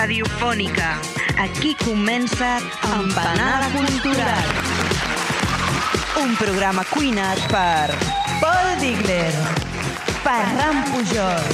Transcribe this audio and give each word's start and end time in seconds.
radiofònica. 0.00 0.96
Aquí 1.36 1.74
comença 1.84 2.56
Empanada 2.88 3.68
Cultural. 3.74 4.46
Un 6.22 6.32
programa 6.40 6.84
cuinat 6.88 7.40
per 7.52 7.92
Paul 8.40 8.80
Digler, 8.80 9.32
Ferran 10.24 10.80
Pujol, 10.88 11.44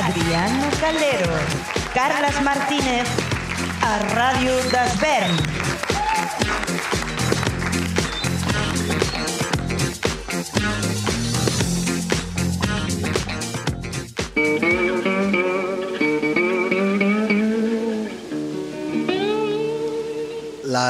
Adriano 0.00 0.66
Calero, 0.80 1.38
Carles 1.94 2.42
Martínez, 2.42 3.14
a 3.86 3.94
Ràdio 4.16 4.58
d'Esvern. 4.74 5.73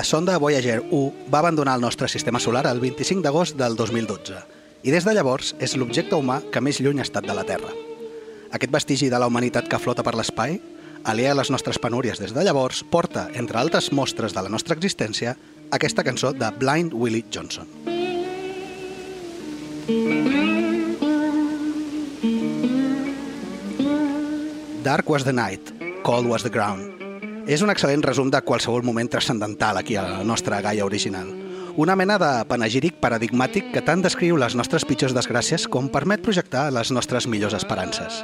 Sonda 0.05 0.39
Voyager 0.39 0.83
1 0.91 1.31
va 1.33 1.39
abandonar 1.39 1.75
el 1.77 1.81
nostre 1.81 2.09
sistema 2.09 2.41
solar 2.41 2.67
el 2.67 2.81
25 2.81 3.23
d'agost 3.25 3.57
del 3.57 3.77
2012 3.77 4.37
i 4.85 4.93
des 4.93 5.05
de 5.05 5.15
llavors 5.17 5.55
és 5.65 5.75
l'objecte 5.81 6.17
humà 6.17 6.43
que 6.53 6.61
més 6.61 6.81
lluny 6.81 7.01
ha 7.01 7.07
estat 7.07 7.25
de 7.25 7.35
la 7.35 7.45
Terra. 7.49 7.73
Aquest 8.53 8.73
vestigi 8.73 9.09
de 9.11 9.19
la 9.19 9.27
humanitat 9.27 9.69
que 9.69 9.81
flota 9.81 10.05
per 10.05 10.15
l'espai, 10.15 10.61
aliè 11.05 11.31
a 11.33 11.39
les 11.39 11.51
nostres 11.51 11.81
penúries 11.81 12.21
des 12.21 12.35
de 12.37 12.45
llavors, 12.45 12.85
porta, 12.85 13.29
entre 13.35 13.59
altres 13.59 13.91
mostres 13.93 14.37
de 14.37 14.45
la 14.45 14.53
nostra 14.53 14.77
existència, 14.77 15.37
aquesta 15.73 16.05
cançó 16.05 16.33
de 16.33 16.53
Blind 16.61 16.93
Willie 16.93 17.25
Johnson. 17.33 17.67
Dark 24.85 25.09
was 25.09 25.25
the 25.25 25.33
night, 25.33 25.73
cold 26.05 26.27
was 26.29 26.43
the 26.43 26.51
ground. 26.51 26.94
És 27.45 27.61
un 27.61 27.69
excel·lent 27.69 28.01
resum 28.01 28.31
de 28.33 28.41
qualsevol 28.41 28.87
moment 28.89 29.11
transcendental 29.13 29.77
aquí 29.77 29.99
a 30.01 30.03
la 30.07 30.23
nostra 30.25 30.63
Gaia 30.65 30.87
original. 30.87 31.29
Una 31.77 31.97
mena 31.97 32.17
de 32.17 32.31
panegíric 32.49 32.97
paradigmàtic 33.03 33.69
que 33.75 33.83
tant 33.85 34.01
descriu 34.01 34.39
les 34.41 34.57
nostres 34.57 34.87
pitjors 34.89 35.13
desgràcies 35.13 35.67
com 35.69 35.91
permet 35.93 36.25
projectar 36.25 36.71
les 36.73 36.89
nostres 36.95 37.29
millors 37.29 37.57
esperances. 37.59 38.23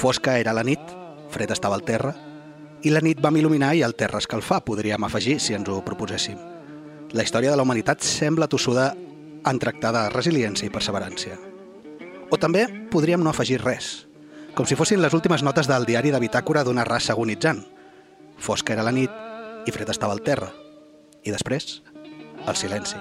Fosca 0.00 0.38
era 0.40 0.56
la 0.56 0.64
nit, 0.64 0.80
fred 1.28 1.52
estava 1.52 1.76
al 1.76 1.84
terra, 1.84 2.14
i 2.80 2.94
la 2.94 3.04
nit 3.04 3.20
vam 3.20 3.36
il·luminar 3.36 3.74
i 3.76 3.84
el 3.84 3.96
terra 3.98 4.22
escalfar, 4.22 4.62
podríem 4.64 5.04
afegir 5.04 5.36
si 5.44 5.52
ens 5.52 5.68
ho 5.68 5.82
proposéssim. 5.84 6.40
La 7.12 7.28
història 7.28 7.52
de 7.52 7.60
la 7.60 7.68
humanitat 7.68 8.00
sembla 8.00 8.48
tossuda 8.48 8.94
en 9.44 9.58
tractar 9.60 9.92
de 9.92 10.08
resiliència 10.14 10.70
i 10.70 10.72
perseverància. 10.72 11.36
O 12.32 12.40
també 12.40 12.64
podríem 12.92 13.20
no 13.20 13.28
afegir 13.28 13.60
res, 13.60 14.06
com 14.54 14.64
si 14.64 14.76
fossin 14.76 15.02
les 15.04 15.12
últimes 15.12 15.44
notes 15.44 15.68
del 15.68 15.84
diari 15.84 16.14
de 16.14 16.20
bitàcora 16.22 16.64
d'una 16.64 16.88
raça 16.88 17.12
agonitzant. 17.12 17.66
Fosca 18.38 18.72
era 18.72 18.86
la 18.86 18.94
nit 18.94 19.10
i 19.66 19.74
fred 19.74 19.90
estava 19.90 20.14
al 20.14 20.22
terra. 20.24 20.48
I 21.26 21.34
després, 21.34 21.82
el 22.46 22.56
silenci. 22.56 22.96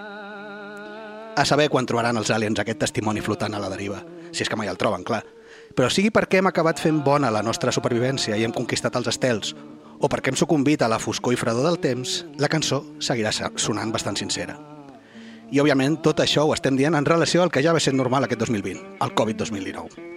A 1.38 1.46
saber 1.46 1.70
quan 1.70 1.86
trobaran 1.86 2.18
els 2.18 2.32
aliens 2.34 2.60
aquest 2.60 2.80
testimoni 2.82 3.22
flotant 3.22 3.54
a 3.54 3.62
la 3.62 3.70
deriva, 3.70 4.02
si 4.32 4.44
és 4.44 4.50
que 4.50 4.58
mai 4.58 4.72
el 4.72 4.80
troben, 4.82 5.06
clar. 5.06 5.22
Però 5.78 5.90
sigui 5.94 6.10
perquè 6.14 6.42
hem 6.42 6.50
acabat 6.50 6.82
fent 6.82 7.04
bona 7.06 7.30
la 7.32 7.44
nostra 7.46 7.72
supervivència 7.72 8.38
i 8.38 8.44
hem 8.48 8.56
conquistat 8.56 8.98
els 8.98 9.12
estels, 9.14 9.54
o 10.00 10.10
perquè 10.10 10.34
hem 10.34 10.40
sucumbit 10.40 10.82
a 10.82 10.90
la 10.90 11.00
foscor 11.00 11.34
i 11.34 11.40
fredor 11.40 11.66
del 11.70 11.80
temps, 11.82 12.24
la 12.42 12.50
cançó 12.50 12.84
seguirà 13.00 13.32
sonant 13.32 13.94
bastant 13.94 14.18
sincera. 14.18 14.58
I, 15.48 15.62
òbviament, 15.62 16.02
tot 16.04 16.20
això 16.20 16.44
ho 16.44 16.54
estem 16.58 16.76
dient 16.76 16.98
en 16.98 17.06
relació 17.08 17.46
al 17.46 17.54
que 17.54 17.64
ja 17.64 17.74
va 17.74 17.80
ser 17.80 17.96
normal 17.96 18.28
aquest 18.28 18.44
2020, 18.44 18.84
el 19.06 19.16
Covid-2019. 19.16 20.17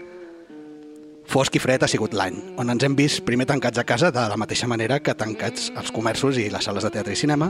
Fosc 1.30 1.54
i 1.54 1.60
fred 1.62 1.84
ha 1.84 1.86
sigut 1.86 2.10
l'any, 2.18 2.41
on 2.58 2.72
ens 2.72 2.82
hem 2.82 2.96
vist 2.98 3.20
primer 3.22 3.44
tancats 3.46 3.78
a 3.78 3.84
casa 3.86 4.08
de 4.10 4.22
la 4.32 4.38
mateixa 4.41 4.66
manera 4.66 4.96
que 4.98 5.12
tancats 5.14 5.68
els 5.78 5.92
comerços 5.94 6.41
i 6.42 6.48
les 6.50 6.66
sales 6.66 6.82
de 6.82 6.91
teatre 6.91 7.14
i 7.14 7.20
cinema, 7.20 7.46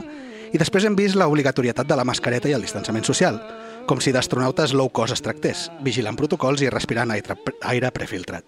i 0.53 0.61
després 0.61 0.85
hem 0.85 0.93
vist 0.99 1.17
l'obligatorietat 1.17 1.89
de 1.89 1.97
la 1.97 2.05
mascareta 2.05 2.51
i 2.51 2.53
el 2.53 2.61
distanciament 2.61 3.09
social, 3.09 3.39
com 3.89 3.97
si 3.97 4.13
d'astronautes 4.13 4.75
low 4.77 4.91
cost 4.93 5.17
es 5.17 5.25
tractés, 5.25 5.65
vigilant 5.81 6.19
protocols 6.19 6.61
i 6.61 6.69
respirant 6.69 7.09
aire, 7.09 7.39
aire 7.73 7.91
prefiltrat. 7.97 8.45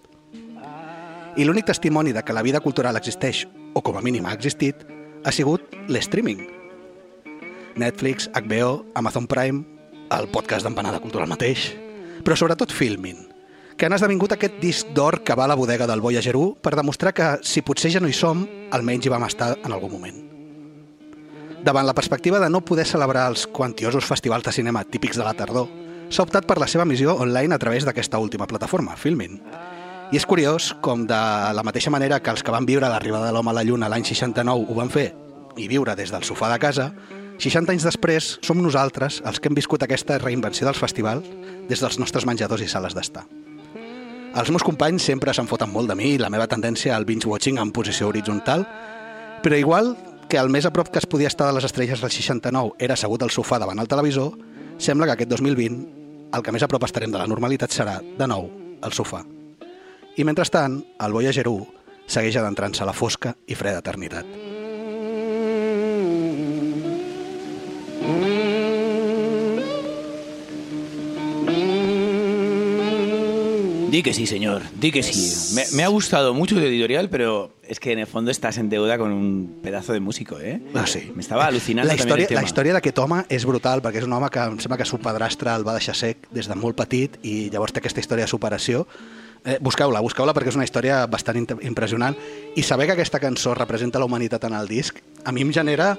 I 1.34 1.42
l'únic 1.42 1.66
testimoni 1.66 2.14
de 2.14 2.22
que 2.22 2.38
la 2.38 2.46
vida 2.46 2.62
cultural 2.62 2.94
existeix, 3.02 3.48
o 3.74 3.82
com 3.82 3.98
a 3.98 4.06
mínim 4.06 4.30
ha 4.30 4.38
existit, 4.38 4.86
ha 5.26 5.34
sigut 5.34 5.66
l'streaming. 5.90 6.46
Netflix, 7.74 8.30
HBO, 8.38 8.84
Amazon 8.94 9.26
Prime, 9.26 9.64
el 10.14 10.30
podcast 10.30 10.62
d'Empanada 10.62 11.02
Cultural 11.02 11.26
mateix, 11.26 11.72
però 12.22 12.38
sobretot 12.38 12.70
Filmin, 12.70 13.33
que 13.76 13.86
han 13.86 13.94
esdevingut 13.96 14.34
aquest 14.34 14.60
disc 14.62 14.90
d'or 14.94 15.22
que 15.26 15.34
va 15.34 15.46
a 15.46 15.50
la 15.50 15.56
bodega 15.58 15.86
del 15.86 16.00
Voyager 16.00 16.36
1 16.36 16.60
per 16.62 16.76
demostrar 16.76 17.12
que, 17.14 17.30
si 17.42 17.62
potser 17.62 17.90
ja 17.90 18.02
no 18.02 18.08
hi 18.08 18.14
som, 18.14 18.44
almenys 18.70 19.06
hi 19.06 19.12
vam 19.12 19.26
estar 19.26 19.54
en 19.56 19.72
algun 19.72 19.92
moment. 19.96 20.20
Davant 21.64 21.86
la 21.86 21.94
perspectiva 21.96 22.38
de 22.40 22.50
no 22.50 22.60
poder 22.60 22.86
celebrar 22.86 23.26
els 23.30 23.46
quantiosos 23.46 24.04
festivals 24.04 24.44
de 24.44 24.52
cinema 24.52 24.84
típics 24.84 25.16
de 25.16 25.24
la 25.24 25.34
tardor, 25.34 25.70
s'ha 26.10 26.26
optat 26.26 26.46
per 26.46 26.58
la 26.60 26.68
seva 26.68 26.84
missió 26.84 27.16
online 27.16 27.54
a 27.54 27.58
través 27.58 27.86
d'aquesta 27.86 28.20
última 28.20 28.46
plataforma, 28.46 28.96
Filmin. 28.96 29.40
I 30.12 30.20
és 30.20 30.26
curiós 30.28 30.74
com 30.84 31.06
de 31.08 31.20
la 31.56 31.64
mateixa 31.64 31.90
manera 31.90 32.20
que 32.20 32.30
els 32.30 32.44
que 32.44 32.52
van 32.52 32.68
viure 32.68 32.88
l'arribada 32.88 33.30
de 33.30 33.32
l'home 33.32 33.50
a 33.50 33.56
la 33.56 33.64
Lluna 33.64 33.88
l'any 33.88 34.04
69 34.04 34.68
ho 34.68 34.76
van 34.76 34.92
fer 34.92 35.08
i 35.56 35.68
viure 35.70 35.96
des 35.96 36.12
del 36.12 36.26
sofà 36.26 36.50
de 36.52 36.58
casa, 36.60 36.90
60 37.38 37.72
anys 37.72 37.86
després 37.88 38.34
som 38.44 38.60
nosaltres 38.62 39.22
els 39.24 39.40
que 39.40 39.48
hem 39.50 39.56
viscut 39.56 39.82
aquesta 39.82 40.20
reinvenció 40.20 40.68
dels 40.68 40.78
festivals 40.78 41.26
des 41.70 41.80
dels 41.80 41.98
nostres 41.98 42.28
menjadors 42.28 42.62
i 42.62 42.68
sales 42.68 42.94
d'estar. 42.94 43.24
Els 44.34 44.50
meus 44.50 44.64
companys 44.66 45.04
sempre 45.06 45.30
se'n 45.30 45.46
foten 45.46 45.70
molt 45.70 45.92
de 45.92 45.94
mi 45.94 46.08
i 46.16 46.18
la 46.18 46.30
meva 46.32 46.48
tendència 46.50 46.96
al 46.96 47.04
binge-watching 47.06 47.60
en 47.62 47.70
posició 47.70 48.08
horitzontal, 48.08 48.64
però 49.44 49.58
igual 49.60 49.92
que 50.26 50.40
el 50.40 50.50
més 50.50 50.66
a 50.66 50.72
prop 50.74 50.90
que 50.90 50.98
es 50.98 51.06
podia 51.06 51.30
estar 51.30 51.46
de 51.46 51.54
les 51.54 51.66
estrelles 51.68 52.02
del 52.02 52.10
69 52.10 52.74
era 52.82 52.96
assegut 52.98 53.22
al 53.22 53.30
sofà 53.30 53.60
davant 53.62 53.78
el 53.78 53.90
televisor, 53.92 54.32
sembla 54.82 55.06
que 55.06 55.14
aquest 55.14 55.30
2020 55.36 56.34
el 56.34 56.42
que 56.42 56.54
més 56.56 56.66
a 56.66 56.70
prop 56.72 56.82
estarem 56.82 57.14
de 57.14 57.20
la 57.20 57.28
normalitat 57.30 57.70
serà, 57.70 58.00
de 58.02 58.26
nou, 58.26 58.50
el 58.82 58.96
sofà. 58.96 59.22
I 60.18 60.26
mentrestant, 60.26 60.80
el 60.98 61.14
Voyager 61.14 61.46
1 61.46 62.10
segueix 62.10 62.42
adentrant-se 62.42 62.82
a 62.82 62.90
la 62.90 62.96
fosca 62.96 63.36
i 63.46 63.54
freda 63.54 63.86
eternitat. 63.86 64.53
Di 73.94 74.02
que 74.02 74.12
sí, 74.12 74.26
señor, 74.26 74.60
di 74.80 74.90
que 74.90 75.04
sí. 75.04 75.54
Me, 75.54 75.62
me 75.76 75.84
ha 75.84 75.86
gustado 75.86 76.34
mucho 76.34 76.56
tu 76.56 76.60
editorial, 76.62 77.08
pero 77.08 77.54
es 77.62 77.78
que 77.78 77.92
en 77.92 78.00
el 78.00 78.08
fondo 78.08 78.32
estás 78.32 78.58
en 78.58 78.68
deuda 78.68 78.98
con 78.98 79.12
un 79.12 79.60
pedazo 79.62 79.92
de 79.92 80.00
músico, 80.00 80.40
¿eh? 80.40 80.60
Ah, 80.74 80.84
sí. 80.84 81.12
Me 81.14 81.22
estava 81.22 81.46
al·lucinant 81.46 81.86
La 81.86 81.94
també 81.94 82.02
història, 82.02 82.24
el 82.24 82.28
tema. 82.28 82.40
la 82.40 82.48
història 82.48 82.72
d'aquest 82.74 82.98
home 82.98 83.20
és 83.30 83.46
brutal, 83.46 83.84
perquè 83.84 84.02
és 84.02 84.08
un 84.08 84.16
home 84.18 84.32
que 84.34 84.42
em 84.42 84.58
sembla 84.58 84.80
que 84.80 84.82
el 84.82 84.90
seu 84.90 84.98
padrastre 84.98 85.54
el 85.54 85.62
va 85.62 85.76
deixar 85.78 85.94
sec 85.94 86.26
des 86.34 86.50
de 86.50 86.56
molt 86.58 86.74
petit 86.74 87.20
i 87.22 87.52
llavors 87.54 87.70
té 87.70 87.78
aquesta 87.84 88.02
història 88.02 88.26
de 88.26 88.32
superació. 88.34 88.82
Eh, 89.44 89.60
busqueu-la, 89.62 90.02
busqueu-la 90.02 90.34
perquè 90.34 90.50
és 90.50 90.58
una 90.58 90.66
història 90.66 91.06
bastant 91.06 91.38
impressionant 91.62 92.18
i 92.56 92.66
saber 92.66 92.90
que 92.90 92.98
aquesta 92.98 93.22
cançó 93.22 93.54
representa 93.54 94.02
la 94.02 94.10
humanitat 94.10 94.50
en 94.50 94.58
el 94.58 94.66
disc 94.66 94.98
a 95.22 95.30
mi 95.30 95.46
em 95.46 95.54
genera 95.54 95.94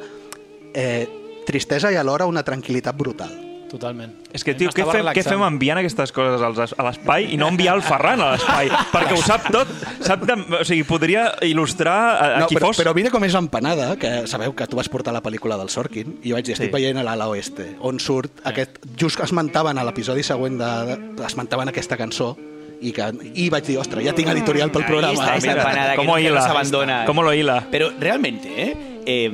eh, 0.74 1.08
tristesa 1.48 1.96
i 1.96 1.96
alhora 1.96 2.28
una 2.28 2.44
tranquil·litat 2.44 2.92
brutal. 3.00 3.45
Totalment. 3.76 4.14
És 4.32 4.44
que, 4.48 4.54
tio, 4.56 4.70
què 4.72 4.84
fem, 4.86 4.92
què 4.94 5.00
relaxant. 5.02 5.34
fem 5.36 5.42
enviant 5.44 5.80
aquestes 5.82 6.14
coses 6.16 6.42
als, 6.48 6.74
a 6.80 6.84
l'espai 6.88 7.28
i 7.36 7.38
no 7.40 7.50
enviar 7.52 7.74
el 7.76 7.84
Ferran 7.84 8.22
a 8.24 8.30
l'espai? 8.34 8.70
perquè 8.96 9.18
ho 9.18 9.22
sap 9.26 9.50
tot. 9.52 9.68
Sap 10.06 10.24
de, 10.30 10.38
o 10.62 10.64
sigui, 10.68 10.86
podria 10.88 11.26
il·lustrar 11.44 11.96
a, 11.98 12.30
a 12.38 12.40
No, 12.46 12.48
qui 12.48 12.56
però, 12.56 12.70
fos. 12.72 12.80
però 12.80 12.94
mira 12.96 13.12
com 13.12 13.24
és 13.28 13.36
l'empanada, 13.36 13.92
que 14.00 14.14
sabeu 14.32 14.56
que 14.56 14.68
tu 14.72 14.80
vas 14.80 14.88
portar 14.92 15.12
la 15.16 15.22
pel·lícula 15.26 15.58
del 15.60 15.70
Sorkin, 15.74 16.18
i 16.24 16.32
jo 16.32 16.40
vaig 16.40 16.48
dir, 16.48 16.56
estic 16.56 16.72
Sí. 16.72 16.76
veient 16.78 16.98
a 16.98 17.04
l'ala 17.04 17.28
oeste, 17.32 17.74
on 17.82 18.00
surt 18.00 18.40
aquest... 18.48 18.80
Just 18.96 19.20
esmentaven 19.26 19.78
a 19.78 19.84
l'episodi 19.84 20.24
següent 20.24 20.58
de, 20.62 20.72
esmentaven 21.28 21.68
aquesta 21.74 21.98
cançó, 22.00 22.34
i, 22.80 22.92
que, 22.96 23.06
i 23.40 23.50
vaig 23.50 23.64
dir, 23.68 23.78
ostres, 23.80 24.04
ja 24.06 24.14
tinc 24.16 24.30
editorial 24.34 24.72
pel 24.72 24.84
Ahí 24.84 24.88
programa. 24.90 25.14
está 25.14 25.36
esa 25.38 25.48
mira, 25.48 25.62
empanada 25.62 25.92
que, 25.92 25.98
cómo 25.98 26.16
que 26.16 26.22
hila. 26.24 26.40
nos 26.40 26.46
abandona. 26.50 26.98
Cómo 27.06 27.24
lo 27.24 27.34
hila. 27.34 27.68
Pero 27.72 27.92
realmente, 28.00 28.50
¿eh? 28.62 28.78
Eh, 29.06 29.32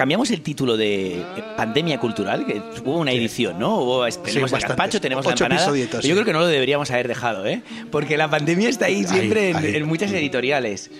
cambiamos 0.00 0.30
el 0.30 0.40
título 0.40 0.78
de 0.78 1.22
Pandemia 1.58 2.00
Cultural, 2.00 2.46
que 2.46 2.62
hubo 2.82 2.96
una 3.00 3.12
edición, 3.12 3.58
¿no? 3.58 3.80
Hubo, 3.80 4.06
tenemos 4.06 4.26
el 4.34 4.40
bastantes. 4.40 4.68
gazpacho, 4.70 4.98
tenemos 4.98 5.26
la 5.26 5.32
Ocho 5.32 5.44
empanada. 5.44 5.60
episodios, 5.66 5.88
Pero 5.90 6.02
sí. 6.02 6.08
Yo 6.08 6.14
creo 6.14 6.24
que 6.24 6.32
no 6.32 6.38
lo 6.40 6.46
deberíamos 6.46 6.90
haber 6.90 7.06
dejado, 7.06 7.44
¿eh? 7.44 7.60
Porque 7.90 8.16
la 8.16 8.30
pandemia 8.30 8.70
está 8.70 8.86
ahí 8.86 9.04
siempre 9.04 9.50
en- 9.50 9.56
ahí. 9.58 9.76
En, 9.76 9.86
muchas 9.86 10.10
editoriales. 10.12 10.90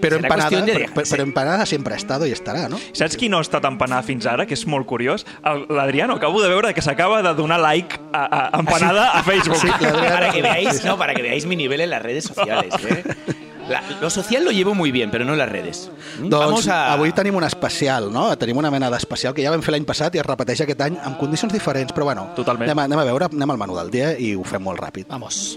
Però 0.00 0.18
Serà 0.18 0.22
empanada, 0.22 0.60
de 0.62 0.72
però, 0.72 1.02
però, 1.02 1.22
empanada 1.24 1.66
sempre 1.66 1.94
ha 1.94 1.96
estado 1.96 2.26
i 2.28 2.30
estarà, 2.30 2.68
no? 2.70 2.78
Saps 2.92 3.16
qui 3.18 3.28
no 3.28 3.38
ha 3.38 3.42
estat 3.42 3.64
empanada 3.66 4.04
fins 4.06 4.24
ara, 4.30 4.46
que 4.46 4.54
és 4.54 4.62
molt 4.70 4.86
curiós? 4.86 5.26
El- 5.44 5.66
L'Adriano, 5.68 6.14
acabo 6.14 6.40
de 6.40 6.48
veure 6.48 6.72
que 6.74 6.80
s'acaba 6.80 7.22
de 7.26 7.34
donar 7.34 7.58
like 7.58 7.98
a, 8.12 8.54
a 8.54 8.60
empanada 8.60 9.10
a 9.18 9.22
Facebook. 9.24 9.56
Sí, 9.58 9.66
Para 9.80 10.30
que 10.30 10.42
veáis, 10.42 10.84
no, 10.84 10.96
para 10.96 11.12
que 11.12 11.22
veáis 11.22 11.44
mi 11.46 11.56
nivel 11.56 11.80
en 11.80 11.90
las 11.90 12.02
redes 12.02 12.22
sociales, 12.24 12.72
¿eh? 12.86 13.02
La- 13.68 13.82
lo 14.00 14.10
social 14.10 14.44
lo 14.44 14.50
llevo 14.50 14.74
muy 14.74 14.90
bien, 14.92 15.10
pero 15.10 15.24
no 15.24 15.34
las 15.34 15.48
redes. 15.48 15.90
¿Mm? 16.20 16.28
Doncs 16.28 16.44
Vamos 16.44 16.68
a... 16.68 16.92
avui 16.92 17.12
tenim 17.12 17.34
un 17.36 17.44
especial, 17.44 18.12
no? 18.12 18.36
Tenim 18.36 18.56
una 18.60 18.70
mena 18.70 18.90
d'especial 18.92 19.32
que 19.34 19.42
ja 19.44 19.50
vam 19.54 19.62
fer 19.64 19.72
l'any 19.72 19.86
passat 19.88 20.14
i 20.14 20.20
es 20.20 20.26
repeteix 20.26 20.60
aquest 20.66 20.80
any 20.84 20.98
amb 21.02 21.16
condicions 21.18 21.52
diferents, 21.52 21.92
però 21.96 22.04
bueno, 22.10 22.28
Totalment. 22.36 22.68
Anem, 22.68 22.78
a, 22.84 22.84
anem 22.90 22.98
a 23.00 23.08
veure, 23.08 23.30
anem 23.32 23.50
al 23.56 23.58
menú 23.64 23.78
del 23.80 23.90
dia 23.94 24.12
i 24.18 24.34
ho 24.36 24.44
fem 24.44 24.62
molt 24.62 24.80
ràpid. 24.84 25.08
Vamos. 25.08 25.56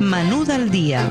Menú 0.00 0.44
del 0.44 0.70
dia. 0.70 1.02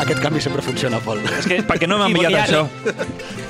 Aquest 0.00 0.20
canvi 0.20 0.40
sempre 0.40 0.62
funciona, 0.62 0.98
Pol. 1.00 1.18
És 1.38 1.46
que, 1.48 1.62
per 1.66 1.78
què 1.80 1.86
no 1.88 1.96
m'ha 1.98 2.06
Sí, 2.10 2.14
enviat 2.14 2.32
ja 2.32 2.42
això? 2.44 2.62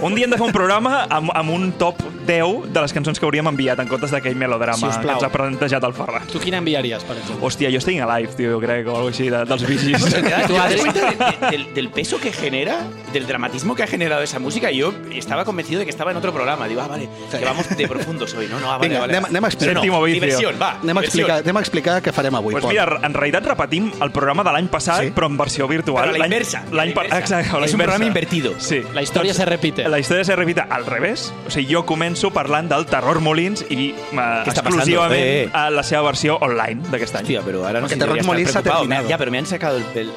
Un 0.06 0.14
dia 0.14 0.26
hem 0.26 0.30
de 0.30 0.36
fer 0.38 0.46
un 0.46 0.52
programa 0.54 1.06
amb, 1.10 1.30
amb 1.34 1.50
un 1.50 1.72
top 1.80 1.98
10 2.26 2.70
de 2.72 2.80
les 2.82 2.92
cançons 2.94 3.18
que 3.18 3.26
hauríem 3.26 3.46
enviat 3.50 3.78
en 3.82 3.88
comptes 3.90 4.10
d'aquell 4.14 4.36
melodrama 4.38 4.78
Si 4.92 5.00
que 5.02 5.10
ens 5.12 5.22
ha 5.26 5.30
plantejat 5.32 5.84
el 5.86 5.94
Ferran. 5.96 6.26
Tu 6.32 6.40
quina 6.42 6.58
enviaries, 6.62 7.04
per 7.06 7.16
exemple? 7.18 7.44
Hòstia, 7.46 7.70
yo 7.70 7.80
Staying 7.80 8.02
Alive, 8.02 8.32
tío, 8.34 8.50
yo 8.50 8.60
creo, 8.60 8.92
o 8.92 8.96
algo 8.96 9.08
así, 9.08 9.28
de, 9.30 9.44
dels 9.44 9.66
vigis. 9.66 10.04
¿Te 10.04 10.22
das, 10.22 10.46
¿Tú, 10.46 10.52
te 10.54 10.58
das 10.58 10.66
Adri? 10.66 10.78
cuenta 10.80 11.10
de- 11.10 11.16
de- 11.16 11.50
del, 11.50 11.74
del 11.74 11.88
peso 11.90 12.18
que 12.20 12.32
genera, 12.32 12.78
del 13.12 13.26
dramatismo 13.26 13.74
que 13.74 13.82
ha 13.82 13.86
generado 13.86 14.22
esa 14.22 14.38
música? 14.38 14.70
Yo 14.70 14.92
estaba 15.12 15.44
convencido 15.44 15.78
de 15.80 15.84
que 15.86 15.90
estaba 15.90 16.10
en 16.10 16.16
otro 16.16 16.32
programa. 16.32 16.68
Digo, 16.68 16.80
ah, 16.80 16.88
vale, 16.88 17.08
que 17.30 17.44
vamos 17.44 17.68
de 17.76 17.88
profundos 17.88 18.34
hoy, 18.34 18.46
¿no? 18.48 18.58
no 18.60 18.70
ah, 18.72 18.76
vale, 18.78 18.88
Vinga, 18.88 19.00
vale. 19.00 19.18
anem- 19.18 19.26
anem 19.26 19.44
a 19.44 19.48
explicar. 19.48 19.74
Pero 19.74 19.80
Séptimo 19.82 20.02
vicio. 20.02 20.20
diversión, 20.20 20.54
va. 20.60 20.70
Anem 20.82 20.96
a, 20.96 21.00
explicar, 21.00 21.38
anem 21.42 21.56
a 21.56 21.60
explicar 21.60 22.02
què 22.02 22.12
farem 22.12 22.34
avui, 22.34 22.52
Pues 22.52 22.62
Pol. 22.64 22.72
mira, 22.72 22.86
en 23.02 23.14
realitat 23.14 23.46
repetim 23.46 23.90
el 24.00 24.10
programa 24.10 24.42
de 24.44 24.52
l'any 24.52 24.68
passat, 24.68 25.02
Sí. 25.04 25.10
però 25.14 25.26
en 25.26 25.36
versió 25.36 25.66
virtual. 25.68 26.10
Però 26.10 26.18
la 26.36 26.42
inversa, 26.42 26.64
la 26.72 26.86
inversa. 26.86 27.18
Exacte, 27.18 27.58
la 27.60 27.64
És 27.66 27.72
un 27.74 27.80
inversa. 27.80 27.82
programa 27.82 28.04
invertido. 28.06 28.54
Sí. 28.58 28.82
La 28.94 29.02
història 29.02 29.34
se 29.34 29.44
repite. 29.44 29.88
La 29.88 29.98
història 29.98 30.24
se 30.24 30.36
repite 30.36 30.60
al 30.68 30.84
revés. 30.86 31.32
O 31.46 31.50
sigui, 31.50 31.72
jo 31.74 31.84
començo 31.86 32.30
parlant 32.32 32.68
del 32.68 32.86
Terror 32.86 33.20
Molins 33.20 33.64
i 33.70 33.92
uh, 34.12 34.42
exclusivament? 34.48 35.12
Eh, 35.20 35.42
eh. 35.44 35.50
a 35.52 35.70
la 35.70 35.82
seva 35.82 36.02
versió 36.02 36.36
online 36.40 36.82
d'aquest 36.90 37.14
any. 37.16 37.22
Hostia, 37.26 37.42
pero 37.44 37.66
ahora 37.66 37.80
no 37.80 37.86
Porque 37.86 37.94
sé 37.94 38.00
Terror 38.00 38.24
Molins 38.24 38.50
se 38.50 38.58
ha 38.58 38.62
terminado. 38.62 39.08
Ya, 39.08 39.18
pero 39.18 39.30
me 39.30 39.38
han 39.38 39.46
sacado 39.46 39.78
el, 39.78 39.84
el- 39.94 40.12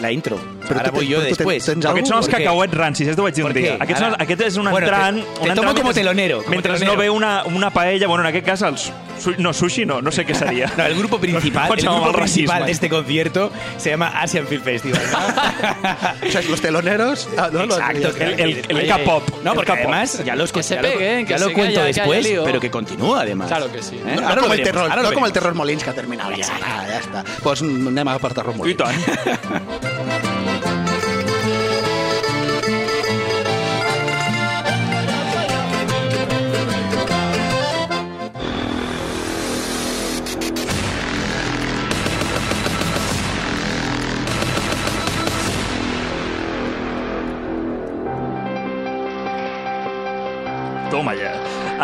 la 0.00 0.10
intro. 0.10 0.36
Però 0.68 0.82
tu 0.82 0.90
voy 0.90 1.04
te- 1.06 1.10
yo 1.12 1.18
però 1.18 1.28
tu 1.28 1.36
te- 1.36 1.44
después. 1.44 1.64
tens 1.66 1.86
Aquests 1.86 2.08
són 2.08 2.18
els 2.18 2.28
cacauets 2.28 2.74
rancis, 2.74 3.06
és 3.08 3.16
t'ho 3.16 3.22
vaig 3.22 3.34
dir 3.34 3.44
un 3.44 3.52
¿Por 3.52 3.60
dia. 3.60 3.76
qué? 3.76 3.82
Aquests 3.84 4.00
són, 4.00 4.12
Ara- 4.14 4.24
aquest 4.24 4.40
és 4.40 4.56
un 4.56 4.68
Bueno, 4.70 4.86
entrant... 4.88 5.16
te- 5.16 5.22
un 5.22 5.26
te 5.28 5.38
tomo 5.38 5.50
entrant 5.70 5.78
como 5.78 5.94
telonero, 5.94 6.38
como 6.38 6.50
Mentre 6.50 6.72
telonero. 6.72 6.92
no 6.94 6.98
ve 6.98 7.10
una, 7.10 7.44
una 7.44 7.70
paella, 7.70 8.08
bueno, 8.08 8.24
en 8.24 8.28
aquest 8.30 8.44
cas, 8.46 8.62
els, 8.62 8.92
su, 9.18 9.34
no, 9.38 9.52
sushi 9.52 9.84
no, 9.86 10.00
no 10.02 10.10
sé 10.12 10.24
què 10.26 10.34
seria. 10.34 10.70
No, 10.76 10.84
el 10.86 10.94
grupo 10.96 11.18
principal, 11.18 11.70
el 11.70 11.84
grupo 11.84 12.00
mal 12.00 12.12
principal 12.12 12.66
de 12.66 12.72
este 12.72 12.88
concierto 12.88 13.50
se 13.78 13.90
llama 13.90 14.08
Asian 14.20 14.46
Film 14.46 14.62
Festival. 14.62 15.00
¿no? 15.12 15.18
O 16.28 16.30
sea, 16.30 16.42
los 16.42 16.60
teloneros... 16.60 17.28
Ah, 17.36 17.48
no, 17.52 17.66
los- 17.66 17.78
Exacto, 17.78 18.08
El, 18.18 18.40
el, 18.40 18.64
el 18.68 18.76
Oye, 18.76 18.86
K-pop. 18.86 19.22
No, 19.44 19.50
el 19.52 19.56
porque 19.56 19.72
K-pop. 19.72 19.86
además 19.86 20.24
ya, 20.24 20.34
los, 20.36 20.52
Que 20.52 20.62
se 20.62 20.74
ya 20.76 20.82
lo- 20.82 20.88
peguen, 20.92 21.26
que 21.26 21.32
ya 21.32 21.38
lo 21.38 21.48
que 21.48 21.52
cuento 21.54 21.80
haya- 21.80 21.84
que 21.84 21.88
haya 21.90 22.02
después, 22.02 22.24
lío. 22.24 22.44
pero 22.44 22.60
que 22.60 22.70
continúa 22.70 23.20
además. 23.22 23.48
Claro 23.48 23.70
que 23.70 23.82
sí. 23.82 23.96
¿Eh? 23.96 24.16
No, 24.16 24.22
Ahora 24.22 24.34
no 24.34 24.34
lo 24.34 24.42
com 24.42 24.52
el 24.52 24.58
veremos, 24.58 24.64
terror, 24.64 24.82
ahora 24.90 24.96
no 24.96 25.02
lo 25.02 25.14
com 25.14 25.24
el 25.24 25.30
veremos. 25.30 25.32
terror 25.32 25.54
Molins, 25.54 25.84
que 25.84 25.90
ha 25.90 25.94
terminat. 25.94 26.30
Ja 26.30 26.34
està, 26.34 26.58
ja 26.88 27.00
està. 27.00 27.24
Doncs 27.44 27.62
anem 27.62 28.08
a 28.08 28.18
per 28.18 28.32
terror 28.34 28.54
I 28.54 28.58
Molins. 28.58 28.78
tant. 28.78 30.33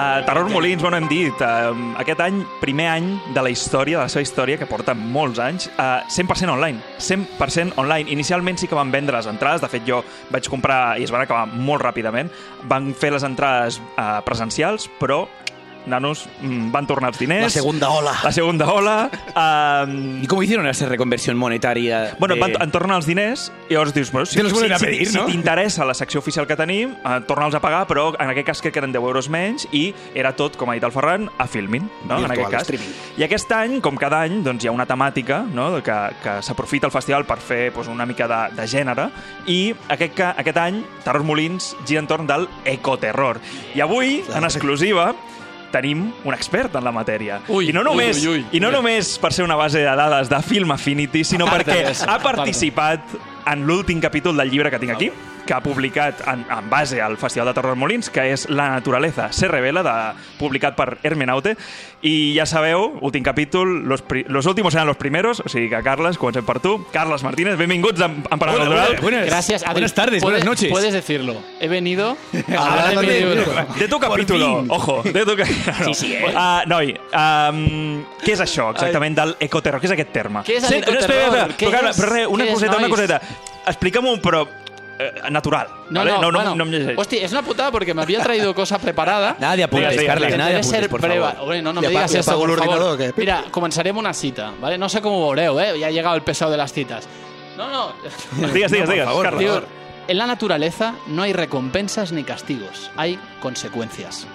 Uh, 0.00 0.24
Terror 0.24 0.48
Molins, 0.48 0.80
bueno, 0.80 0.96
hem 0.96 1.06
dit, 1.10 1.42
uh, 1.44 1.74
aquest 2.00 2.22
any, 2.24 2.38
primer 2.56 2.86
any 2.88 3.08
de 3.34 3.42
la 3.44 3.50
història, 3.52 3.98
de 3.98 4.06
la 4.06 4.08
seva 4.08 4.22
història, 4.24 4.56
que 4.56 4.64
porta 4.64 4.94
molts 4.96 5.36
anys, 5.44 5.66
uh, 5.74 6.06
100% 6.08 6.54
online. 6.54 6.80
100% 6.96 7.76
online. 7.76 8.08
Inicialment 8.08 8.56
sí 8.56 8.68
que 8.70 8.78
van 8.78 8.88
vendre 8.94 9.12
les 9.12 9.28
entrades, 9.28 9.60
de 9.60 9.68
fet 9.68 9.84
jo 9.84 10.00
vaig 10.32 10.48
comprar 10.48 10.96
i 10.96 11.04
es 11.04 11.12
van 11.12 11.26
acabar 11.26 11.52
molt 11.52 11.84
ràpidament. 11.84 12.32
Van 12.70 12.94
fer 12.96 13.12
les 13.12 13.26
entrades 13.28 13.76
uh, 13.98 14.22
presencials, 14.24 14.88
però 14.96 15.26
nanos, 15.86 16.28
mm, 16.42 16.70
van 16.72 16.86
tornar 16.86 17.10
els 17.10 17.18
diners. 17.18 17.42
La 17.42 17.50
segunda 17.50 17.90
ola. 17.90 18.12
La 18.22 18.32
segunda 18.32 18.66
ola. 18.72 19.10
Uh, 19.34 20.22
¿Y 20.22 20.26
cómo 20.26 20.42
hicieron 20.42 20.66
esa 20.66 20.86
reconversión 20.86 21.36
monetaria? 21.36 22.16
Bueno, 22.18 22.34
de- 22.34 22.40
van, 22.40 22.52
en 22.62 22.70
tornen 22.70 22.96
els 22.96 23.06
diners 23.06 23.50
i 23.68 23.74
llavors 23.74 23.94
dius, 23.94 24.10
bueno, 24.12 24.26
si, 24.26 24.36
Te 24.36 24.42
los 24.42 24.52
vuelven 24.52 24.78
si, 24.78 24.84
a 24.84 24.86
pedir, 24.88 25.06
si, 25.08 25.16
no? 25.16 25.26
si 25.26 25.32
t'interessa 25.32 25.84
la 25.84 25.94
secció 25.94 26.20
oficial 26.20 26.46
que 26.46 26.56
tenim, 26.56 26.92
eh, 26.92 27.20
torna'ls 27.26 27.54
a 27.54 27.60
pagar, 27.60 27.86
però 27.86 28.14
en 28.18 28.28
aquest 28.30 28.46
cas 28.46 28.60
crec 28.62 28.72
que 28.74 28.78
eren 28.80 28.92
10 28.92 29.00
euros 29.02 29.28
menys 29.28 29.66
i 29.72 29.94
era 30.14 30.34
tot, 30.36 30.56
com 30.56 30.70
ha 30.70 30.74
dit 30.74 30.84
el 30.84 30.92
Ferran, 30.92 31.28
a 31.38 31.46
Filmin, 31.46 31.88
no? 32.08 32.16
en 32.18 32.28
Virtual, 32.28 32.30
aquest 32.30 32.50
cas. 32.50 32.62
streaming. 32.62 32.94
I 33.18 33.24
aquest 33.24 33.52
any, 33.52 33.80
com 33.80 33.96
cada 33.96 34.22
any, 34.22 34.42
doncs, 34.42 34.64
hi 34.64 34.68
ha 34.68 34.72
una 34.72 34.86
temàtica 34.86 35.40
no? 35.42 35.82
que, 35.82 35.98
que 36.22 36.36
s'aprofita 36.42 36.86
el 36.86 36.92
festival 36.92 37.24
per 37.24 37.38
fer 37.38 37.70
doncs, 37.72 37.88
una 37.88 38.06
mica 38.06 38.28
de, 38.28 38.40
de 38.60 38.66
gènere 38.68 39.08
i 39.46 39.74
aquest, 39.88 40.14
ca- 40.14 40.34
aquest 40.38 40.56
any 40.58 40.82
Terror 41.04 41.22
Molins 41.24 41.74
gira 41.86 42.00
entorn 42.00 42.26
del 42.26 42.48
ecoterror. 42.64 43.40
I 43.74 43.80
avui, 43.80 44.22
en 44.34 44.44
exclusiva, 44.44 45.14
tenim 45.72 46.08
un 46.24 46.34
expert 46.34 46.74
en 46.76 46.84
la 46.84 46.92
matèria. 46.92 47.40
Ui, 47.48 47.70
I 47.70 47.74
no 47.76 47.84
només, 47.86 48.20
ui, 48.22 48.28
ui, 48.28 48.44
ui. 48.44 48.58
I 48.58 48.60
no 48.62 48.70
només 48.74 49.16
per 49.22 49.32
ser 49.32 49.46
una 49.46 49.56
base 49.58 49.82
de 49.82 49.96
dades 49.98 50.30
de 50.30 50.42
Film 50.46 50.74
Affinity, 50.76 51.24
sinó 51.24 51.48
part 51.50 51.66
perquè 51.66 51.94
ha 52.06 52.18
participat 52.22 53.16
en 53.50 53.66
l'últim 53.66 54.00
capítol 54.00 54.36
del 54.36 54.50
llibre 54.50 54.70
que 54.70 54.78
tinc 54.82 54.94
aquí, 54.94 55.10
que 55.46 55.54
ha 55.54 55.60
publicat 55.62 56.20
en, 56.28 56.44
en 56.50 56.70
base 56.70 57.00
al 57.02 57.16
Festival 57.18 57.48
de 57.48 57.54
Terror 57.54 57.76
Molins, 57.76 58.10
que 58.10 58.28
és 58.32 58.48
La 58.50 58.68
naturaleza 58.70 59.32
se 59.32 59.48
revela, 59.48 59.82
de, 59.82 59.94
publicat 60.38 60.76
per 60.76 60.98
Hermenaute. 61.02 61.56
I 62.02 62.32
ja 62.32 62.46
sabeu, 62.48 62.94
últim 63.04 63.22
capítol, 63.22 63.84
los, 63.84 64.00
pri, 64.00 64.24
los 64.28 64.46
últimos 64.46 64.72
eran 64.74 64.86
los 64.86 64.96
primeros, 64.96 65.40
o 65.44 65.48
sigui 65.52 65.68
que, 65.68 65.82
Carles, 65.84 66.16
comencem 66.16 66.44
per 66.46 66.58
tu. 66.60 66.86
Carles 66.92 67.22
Martínez, 67.22 67.58
benvinguts 67.58 68.00
en, 68.00 68.24
en 68.30 68.38
Parada 68.38 68.56
Hola, 68.56 68.64
Cultural. 68.66 68.86
buenas, 68.86 69.02
buenas- 69.02 69.26
Gracias, 69.26 69.62
Adri. 69.64 69.72
Buenas 69.74 69.94
tardes, 69.94 70.22
buenas 70.22 70.44
noches. 70.44 70.70
Puedes 70.70 70.92
decirlo. 70.94 71.36
He 71.60 71.68
venido 71.68 72.16
a 72.56 72.62
hablar 72.64 72.88
hablar 72.88 73.00
de 73.00 73.06
mi 73.06 73.06
de- 73.12 73.20
libro. 73.36 73.66
De 73.78 73.88
tu 73.88 73.98
capítulo, 74.00 74.64
ojo, 74.68 75.02
de 75.02 75.24
tu 75.26 75.36
capítulo. 75.36 75.74
Sí, 75.84 75.94
sí, 75.94 76.14
eh? 76.14 76.34
Uh, 76.34 76.66
noi, 76.68 76.94
um, 77.12 78.04
què 78.24 78.32
és 78.32 78.40
això 78.40 78.70
exactament 78.72 79.16
del 79.18 79.36
ecoterror? 79.40 79.80
Què 79.80 79.88
és 79.90 79.94
aquest 79.98 80.12
terme? 80.14 80.40
Què 80.46 80.56
és 80.56 80.64
Sent- 80.64 80.86
no, 80.88 80.96
espera, 80.98 81.28
l'ecoterror? 81.28 81.50
espera, 81.50 81.56
però, 81.58 81.70
Carles, 81.76 81.96
és? 81.98 82.02
però 82.04 82.12
res, 82.16 82.26
una 82.32 82.46
coseta, 82.48 82.76
una 82.80 82.88
coseta. 82.88 83.20
Explica'm-ho, 83.70 84.16
però 84.24 84.46
eh, 85.00 85.12
natural. 85.30 85.68
No, 85.90 86.00
¿vale? 86.00 86.10
no, 86.12 86.20
no, 86.20 86.32
bueno, 86.32 86.54
no, 86.54 86.64
llegeix. 86.66 86.98
Hostia, 86.98 87.24
es 87.24 87.32
una 87.32 87.42
putada 87.42 87.70
porque 87.70 87.94
me 87.94 88.02
había 88.02 88.20
traído 88.22 88.54
cosa 88.54 88.78
preparada. 88.78 89.36
Nada 89.40 89.56
de 89.56 89.64
apuntes, 89.64 89.90
Digas, 89.90 90.00
digas, 90.00 90.14
Carles, 90.14 90.28
digas. 90.32 90.38
de 90.38 90.44
Debe 90.52 90.58
apuntes, 90.60 90.80
ser 90.80 90.90
por 90.90 91.00
prueba. 91.00 91.32
favor. 91.32 91.48
Oye, 91.50 91.62
no, 91.62 91.72
no 91.72 91.80
me 91.80 91.88
digas 91.88 92.14
apago 92.14 92.40
por 92.40 92.50
el 92.50 92.56
favor. 92.58 92.72
ordinador, 92.74 92.94
¿o 92.94 92.96
qué? 92.98 93.12
Mira, 93.16 93.44
comenzaré 93.50 93.90
amb 93.90 93.98
una 93.98 94.12
cita, 94.14 94.52
¿vale? 94.60 94.76
No 94.78 94.88
sé 94.88 95.00
cómo 95.00 95.20
veureu, 95.22 95.58
¿eh? 95.60 95.78
Ya 95.78 95.86
ha 95.86 95.90
llegado 95.90 96.14
el 96.16 96.22
pesado 96.22 96.50
de 96.50 96.56
las 96.56 96.72
citas. 96.72 97.08
No, 97.56 97.70
no. 97.70 97.92
Digues, 98.52 98.70
digues, 98.70 98.86
por 98.86 98.88
digues, 98.94 99.04
favor, 99.06 99.24
Carles. 99.24 99.40
Digo, 99.40 99.62
en 100.08 100.18
la 100.18 100.26
naturaleza 100.26 100.94
no 101.08 101.22
hay 101.22 101.32
recompensas 101.32 102.10
ni 102.12 102.24
castigos, 102.24 102.90
hay 102.96 103.18
conseqüències. 103.42 104.26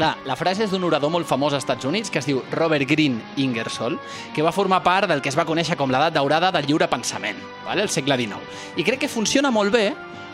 Clar, 0.00 0.14
la 0.24 0.32
frase 0.32 0.64
és 0.64 0.70
d'un 0.72 0.84
orador 0.88 1.10
molt 1.12 1.28
famós 1.28 1.52
als 1.52 1.60
Estats 1.60 1.84
Units 1.84 2.08
que 2.08 2.22
es 2.22 2.24
diu 2.24 2.38
Robert 2.54 2.88
Greene 2.88 3.20
Ingersoll, 3.36 3.98
que 4.32 4.40
va 4.40 4.48
formar 4.48 4.78
part 4.80 5.10
del 5.10 5.20
que 5.20 5.28
es 5.28 5.36
va 5.36 5.44
conèixer 5.44 5.76
com 5.76 5.90
l'edat 5.92 6.14
daurada 6.14 6.48
del 6.54 6.64
lliure 6.70 6.88
pensament, 6.88 7.36
vale? 7.66 7.84
el 7.84 7.92
segle 7.92 8.16
XIX. 8.16 8.40
I 8.80 8.86
crec 8.86 9.02
que 9.02 9.10
funciona 9.12 9.50
molt 9.52 9.74
bé 9.74 9.90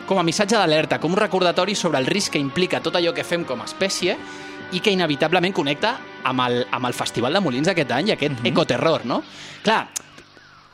com 0.07 0.21
a 0.21 0.23
missatge 0.23 0.55
d'alerta, 0.55 1.01
com 1.03 1.11
un 1.11 1.19
recordatori 1.19 1.75
sobre 1.75 1.99
el 1.99 2.07
risc 2.07 2.37
que 2.37 2.39
implica 2.39 2.79
tot 2.79 2.95
allò 2.95 3.11
que 3.11 3.25
fem 3.27 3.43
com 3.43 3.59
a 3.59 3.67
espècie 3.67 4.15
i 4.71 4.79
que 4.79 4.93
inevitablement 4.95 5.57
connecta 5.59 5.97
amb 6.31 6.45
el, 6.45 6.61
amb 6.71 6.87
el 6.87 6.95
Festival 6.95 7.35
de 7.35 7.43
Molins 7.43 7.67
d'aquest 7.67 7.91
any 7.97 8.13
i 8.13 8.15
aquest 8.15 8.47
ecoterror, 8.47 9.03
no? 9.03 9.19
Clar, 9.67 9.81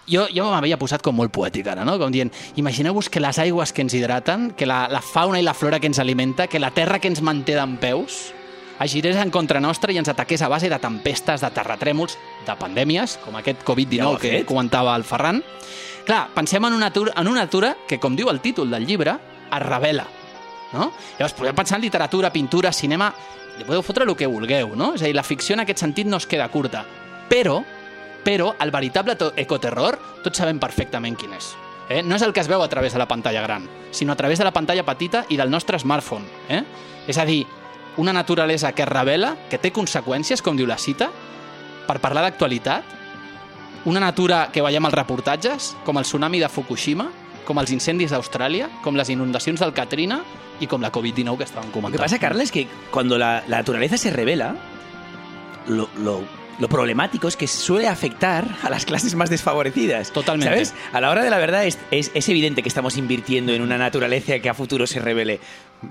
jo, 0.06 0.28
jo 0.30 0.48
m'havia 0.54 0.78
posat 0.78 1.02
com 1.02 1.18
molt 1.18 1.34
poètic 1.34 1.74
ara, 1.74 1.82
no? 1.82 1.98
Com 1.98 2.14
dient, 2.14 2.30
imagineu-vos 2.62 3.10
que 3.10 3.26
les 3.26 3.42
aigües 3.42 3.74
que 3.74 3.82
ens 3.82 3.98
hidraten, 3.98 4.52
que 4.54 4.70
la, 4.70 4.84
la 4.94 5.02
fauna 5.02 5.42
i 5.42 5.50
la 5.50 5.58
flora 5.58 5.82
que 5.82 5.90
ens 5.90 5.98
alimenta, 5.98 6.46
que 6.46 6.62
la 6.62 6.70
terra 6.78 7.02
que 7.02 7.10
ens 7.10 7.26
manté 7.26 7.58
d'en 7.58 7.80
peus, 7.82 8.22
es 8.80 8.92
girés 8.92 9.18
en 9.18 9.30
contra 9.32 9.62
nostra 9.62 9.94
i 9.94 10.00
ens 10.01 10.10
ataqués 10.10 10.42
a 10.42 10.50
base 10.50 10.70
de 10.70 10.80
tempestes, 10.82 11.42
de 11.42 11.51
terratrèmols, 11.53 12.18
de 12.48 12.56
pandèmies, 12.60 13.18
com 13.24 13.38
aquest 13.38 13.62
Ja 13.62 13.63
ho 13.63 13.74
Covid-19 13.74 14.15
ha 14.15 14.20
que 14.20 14.46
comentava 14.46 14.96
el 14.96 15.03
Ferran. 15.03 15.44
Clar, 16.06 16.27
pensem 16.36 16.65
en 16.65 16.74
una, 16.74 16.89
natura, 16.89 17.13
en 17.15 17.27
una 17.27 17.46
natura 17.46 17.75
que, 17.88 18.00
com 18.00 18.15
diu 18.15 18.30
el 18.30 18.42
títol 18.42 18.72
del 18.72 18.86
llibre, 18.86 19.15
es 19.46 19.63
revela. 19.63 20.08
No? 20.74 20.92
Llavors, 21.20 21.36
podeu 21.38 21.53
pensar 21.56 21.77
en 21.77 21.88
literatura, 21.88 22.34
pintura, 22.34 22.74
cinema... 22.74 23.13
Li 23.53 23.68
podeu 23.68 23.84
fotre 23.86 24.08
el 24.08 24.15
que 24.18 24.25
vulgueu, 24.25 24.72
no? 24.74 24.96
És 24.98 25.03
a 25.03 25.06
dir, 25.06 25.13
la 25.13 25.22
ficció 25.22 25.53
en 25.53 25.62
aquest 25.62 25.84
sentit 25.84 26.08
no 26.10 26.18
es 26.18 26.25
queda 26.25 26.48
curta. 26.50 26.82
Però, 27.30 27.60
però 28.25 28.56
el 28.60 28.72
veritable 28.74 29.13
ecoterror 29.38 30.00
tots 30.24 30.42
sabem 30.42 30.58
perfectament 30.58 31.13
quin 31.22 31.36
és. 31.38 31.51
Eh? 31.94 32.01
No 32.01 32.18
és 32.18 32.25
el 32.25 32.34
que 32.34 32.42
es 32.42 32.50
veu 32.50 32.63
a 32.65 32.70
través 32.72 32.98
de 32.98 33.00
la 33.00 33.08
pantalla 33.08 33.44
gran, 33.46 33.68
sinó 33.92 34.13
a 34.13 34.18
través 34.18 34.42
de 34.42 34.48
la 34.48 34.53
pantalla 34.56 34.86
petita 34.88 35.27
i 35.30 35.38
del 35.38 35.51
nostre 35.53 35.77
smartphone. 35.77 36.25
Eh? 36.50 36.63
És 37.06 37.20
a 37.22 37.27
dir, 37.30 37.44
una 37.98 38.14
naturalesa 38.14 38.72
que 38.74 38.82
es 38.84 38.88
revela, 38.90 39.36
que 39.50 39.58
té 39.62 39.72
conseqüències, 39.72 40.42
com 40.42 40.58
diu 40.58 40.68
la 40.68 40.78
cita, 40.78 41.10
per 41.88 42.00
parlar 42.00 42.24
d'actualitat, 42.24 42.84
una 43.86 44.00
natura 44.00 44.50
que 44.54 44.62
veiem 44.64 44.86
als 44.86 44.96
reportatges, 44.96 45.76
com 45.86 45.98
el 46.00 46.06
tsunami 46.08 46.40
de 46.40 46.48
Fukushima, 46.50 47.10
com 47.46 47.60
els 47.60 47.72
incendis 47.76 48.12
d'Austràlia, 48.16 48.70
com 48.84 48.96
les 48.96 49.10
inundacions 49.12 49.60
del 49.60 49.74
Katrina 49.76 50.22
i 50.64 50.68
com 50.68 50.82
la 50.82 50.92
Covid-19 50.96 51.38
que 51.38 51.44
estàvem 51.44 51.72
comentant. 51.72 52.00
que 52.00 52.04
pasa, 52.06 52.20
Carla, 52.20 52.44
es 52.44 52.52
que 52.52 52.68
cuando 52.90 53.18
la, 53.18 53.44
la 53.48 53.58
naturaleza 53.58 53.98
se 53.98 54.12
revela, 54.12 54.56
lo, 55.68 55.90
lo- 55.98 56.24
lo 56.60 56.68
problemático 56.70 57.28
es 57.28 57.36
que 57.36 57.48
suele 57.48 57.88
afectar 57.88 58.46
a 58.64 58.70
las 58.70 58.86
clases 58.86 59.16
más 59.16 59.30
desfavorecidas. 59.30 60.12
Totalmente. 60.12 60.66
¿Sabes? 60.66 60.74
A 60.94 61.02
la 61.02 61.10
hora 61.10 61.24
de 61.24 61.30
la 61.30 61.38
verdad 61.38 61.66
es, 61.66 61.78
es- 61.92 62.12
es 62.14 62.30
evidente 62.30 62.62
que 62.64 62.70
estamos 62.70 62.98
invirtiendo 62.98 63.52
en 63.54 63.62
una 63.62 63.78
naturaleza 63.78 64.40
que 64.40 64.50
a 64.50 64.54
futuro 64.54 64.88
se 64.88 65.00
revele. 65.00 65.40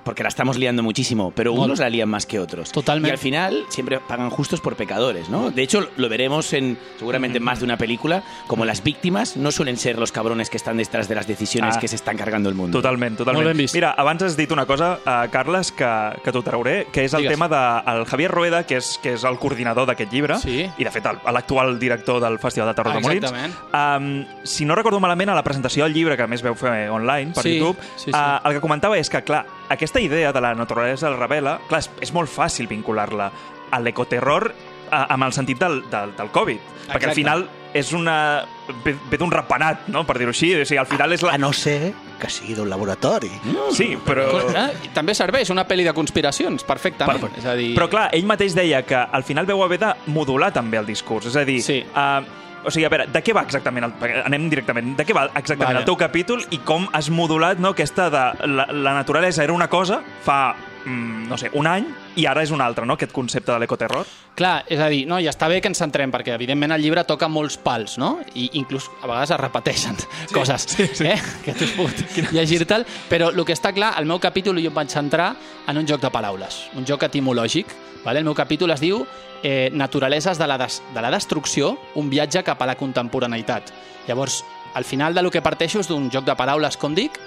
porque 0.04 0.22
la 0.22 0.30
estamos 0.30 0.56
liando 0.56 0.82
muchísimo, 0.82 1.32
pero 1.36 1.52
unos 1.52 1.78
la 1.78 1.90
lían 1.90 2.08
más 2.08 2.24
que 2.24 2.38
otros. 2.40 2.72
Totalmente. 2.72 3.08
Y 3.08 3.12
al 3.12 3.18
final 3.18 3.64
siempre 3.68 4.00
pagan 4.00 4.30
justos 4.30 4.62
por 4.62 4.74
pecadores, 4.74 5.28
¿no? 5.28 5.50
De 5.50 5.60
hecho, 5.62 5.86
lo 5.98 6.08
veremos 6.08 6.54
en 6.54 6.78
seguramente 6.98 7.36
en 7.36 7.44
más 7.44 7.58
de 7.58 7.66
una 7.66 7.76
película, 7.76 8.22
como 8.46 8.64
las 8.64 8.82
víctimas 8.82 9.36
no 9.36 9.52
suelen 9.52 9.76
ser 9.76 9.98
los 9.98 10.10
cabrones 10.10 10.48
que 10.48 10.56
están 10.56 10.78
detrás 10.78 11.08
de 11.10 11.14
las 11.14 11.26
decisiones 11.26 11.76
Ah. 11.76 11.78
que 11.78 11.88
se 11.88 11.96
están 11.96 12.16
cargando 12.16 12.48
el 12.48 12.54
mundo. 12.54 12.78
Totalment, 12.78 13.10
Molt 13.10 13.18
totalment. 13.18 13.46
ben 13.48 13.56
vist. 13.58 13.74
Mira, 13.74 13.90
abans 13.90 14.22
has 14.22 14.34
dit 14.34 14.50
una 14.50 14.64
cosa, 14.64 14.98
uh, 15.04 15.30
Carles, 15.30 15.72
que, 15.72 15.84
que 16.24 16.32
t'ho 16.32 16.40
trauré, 16.42 16.86
que 16.90 17.04
és 17.04 17.12
el 17.12 17.18
Digues. 17.24 17.34
tema 17.34 17.48
del 17.50 17.84
de, 17.94 18.00
el 18.00 18.06
Javier 18.06 18.30
Rueda, 18.30 18.64
que 18.64 18.78
és, 18.78 18.98
que 19.02 19.12
és 19.12 19.24
el 19.24 19.38
coordinador 19.38 19.86
d'aquest 19.86 20.10
llibre, 20.10 20.38
Sí. 20.38 20.51
I 20.78 20.84
de 20.84 20.90
fet 20.90 21.04
l'actual 21.32 21.78
director 21.78 22.20
del 22.22 22.38
Festival 22.38 22.68
de 22.70 22.74
Terror 22.74 22.92
Ah, 22.92 22.96
de 22.96 23.02
Molins. 23.02 23.24
exactament. 23.24 23.54
Um, 23.72 24.44
si 24.44 24.64
no 24.64 24.74
recordo 24.74 25.00
malament, 25.00 25.30
a 25.30 25.34
la 25.34 25.42
presentació 25.44 25.84
del 25.84 25.94
llibre, 25.94 26.16
que 26.16 26.22
a 26.24 26.26
més 26.30 26.42
veu 26.42 26.54
fer 26.54 26.88
online 26.90 27.32
per 27.34 27.42
Sí, 27.44 27.56
YouTube, 27.58 27.78
sí, 27.96 28.10
sí. 28.10 28.10
Uh, 28.12 28.40
el 28.48 28.54
que 28.54 28.60
comentava 28.60 28.98
és 28.98 29.08
que, 29.10 29.22
clar, 29.22 29.44
aquesta 29.68 30.00
idea 30.00 30.32
de 30.32 30.40
la 30.40 30.54
naturalesa 30.54 31.08
del 31.10 31.18
rebel·la, 31.18 31.58
clar, 31.68 31.80
és, 31.80 31.90
és 32.00 32.12
molt 32.12 32.30
fàcil 32.30 32.66
vincular-la 32.68 33.30
a 33.70 33.80
l'ecoterror 33.80 34.50
uh, 34.52 35.06
amb 35.08 35.24
el 35.24 35.32
sentit 35.32 35.58
del, 35.58 35.82
del, 35.90 36.14
del 36.16 36.30
Covid. 36.30 36.58
Perquè 36.88 36.96
Exacte. 36.96 37.08
al 37.08 37.14
final 37.14 37.48
és 37.74 37.92
una... 37.96 38.44
ve, 38.84 38.94
ve 39.10 39.18
d'un 39.18 39.30
rapenat, 39.32 39.88
no?, 39.92 40.04
per 40.08 40.18
dir-ho 40.20 40.30
així. 40.34 40.52
O 40.60 40.64
sigui, 40.64 40.78
al 40.80 40.86
final 40.90 41.12
és 41.12 41.22
la... 41.26 41.32
A 41.34 41.38
no 41.40 41.52
ser 41.52 41.92
que 42.22 42.28
sigui 42.30 42.54
d'un 42.54 42.68
laboratori. 42.70 43.30
Sí, 43.74 43.96
però... 44.06 44.26
Eh? 44.52 44.68
També 44.94 45.14
serveix 45.18 45.50
una 45.50 45.64
pel·li 45.66 45.82
de 45.88 45.92
conspiracions, 45.96 46.62
perfectament. 46.68 47.18
Per- 47.24 47.32
És 47.40 47.46
a 47.50 47.56
dir... 47.58 47.72
Però 47.74 47.88
clar, 47.90 48.08
ell 48.14 48.28
mateix 48.28 48.54
deia 48.54 48.84
que 48.86 48.94
al 49.00 49.24
final 49.26 49.46
veu 49.48 49.62
haver 49.64 49.80
de 49.82 49.90
modular 50.14 50.52
també 50.54 50.78
el 50.78 50.86
discurs. 50.86 51.26
És 51.32 51.36
a 51.36 51.42
dir, 51.48 51.58
Sí. 51.66 51.80
uh, 51.82 52.22
o 52.62 52.70
sigui, 52.70 52.84
a 52.86 52.90
veure, 52.92 53.08
de 53.10 53.22
què 53.26 53.34
va 53.34 53.42
exactament, 53.42 53.88
el, 53.88 54.12
anem 54.22 54.44
directament, 54.52 54.92
de 54.96 55.04
què 55.04 55.14
va 55.16 55.24
exactament 55.34 55.72
Vale. 55.72 55.80
el 55.82 55.88
teu 55.88 55.96
capítol 55.98 56.44
i 56.54 56.60
com 56.62 56.86
has 56.94 57.08
modulat 57.10 57.58
no, 57.58 57.72
aquesta 57.74 58.06
de 58.12 58.20
la, 58.46 58.68
la 58.70 58.92
naturalesa 58.94 59.42
era 59.42 59.52
una 59.52 59.66
cosa 59.66 59.98
fa, 60.22 60.54
mm, 60.84 61.28
no 61.28 61.38
sé, 61.38 61.50
un 61.58 61.66
any 61.66 61.86
i 62.16 62.26
ara 62.26 62.42
és 62.44 62.52
una 62.52 62.66
altra, 62.66 62.86
no?, 62.86 62.96
aquest 62.98 63.12
concepte 63.12 63.52
de 63.52 63.58
l'ecoterror. 63.62 64.08
Clar, 64.36 64.64
és 64.72 64.80
a 64.80 64.88
dir, 64.92 65.02
no, 65.08 65.18
i 65.20 65.28
està 65.28 65.48
bé 65.48 65.60
que 65.60 65.68
ens 65.70 65.80
centrem, 65.82 66.12
perquè 66.12 66.34
evidentment 66.34 66.72
el 66.74 66.82
llibre 66.82 67.04
toca 67.08 67.28
molts 67.28 67.58
pals, 67.60 67.98
no? 68.00 68.14
I 68.34 68.48
inclús 68.60 68.88
a 69.02 69.06
vegades 69.06 69.34
es 69.34 69.40
repeteixen 69.40 69.98
sí, 70.00 70.08
coses, 70.36 70.66
sí, 70.68 70.88
sí. 70.88 71.08
eh? 71.12 71.18
que 71.44 71.54
tu 71.56 71.68
has 71.68 71.74
pogut 71.76 72.32
llegir-te'l, 72.32 72.86
però 73.10 73.30
el 73.32 73.44
que 73.48 73.56
està 73.56 73.74
clar, 73.76 73.94
el 74.00 74.08
meu 74.08 74.20
capítol 74.22 74.60
jo 74.62 74.72
em 74.72 74.76
vaig 74.76 74.92
centrar 74.92 75.32
en 75.68 75.78
un 75.78 75.88
joc 75.88 76.02
de 76.02 76.12
paraules, 76.12 76.66
un 76.78 76.88
joc 76.88 77.08
etimològic. 77.08 77.76
Vale? 78.02 78.18
El 78.18 78.26
meu 78.26 78.34
capítol 78.34 78.72
es 78.74 78.80
diu 78.82 79.04
eh, 79.44 79.70
Naturaleses 79.72 80.38
de 80.38 80.46
la, 80.50 80.56
des 80.58 80.80
de 80.94 81.02
la 81.02 81.10
destrucció, 81.14 81.76
un 81.94 82.10
viatge 82.10 82.42
cap 82.42 82.62
a 82.62 82.66
la 82.66 82.74
contemporaneïtat. 82.74 83.70
Llavors, 84.08 84.42
al 84.74 84.84
final 84.84 85.14
de 85.14 85.22
lo 85.22 85.30
que 85.30 85.42
parteixo 85.44 85.78
és 85.78 85.90
d'un 85.90 86.08
joc 86.10 86.26
de 86.26 86.34
paraules, 86.34 86.76
com 86.80 86.96
dic, 86.98 87.18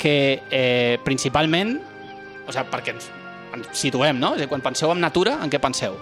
que 0.00 0.42
eh, 0.50 0.98
principalment, 1.04 1.78
o 2.46 2.52
sigui, 2.52 2.66
perquè 2.72 2.94
ens, 2.96 3.08
ens 3.54 3.70
situem, 3.78 4.18
no? 4.20 4.34
És 4.34 4.44
dir, 4.44 4.50
quan 4.50 4.64
penseu 4.64 4.92
en 4.92 5.00
natura, 5.00 5.38
en 5.42 5.52
què 5.52 5.60
penseu? 5.62 5.96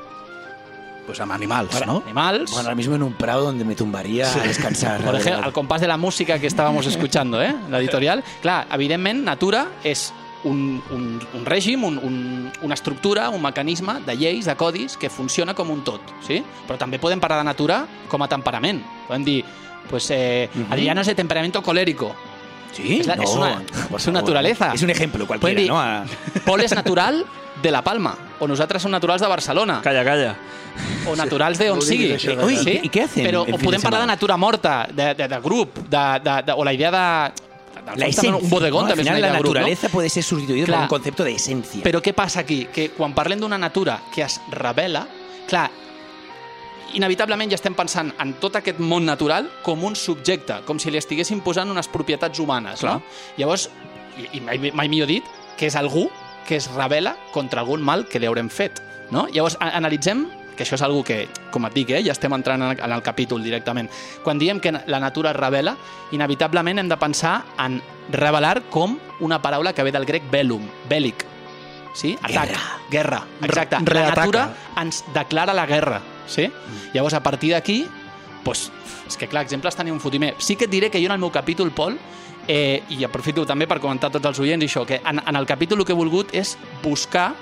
Pues 1.06 1.18
amb 1.20 1.32
animals, 1.34 1.74
no? 1.86 2.02
Animals. 2.04 2.52
Bueno, 2.52 2.68
ahora 2.68 2.76
mismo 2.76 2.94
en 2.94 3.02
un 3.02 3.14
prado 3.14 3.44
donde 3.44 3.64
me 3.64 3.74
tumbaría 3.74 4.30
a 4.30 4.46
descansar. 4.46 5.02
Por 5.02 5.16
ejemplo, 5.16 5.44
al 5.44 5.52
compás 5.52 5.80
de 5.80 5.88
la 5.88 5.96
música 5.96 6.38
que 6.38 6.46
estábamos 6.46 6.86
escuchando, 6.86 7.42
¿eh? 7.42 7.54
la 7.70 7.80
editorial. 7.80 8.22
Clar, 8.40 8.68
evidentment, 8.70 9.24
natura 9.24 9.66
és 9.82 10.12
un, 10.44 10.82
un, 10.90 11.20
un 11.34 11.44
règim, 11.46 11.84
un, 11.84 11.98
un, 11.98 12.52
una 12.62 12.74
estructura, 12.74 13.30
un 13.30 13.42
mecanisme 13.42 14.00
de 14.06 14.16
lleis, 14.16 14.46
de 14.46 14.54
codis, 14.56 14.96
que 14.96 15.10
funciona 15.10 15.54
com 15.54 15.70
un 15.70 15.82
tot, 15.86 16.14
sí? 16.26 16.40
Però 16.68 16.78
també 16.78 17.02
podem 17.02 17.20
parlar 17.22 17.42
de 17.42 17.50
natura 17.50 17.82
com 18.10 18.22
a 18.22 18.30
temperament. 18.30 18.82
Podem 19.08 19.26
dir, 19.26 19.40
pues, 19.90 20.10
eh, 20.10 20.48
Adriano 20.70 21.02
es 21.02 21.10
de 21.10 21.14
temperamento 21.14 21.62
colérico. 21.62 22.14
Sí, 22.72 23.00
Es 23.00 23.06
la- 23.06 23.16
no, 23.16 23.22
es 23.22 23.30
una- 23.30 23.62
por 23.90 24.00
su 24.00 24.10
naturaleza. 24.12 24.72
Es 24.74 24.82
un 24.82 24.90
ejemplo 24.90 25.26
Podem 25.26 25.40
cualquiera, 25.40 25.60
dir, 25.60 25.70
¿no? 25.70 25.80
A- 25.80 26.04
Pol 26.44 26.60
és 26.60 26.72
natural 26.74 27.24
de 27.62 27.70
La 27.70 27.82
Palma, 27.82 28.16
o 28.40 28.48
nosaltres 28.48 28.82
som 28.82 28.90
naturals 28.90 29.20
de 29.22 29.28
Barcelona. 29.28 29.80
Calla, 29.82 30.04
calla. 30.04 30.36
o 31.06 31.14
naturals 31.14 31.58
de 31.58 31.70
on 31.70 31.76
No 31.78 31.82
sigui. 31.84 32.12
això 32.14 32.32
Ui, 32.46 32.54
i 32.56 32.88
què 32.88 33.02
hacen 33.04 33.26
Però, 33.26 33.42
o 33.42 33.58
podem 33.60 33.78
de 33.78 33.82
parlar 33.84 34.00
de 34.00 34.06
natura 34.06 34.36
morta, 34.38 34.88
de, 34.90 35.14
de, 35.14 35.28
de 35.28 35.38
grup, 35.40 35.76
de, 35.86 36.20
de, 36.24 36.42
de, 36.46 36.52
o 36.56 36.64
la 36.64 36.72
idea 36.72 36.90
de... 36.90 37.32
La 37.96 38.06
esencia. 38.06 38.36
Un 38.36 38.48
bodegón 38.48 38.86
¿no? 38.86 38.86
Al 38.86 38.92
també 38.92 39.02
és 39.02 39.08
una 39.08 39.16
final, 39.16 39.18
idea 39.18 39.32
la 39.32 39.36
de 39.36 39.42
grup, 39.42 39.54
naturaleza 39.56 39.88
puede 39.90 40.08
ser 40.08 40.22
sustituida 40.22 40.64
Clar. 40.66 40.78
por 40.78 40.82
un 40.84 40.88
concepto 40.88 41.24
de 41.24 41.32
esencia. 41.34 41.78
no? 41.78 41.82
Però 41.84 42.00
què 42.00 42.14
passa 42.14 42.40
aquí? 42.40 42.68
Que 42.72 42.90
quan 42.96 43.12
parlem 43.12 43.40
d'una 43.40 43.58
natura 43.58 44.00
que 44.14 44.22
es 44.22 44.40
revela, 44.50 45.06
clar, 45.48 45.68
inevitablement 46.98 47.50
ja 47.50 47.58
estem 47.58 47.76
pensant 47.78 48.12
en 48.22 48.34
tot 48.40 48.58
aquest 48.60 48.80
món 48.82 49.06
natural 49.08 49.48
com 49.64 49.84
un 49.84 49.96
subjecte, 49.98 50.60
com 50.66 50.80
si 50.82 50.92
li 50.92 51.00
estiguéssim 51.00 51.42
posant 51.44 51.70
unes 51.70 51.88
propietats 51.92 52.42
humanes. 52.42 52.82
Clar. 52.84 52.98
No? 52.98 53.36
Llavors, 53.38 53.68
i, 54.18 54.28
i 54.38 54.44
mai, 54.44 54.72
mai 54.72 54.92
millor 54.92 55.10
dit, 55.10 55.26
que 55.58 55.68
és 55.70 55.78
algú 55.78 56.08
que 56.46 56.58
es 56.58 56.68
revela 56.74 57.16
contra 57.32 57.62
algun 57.62 57.82
mal 57.82 58.06
que 58.10 58.20
li 58.20 58.28
haurem 58.28 58.50
fet. 58.50 58.82
No? 59.12 59.26
Llavors, 59.32 59.58
a, 59.60 59.72
analitzem 59.78 60.26
que 60.56 60.66
això 60.66 60.76
és 60.76 60.84
algo 60.84 61.00
que, 61.06 61.24
com 61.50 61.64
et 61.66 61.74
dic, 61.76 61.94
eh, 61.96 62.02
ja 62.04 62.12
estem 62.12 62.32
entrant 62.36 62.62
en, 62.62 62.76
en 62.76 62.94
el 62.94 63.02
capítol 63.02 63.42
directament. 63.44 63.88
Quan 64.24 64.40
diem 64.40 64.60
que 64.60 64.72
la 64.72 65.00
natura 65.00 65.32
es 65.32 65.38
revela, 65.38 65.76
inevitablement 66.12 66.82
hem 66.82 66.92
de 66.92 67.00
pensar 67.00 67.38
en 67.64 67.80
revelar 68.12 68.58
com 68.70 68.98
una 69.20 69.40
paraula 69.42 69.72
que 69.72 69.84
ve 69.86 69.94
del 69.94 70.08
grec 70.08 70.28
bellum, 70.30 70.68
bèl·lic. 70.90 71.31
Sí? 71.92 72.16
Atac, 72.22 72.54
guerra. 72.90 73.22
Exacte. 73.42 73.76
La 73.76 73.84
reataca. 73.84 74.20
natura 74.20 74.44
ens 74.80 75.04
declara 75.14 75.52
la 75.54 75.66
guerra. 75.66 76.00
Sí? 76.26 76.48
Llavors, 76.94 77.14
a 77.14 77.22
partir 77.22 77.52
d'aquí, 77.52 77.82
doncs, 78.44 78.70
és 79.06 79.16
que 79.18 79.28
clar, 79.28 79.44
exemples 79.44 79.76
tenia 79.76 79.92
un 79.92 80.00
fotimer. 80.00 80.34
Sí 80.38 80.56
que 80.56 80.66
et 80.66 80.72
diré 80.72 80.90
que 80.90 81.00
jo 81.00 81.10
en 81.10 81.16
el 81.16 81.20
meu 81.20 81.30
capítol, 81.30 81.70
Pol, 81.70 81.98
eh, 82.48 82.82
i 82.90 83.04
aprofito 83.04 83.44
també 83.46 83.68
per 83.70 83.80
comentar 83.80 84.10
tots 84.10 84.32
els 84.32 84.40
oients 84.42 84.64
i 84.64 84.70
això, 84.70 84.86
que 84.86 85.00
en, 85.04 85.20
en 85.20 85.36
el 85.36 85.46
capítol 85.46 85.80
el 85.80 85.86
que 85.86 85.92
he 85.92 85.98
volgut 85.98 86.32
és 86.34 86.56
buscar 86.82 87.32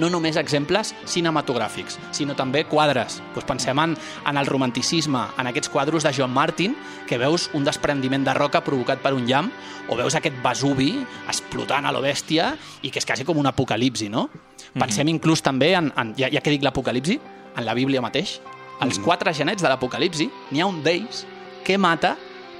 no 0.00 0.08
només 0.08 0.38
exemples 0.40 0.92
cinematogràfics, 1.08 1.98
sinó 2.16 2.36
també 2.38 2.64
quadres. 2.68 3.18
Doncs 3.34 3.48
pensem 3.48 3.80
en, 3.82 3.96
en 4.28 4.40
el 4.40 4.48
romanticisme, 4.48 5.24
en 5.38 5.50
aquests 5.50 5.70
quadros 5.72 6.06
de 6.06 6.12
John 6.16 6.32
Martin, 6.32 6.76
que 7.08 7.18
veus 7.20 7.50
un 7.56 7.66
desprendiment 7.66 8.24
de 8.24 8.34
roca 8.36 8.62
provocat 8.64 9.02
per 9.04 9.12
un 9.16 9.26
llamp, 9.28 9.50
o 9.88 9.98
veus 9.98 10.16
aquest 10.16 10.38
Vesuvi 10.44 10.94
explotant 11.28 11.86
a 11.86 11.92
lo 11.92 12.00
bèstia 12.04 12.52
i 12.82 12.90
que 12.90 13.02
és 13.02 13.08
quasi 13.08 13.26
com 13.28 13.38
un 13.38 13.50
apocalipsi, 13.50 14.08
no? 14.12 14.28
Pensem 14.72 15.10
inclús 15.12 15.42
també, 15.44 15.74
en, 15.76 15.92
en 15.98 16.14
ja, 16.16 16.30
ja 16.32 16.40
que 16.40 16.54
dic 16.54 16.64
l'apocalipsi, 16.64 17.18
en 17.56 17.66
la 17.66 17.76
Bíblia 17.76 18.00
mateix. 18.04 18.38
Els 18.82 18.98
quatre 19.02 19.34
genets 19.36 19.62
de 19.62 19.68
l'apocalipsi, 19.68 20.30
n'hi 20.50 20.62
ha 20.62 20.70
un 20.70 20.80
d'ells 20.82 21.26
que 21.66 21.76
mata 21.78 22.16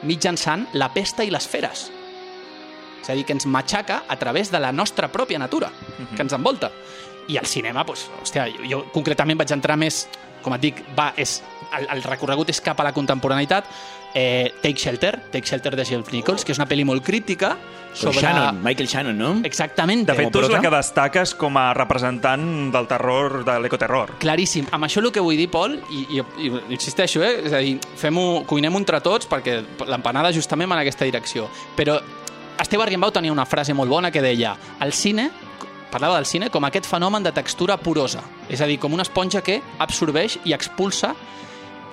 mitjançant 0.07 0.69
la 0.77 0.93
pesta 0.93 1.25
i 1.25 1.33
les 1.33 1.47
feres. 1.49 1.89
És 3.03 3.11
a 3.11 3.17
dir, 3.19 3.27
que 3.27 3.35
ens 3.35 3.47
matxaca 3.51 4.05
a 4.09 4.17
través 4.19 4.51
de 4.53 4.61
la 4.63 4.73
nostra 4.73 5.11
pròpia 5.13 5.41
natura, 5.43 5.71
que 6.15 6.23
ens 6.23 6.33
envolta. 6.33 6.71
I 7.29 7.39
al 7.39 7.47
cinema, 7.47 7.85
doncs, 7.87 8.09
hòstia, 8.23 8.49
jo, 8.51 8.67
jo 8.69 8.85
concretament 8.95 9.39
vaig 9.39 9.53
entrar 9.55 9.77
més, 9.79 10.07
com 10.43 10.55
et 10.57 10.63
dic, 10.63 10.83
va, 10.99 11.13
és, 11.19 11.41
el, 11.79 11.87
el 11.97 12.03
recorregut 12.07 12.51
és 12.51 12.61
cap 12.63 12.81
a 12.83 12.87
la 12.87 12.95
contemporaneïtat, 12.95 13.69
eh, 14.15 14.53
Take 14.63 14.79
Shelter, 14.79 15.13
Take 15.31 15.47
Shelter 15.47 15.75
de 15.77 15.85
Jeff 15.85 16.13
Nichols, 16.13 16.45
que 16.45 16.53
és 16.55 16.61
una 16.61 16.69
pel·li 16.69 16.85
molt 16.87 17.05
crítica 17.05 17.57
sobre... 17.95 18.21
Shannon, 18.21 18.63
Michael 18.63 18.89
Shannon, 18.89 19.19
¿no? 19.19 19.33
Exactament. 19.45 20.07
De 20.09 20.17
fet, 20.17 20.31
tu 20.33 20.43
és 20.43 20.51
la 20.53 20.63
que 20.65 20.73
destaques 20.73 21.35
com 21.39 21.59
a 21.61 21.67
representant 21.77 22.47
del 22.73 22.89
terror, 22.91 23.43
de 23.47 23.59
l'ecoterror. 23.65 24.17
Claríssim. 24.23 24.69
Amb 24.73 24.89
això 24.89 25.03
el 25.03 25.13
que 25.13 25.25
vull 25.25 25.39
dir, 25.39 25.49
Pol, 25.53 25.77
i, 25.91 26.07
i, 26.19 26.25
i 26.47 26.51
insisteixo, 26.73 27.23
eh? 27.25 27.35
és 27.49 27.55
a 27.57 27.63
dir, 27.65 27.77
fem-ho, 28.01 28.43
cuinem 28.49 28.81
entre 28.81 29.03
tots 29.05 29.29
perquè 29.31 29.61
l'empanada 29.89 30.33
justament 30.35 30.71
va 30.71 30.81
en 30.81 30.87
aquesta 30.87 31.09
direcció. 31.09 31.49
Però 31.77 31.99
Esteve 32.63 32.85
Argimbau 32.85 33.11
tenia 33.11 33.33
una 33.35 33.43
frase 33.43 33.75
molt 33.75 33.91
bona 33.91 34.13
que 34.15 34.21
deia 34.23 34.53
el 34.85 34.93
cine, 34.95 35.25
parlava 35.91 36.21
del 36.21 36.29
cine 36.31 36.47
com 36.49 36.63
aquest 36.63 36.87
fenomen 36.87 37.25
de 37.27 37.33
textura 37.35 37.75
porosa, 37.75 38.23
és 38.47 38.63
a 38.63 38.69
dir, 38.71 38.77
com 38.79 38.95
una 38.95 39.03
esponja 39.03 39.43
que 39.43 39.57
absorbeix 39.83 40.39
i 40.47 40.55
expulsa 40.55 41.11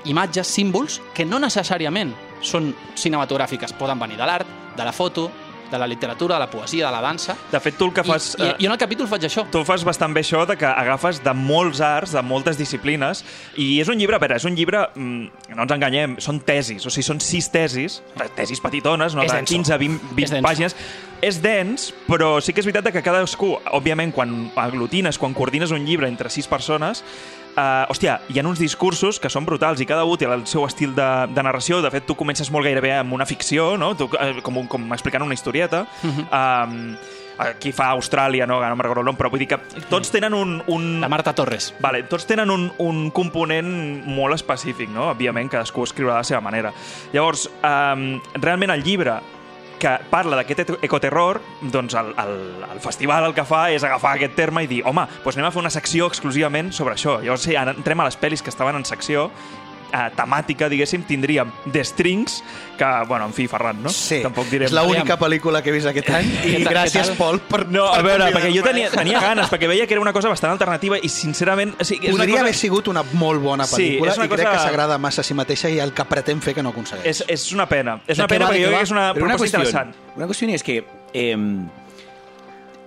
imatges, 0.05 0.47
símbols, 0.47 0.99
que 1.17 1.25
no 1.25 1.41
necessàriament 1.41 2.13
són 2.45 2.69
cinematogràfiques, 2.95 3.73
poden 3.81 3.99
venir 3.99 4.19
de 4.21 4.27
l'art, 4.29 4.53
de 4.77 4.85
la 4.85 4.93
foto, 4.93 5.25
de 5.71 5.79
la 5.79 5.87
literatura, 5.87 6.35
de 6.35 6.39
la 6.39 6.49
poesia, 6.49 6.87
de 6.87 6.91
la 6.91 7.01
dansa... 7.01 7.35
De 7.51 7.59
fet, 7.59 7.77
tu 7.77 7.89
el 7.89 7.93
que 7.93 8.03
fas... 8.03 8.31
I, 8.37 8.41
i, 8.41 8.47
eh, 8.47 8.55
jo 8.59 8.69
en 8.69 8.75
el 8.75 8.81
capítol 8.81 9.09
faig 9.11 9.27
això. 9.27 9.45
Tu 9.51 9.63
fas 9.67 9.83
bastant 9.87 10.13
bé 10.15 10.23
això 10.25 10.45
de 10.49 10.57
que 10.59 10.67
agafes 10.69 11.21
de 11.23 11.33
molts 11.37 11.81
arts, 11.85 12.13
de 12.15 12.23
moltes 12.25 12.59
disciplines, 12.59 13.23
i 13.57 13.79
és 13.83 13.91
un 13.91 13.99
llibre, 13.99 14.17
a 14.17 14.23
veure, 14.23 14.39
és 14.39 14.47
un 14.49 14.57
llibre, 14.57 14.85
mm, 14.95 15.53
no 15.55 15.65
ens 15.65 15.75
enganyem, 15.75 16.17
són 16.23 16.41
tesis, 16.45 16.85
o 16.85 16.93
sigui, 16.93 17.07
són 17.07 17.21
sis 17.23 17.49
tesis, 17.53 17.99
tesis 18.35 18.61
petitones, 18.63 19.15
no? 19.17 19.25
De 19.25 19.33
denso. 19.33 19.53
15, 19.53 19.77
20, 19.77 19.99
És 19.99 20.15
20 20.15 20.37
denso. 20.37 20.47
pàgines. 20.47 20.77
És 21.21 21.41
dens, 21.43 21.89
però 22.07 22.37
sí 22.39 22.53
que 22.55 22.61
és 22.63 22.67
veritat 22.69 22.93
que 22.95 23.03
cadascú, 23.03 23.57
òbviament, 23.75 24.13
quan 24.15 24.51
aglutines, 24.55 25.19
quan 25.19 25.35
coordines 25.35 25.71
un 25.75 25.85
llibre 25.85 26.07
entre 26.07 26.31
sis 26.31 26.47
persones, 26.47 27.03
Uh, 27.59 27.83
hòstia, 27.91 28.19
hi 28.31 28.39
ha 28.39 28.43
uns 28.47 28.59
discursos 28.61 29.17
que 29.19 29.27
són 29.27 29.43
brutals 29.43 29.81
i 29.83 29.85
cada 29.89 30.05
un 30.07 30.15
té 30.17 30.27
el 30.29 30.45
seu 30.47 30.63
estil 30.63 30.93
de, 30.95 31.07
de 31.33 31.43
narració. 31.43 31.81
De 31.83 31.89
fet, 31.91 32.05
tu 32.07 32.15
comences 32.15 32.47
molt 32.53 32.63
gairebé 32.63 32.93
amb 32.95 33.11
una 33.17 33.25
ficció, 33.27 33.73
no? 33.77 33.95
tu, 33.99 34.05
uh, 34.07 34.37
com, 34.45 34.61
un- 34.61 34.69
com 34.71 34.85
explicant 34.95 35.25
una 35.25 35.35
historieta. 35.35 35.85
Uh. 36.03 36.07
-huh. 36.07 36.69
um, 36.69 36.95
aquí 37.39 37.71
fa 37.71 37.89
Austràlia, 37.95 38.45
no, 38.47 38.59
no 38.61 38.75
me'n 38.75 38.83
recordo 38.83 39.01
el 39.01 39.05
nom, 39.05 39.17
però 39.17 39.29
vull 39.31 39.39
dir 39.39 39.47
que 39.47 39.57
tots 39.89 40.11
tenen 40.11 40.33
un... 40.33 40.61
un... 40.67 41.01
La 41.01 41.09
Marta 41.09 41.33
Torres. 41.33 41.73
Vale, 41.79 42.03
tots 42.03 42.25
tenen 42.25 42.49
un, 42.49 42.71
un 42.77 43.11
component 43.11 44.05
molt 44.05 44.35
específic, 44.35 44.89
no? 44.89 45.09
Òbviament, 45.11 45.49
cadascú 45.49 45.83
escriurà 45.83 46.13
de 46.13 46.19
la 46.19 46.23
seva 46.23 46.41
manera. 46.41 46.73
Llavors, 47.13 47.49
um, 47.63 48.21
realment 48.41 48.71
el 48.71 48.83
llibre 48.83 49.19
que 49.79 49.95
parla 50.11 50.37
d'aquest 50.39 50.59
eco- 50.65 50.77
ecoterror, 50.85 51.39
doncs 51.61 51.95
el, 51.99 52.11
el, 52.19 52.35
el 52.73 52.81
festival 52.83 53.25
el 53.29 53.33
que 53.37 53.45
fa 53.47 53.65
és 53.71 53.83
agafar 53.87 54.17
aquest 54.17 54.35
terme 54.37 54.63
i 54.65 54.69
dir, 54.69 54.81
home, 54.85 55.07
doncs 55.23 55.37
anem 55.39 55.47
a 55.49 55.53
fer 55.55 55.63
una 55.63 55.71
secció 55.73 56.07
exclusivament 56.11 56.73
sobre 56.75 56.93
això. 56.97 57.17
Llavors, 57.23 57.47
sí, 57.47 57.55
entrem 57.55 57.99
a 58.03 58.09
les 58.09 58.19
pel·lis 58.19 58.43
que 58.43 58.51
estaven 58.53 58.75
en 58.79 58.85
secció 58.85 59.29
eh, 59.93 60.09
temàtica, 60.15 60.69
diguéssim, 60.69 61.03
tindríem 61.03 61.51
The 61.71 61.83
Strings, 61.83 62.43
que, 62.77 62.85
bueno, 63.07 63.25
en 63.25 63.33
fi, 63.33 63.47
Ferran, 63.47 63.81
no? 63.83 63.89
Sí, 63.89 64.21
Tampoc 64.23 64.47
direm... 64.49 64.67
és 64.67 64.73
l'única 64.73 65.17
pel·lícula 65.19 65.61
que 65.61 65.69
he 65.69 65.73
vist 65.75 65.87
aquest 65.89 66.09
any 66.15 66.29
i 66.51 66.63
gràcies? 66.63 67.09
Pol, 67.17 67.39
per 67.41 67.65
No, 67.69 67.87
a 67.91 68.01
veure, 68.05 68.29
perquè 68.33 68.51
jo 68.55 68.63
tenia, 68.63 68.89
tenia 68.93 69.19
ganes, 69.19 69.49
perquè 69.51 69.67
veia 69.67 69.87
que 69.87 69.93
era 69.97 70.01
una 70.01 70.13
cosa 70.13 70.29
bastant 70.31 70.53
alternativa 70.53 70.97
i, 71.01 71.09
sincerament... 71.09 71.75
O 71.79 71.83
sigui, 71.87 72.07
és 72.07 72.13
una 72.13 72.23
Podria 72.23 72.37
cosa... 72.39 72.45
haver 72.47 72.55
sigut 72.55 72.87
una 72.93 73.03
molt 73.13 73.41
bona 73.43 73.67
Sí, 73.67 73.75
pel·lícula 73.75 74.11
és 74.13 74.21
una 74.21 74.25
i 74.29 74.33
crec 74.35 74.45
cosa- 74.45 74.55
que 74.55 74.63
s'agrada 74.69 74.97
massa 74.97 75.21
a 75.21 75.27
si 75.27 75.33
mateixa 75.37 75.69
i 75.69 75.79
el 75.83 75.93
que 75.93 76.05
pretén 76.05 76.41
fer 76.41 76.55
que 76.55 76.63
no 76.63 76.69
aconsegueix. 76.71 77.05
És, 77.09 77.23
és 77.27 77.51
una 77.53 77.67
pena. 77.69 77.99
És 78.07 78.17
¿De 78.17 78.23
una 78.23 78.27
pena 78.31 78.45
va, 78.47 78.53
perquè 78.53 78.63
jo 78.63 78.69
crec 78.71 78.79
que 78.79 78.87
és 78.89 78.91
una 78.95 79.07
Pero 79.13 79.25
una 79.25 79.35
proposta 79.35 79.57
cuestión, 79.59 79.85
interessant. 79.85 80.15
una 80.15 80.25
cuestión 80.27 80.49
es 80.51 80.63
que 80.63 80.83
em, 81.13 81.67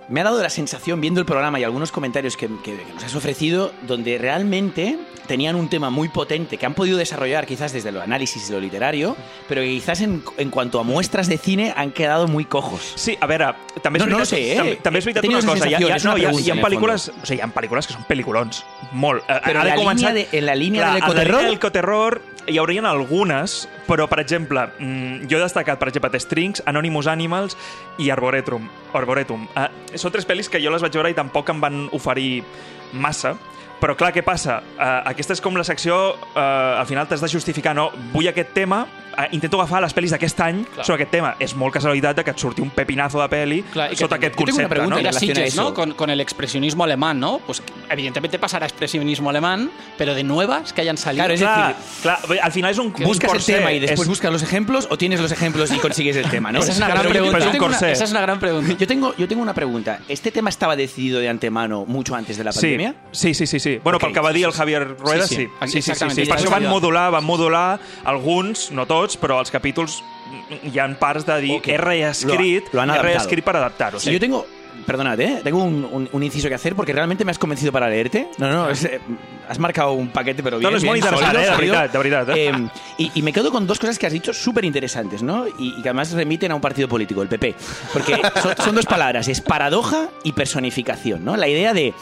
me 0.09 0.19
ha 0.21 0.23
dado 0.23 0.41
la 0.41 0.49
sensación, 0.49 0.99
viendo 0.99 1.19
el 1.19 1.25
programa 1.25 1.59
y 1.59 1.63
algunos 1.63 1.91
comentarios 1.91 2.35
que, 2.37 2.47
que- 2.63 2.75
que 2.75 2.93
nos 2.93 3.03
has 3.03 3.15
ofrecido, 3.15 3.71
donde 3.87 4.17
realmente 4.17 4.97
tenían 5.27 5.55
un 5.55 5.69
tema 5.69 5.89
muy 5.89 6.09
potente 6.09 6.57
que 6.57 6.65
han 6.65 6.73
podido 6.73 6.97
desarrollar 6.97 7.45
quizás 7.45 7.71
desde 7.73 7.91
lo 7.91 8.01
análisis 8.01 8.49
y 8.49 8.53
lo 8.53 8.59
literario, 8.59 9.15
pero 9.47 9.61
que 9.61 9.67
quizás 9.67 10.01
en, 10.01 10.23
en 10.37 10.49
cuanto 10.49 10.79
a 10.79 10.83
muestras 10.83 11.27
de 11.27 11.37
cine 11.37 11.73
han 11.75 11.91
quedado 11.91 12.27
muy 12.27 12.45
cojos. 12.45 12.93
Sí, 12.95 13.17
a 13.21 13.25
veure, 13.27 13.53
també 13.81 13.99
és 13.99 14.05
No, 14.05 14.11
no 14.11 14.17
veritat, 14.17 14.21
ho 14.21 14.25
sé, 14.25 14.51
eh? 14.51 14.55
també, 14.57 14.75
també 14.83 14.99
és 14.99 15.05
He 15.05 15.09
veritat 15.09 15.21
tenido 15.21 15.39
una 15.39 15.53
cosa. 15.53 15.69
Hi 15.69 15.73
ha, 15.73 15.79
hi 15.79 15.89
ha, 15.91 15.95
es 15.95 16.05
no, 16.05 16.17
hi 16.17 16.25
ha, 16.25 16.31
hi 16.31 16.49
el 16.51 16.61
pel·lícules, 16.61 17.09
o 17.09 17.25
sigui, 17.25 17.39
hi 17.39 17.43
ha 17.43 17.47
pel·lícules 17.53 17.87
que 17.87 17.93
són 17.93 18.05
pel·lículons, 18.09 18.63
molt. 18.91 19.23
Eh, 19.29 19.39
Però 19.45 19.59
ha 19.59 19.63
en 19.63 19.69
de 19.69 19.75
la 19.75 19.81
començar... 19.81 20.13
línia 20.13 20.27
de- 20.31 20.37
en 20.39 20.45
la 20.45 20.55
línia 20.55 20.81
Clar, 20.81 20.91
de 20.93 20.97
en 20.97 21.01
la 21.01 21.07
l'ecoterror? 21.07 21.33
línia 21.39 21.47
del 21.49 21.57
ecoterror 21.61 22.21
hi 22.45 22.57
haurien 22.59 22.85
algunes, 22.85 23.69
però, 23.87 24.09
per 24.11 24.19
exemple, 24.19 24.65
mm, 24.79 25.27
jo 25.31 25.37
he 25.37 25.41
destacat, 25.41 25.79
per 25.79 25.87
exemple, 25.87 26.09
The 26.11 26.19
Strings, 26.19 26.63
Anonymous 26.65 27.07
Animals 27.07 27.55
i 27.97 28.09
Arboretum. 28.09 28.67
Arboretum. 28.93 29.47
Uh, 29.55 29.69
són 29.97 30.11
tres 30.11 30.27
pel·lis 30.27 30.49
que 30.51 30.59
jo 30.59 30.69
les 30.73 30.81
vaig 30.83 30.91
veure 30.93 31.09
i 31.09 31.15
tampoc 31.15 31.49
em 31.53 31.61
van 31.63 31.85
oferir 31.95 32.43
massa, 32.91 33.37
però 33.83 33.97
clar, 33.99 34.13
què 34.15 34.21
passa? 34.23 34.61
Uh, 34.77 35.01
aquesta 35.11 35.35
és 35.35 35.41
com 35.43 35.57
la 35.59 35.63
secció, 35.67 36.13
uh, 36.15 36.79
al 36.79 36.85
final 36.87 37.03
t'has 37.09 37.19
de 37.19 37.27
justificar, 37.27 37.73
no? 37.75 37.89
Vull 38.13 38.29
aquest 38.31 38.53
tema, 38.55 38.85
uh, 38.85 39.25
intento 39.35 39.59
agafar 39.59 39.81
les 39.83 39.91
pel·lis 39.93 40.13
d'aquest 40.15 40.39
any 40.39 40.61
Clar. 40.63 40.85
sobre 40.87 41.01
aquest 41.01 41.11
tema. 41.11 41.33
És 41.43 41.51
molt 41.59 41.73
casualitat 41.75 42.15
de 42.15 42.23
que 42.23 42.31
et 42.31 42.39
surti 42.39 42.63
un 42.63 42.69
pepinazo 42.71 43.19
de 43.19 43.27
pel·li 43.27 43.57
Clar, 43.73 43.89
i 43.91 43.97
que 43.97 44.05
sota 44.05 44.15
aquest 44.15 44.37
jo 44.39 44.45
tengo 44.45 44.55
una 44.61 44.69
concepte, 44.69 44.75
pregunta 44.87 45.11
no? 45.11 45.19
Sitges. 45.19 45.55
¿no? 45.59 45.73
Con, 45.73 45.91
con 45.99 46.09
el 46.09 46.21
expresionismo 46.21 46.85
alemán, 46.85 47.19
¿no? 47.19 47.39
Pues 47.45 47.61
evidentemente 47.89 48.39
pasará 48.39 48.65
expresionismo 48.67 49.29
alemán, 49.29 49.69
pero 49.97 50.15
de 50.15 50.23
nuevas 50.23 50.71
que 50.71 50.79
hayan 50.79 50.95
salido. 50.97 51.25
Claro, 51.25 51.33
es 51.33 51.41
Clar, 51.41 51.75
decir, 51.75 52.01
clar, 52.03 52.19
al 52.41 52.51
final 52.53 52.71
és 52.71 52.77
un, 52.79 52.85
un 52.87 53.03
¿Buscas 53.03 53.33
el 53.33 53.43
tema 53.43 53.73
y 53.73 53.79
después 53.81 54.07
és- 54.07 54.09
buscas 54.09 54.31
los 54.31 54.43
ejemplos 54.43 54.87
o 54.89 54.97
tienes 54.97 55.19
los 55.19 55.31
ejemplos 55.33 55.71
y 55.71 55.77
consigues 55.79 56.15
el 56.15 56.29
tema? 56.29 56.53
¿no? 56.53 56.59
Esa 56.59 56.71
es 56.71 56.77
una 56.77 56.87
gran 56.87 57.03
yo- 57.03 57.09
pregunta. 57.09 57.31
pero 57.33 57.43
es 57.43 57.45
un 57.47 57.51
tengo 57.51 57.65
una-. 57.65 57.91
Esa 57.91 58.03
es 58.05 58.11
una 58.11 58.21
gran 58.21 58.39
pregunta. 58.39 58.75
Yo 58.79 58.87
tengo, 58.87 59.13
yo 59.17 59.27
tengo 59.27 59.41
una 59.41 59.53
pregunta. 59.53 59.99
¿Este 60.07 60.31
tema 60.31 60.49
estaba 60.49 60.77
decidido 60.77 61.19
de 61.19 61.27
antemano 61.27 61.83
mucho 61.85 62.15
antes 62.15 62.37
de 62.37 62.43
la 62.45 62.53
Sí, 62.53 62.61
pandemia? 62.61 62.95
sí, 63.11 63.33
sí, 63.33 63.45
sí, 63.45 63.59
sí. 63.59 63.72
Bueno, 63.83 63.97
Ok, 63.97 64.03
pel 64.03 64.13
que 64.13 64.19
va 64.19 64.31
dir 64.33 64.45
el 64.45 64.51
Javier 64.51 64.95
Rueda, 64.99 65.25
Sí, 65.27 65.35
sí. 65.35 65.49
sí. 65.67 65.81
Sí, 65.81 65.81
sí, 65.81 66.09
sí. 66.09 66.25
Per 66.25 66.37
això 66.39 66.49
van 66.49 66.67
modular, 66.67 67.09
van 67.11 67.23
modular 67.23 67.79
alguns, 68.03 68.71
no 68.71 68.85
tots, 68.85 69.17
però 69.19 69.39
els 69.39 69.51
capítols 69.51 70.01
mm, 70.03 70.67
hi 70.73 70.79
han 70.79 70.95
parts 70.99 71.25
de 71.25 71.39
dir 71.41 71.57
Ok. 71.59 71.67
he 71.69 71.77
reescrit, 71.77 72.65
Lo- 72.73 72.77
lo 72.77 72.81
han 72.81 72.89
he 72.91 73.01
reescrit 73.01 73.43
per 73.45 73.55
adaptar-ho. 73.57 73.99
Si 73.99 74.11
yo 74.11 74.19
tengo. 74.19 74.45
Perdonad, 74.87 75.17
¿eh? 75.21 75.39
Tengo 75.43 75.63
un, 75.63 75.85
un- 75.89 76.09
un 76.11 76.23
inciso 76.23 76.49
que 76.49 76.55
hacer 76.55 76.75
porque 76.75 76.91
realmente 76.91 77.23
me 77.23 77.31
has 77.31 77.37
convencido 77.37 77.71
para 77.71 77.87
leerte. 77.87 78.27
No, 78.39 78.49
no, 78.51 78.69
es, 78.69 78.83
eh, 78.83 78.99
has 79.47 79.57
marcado 79.59 79.93
un 79.93 80.09
paquete, 80.09 80.41
pero 80.43 80.57
bien. 80.57 80.73
No, 80.73 80.77
bien, 80.79 80.95
interessant, 80.97 81.31
sólido, 81.31 81.41
eh, 81.41 81.45
de 81.51 81.55
veritat, 81.55 81.91
de 81.91 81.97
veritat. 81.99 82.29
Eh? 82.29 82.47
Eh, 82.49 82.67
y, 82.97 83.11
y 83.13 83.21
me 83.21 83.31
quedo 83.31 83.51
con 83.51 83.65
dos 83.67 83.79
cosas 83.79 83.97
que 83.99 84.07
has 84.07 84.11
dicho 84.13 84.33
súper 84.33 84.65
interesantes, 84.65 85.21
¿no? 85.23 85.47
Y, 85.47 85.75
y 85.77 85.81
que 85.83 85.89
además 85.89 86.11
remiten 86.11 86.51
a 86.51 86.55
un 86.55 86.61
partido 86.61 86.89
político, 86.89 87.21
el 87.21 87.29
PP. 87.29 87.55
Porque 87.93 88.19
son, 88.41 88.55
son 88.57 88.75
dos 88.75 88.85
palabras, 88.85 89.27
es 89.29 89.39
paradoja 89.41 90.09
y 90.23 90.33
personificación, 90.33 91.23
¿no? 91.23 91.37
La 91.37 91.47
idea 91.47 91.73
de 91.73 91.93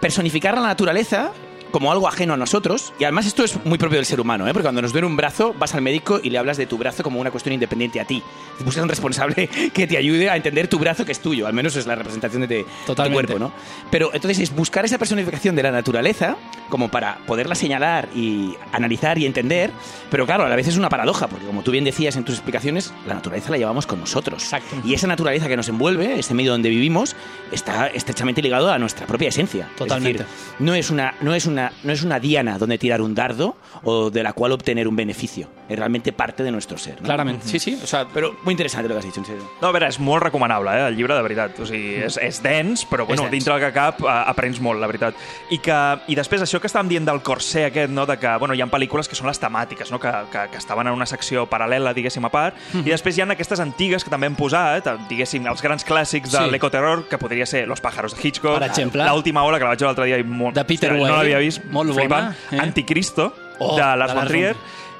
personificar 0.00 0.54
la 0.54 0.62
naturaleza 0.62 1.32
como 1.76 1.92
algo 1.92 2.08
ajeno 2.08 2.32
a 2.32 2.38
nosotros. 2.38 2.94
Y 2.98 3.04
además 3.04 3.26
esto 3.26 3.44
es 3.44 3.62
muy 3.66 3.76
propio 3.76 3.98
del 3.98 4.06
ser 4.06 4.18
humano, 4.18 4.48
¿eh? 4.48 4.52
Porque 4.54 4.62
cuando 4.62 4.80
nos 4.80 4.92
duele 4.92 5.06
un 5.06 5.14
brazo, 5.14 5.54
vas 5.58 5.74
al 5.74 5.82
médico 5.82 6.18
y 6.22 6.30
le 6.30 6.38
hablas 6.38 6.56
de 6.56 6.64
tu 6.64 6.78
brazo 6.78 7.02
como 7.02 7.20
una 7.20 7.30
cuestión 7.30 7.52
independiente 7.52 8.00
a 8.00 8.06
ti. 8.06 8.22
Buscas 8.64 8.82
un 8.82 8.88
responsable 8.88 9.46
que 9.74 9.86
te 9.86 9.98
ayude 9.98 10.30
a 10.30 10.36
entender 10.36 10.68
tu 10.68 10.78
brazo 10.78 11.04
que 11.04 11.12
es 11.12 11.20
tuyo. 11.20 11.46
Al 11.46 11.52
menos 11.52 11.76
es 11.76 11.86
la 11.86 11.94
representación 11.94 12.48
de, 12.48 12.64
tu 12.86 12.94
cuerpo, 12.94 13.38
¿no? 13.38 13.52
Pero 13.90 14.08
entonces 14.14 14.38
es 14.38 14.56
buscar 14.56 14.86
esa 14.86 14.96
personificación 14.96 15.54
de 15.54 15.64
la 15.64 15.70
naturaleza 15.70 16.38
como 16.70 16.90
para 16.90 17.18
poderla 17.26 17.54
señalar 17.54 18.08
y 18.14 18.54
analizar 18.72 19.18
y 19.18 19.26
entender. 19.26 19.70
Pero 20.10 20.24
claro, 20.24 20.46
a 20.46 20.48
la 20.48 20.56
vez 20.56 20.68
es 20.68 20.78
una 20.78 20.88
paradoja, 20.88 21.26
porque 21.26 21.44
como 21.44 21.62
tú 21.62 21.72
bien 21.72 21.84
decías 21.84 22.16
en 22.16 22.24
tus 22.24 22.36
explicaciones, 22.36 22.94
la 23.06 23.12
naturaleza 23.12 23.50
la 23.50 23.58
llevamos 23.58 23.86
con 23.86 24.00
nosotros. 24.00 24.44
Exacto. 24.44 24.76
Y 24.82 24.94
esa 24.94 25.08
naturaleza 25.08 25.46
que 25.46 25.58
nos 25.58 25.68
envuelve, 25.68 26.18
ese 26.18 26.32
medio 26.32 26.52
donde 26.52 26.70
vivimos, 26.70 27.14
está 27.52 27.88
estrechamente 27.88 28.40
ligado 28.40 28.72
a 28.72 28.78
nuestra 28.78 29.06
propia 29.06 29.28
esencia. 29.28 29.68
Totalmente. 29.76 30.22
Es 30.22 30.26
decir, 30.26 30.56
no 30.58 30.74
es 30.74 30.88
una, 30.88 31.14
no 31.20 31.34
es 31.34 31.44
una, 31.44 31.65
no 31.84 31.92
es 31.92 32.02
una 32.02 32.20
diana 32.20 32.58
donde 32.58 32.78
tirar 32.78 33.00
un 33.00 33.14
dardo 33.14 33.56
o 33.84 34.10
de 34.10 34.22
la 34.22 34.32
cual 34.32 34.52
obtener 34.52 34.88
un 34.88 34.96
beneficio. 34.96 35.48
Es 35.68 35.76
realmente 35.76 36.12
parte 36.12 36.42
de 36.44 36.50
nuestro 36.52 36.78
ser. 36.78 37.00
¿no? 37.00 37.06
Claramente, 37.06 37.46
sí, 37.48 37.58
sí. 37.58 37.78
O 37.82 37.86
sea, 37.86 38.06
Pero 38.14 38.36
muy 38.44 38.52
interesante 38.52 38.88
lo 38.88 38.94
que 38.94 38.98
has 39.00 39.04
dicho, 39.04 39.18
en 39.20 39.26
serio. 39.26 39.42
No, 39.60 39.68
a 39.68 39.72
veure, 39.72 39.88
és 39.88 39.98
molt 39.98 40.22
recomanable, 40.22 40.70
eh, 40.70 40.86
el 40.88 40.96
llibre, 40.96 41.14
de 41.16 41.22
veritat. 41.22 41.58
O 41.58 41.66
sigui, 41.66 41.96
és, 42.06 42.16
és 42.22 42.38
dens, 42.42 42.84
però 42.88 43.04
bueno, 43.06 43.22
dens. 43.22 43.32
dintre 43.32 43.54
del 43.54 43.62
que 43.64 43.72
cap 43.74 44.00
eh, 44.00 44.06
aprens 44.30 44.60
molt, 44.60 44.78
la 44.80 44.86
veritat. 44.86 45.14
I, 45.50 45.58
que, 45.58 45.78
I 46.06 46.14
després, 46.14 46.42
això 46.42 46.60
que 46.62 46.68
estàvem 46.70 46.88
dient 46.88 47.04
del 47.08 47.20
corsé 47.26 47.64
aquest, 47.66 47.90
no, 47.90 48.06
de 48.06 48.16
que 48.16 48.36
bueno, 48.38 48.54
hi 48.54 48.62
ha 48.62 48.66
pel·lícules 48.70 49.08
que 49.10 49.16
són 49.18 49.26
les 49.26 49.40
temàtiques, 49.42 49.90
no, 49.90 49.98
que, 49.98 50.12
que, 50.30 50.46
que 50.52 50.58
estaven 50.58 50.86
en 50.86 50.92
una 50.94 51.06
secció 51.06 51.48
paral·lela, 51.50 51.92
diguéssim, 51.96 52.24
a 52.24 52.30
part, 52.30 52.54
i 52.78 52.86
després 52.86 53.18
hi 53.18 53.22
ha 53.22 53.28
aquestes 53.34 53.58
antigues 53.60 54.04
que 54.04 54.10
també 54.10 54.26
hem 54.30 54.36
posat, 54.38 54.86
diguéssim, 55.08 55.46
els 55.50 55.62
grans 55.62 55.84
clàssics 55.84 56.30
de 56.30 56.44
Sí. 56.46 56.50
l'ecoterror, 56.52 57.08
que 57.08 57.18
podria 57.18 57.44
ser 57.46 57.66
Los 57.66 57.80
pájaros 57.80 58.14
de 58.14 58.22
Hitchcock, 58.22 58.60
Per 58.60 58.68
exemple. 58.70 59.02
L'última 59.10 59.42
hora, 59.42 59.58
que 59.58 59.64
la 59.64 59.70
vaig 59.70 59.80
veure 59.80 59.88
l'altre 59.90 60.04
dia 60.06 60.18
i 60.18 60.22
molt... 60.24 60.54
De 60.54 60.64
Peter 60.64 60.92
Weir, 60.92 61.06
No 61.08 61.16
l'havia 61.16 61.38
vist, 61.38 61.64
molt 61.64 61.90
bona, 61.90 62.00
flipant. 62.00 62.34
eh? 62.52 62.60
Anticristo, 62.62 63.32
Oh, 63.58 63.74
de 63.74 63.82
Lars 63.96 64.12
von 64.14 64.26
Trier, 64.28 64.54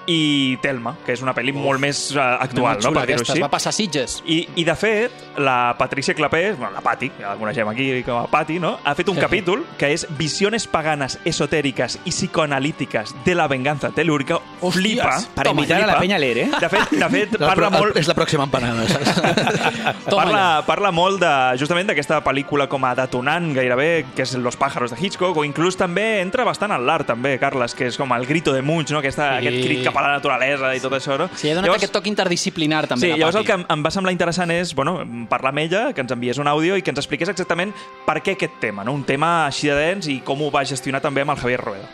i 0.07 0.57
Telma, 0.63 0.95
que 1.05 1.13
és 1.17 1.23
una 1.23 1.35
pel·li 1.35 1.53
molt 1.57 1.81
més 1.83 2.01
uh, 2.15 2.21
actual, 2.43 2.79
no, 2.83 2.93
per 2.95 3.07
dir-ho 3.09 3.25
així. 3.25 3.41
va 3.43 3.49
passar 3.51 3.73
Sitges. 3.75 4.21
I, 4.25 4.41
I, 4.57 4.65
de 4.65 4.75
fet, 4.79 5.13
la 5.39 5.75
Patricia 5.79 6.15
Clapés, 6.15 6.57
bueno, 6.59 6.73
la 6.75 6.81
Pati, 6.85 7.11
ja 7.21 7.33
la 7.35 7.37
coneixem 7.41 7.69
aquí 7.69 7.89
com 8.07 8.21
a 8.23 8.27
Pati, 8.31 8.59
no? 8.63 8.77
ha 8.85 8.95
fet 8.95 9.09
un 9.11 9.17
capítol 9.19 9.65
que 9.79 9.91
és 9.95 10.07
Visiones 10.17 10.67
paganas 10.67 11.19
esotéricas 11.25 11.99
y 12.05 12.11
psicoanalíticas 12.11 13.15
de 13.25 13.35
la 13.35 13.49
venganza 13.49 13.91
telúrica. 13.91 14.39
Flipa. 14.71 15.19
Para 15.35 15.51
Toma, 15.51 15.63
invitar 15.63 15.83
a 15.83 15.87
la 15.87 15.93
flipa. 15.95 16.01
peña 16.01 16.17
a 16.17 16.19
leer, 16.19 16.39
¿eh? 16.39 16.51
De 16.61 16.69
fet, 16.69 16.91
de 16.91 17.09
fet 17.09 17.37
La, 17.41 17.49
parla 17.49 17.71
molt... 17.71 17.97
És 17.97 18.09
la 18.09 18.15
pròxima 18.15 18.45
empanada, 18.47 18.87
saps? 18.89 19.21
Parla, 20.07 20.39
ja. 20.61 20.63
parla 20.67 20.91
molt 20.95 21.21
de, 21.21 21.33
justament 21.61 21.89
d'aquesta 21.91 22.21
pel·lícula 22.25 22.67
com 22.71 22.85
a 22.87 22.95
detonant 22.99 23.51
gairebé, 23.57 24.07
que 24.17 24.23
és 24.25 24.35
Los 24.41 24.57
pájaros 24.57 24.93
de 24.95 24.99
Hitchcock, 25.01 25.37
o 25.37 25.45
inclús 25.45 25.77
també 25.77 26.21
entra 26.23 26.45
bastant 26.47 26.73
en 26.73 26.85
l'art 26.87 27.07
també, 27.09 27.37
Carles, 27.43 27.75
que 27.77 27.89
és 27.91 27.99
com 27.99 28.13
el 28.17 28.27
grito 28.27 28.53
de 28.55 28.63
Munch, 28.63 28.93
no? 28.95 29.01
Aquesta, 29.03 29.27
Sí. 29.37 29.47
aquest 29.47 29.65
crit 29.67 29.85
cap 29.85 29.96
a 30.01 30.07
la 30.09 30.17
naturalesa 30.17 30.73
i 30.77 30.83
tot 30.83 30.97
això, 30.99 31.17
no? 31.21 31.29
Sí, 31.35 31.51
ha 31.51 31.59
donat 31.59 31.77
aquest 31.77 31.95
toc 31.95 32.09
interdisciplinar 32.11 32.87
també. 32.87 33.07
Sí, 33.07 33.13
la 33.15 33.21
llavors 33.23 33.41
el 33.41 33.47
que 33.49 33.57
em, 33.57 33.67
em 33.73 33.85
va 33.87 33.93
semblar 33.95 34.15
interessant 34.15 34.53
és 34.55 34.75
bueno, 34.77 34.99
parlar 35.31 35.55
amb 35.55 35.65
ella, 35.65 35.87
que 35.95 36.05
ens 36.05 36.13
enviés 36.13 36.41
un 36.43 36.51
àudio 36.51 36.77
i 36.77 36.85
que 36.85 36.93
ens 36.95 37.01
expliqués 37.03 37.33
exactament 37.33 37.73
per 38.07 38.21
què 38.21 38.37
aquest 38.37 38.61
tema, 38.61 38.85
no? 38.85 38.97
un 38.97 39.07
tema 39.09 39.47
així 39.47 39.73
de 39.73 39.79
dens 39.79 40.11
i 40.13 40.21
com 40.27 40.43
ho 40.43 40.51
va 40.53 40.67
gestionar 40.69 41.01
també 41.05 41.25
amb 41.25 41.37
el 41.37 41.43
Javier 41.45 41.63
Rueda. 41.65 41.89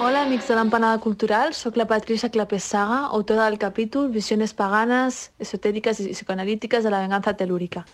Hola, 0.00 0.22
amics 0.24 0.48
de 0.48 0.54
l'Empanada 0.56 0.98
Cultural. 0.98 1.52
Soc 1.54 1.76
la 1.76 1.84
Patricia 1.86 2.30
Clapessaga, 2.32 3.02
autora 3.12 3.44
del 3.44 3.58
capítol 3.60 4.08
Visiones 4.10 4.54
paganes, 4.56 5.28
esotèriques 5.38 6.00
i 6.00 6.08
psicoanalítiques 6.14 6.82
de 6.82 6.90
la 6.90 7.02
venganza 7.04 7.34
telúrica. 7.36 7.84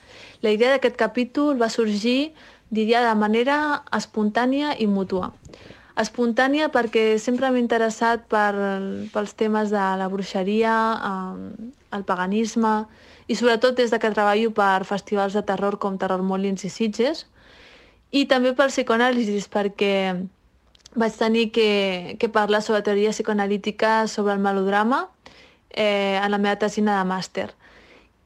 La 0.40 0.53
idea 0.55 0.70
d'aquest 0.70 0.96
capítol 0.96 1.59
va 1.61 1.68
sorgir, 1.68 2.33
diria, 2.70 3.03
de 3.03 3.16
manera 3.18 3.83
espontània 3.98 4.77
i 4.79 4.87
mútua. 4.87 5.33
Espontània 5.98 6.68
perquè 6.70 7.18
sempre 7.18 7.50
m'he 7.50 7.58
interessat 7.58 8.28
per, 8.30 8.52
pels 9.11 9.34
temes 9.34 9.72
de 9.74 9.84
la 9.98 10.06
bruixeria, 10.12 10.74
el 11.96 12.04
paganisme, 12.06 12.74
i 13.26 13.34
sobretot 13.34 13.74
des 13.76 13.90
de 13.90 13.98
que 13.98 14.12
treballo 14.14 14.52
per 14.54 14.87
festivals 14.87 15.34
de 15.34 15.42
terror 15.42 15.78
com 15.82 15.98
Terror 15.98 16.22
Molins 16.22 16.64
i 16.64 16.70
Sitges, 16.70 17.26
i 18.14 18.24
també 18.30 18.54
pel 18.56 18.70
psicoanàlisis, 18.72 19.50
perquè 19.52 19.94
vaig 20.98 21.16
tenir 21.18 21.48
que, 21.52 22.16
que 22.20 22.30
parlar 22.32 22.62
sobre 22.62 22.84
teoria 22.87 23.12
psicoanalítica 23.12 24.06
sobre 24.08 24.32
el 24.32 24.40
melodrama 24.40 25.08
eh, 25.70 26.16
en 26.22 26.30
la 26.30 26.38
meva 26.38 26.56
tesina 26.62 26.96
de 26.98 27.08
màster. 27.11 27.50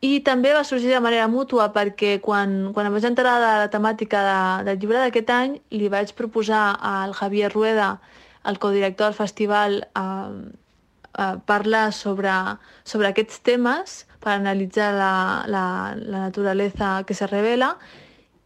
I 0.03 0.19
també 0.27 0.51
va 0.51 0.65
sorgir 0.67 0.91
de 0.91 1.01
manera 1.03 1.29
mútua 1.31 1.69
perquè 1.75 2.17
quan, 2.23 2.73
quan 2.75 2.89
em 2.89 2.95
vaig 2.97 3.05
enterar 3.07 3.37
de 3.39 3.51
la 3.61 3.69
temàtica 3.71 4.23
de, 4.27 4.41
del 4.67 4.81
llibre 4.83 4.99
d'aquest 4.99 5.31
any 5.31 5.55
li 5.71 5.91
vaig 5.93 6.11
proposar 6.19 6.73
al 6.83 7.15
Javier 7.15 7.53
Rueda, 7.53 8.01
el 8.51 8.59
codirector 8.59 9.13
del 9.13 9.15
festival, 9.15 9.79
eh, 9.87 10.33
eh, 11.19 11.37
parlar 11.47 11.93
sobre, 11.95 12.35
sobre 12.83 13.13
aquests 13.13 13.45
temes 13.47 14.01
per 14.19 14.35
analitzar 14.35 14.91
la, 14.99 15.15
la, 15.47 15.67
la 15.95 16.27
naturaleza 16.27 17.05
que 17.07 17.15
se 17.15 17.31
revela 17.31 17.77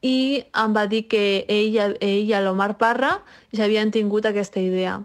i 0.05 0.45
em 0.53 0.77
va 0.77 0.85
dir 0.87 1.07
que 1.09 1.47
ell, 1.49 1.97
ell 2.05 2.29
i 2.29 2.41
l'Omar 2.45 2.75
Parra 2.77 3.17
ja 3.57 3.65
havien 3.65 3.91
tingut 3.91 4.29
aquesta 4.29 4.61
idea. 4.61 5.01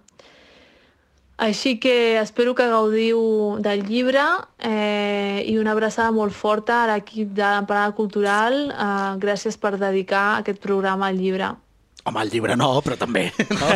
Així 1.42 1.80
que 1.82 2.20
espero 2.22 2.54
que 2.54 2.68
gaudiu 2.70 3.22
del 3.66 3.82
llibre 3.88 4.22
eh, 4.62 5.42
i 5.50 5.56
una 5.58 5.74
abraçada 5.74 6.12
molt 6.14 6.36
forta 6.38 6.84
a 6.84 6.92
l'equip 6.92 7.34
de 7.34 7.42
l'Empanada 7.56 7.96
Cultural. 7.98 8.60
Eh, 8.70 9.18
gràcies 9.24 9.58
per 9.58 9.74
dedicar 9.82 10.38
aquest 10.44 10.62
programa 10.62 11.10
al 11.10 11.18
llibre. 11.18 11.50
Home, 12.04 12.18
el 12.26 12.32
llibre 12.34 12.56
no, 12.58 12.68
però 12.82 12.96
també. 12.98 13.28
No? 13.62 13.68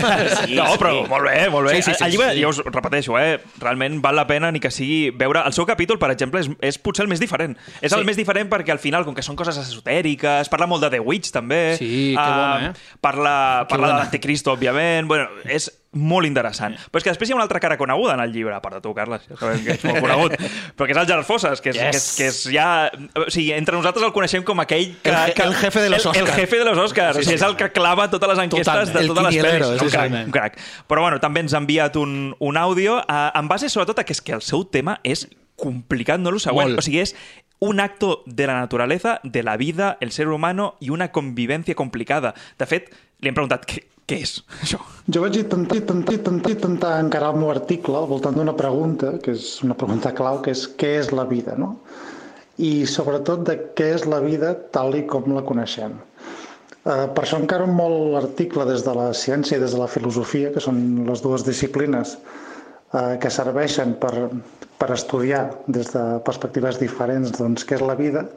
Sí, 0.45 0.55
no, 0.57 0.63
però 0.81 0.91
sí. 0.95 1.01
molt 1.09 1.25
bé, 1.27 1.35
molt 1.53 1.67
bé. 1.69 1.75
Sí, 1.77 1.91
sí, 1.91 1.93
sí, 1.97 2.03
el 2.07 2.13
llibre, 2.15 2.29
sí. 2.33 2.41
ja 2.41 2.49
us 2.49 2.57
repeteixo, 2.65 3.17
eh, 3.21 3.35
realment 3.61 3.99
val 4.01 4.17
la 4.17 4.25
pena 4.29 4.49
ni 4.53 4.61
que 4.61 4.71
sigui 4.73 5.11
veure... 5.13 5.43
El 5.45 5.53
seu 5.53 5.65
capítol, 5.69 5.97
per 6.01 6.09
exemple, 6.13 6.41
és, 6.41 6.49
és 6.65 6.77
potser 6.81 7.05
el 7.05 7.09
més 7.11 7.21
diferent. 7.21 7.53
És 7.81 7.93
el 7.93 8.01
Sí. 8.01 8.07
més 8.09 8.17
diferent 8.17 8.49
perquè 8.49 8.73
al 8.73 8.81
final, 8.81 9.05
com 9.05 9.13
que 9.17 9.21
són 9.25 9.37
coses 9.37 9.57
esotèriques, 9.61 10.49
parla 10.49 10.65
molt 10.69 10.85
de 10.85 10.89
The 10.95 11.01
Witch, 11.05 11.29
també. 11.33 11.77
Sí, 11.77 12.13
que 12.17 12.29
bona, 12.29 12.71
eh? 12.71 12.97
Parla, 13.01 13.35
Que 13.65 13.73
parla 13.75 13.87
de 13.87 13.93
bona. 13.93 14.03
l'anticristo, 14.05 14.53
òbviament. 14.57 15.05
Bueno, 15.09 15.29
és 15.45 15.69
molt 15.95 16.27
interessant. 16.27 16.75
Però 16.91 16.99
és 16.99 17.05
que 17.07 17.11
després 17.13 17.29
hi 17.29 17.33
ha 17.33 17.37
una 17.39 17.45
altra 17.47 17.59
cara 17.63 17.77
coneguda 17.79 18.13
en 18.13 18.19
el 18.19 18.33
llibre, 18.35 18.53
a 18.53 18.61
part 18.61 18.75
de 18.77 18.81
tu, 18.83 18.93
Carles, 18.93 19.23
ja 19.29 19.37
sabem 19.39 19.63
que 19.63 19.73
ets 19.77 19.85
molt 19.87 20.01
conegut, 20.03 20.35
però 20.75 20.85
que 20.89 20.93
és 20.95 20.99
el 20.99 21.07
Gerard 21.07 21.25
Fosses, 21.27 21.61
que 21.63 21.71
és, 21.71 21.79
Yes. 21.79 21.85
que 21.85 21.97
és, 21.97 22.09
que 22.17 22.27
és 22.27 22.39
ja... 22.55 22.67
O 23.15 23.29
sigui, 23.31 23.53
entre 23.55 23.77
nosaltres 23.79 24.03
el 24.05 24.11
coneixem 24.15 24.43
com 24.43 24.59
aquell 24.63 24.93
que... 25.01 25.13
El 25.15 25.33
que, 25.33 25.43
el 25.47 25.55
jefe 25.55 25.81
de 25.81 25.89
los 25.93 26.05
el, 26.05 26.11
el 26.15 26.23
Oscars. 26.27 26.35
jefe 26.41 26.59
de 26.59 26.65
los 26.65 26.77
Oscars. 26.77 27.17
Sí, 27.17 27.23
sí, 27.23 27.29
o 27.29 27.31
sigui, 27.31 27.39
és 27.41 27.47
el 27.49 27.55
que 27.59 27.71
clava 27.71 28.09
totes 28.11 28.29
les 28.33 28.43
enquestes 28.45 28.67
Totalment. 28.67 28.93
de 28.93 29.01
El 29.05 29.07
totes 29.13 29.27
les 29.29 29.45
pel·lis. 29.45 29.79
sí, 29.79 29.85
un, 29.85 29.91
crac, 29.95 30.19
un 30.25 30.35
crac. 30.35 30.59
Però 30.91 31.05
bueno, 31.07 31.19
també 31.23 31.45
ens 31.45 31.55
ha 31.55 31.61
enviat 31.63 31.95
un, 32.01 32.35
un 32.39 32.57
àudio 32.59 32.99
eh, 32.99 33.23
en 33.39 33.47
base 33.47 33.69
sobretot 33.71 34.03
a 34.03 34.05
que 34.05 34.13
és 34.13 34.21
que 34.21 34.35
el 34.35 34.43
seu 34.45 34.65
tema 34.67 34.99
és 35.03 35.25
complicat, 35.55 36.19
no 36.19 36.31
lo 36.35 36.39
següent. 36.43 36.73
Molt. 36.75 36.83
O 36.83 36.85
sigui, 36.85 36.99
és 37.05 37.15
un 37.63 37.79
acto 37.79 38.21
de 38.27 38.45
la 38.49 38.57
naturaleza, 38.59 39.21
de 39.23 39.41
la 39.41 39.55
vida, 39.55 39.95
el 40.03 40.11
ser 40.11 40.27
humano 40.27 40.73
i 40.83 40.89
una 40.91 41.07
convivència 41.15 41.73
complicada. 41.79 42.33
De 42.59 42.67
fet, 42.67 42.91
li 43.23 43.31
hem 43.31 43.37
preguntat 43.37 43.63
què, 43.65 43.85
què 44.09 44.19
és 44.21 44.35
això. 44.61 44.79
Jo 45.09 45.21
vaig 45.23 45.37
intentar, 45.39 45.79
intentar, 45.81 46.15
intentar, 46.19 46.51
intentar 46.53 46.91
encarar 47.01 47.31
el 47.33 47.39
meu 47.41 47.51
article 47.53 47.97
al 47.97 48.09
voltant 48.09 48.37
d'una 48.37 48.55
pregunta, 48.57 49.15
que 49.21 49.33
és 49.33 49.47
una 49.65 49.77
pregunta 49.77 50.13
clau, 50.17 50.41
que 50.45 50.53
és 50.53 50.65
què 50.81 50.95
és 51.01 51.11
la 51.13 51.25
vida, 51.29 51.57
no? 51.57 51.75
I 52.61 52.85
sobretot 52.87 53.43
de 53.47 53.57
què 53.77 53.91
és 53.97 54.05
la 54.09 54.21
vida 54.23 54.53
tal 54.75 54.95
i 54.97 55.03
com 55.09 55.27
la 55.35 55.43
coneixem. 55.47 55.97
Eh, 56.85 57.07
per 57.17 57.23
això 57.23 57.39
encaro 57.41 57.65
molt 57.67 58.11
l'article 58.13 58.67
des 58.69 58.85
de 58.85 58.93
la 58.93 59.09
ciència 59.17 59.57
i 59.57 59.63
des 59.63 59.73
de 59.73 59.81
la 59.81 59.89
filosofia, 59.89 60.51
que 60.53 60.61
són 60.61 60.83
les 61.07 61.23
dues 61.25 61.45
disciplines 61.47 62.13
eh, 62.93 63.17
que 63.21 63.33
serveixen 63.33 63.95
per, 64.01 64.13
per 64.77 64.91
estudiar 64.93 65.47
des 65.65 65.89
de 65.95 66.03
perspectives 66.27 66.77
diferents 66.81 67.33
doncs, 67.39 67.65
què 67.65 67.79
és 67.79 67.85
la 67.89 67.97
vida, 67.97 68.27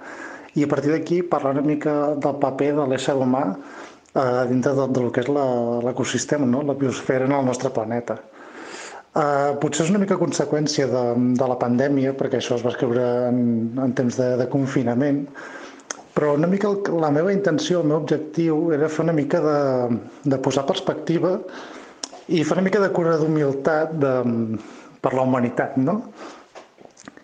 i 0.57 0.65
a 0.65 0.71
partir 0.71 0.95
d'aquí 0.95 1.21
parlar 1.23 1.53
una 1.59 1.67
mica 1.67 2.15
del 2.17 2.41
paper 2.41 2.73
de 2.81 2.89
l'ésser 2.89 3.15
humà 3.21 3.45
eh, 4.19 4.47
dintre 4.51 4.75
de, 4.77 4.89
del 4.97 5.13
que 5.15 5.23
és 5.25 5.31
l'ecosistema, 5.31 6.47
no? 6.47 6.65
la 6.67 6.77
biosfera 6.79 7.29
en 7.29 7.37
el 7.39 7.47
nostre 7.47 7.71
planeta. 7.75 8.19
Uh, 9.19 9.57
potser 9.59 9.87
és 9.87 9.91
una 9.91 9.99
mica 10.03 10.19
conseqüència 10.21 10.87
de, 10.87 11.05
de 11.41 11.47
la 11.49 11.57
pandèmia, 11.59 12.13
perquè 12.15 12.39
això 12.39 12.59
es 12.59 12.63
va 12.63 12.71
escriure 12.75 13.07
en, 13.31 13.41
en 13.81 13.95
temps 13.97 14.19
de, 14.21 14.29
de 14.39 14.47
confinament, 14.53 15.25
però 16.15 16.35
una 16.37 16.51
mica 16.51 16.69
el, 16.69 16.83
la 17.01 17.11
meva 17.15 17.33
intenció, 17.33 17.81
el 17.81 17.89
meu 17.91 18.03
objectiu 18.03 18.69
era 18.77 18.91
fer 18.93 19.07
una 19.07 19.17
mica 19.17 19.41
de, 19.43 19.59
de 20.29 20.39
posar 20.45 20.67
perspectiva 20.69 21.39
i 22.29 22.45
fer 22.45 22.59
una 22.59 22.67
mica 22.69 22.83
de 22.85 22.93
cura 22.95 23.17
d'humilitat 23.19 23.97
de, 24.03 24.13
per 25.03 25.15
la 25.17 25.25
humanitat, 25.25 25.81
no? 25.81 26.03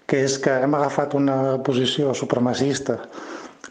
que 0.08 0.24
és 0.24 0.36
que 0.40 0.56
hem 0.64 0.74
agafat 0.76 1.14
una 1.18 1.36
posició 1.66 2.12
supremacista 2.16 2.98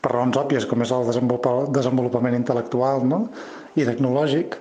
per 0.04 0.12
raons 0.12 0.38
òbvies, 0.40 0.68
com 0.68 0.84
és 0.84 0.92
el 0.92 1.06
desenvolupa- 1.08 1.70
desenvolupament 1.72 2.36
intel·lectual 2.36 3.06
no? 3.08 3.22
i 3.80 3.86
tecnològic, 3.88 4.58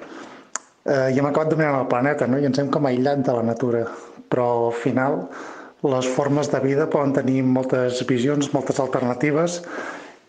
eh, 0.87 1.09
i 1.11 1.19
hem 1.19 1.27
acabat 1.29 1.51
dominant 1.51 1.81
el 1.81 1.91
planeta 1.91 2.31
no? 2.31 2.39
i 2.39 2.47
ens 2.47 2.63
hem 2.63 2.71
com 2.71 2.87
aïllat 2.87 3.25
de 3.27 3.35
la 3.39 3.43
natura. 3.51 3.83
Però 4.33 4.47
al 4.69 4.77
final 4.79 5.27
les 5.83 6.07
formes 6.07 6.47
de 6.53 6.61
vida 6.63 6.87
poden 6.87 7.13
tenir 7.17 7.43
moltes 7.43 8.05
visions, 8.07 8.53
moltes 8.55 8.79
alternatives 8.81 9.59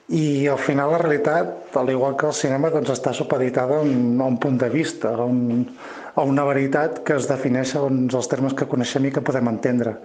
i 0.10 0.48
al 0.52 0.58
final 0.60 0.92
la 0.92 1.00
realitat, 1.00 1.76
al 1.80 1.90
igual 1.94 2.18
que 2.18 2.28
el 2.28 2.36
cinema, 2.36 2.72
doncs 2.74 2.92
està 2.92 3.14
supeditada 3.16 3.78
a 3.78 3.86
un, 3.86 4.20
a 4.20 4.26
un 4.26 4.40
punt 4.42 4.58
de 4.60 4.70
vista, 4.70 5.14
a, 5.14 5.26
un, 5.30 5.68
a 6.16 6.26
una 6.28 6.44
veritat 6.50 7.04
que 7.08 7.16
es 7.16 7.30
defineix 7.30 7.72
segons 7.78 8.18
els 8.18 8.28
termes 8.28 8.58
que 8.58 8.68
coneixem 8.68 9.08
i 9.08 9.14
que 9.14 9.24
podem 9.24 9.48
entendre. 9.54 9.96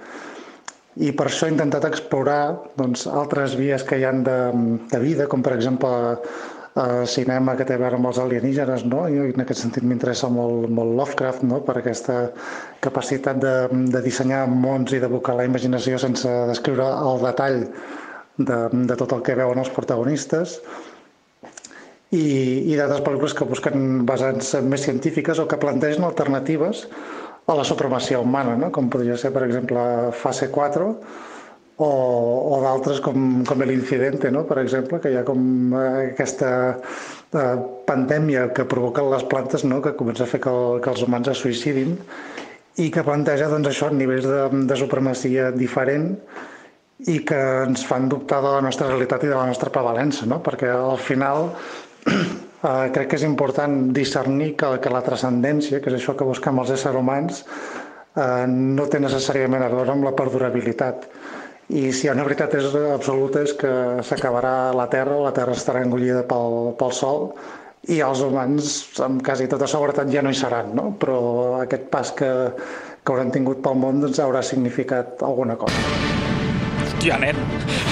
I 0.99 1.13
per 1.15 1.29
això 1.29 1.47
he 1.47 1.55
intentat 1.55 1.85
explorar 1.87 2.59
doncs, 2.79 3.07
altres 3.07 3.55
vies 3.59 3.85
que 3.87 4.01
hi 4.01 4.07
han 4.09 4.25
de, 4.27 4.39
de 4.91 4.99
vida, 5.03 5.29
com 5.31 5.45
per 5.47 5.55
exemple 5.55 5.91
el 6.79 7.07
cinema 7.11 7.55
que 7.59 7.65
té 7.67 7.75
a 7.75 7.81
veure 7.81 7.99
amb 7.99 8.09
els 8.11 8.19
alienígenes, 8.23 8.85
no? 8.87 9.05
I 9.11 9.33
en 9.33 9.43
aquest 9.43 9.65
sentit 9.65 9.87
m'interessa 9.87 10.29
molt, 10.31 10.69
molt 10.71 10.95
Lovecraft, 10.99 11.45
no? 11.49 11.61
per 11.67 11.79
aquesta 11.79 12.19
capacitat 12.85 13.41
de, 13.43 13.55
de 13.95 14.03
dissenyar 14.05 14.45
mons 14.51 14.95
i 14.95 15.01
d'evocar 15.03 15.37
la 15.39 15.47
imaginació 15.49 15.99
sense 16.03 16.35
descriure 16.51 16.87
el 16.87 17.25
detall 17.25 17.65
de, 18.39 18.61
de 18.73 18.99
tot 18.99 19.17
el 19.17 19.25
que 19.27 19.39
veuen 19.39 19.59
els 19.59 19.73
protagonistes 19.75 20.59
i, 22.15 22.27
i 22.71 22.77
d'altres 22.79 23.03
pel·lícules 23.05 23.35
que 23.37 23.49
busquen 23.49 24.05
vessants 24.09 24.55
més 24.65 24.87
científiques 24.87 25.43
o 25.43 25.49
que 25.51 25.59
plantegen 25.61 26.07
alternatives 26.07 26.87
a 27.49 27.55
la 27.57 27.65
supremacia 27.65 28.21
humana, 28.21 28.57
no? 28.61 28.71
com 28.71 28.91
podria 28.93 29.17
ser, 29.17 29.33
per 29.33 29.47
exemple, 29.47 29.81
Fase 30.13 30.51
4 30.53 30.89
o, 31.79 31.89
o 31.89 32.59
d'altres 32.61 33.01
com, 33.01 33.45
com 33.49 33.63
l'Incidente, 33.65 34.31
no? 34.35 34.43
per 34.49 34.59
exemple, 34.61 34.99
que 35.01 35.13
hi 35.13 35.17
ha 35.17 35.25
com 35.25 35.73
eh, 35.73 36.11
aquesta 36.11 36.51
eh, 36.75 37.55
pandèmia 37.89 38.49
que 38.55 38.67
provoquen 38.69 39.09
les 39.13 39.25
plantes 39.31 39.65
no? 39.65 39.81
que 39.85 39.95
comença 39.97 40.27
a 40.27 40.31
fer 40.31 40.43
que, 40.45 40.53
el, 40.53 40.83
que 40.85 40.93
els 40.93 41.05
humans 41.07 41.31
es 41.33 41.41
suïcidin 41.45 41.97
i 42.83 42.91
que 42.95 43.07
planteja 43.07 43.49
doncs, 43.51 43.71
això 43.73 43.89
nivells 43.95 44.29
de, 44.29 44.43
de 44.69 44.79
supremacia 44.79 45.49
diferent 45.55 46.13
i 47.09 47.21
que 47.27 47.39
ens 47.65 47.87
fan 47.87 48.11
dubtar 48.11 48.43
de 48.43 48.53
la 48.59 48.63
nostra 48.67 48.91
realitat 48.91 49.25
i 49.25 49.31
de 49.31 49.39
la 49.39 49.47
nostra 49.47 49.71
prevalença, 49.73 50.27
no? 50.27 50.43
perquè 50.45 50.69
al 50.75 50.99
final 51.01 51.53
eh, 52.63 52.89
crec 52.95 53.11
que 53.11 53.19
és 53.19 53.27
important 53.27 53.77
discernir 53.95 54.55
que, 54.61 54.73
que 54.83 54.93
la 54.93 55.05
transcendència, 55.07 55.83
que 55.83 55.93
és 55.93 55.99
això 56.01 56.17
que 56.19 56.29
busquem 56.29 56.61
els 56.63 56.73
éssers 56.75 56.99
humans, 56.99 57.45
eh, 58.15 58.47
no 58.49 58.89
té 58.91 59.01
necessàriament 59.03 59.65
a 59.65 59.71
veure 59.75 59.95
amb 59.95 60.09
la 60.09 60.15
perdurabilitat. 60.19 61.09
I 61.69 61.91
si 61.93 62.09
una 62.09 62.25
veritat 62.25 62.55
és, 62.57 62.71
absoluta 62.95 63.43
és 63.45 63.53
que 63.53 63.71
s'acabarà 64.09 64.73
la 64.77 64.87
Terra, 64.89 65.19
la 65.27 65.35
Terra 65.37 65.57
estarà 65.57 65.83
engollida 65.85 66.23
pel, 66.29 66.73
pel 66.81 66.95
Sol 66.97 67.29
i 67.93 68.01
els 68.05 68.23
humans 68.25 68.71
amb 69.05 69.21
quasi 69.25 69.49
tota 69.53 69.69
seguretat 69.69 70.09
ja 70.13 70.25
no 70.25 70.33
hi 70.33 70.39
seran, 70.41 70.73
no? 70.77 70.91
però 71.01 71.19
aquest 71.61 71.87
pas 71.93 72.15
que, 72.17 72.31
que 73.05 73.13
hauran 73.13 73.33
tingut 73.37 73.61
pel 73.65 73.79
món 73.85 74.01
doncs, 74.05 74.21
haurà 74.25 74.43
significat 74.43 75.23
alguna 75.29 75.61
cosa. 75.61 76.28
Hòstia, 76.99 77.15
nen, 77.23 77.37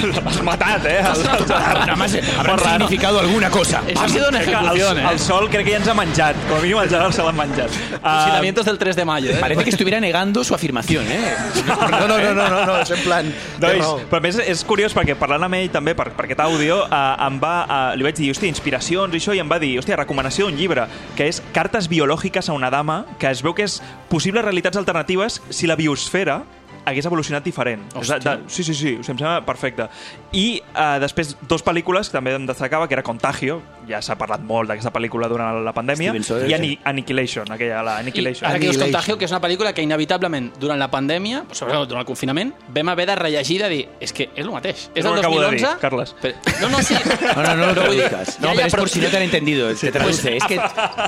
l'has 0.03 0.39
matat, 0.43 0.85
eh? 0.91 0.99
Nada 1.01 1.95
más 1.95 2.17
habrá 2.39 2.59
significado 2.59 3.21
alguna 3.21 3.49
cosa. 3.51 3.81
Eso 3.87 4.03
ha 4.03 4.09
sido 4.09 4.29
una 4.29 4.43
ejecución, 4.43 4.99
el, 4.99 5.07
¿eh? 5.07 5.09
el 5.13 5.19
sol 5.21 5.49
crec 5.49 5.65
que 5.65 5.71
ja 5.71 5.79
ens 5.79 5.87
ha 5.87 5.95
menjat. 5.95 6.35
Com 6.49 6.59
a 6.59 6.63
mínim 6.65 6.81
el 6.83 6.91
Gerard 6.91 7.15
se 7.15 7.23
l'ha 7.23 7.31
menjat. 7.31 7.71
Ah, 8.03 8.25
Fusilamientos 8.25 8.67
del 8.67 8.79
3 8.79 8.97
de 8.97 9.05
mayo, 9.05 9.31
¿eh? 9.31 9.37
Parece 9.39 9.63
que 9.63 9.71
estuviera 9.71 10.01
negando 10.01 10.43
su 10.43 10.57
afirmación, 10.57 11.07
¿eh? 11.07 11.37
No, 11.69 11.77
no, 11.87 12.09
no, 12.09 12.35
no, 12.35 12.49
no, 12.49 12.67
no 12.67 12.81
és 12.81 12.91
en 12.91 13.05
plan... 13.05 13.31
raó. 13.61 14.01
però 14.11 14.19
a 14.19 14.25
més 14.27 14.41
és 14.43 14.65
curiós 14.67 14.95
perquè 14.95 15.15
parlant 15.19 15.47
amb 15.47 15.55
ell 15.61 15.71
també 15.71 15.95
per, 15.95 16.09
per 16.19 16.27
aquest 16.27 16.43
àudio 16.43 16.83
eh, 16.87 16.99
em 17.29 17.39
va, 17.43 17.55
eh, 17.63 17.97
li 17.99 18.07
vaig 18.07 18.19
dir, 18.19 18.33
hòstia, 18.35 18.51
inspiracions 18.51 19.15
i 19.15 19.23
això, 19.23 19.39
i 19.39 19.43
em 19.43 19.51
va 19.51 19.61
dir, 19.63 19.77
hòstia, 19.79 20.01
recomanació 20.03 20.51
d'un 20.51 20.59
llibre, 20.59 20.89
que 21.15 21.31
és 21.31 21.43
Cartes 21.55 21.87
biològiques 21.87 22.51
a 22.51 22.59
una 22.59 22.75
dama, 22.75 23.05
que 23.23 23.31
es 23.31 23.47
veu 23.47 23.55
que 23.55 23.71
és 23.71 23.79
possibles 24.11 24.43
realitats 24.43 24.83
alternatives 24.83 25.41
si 25.51 25.71
la 25.71 25.79
biosfera 25.79 26.43
hagués 26.87 27.07
evolucionat 27.09 27.45
diferent. 27.45 27.83
És 28.01 28.09
de, 28.09 28.19
de, 28.23 28.37
sí, 28.49 28.63
sí, 28.65 28.73
sí, 28.75 28.95
o 28.97 29.03
sigui, 29.03 29.13
em 29.13 29.19
sembla 29.19 29.41
perfecte. 29.45 29.89
I 30.33 30.61
eh, 30.63 30.85
després 31.03 31.35
dos 31.51 31.65
pel·lícules 31.67 32.09
que 32.11 32.17
també 32.17 32.33
em 32.37 32.47
destacava, 32.47 32.87
que 32.89 32.95
era 32.97 33.03
Contagio, 33.07 33.61
ja 33.89 34.01
s'ha 34.03 34.17
parlat 34.19 34.41
molt 34.43 34.71
d'aquesta 34.71 34.91
pel·lícula 34.95 35.29
durant 35.31 35.61
la 35.65 35.73
pandèmia, 35.77 36.15
Steven 36.23 36.49
i 36.51 36.55
Ani 36.57 36.73
Annihilation, 36.85 37.51
aquella, 37.53 37.83
la 37.87 37.99
I 38.01 38.07
Annihilation. 38.07 38.49
ara 38.49 38.59
que 38.59 38.71
dius. 38.71 38.79
Contagio, 38.79 39.19
que 39.19 39.27
és 39.27 39.31
una 39.35 39.41
pel·lícula 39.43 39.73
que 39.75 39.83
inevitablement 39.83 40.53
durant 40.61 40.79
la 40.81 40.89
pandèmia, 40.91 41.45
sobretot 41.53 41.89
durant 41.89 42.03
el 42.03 42.09
confinament, 42.09 42.55
vam 42.75 42.89
haver 42.95 43.07
de 43.13 43.17
rellegir 43.17 43.61
de 43.63 43.69
dir, 43.69 43.83
és 44.01 44.13
que 44.13 44.31
és 44.35 44.45
el 44.45 44.51
mateix. 44.51 44.89
És 44.95 45.05
No 45.05 45.11
del 45.15 45.19
ho 45.19 45.21
acabo 45.27 45.41
de 45.41 45.47
2011... 45.51 45.67
dir, 45.67 45.81
Carles. 45.81 46.15
Però, 46.23 46.35
no, 46.63 46.69
no, 46.71 46.83
sí. 46.83 46.95
No, 47.37 47.43
no, 47.43 47.55
no 47.57 47.67
lo 47.67 47.75
Però 47.75 47.83
traduzcas. 47.83 48.39
No, 48.41 48.49
pero 48.49 48.61
ja, 48.61 48.67
es 48.67 48.75
por 48.75 48.89
si 48.89 49.01
no 49.01 49.09
te 49.09 49.17
han 49.17 49.23
entendido. 49.25 49.75
Te 49.75 49.93
traduce. 49.93 50.37
es 50.37 50.45
que 50.45 50.57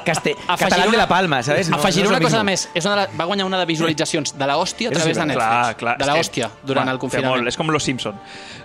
caste- 0.05 0.37
catalán 0.59 0.91
de 0.91 0.97
La 0.97 1.09
Palma, 1.09 1.43
¿sabes? 1.43 1.69
No- 1.69 1.77
afegiré 1.77 2.05
no 2.05 2.11
es 2.11 2.17
una 2.17 2.21
cosa 2.21 2.43
mismo. 2.43 2.51
més. 2.51 2.69
És 2.75 2.85
una 2.85 2.95
de 2.97 3.01
la, 3.03 3.09
va 3.19 3.25
guanyar 3.25 3.47
una 3.47 3.59
de 3.59 3.67
visualitzacions 3.67 4.37
de 4.38 4.47
l'hòstia 4.47 4.88
a 4.88 4.93
Eso 4.93 5.01
sí, 5.01 5.12
través 5.12 5.17
de 5.17 5.27
Netflix. 5.27 5.49
Clar, 5.49 5.67
clar. 5.76 5.96
De 6.00 6.07
l'hòstia 6.09 6.50
durant 6.62 6.87
Home, 6.87 6.94
el 6.96 7.00
confinament. 7.02 7.35
Molt, 7.37 7.52
és 7.52 7.59
com 7.59 7.72
Los 7.72 7.85
Simpson. 7.85 8.18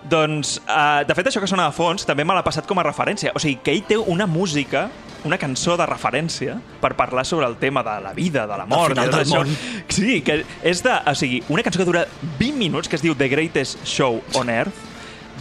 Doncs, 0.09 0.57
uh, 0.67 1.03
de 1.07 1.15
fet, 1.17 1.31
això 1.31 1.41
que 1.43 1.49
sona 1.49 1.67
de 1.69 1.75
fons 1.75 2.05
també 2.05 2.25
me 2.27 2.35
l'ha 2.35 2.45
passat 2.45 2.67
com 2.69 2.79
a 2.79 2.85
referència. 2.87 3.33
O 3.35 3.41
sigui, 3.43 3.59
que 3.63 3.75
ell 3.75 3.83
té 3.87 3.97
una 3.97 4.27
música 4.27 4.89
una 5.23 5.37
cançó 5.39 5.77
de 5.79 5.85
referència 5.87 6.57
per 6.81 6.93
parlar 6.99 7.25
sobre 7.25 7.47
el 7.47 7.55
tema 7.57 7.83
de 7.83 7.93
la 8.03 8.13
vida, 8.13 8.45
de 8.47 8.57
la 8.59 8.65
mort. 8.67 8.95
del 8.95 9.13
això. 9.21 9.43
món. 9.43 9.53
Sí, 9.87 10.21
que 10.21 10.43
és 10.63 10.83
de... 10.83 10.95
O 11.07 11.15
sigui, 11.15 11.43
una 11.49 11.63
cançó 11.63 11.79
que 11.79 11.87
dura 11.87 12.07
20 12.39 12.57
minuts, 12.59 12.89
que 12.91 12.99
es 12.99 13.05
diu 13.05 13.15
The 13.15 13.29
Greatest 13.31 13.85
Show 13.87 14.21
on 14.39 14.51
Earth, 14.51 14.92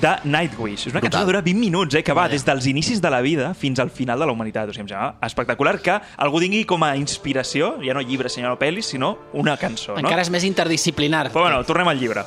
de 0.03 0.17
Nightwish. 0.25 0.88
És 0.88 0.93
una 0.93 1.01
cançó 1.01 1.23
que 1.23 1.31
dura 1.31 1.41
20 1.47 1.61
minuts, 1.61 1.95
eh, 1.95 2.03
que 2.03 2.15
va 2.17 2.29
des 2.29 2.45
dels 2.45 2.67
inicis 2.67 3.01
de 3.01 3.11
la 3.11 3.23
vida 3.23 3.53
fins 3.55 3.81
al 3.81 3.91
final 3.91 4.19
de 4.19 4.27
la 4.27 4.35
humanitat. 4.35 4.69
O 4.69 4.75
sigui, 4.75 4.85
em 4.85 4.93
sembla 4.93 5.15
espectacular 5.23 5.79
que 5.81 5.99
algú 6.17 6.43
tingui 6.43 6.65
com 6.69 6.83
a 6.85 6.95
inspiració, 6.99 7.77
ja 7.85 7.95
no 7.95 8.03
llibre, 8.03 8.29
senyor 8.33 8.59
pel·lis, 8.61 8.91
sinó 8.95 9.17
una 9.33 9.57
cançó. 9.57 9.95
No? 9.95 10.03
Encara 10.03 10.27
és 10.27 10.33
més 10.35 10.45
interdisciplinar. 10.49 11.29
Però 11.31 11.47
bueno, 11.47 11.62
tornem 11.69 11.88
al 11.88 12.01
llibre. 12.03 12.27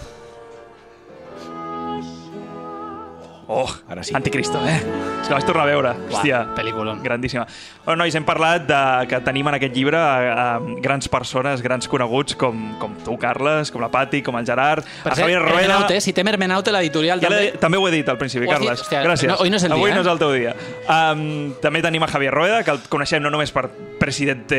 Oh, 3.48 3.70
Ara 3.90 4.02
sí. 4.04 4.16
Anticristo, 4.18 4.58
eh? 4.66 4.80
És 5.22 5.28
que 5.28 5.34
vaig 5.36 5.46
tornar 5.46 5.64
a 5.64 5.70
veure. 5.70 5.92
Hòstia, 6.10 6.40
pel·lículon. 6.58 7.02
grandíssima. 7.04 7.46
Bueno, 7.86 8.00
nois, 8.02 8.16
hem 8.18 8.26
parlat 8.26 8.66
de 8.66 8.80
que 9.10 9.20
tenim 9.22 9.48
en 9.52 9.58
aquest 9.60 9.76
llibre 9.76 9.98
a, 9.98 10.56
a 10.56 10.60
grans 10.82 11.08
persones, 11.08 11.62
grans 11.62 11.88
coneguts 11.88 12.34
com, 12.42 12.64
com 12.82 12.96
tu, 13.06 13.18
Carles, 13.22 13.70
com 13.70 13.82
la 13.82 13.92
Pati, 13.94 14.24
com 14.26 14.38
el 14.40 14.46
Gerard, 14.48 14.84
Per 15.04 15.14
a 15.14 15.16
Javier 15.16 15.42
Rueda... 15.44 15.60
Hermenaute, 15.62 16.00
si 16.02 16.14
tem 16.14 16.28
Hermenaute, 16.28 16.74
l'editorial 16.74 17.22
Ja 17.22 17.30
també... 17.30 17.52
també 17.62 17.78
ho 17.78 17.86
he 17.88 17.92
dit 18.00 18.10
al 18.10 18.18
principi? 18.18 18.50
Carles. 18.50 18.82
Hòstia, 18.82 19.04
Gràcies. 19.06 19.30
no, 19.30 19.38
avui 19.38 19.54
no 19.54 19.62
és 19.62 19.68
el 19.70 19.76
Avui 19.78 19.92
dia, 19.92 19.96
no 20.00 20.02
és 20.02 20.08
eh? 20.08 20.16
el 20.16 20.24
teu 20.26 20.34
dia. 20.34 20.56
Um, 20.90 21.54
també 21.62 21.84
tenim 21.86 22.04
a 22.04 22.10
Javier 22.10 22.34
Rueda, 22.34 22.64
que 22.66 22.74
el 22.74 22.82
coneixem 22.90 23.22
no 23.22 23.30
només 23.34 23.54
per 23.54 23.68
president 24.02 24.50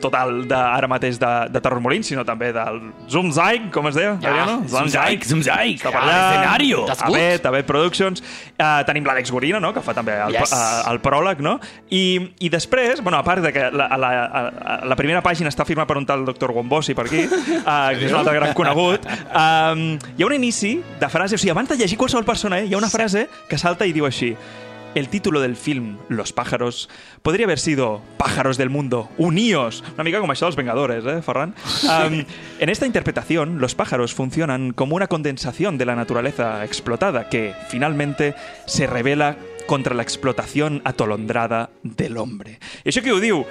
total 0.00 0.48
de, 0.48 0.56
ara 0.56 0.88
mateix 0.88 1.18
de, 1.20 1.30
de 1.52 1.60
Terror 1.60 1.80
Molins, 1.84 2.08
sinó 2.08 2.24
també 2.24 2.50
del 2.56 2.80
Zoom 3.12 3.30
Zaig, 3.36 3.68
com 3.74 3.88
es 3.92 3.96
deia? 3.98 4.16
Ja, 4.22 4.32
Adriano? 4.32 4.56
Zoom 4.68 4.88
Zaig, 4.88 5.24
Zoom 5.28 5.44
Zaig. 5.44 5.76
Està 5.76 5.92
per 5.92 6.00
allà. 6.00 6.18
escenario. 6.30 6.84
Abet, 6.88 7.46
Abet 7.46 7.68
Productions. 7.68 7.89
Uh, 7.90 8.82
tenim 8.88 9.04
l'Àlex 9.06 9.32
Gorina, 9.32 9.60
no?, 9.60 9.72
que 9.74 9.82
fa 9.84 9.94
també 9.96 10.14
el, 10.20 10.36
Yes. 10.36 10.52
uh, 10.52 10.90
el 10.92 11.00
pròleg, 11.02 11.40
no? 11.44 11.56
I, 11.90 12.02
I 12.40 12.48
després, 12.52 13.02
bueno, 13.02 13.18
a 13.18 13.24
part 13.26 13.42
de 13.42 13.52
que 13.52 13.66
la, 13.70 13.88
la, 13.98 14.10
la, 14.30 14.44
la 14.86 14.96
primera 14.98 15.22
pàgina 15.24 15.50
està 15.50 15.66
firmada 15.68 15.88
per 15.90 15.98
un 16.00 16.06
tal 16.06 16.24
doctor 16.28 16.52
Gombossi 16.56 16.94
per 16.94 17.06
aquí, 17.08 17.24
uh, 17.26 17.90
que 17.98 18.06
és 18.06 18.12
un 18.12 18.20
altre 18.22 18.36
gran 18.38 18.54
conegut, 18.54 19.06
um, 19.06 19.84
hi 20.16 20.22
ha 20.22 20.26
un 20.30 20.36
inici 20.38 20.76
de 21.00 21.08
frase, 21.12 21.34
o 21.36 21.40
sigui, 21.40 21.50
abans 21.54 21.68
de 21.72 21.78
llegir 21.80 21.98
qualsevol 22.00 22.24
persona, 22.28 22.60
eh, 22.60 22.66
hi 22.70 22.74
ha 22.74 22.80
una 22.80 22.90
frase 22.92 23.28
que 23.48 23.58
salta 23.58 23.86
i 23.88 23.92
diu 23.96 24.06
així 24.08 24.34
El 24.94 25.08
título 25.08 25.40
del 25.40 25.54
film 25.54 25.98
Los 26.08 26.32
pájaros 26.32 26.88
podría 27.22 27.46
haber 27.46 27.60
sido 27.60 28.02
Pájaros 28.16 28.56
del 28.56 28.70
mundo, 28.70 29.08
uníos. 29.18 29.84
Una 29.94 30.02
mica 30.02 30.18
como 30.18 30.32
això 30.34 30.48
dels 30.48 30.58
Vengadores, 30.58 31.06
¿eh, 31.06 31.22
Ferran? 31.22 31.54
Um, 31.84 32.24
en 32.58 32.68
esta 32.68 32.86
interpretación, 32.86 33.60
los 33.60 33.76
pájaros 33.76 34.14
funcionan 34.14 34.72
como 34.72 34.96
una 34.96 35.06
condensación 35.06 35.78
de 35.78 35.86
la 35.86 35.94
naturaleza 35.94 36.64
explotada 36.64 37.28
que, 37.28 37.54
finalmente, 37.68 38.34
se 38.66 38.88
revela 38.88 39.36
contra 39.66 39.94
la 39.94 40.02
explotación 40.02 40.82
atolondrada 40.84 41.70
del 41.84 42.18
hombre. 42.18 42.58
I 42.82 42.90
això 42.90 43.04
qui 43.04 43.14
ho 43.14 43.20
diu? 43.22 43.44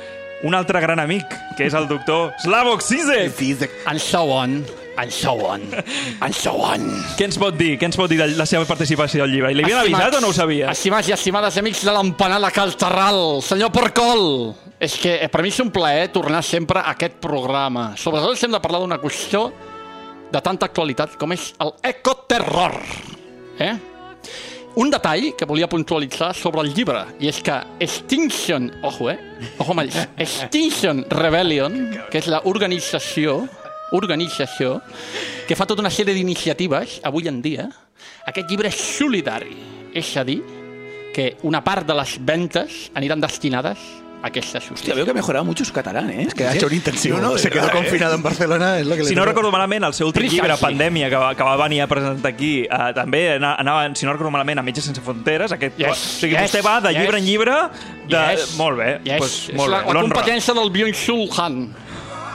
Un 0.44 0.56
altre 0.56 0.80
gran 0.84 1.00
amic, 1.00 1.24
que 1.56 1.68
és 1.68 1.74
el 1.76 1.88
doctor 1.88 2.34
Slavoj 2.44 2.84
Zizek. 2.84 3.72
And 3.88 4.00
so 4.00 4.28
on, 4.28 4.66
and 5.00 5.12
so 5.12 5.32
on, 5.48 5.62
and 6.20 6.36
so 6.36 6.52
on. 6.60 6.84
Què 7.16 7.30
ens 7.30 7.38
pot 7.40 7.56
dir? 7.56 7.78
Què 7.80 7.88
ens 7.88 7.98
pot 8.00 8.12
dir 8.12 8.20
de 8.20 8.28
la 8.36 8.48
seva 8.50 8.68
participació 8.68 9.24
al 9.24 9.32
llibre? 9.32 9.54
I 9.54 9.58
li 9.58 9.64
havien 9.64 9.80
avisat 9.86 10.18
o 10.20 10.22
no 10.24 10.32
ho 10.34 10.36
sabia? 10.36 10.74
Estimats 10.76 11.08
i 11.08 11.16
estimades 11.16 11.60
amics 11.62 11.86
de 11.88 11.94
l'empanada 11.96 12.52
Calterral, 12.52 13.40
senyor 13.46 13.72
Porcol, 13.76 14.26
és 14.84 14.98
que 15.00 15.16
per 15.32 15.44
mi 15.46 15.54
és 15.54 15.60
un 15.64 15.72
plaer 15.72 16.10
tornar 16.16 16.44
sempre 16.44 16.84
a 16.84 16.96
aquest 16.98 17.20
programa. 17.24 17.94
Sobretot 18.00 18.36
si 18.36 18.48
hem 18.48 18.58
de 18.58 18.64
parlar 18.64 18.84
d'una 18.84 19.00
qüestió 19.00 19.48
de 20.30 20.42
tanta 20.44 20.68
actualitat 20.68 21.16
com 21.20 21.32
és 21.34 21.54
el 21.64 21.74
ecoterror. 21.94 22.76
Eh? 23.60 23.76
Un 24.80 24.92
detall 24.92 25.32
que 25.36 25.48
volia 25.50 25.68
puntualitzar 25.68 26.34
sobre 26.38 26.62
el 26.62 26.74
llibre, 26.76 27.02
i 27.20 27.32
és 27.32 27.40
que 27.44 27.56
Extinction, 27.82 28.70
ojo, 28.86 29.10
eh? 29.10 29.18
Ojo 29.58 29.74
amb 29.74 29.84
ells. 29.88 29.98
Extinction 30.26 31.02
Rebellion, 31.10 31.82
que 32.12 32.22
és 32.22 32.30
la 32.32 32.44
organització 33.92 34.82
que 35.48 35.56
fa 35.56 35.66
tota 35.66 35.82
una 35.82 35.90
sèrie 35.94 36.14
d'iniciatives 36.14 37.00
avui 37.04 37.28
en 37.28 37.42
dia. 37.42 37.70
Aquest 38.30 38.50
llibre 38.50 38.70
és 38.70 38.76
solidari, 38.98 39.56
és 39.94 40.12
a 40.18 40.24
dir, 40.24 40.42
que 41.14 41.36
una 41.44 41.64
part 41.64 41.88
de 41.88 41.96
les 41.98 42.18
ventes 42.24 42.92
aniran 42.96 43.20
destinades 43.20 43.78
a 44.22 44.28
aquesta 44.28 44.58
Hostia, 44.60 44.70
justícia. 44.76 44.94
veo 44.96 45.06
que 45.06 45.12
ha 45.12 45.14
mejorado 45.14 45.46
mucho 45.46 45.64
su 45.64 45.72
catalán, 45.72 46.10
¿eh? 46.12 46.28
Que 46.36 46.46
ha 46.46 46.54
hecho 46.54 46.68
un 46.68 46.74
intensivo. 46.74 47.18
No, 47.18 47.32
no, 47.32 47.38
se 47.38 47.50
quedó 47.50 47.72
confinado 47.72 48.16
en 48.16 48.22
Barcelona, 48.22 48.78
es 48.80 48.86
lo 48.86 48.96
que 48.96 49.04
le 49.04 49.08
Si 49.08 49.16
no 49.16 49.24
recordo 49.26 49.50
malament, 49.50 49.84
el 49.86 49.94
seu 49.94 50.08
últim 50.08 50.22
Precisely. 50.24 50.42
llibre, 50.50 50.58
Pandèmia, 50.60 51.10
que 51.10 51.16
va, 51.16 51.34
que 51.36 51.42
va 51.44 51.56
venir 51.58 51.82
a 51.82 51.88
presentar 51.88 52.32
aquí, 52.34 52.68
uh, 52.70 52.94
també 52.94 53.36
ana- 53.38 53.56
anava, 53.56 53.96
si 53.96 54.06
no 54.06 54.12
recordo 54.12 54.30
malament, 54.30 54.60
a 54.60 54.62
Metges 54.62 54.84
Sense 54.86 55.02
Fronteres. 55.02 55.52
Aquest, 55.54 55.78
Yes, 55.80 55.90
o 55.90 55.96
sigui, 56.20 56.34
yes, 56.36 56.52
vostè 56.54 56.62
va 56.62 56.82
de 56.82 56.92
yes. 56.94 57.00
llibre 57.02 57.18
en 57.18 57.26
llibre, 57.26 57.56
de... 58.10 58.36
Yes. 58.36 58.56
Molt 58.58 58.78
bé, 58.78 59.00
Yes. 59.06 59.18
pues, 59.18 59.50
és 59.50 59.56
molt 59.56 59.72
la, 59.72 59.82
bé. 59.84 59.94
la 59.94 60.02
competència 60.02 60.54
del 60.54 60.70
Byung-Chul 60.70 61.30
Han. 61.40 61.76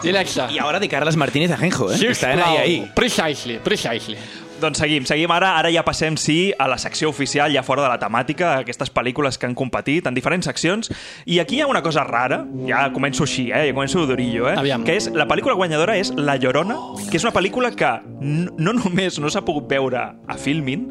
Directe. 0.05 0.41
Y 0.53 0.59
ahora 0.59 0.79
de 0.79 0.89
Carlas 0.89 1.17
Martínez 1.17 1.51
Ajenjo, 1.51 1.93
¿eh? 1.93 1.99
Están 2.09 2.39
ahí, 2.41 2.57
ahí. 2.57 2.93
Precisely, 2.95 3.59
precisely. 3.59 4.19
Doncs 4.61 4.79
seguim, 4.79 5.05
seguim 5.05 5.33
ara. 5.35 5.57
Ara 5.59 5.71
ja 5.75 5.83
passem, 5.85 6.17
sí, 6.17 6.53
a 6.59 6.69
la 6.71 6.79
secció 6.79 7.11
oficial, 7.11 7.53
ja 7.53 7.65
fora 7.67 7.83
de 7.83 7.89
la 7.91 7.99
temàtica, 7.99 8.55
aquestes 8.63 8.93
pel·lícules 8.95 9.37
que 9.39 9.49
han 9.49 9.57
competit 9.59 10.07
en 10.07 10.15
diferents 10.15 10.47
seccions. 10.47 10.93
I 11.27 11.41
aquí 11.43 11.59
hi 11.59 11.65
ha 11.65 11.67
una 11.69 11.83
cosa 11.83 12.05
rara, 12.07 12.45
ja 12.69 12.87
començo 12.95 13.27
així, 13.27 13.49
eh? 13.51 13.67
ja 13.69 13.75
començo 13.75 14.07
d'orillo, 14.07 14.49
eh? 14.53 14.55
Aviam. 14.61 14.87
que 14.87 14.97
és, 15.01 15.11
la 15.13 15.27
pel·lícula 15.29 15.57
guanyadora 15.59 15.99
és 15.99 16.15
La 16.17 16.39
Llorona, 16.39 16.79
que 17.11 17.19
és 17.19 17.27
una 17.27 17.35
pel·lícula 17.35 17.75
que 17.75 17.93
no 18.21 18.77
només 18.79 19.19
no 19.19 19.29
s'ha 19.29 19.45
pogut 19.45 19.69
veure 19.69 20.07
a 20.15 20.39
Filmin, 20.39 20.87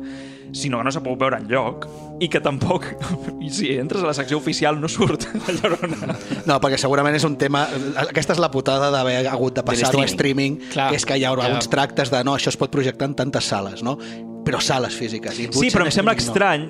sinó 0.53 0.77
que 0.77 0.83
no 0.83 0.91
s'ha 0.93 1.01
pogut 1.01 1.23
veure 1.23 1.39
en 1.41 1.47
lloc 1.49 1.87
i 2.21 2.27
que 2.29 2.39
tampoc, 2.39 2.85
si 3.51 3.71
entres 3.77 4.03
a 4.03 4.07
la 4.07 4.13
secció 4.13 4.37
oficial 4.37 4.79
no 4.79 4.87
surt 4.87 5.25
La 5.47 5.55
Llorona. 5.57 6.15
No, 6.45 6.59
perquè 6.63 6.77
segurament 6.79 7.15
és 7.17 7.25
un 7.27 7.35
tema... 7.41 7.65
Aquesta 8.05 8.35
és 8.37 8.39
la 8.43 8.51
putada 8.53 8.91
d'haver 8.93 9.23
hagut 9.27 9.57
de 9.57 9.63
passar-ho 9.65 10.03
a 10.03 10.07
streaming, 10.07 10.59
Clar. 10.71 10.91
que 10.93 11.01
és 11.01 11.05
que 11.09 11.17
hi 11.19 11.25
haurà 11.27 11.49
Ja. 11.49 11.57
uns 11.57 11.67
tractes 11.71 12.11
de 12.13 12.23
no, 12.23 12.35
això 12.37 12.53
es 12.53 12.57
pot 12.59 12.71
projectar 12.71 13.09
en 13.11 13.15
tantes 13.19 13.49
sales, 13.49 13.83
no? 13.83 13.97
Però 14.45 14.59
sales 14.61 14.95
físiques. 14.95 15.37
I 15.39 15.49
Sí, 15.51 15.69
però 15.71 15.85
em 15.87 15.91
sembla 15.95 16.13
no. 16.13 16.19
estrany 16.19 16.69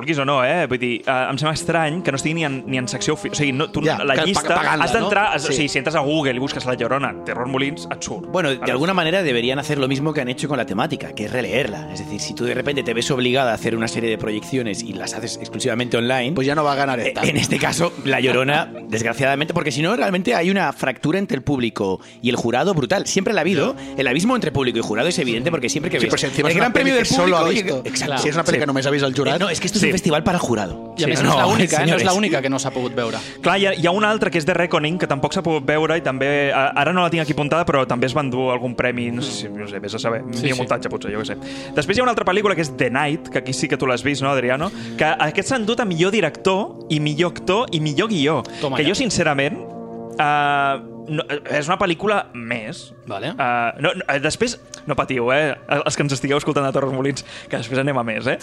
vulguis 0.00 0.18
o 0.18 0.24
no, 0.24 0.40
eh? 0.44 0.66
Vull 0.70 0.80
dir, 0.80 0.94
eh, 1.06 1.26
em 1.30 1.38
sembla 1.38 1.54
estrany 1.54 2.00
que 2.02 2.10
no 2.12 2.16
estigui 2.20 2.34
ni 2.40 2.44
en, 2.48 2.62
ni 2.66 2.78
en 2.80 2.88
secció... 2.88 3.14
ofi- 3.16 3.30
O 3.30 3.34
sigui, 3.38 3.52
no, 3.52 3.70
tu, 3.70 3.82
Ja, 3.84 3.98
la 4.04 4.14
que 4.16 4.26
llista... 4.26 4.54
pagant-la, 4.54 4.84
has 4.84 4.92
d'entrar... 4.96 5.28
no? 5.30 5.36
O 5.36 5.38
Sí. 5.46 5.52
sigui, 5.54 5.68
si 5.68 5.78
entres 5.78 5.94
a 5.96 6.00
Google 6.00 6.34
i 6.34 6.38
busques 6.42 6.64
La 6.66 6.74
Llorona, 6.74 7.12
Terror 7.24 7.46
Molins, 7.48 7.86
et 7.90 8.02
surt. 8.02 8.26
Bueno, 8.32 8.50
de 8.54 8.70
alguna 8.72 8.94
manera 8.94 9.22
deberían 9.22 9.58
hacer 9.58 9.78
lo 9.78 9.88
mismo 9.88 10.12
que 10.12 10.20
han 10.22 10.28
hecho 10.28 10.48
con 10.48 10.56
la 10.58 10.66
temática, 10.66 11.12
que 11.14 11.24
es 11.26 11.32
releerla. 11.32 11.92
Es 11.92 12.00
decir, 12.00 12.20
si 12.20 12.34
tú 12.34 12.44
de 12.44 12.54
repente 12.54 12.82
te 12.82 12.94
ves 12.94 13.10
obligada 13.10 13.52
a 13.52 13.54
hacer 13.54 13.76
una 13.76 13.88
serie 13.88 14.10
de 14.10 14.18
proyecciones 14.18 14.82
y 14.82 14.92
las 14.94 15.14
haces 15.14 15.36
exclusivamente 15.36 15.96
online, 15.96 16.32
Pues 16.32 16.46
ya 16.46 16.54
no 16.54 16.64
va 16.64 16.72
a 16.72 16.76
ganar 16.76 17.00
eh, 17.00 17.08
esta. 17.08 17.22
en 17.22 17.36
este 17.36 17.58
caso, 17.58 17.92
La 18.04 18.20
Llorona, 18.20 18.70
desgraciadamente, 18.88 19.52
porque 19.54 19.70
si 19.72 19.82
no, 19.82 19.94
realmente 19.96 20.34
hay 20.34 20.50
una 20.50 20.72
fractura 20.72 21.18
entre 21.18 21.36
el 21.36 21.42
público 21.42 22.00
y 22.22 22.28
el 22.30 22.36
jurado 22.36 22.74
brutal. 22.74 23.06
Siempre 23.06 23.34
la 23.34 23.40
ha 23.40 23.42
habido. 23.42 23.74
El 23.96 24.06
abismo 24.06 24.34
entre 24.34 24.52
público 24.52 24.78
y 24.78 24.82
jurado 24.82 25.08
es 25.08 25.18
evidente 25.18 25.50
porque 25.50 25.68
siempre 25.68 25.90
que 25.90 26.00
Sí, 26.00 26.06
ves 26.06 26.20
si 26.20 26.26
encima 26.26 26.48
el 26.48 26.52
és 26.52 26.56
una 26.56 26.64
gran 26.64 26.72
premio 26.72 26.94
del 26.94 27.02
que 27.04 27.14
solo 27.14 27.36
ha 27.36 27.44
público... 27.44 27.82
visto. 27.82 27.88
Exacto. 27.88 28.18
Si 28.22 28.28
és 28.28 28.34
una 28.34 28.44
pel·li 28.44 28.54
Sí. 28.54 28.60
que 28.60 28.66
només 28.66 28.86
ha 28.86 28.90
vist 28.90 29.04
el 29.04 29.14
jurat... 29.14 29.36
Eh, 29.36 29.38
no, 29.38 29.48
es 29.50 29.60
que 29.60 29.66
esto 29.66 29.78
Sí. 29.78 29.89
Un 29.90 29.98
festival 29.98 30.22
para 30.24 30.38
el 30.38 30.42
jurado. 30.42 30.94
I 30.96 31.04
a 31.04 31.06
més, 31.06 31.18
Sí. 31.20 31.24
no, 31.24 31.30
és 31.32 31.36
No, 31.36 31.50
l'única, 31.50 31.82
eh? 31.82 31.86
no 31.86 31.96
és 31.96 32.04
l'única 32.04 32.42
que 32.42 32.50
no 32.50 32.58
s'ha 32.58 32.70
pogut 32.70 32.94
veure. 32.94 33.18
Clar, 33.42 33.58
hi 33.58 33.66
ha, 33.66 33.74
hi 33.74 33.86
ha 33.86 33.90
una 33.90 34.10
altra 34.10 34.30
que 34.30 34.38
és 34.38 34.44
The 34.44 34.54
Reckoning, 34.54 34.98
que 34.98 35.06
tampoc 35.06 35.32
s'ha 35.32 35.42
pogut 35.42 35.64
veure 35.66 35.96
i 35.96 36.02
també... 36.04 36.52
Ara 36.52 36.92
no 36.92 37.02
la 37.02 37.10
tinc 37.10 37.22
aquí 37.22 37.32
apuntada, 37.32 37.64
però 37.64 37.86
també 37.86 38.06
es 38.06 38.14
van 38.14 38.30
dur 38.30 38.50
algun 38.52 38.74
premi, 38.74 39.10
no 39.10 39.22
sé 39.22 39.32
si, 39.32 39.48
no 39.48 39.66
sé, 39.68 39.78
vés 39.80 39.94
a 39.94 39.98
saber, 39.98 40.22
sí, 40.32 40.48
sí. 40.48 40.54
muntatge 40.58 40.90
potser, 40.92 41.12
jo 41.14 41.20
què 41.22 41.26
sé. 41.32 41.36
Després 41.74 41.96
hi 41.96 42.00
ha 42.00 42.04
una 42.04 42.12
altra 42.12 42.24
pel·lícula 42.28 42.54
que 42.54 42.62
és 42.62 42.72
The 42.76 42.90
Night, 42.90 43.28
que 43.30 43.38
aquí 43.38 43.52
sí 43.52 43.68
que 43.68 43.76
tu 43.76 43.86
l'has 43.86 44.02
vist, 44.02 44.22
no, 44.22 44.30
Adriano? 44.30 44.70
Que 44.98 45.04
aquests 45.04 45.54
s'han 45.54 45.64
dut 45.66 45.80
a 45.80 45.84
millor 45.88 46.12
director 46.12 46.86
i 46.90 47.00
millor 47.00 47.32
actor 47.32 47.66
i 47.72 47.80
millor 47.80 48.08
guió. 48.08 48.42
Toma 48.60 48.76
que 48.76 48.82
ja. 48.84 48.90
jo, 48.90 48.94
sincerament, 48.94 49.56
uh, 50.20 50.89
no, 51.10 51.24
és 51.50 51.68
una 51.68 51.76
pel·lícula 51.80 52.20
més. 52.34 52.86
Vale. 53.10 53.32
Uh, 53.34 53.80
no, 53.82 53.92
no, 53.98 54.06
eh, 54.06 54.18
després, 54.22 54.56
no 54.88 54.96
patiu, 54.98 55.30
eh? 55.34 55.54
Els 55.80 55.98
que 55.98 56.06
ens 56.06 56.16
estigueu 56.16 56.40
escoltant 56.40 56.66
a 56.66 56.72
Torres 56.74 56.94
Molins, 56.94 57.24
que 57.50 57.58
després 57.58 57.82
anem 57.82 57.98
a 58.00 58.04
més, 58.06 58.28
eh? 58.30 58.38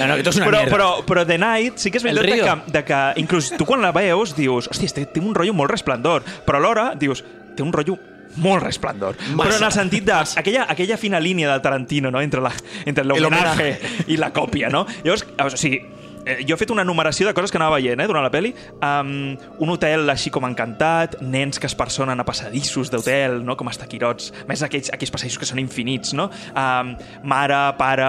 No, 0.00 0.08
no, 0.08 0.18
que 0.18 0.28
es 0.28 0.38
una 0.40 0.48
però, 0.48 0.62
mierda. 0.62 0.72
però, 0.74 0.88
però 1.06 1.26
The 1.28 1.38
Night 1.38 1.82
sí 1.82 1.92
que 1.92 2.00
és 2.00 2.06
veritat 2.06 2.32
de 2.32 2.42
que, 2.42 2.72
de 2.78 2.84
que 2.88 3.02
inclús 3.22 3.52
tu 3.56 3.66
quan 3.68 3.82
la 3.84 3.92
veus 3.94 4.34
dius 4.36 4.68
hòstia, 4.70 4.90
este 4.90 5.04
té 5.14 5.22
un 5.22 5.34
rotllo 5.36 5.54
molt 5.56 5.70
resplendor 5.70 6.24
però 6.46 6.58
alhora 6.58 6.92
dius, 6.98 7.22
té 7.56 7.64
un 7.64 7.72
rotllo 7.74 7.98
molt 8.36 8.62
resplendor. 8.64 9.18
Massa. 9.18 9.42
Però 9.42 9.56
en 9.58 9.66
el 9.66 9.72
sentit 9.74 10.06
de 10.08 10.14
aquella, 10.16 10.66
aquella 10.72 10.96
fina 10.96 11.20
línia 11.20 11.50
del 11.50 11.60
Tarantino, 11.60 12.10
no? 12.10 12.20
Entre 12.24 12.40
la, 12.40 12.52
entre 12.86 13.04
l'homenatge 13.04 14.06
i 14.08 14.16
la 14.16 14.32
còpia, 14.32 14.70
no? 14.72 14.86
Llavors, 15.04 15.26
o 15.36 15.50
sigui, 15.60 15.82
eh, 16.26 16.44
jo 16.46 16.54
he 16.54 16.60
fet 16.60 16.70
una 16.74 16.84
numeració 16.84 17.26
de 17.28 17.34
coses 17.34 17.52
que 17.52 17.58
anava 17.60 17.78
veient 17.78 18.00
eh, 18.00 18.06
durant 18.08 18.24
la 18.24 18.30
peli. 18.32 18.52
Um, 18.82 19.34
un 19.62 19.72
hotel 19.74 20.10
així 20.12 20.30
com 20.34 20.46
encantat, 20.48 21.18
nens 21.22 21.60
que 21.60 21.68
es 21.70 21.76
personen 21.78 22.20
a 22.20 22.26
passadissos 22.26 22.90
d'hotel, 22.92 23.40
no? 23.44 23.56
com 23.58 23.70
els 23.70 23.80
taquirots, 23.80 24.32
a 24.42 24.48
més 24.50 24.62
aquells, 24.64 24.92
aquells 24.94 25.14
passadissos 25.14 25.42
que 25.42 25.48
són 25.48 25.60
infinits, 25.62 26.14
no? 26.16 26.28
Um, 26.52 26.94
mare, 27.28 27.60
pare, 27.78 28.08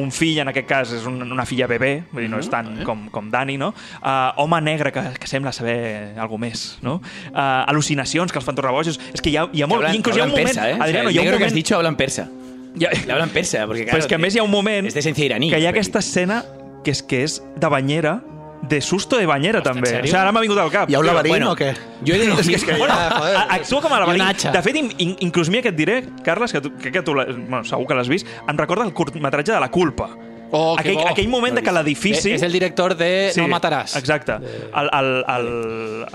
un 0.00 0.12
fill, 0.14 0.40
en 0.42 0.52
aquest 0.52 0.68
cas 0.70 0.94
és 0.96 1.08
un, 1.10 1.20
una 1.24 1.46
filla 1.48 1.68
bebè, 1.70 1.92
vull 2.12 2.24
dir, 2.24 2.30
no 2.32 2.40
és 2.42 2.50
tant 2.52 2.70
com, 2.86 3.08
com 3.14 3.30
Dani, 3.32 3.58
no? 3.60 3.72
Uh, 4.00 4.32
home 4.44 4.60
negre 4.64 4.92
que, 4.94 5.04
que 5.20 5.30
sembla 5.30 5.52
saber 5.54 6.14
alguna 6.20 6.48
més, 6.48 6.64
no? 6.84 6.98
Uh, 7.30 7.62
al·lucinacions 7.70 8.32
que 8.32 8.40
els 8.40 8.46
fan 8.46 8.56
tornar 8.58 8.74
bojos. 8.74 8.98
És 9.14 9.22
que 9.22 9.32
hi 9.32 9.38
ha, 9.38 9.46
hi 9.52 9.62
ha 9.62 9.70
molt... 9.70 9.84
hablan, 9.84 10.00
inclús 10.00 10.18
hi 10.18 10.24
ha 10.24 10.28
un 10.28 10.34
moment... 10.34 10.50
persa, 10.50 10.70
¿eh? 10.70 10.78
Adriano, 10.80 11.08
o 11.08 11.12
sea, 11.12 11.14
hi 11.14 11.18
ha 11.18 11.22
un 11.22 11.30
negro 11.30 11.38
que 11.38 11.46
has 11.46 11.52
moment... 11.52 11.62
dicho 11.62 11.76
hablan 11.78 11.96
persa. 11.96 12.26
Hi 12.74 12.84
ha... 12.84 12.90
Le 13.06 13.14
hablan 13.14 13.30
persa, 13.30 13.64
Però 13.68 13.78
claro... 13.78 14.02
és 14.02 14.10
que 14.10 14.18
a 14.18 14.20
més 14.20 14.34
hi 14.34 14.42
ha 14.42 14.44
un 14.46 14.50
moment 14.50 14.90
Es 14.90 14.96
de 14.96 15.14
iraní. 15.24 15.50
que 15.50 15.62
hi 15.62 15.66
ha 15.66 15.70
aquesta 15.70 16.02
escena 16.02 16.42
que 16.84 16.92
és 16.94 17.02
que 17.02 17.24
és 17.24 17.40
de 17.56 17.68
banyera 17.72 18.20
de 18.64 18.78
susto 18.80 19.18
de 19.20 19.26
banyera, 19.28 19.58
Ostres, 19.60 19.74
també. 19.76 19.90
O 19.98 20.06
sigui, 20.06 20.16
ara 20.16 20.30
m'ha 20.32 20.40
vingut 20.40 20.56
al 20.62 20.70
cap. 20.72 20.88
Hi 20.88 20.94
ha 20.96 21.00
un 21.02 21.04
laberint 21.06 21.34
Bueno, 21.34 21.50
o 21.52 21.56
què? 21.58 21.74
jo 22.06 22.14
he 22.14 22.18
de 22.18 22.28
dir- 22.30 22.38
és 22.40 22.48
que, 22.48 22.54
és 22.56 22.64
que 22.64 22.76
Bueno, 22.78 22.94
ja, 22.96 23.10
joder, 23.18 23.36
a- 23.36 23.42
actua 23.58 23.82
com 23.84 23.92
a 23.92 23.98
laberint. 24.00 24.46
De 24.54 24.62
fet, 24.64 24.76
in, 24.80 24.88
in, 25.04 25.16
inclús 25.26 25.50
mi 25.52 25.58
aquest 25.60 25.76
diré, 25.76 25.98
Carles, 26.24 26.52
que, 26.54 26.62
tu, 26.64 26.72
que, 26.78 26.90
que 26.92 27.02
tu 27.02 27.12
bueno, 27.12 27.60
segur 27.68 27.86
que 27.90 27.94
l'has 27.98 28.08
vist, 28.08 28.26
em 28.48 28.56
recorda 28.56 28.86
el 28.88 28.94
curtmetratge 28.94 29.52
de 29.52 29.60
La 29.60 29.70
culpa. 29.70 30.08
Oh, 30.54 30.76
que 30.76 30.84
aquell, 30.84 31.00
bo. 31.00 31.08
aquell 31.10 31.28
moment 31.32 31.56
de 31.58 31.62
que 31.66 31.72
l'edifici... 31.74 32.30
És 32.36 32.42
el 32.46 32.52
director 32.54 32.94
de 32.94 33.32
No 33.40 33.48
mataràs. 33.50 33.96
Exacte. 33.98 34.36
El, 34.38 34.90
el, 34.94 35.08
el, 35.34 35.48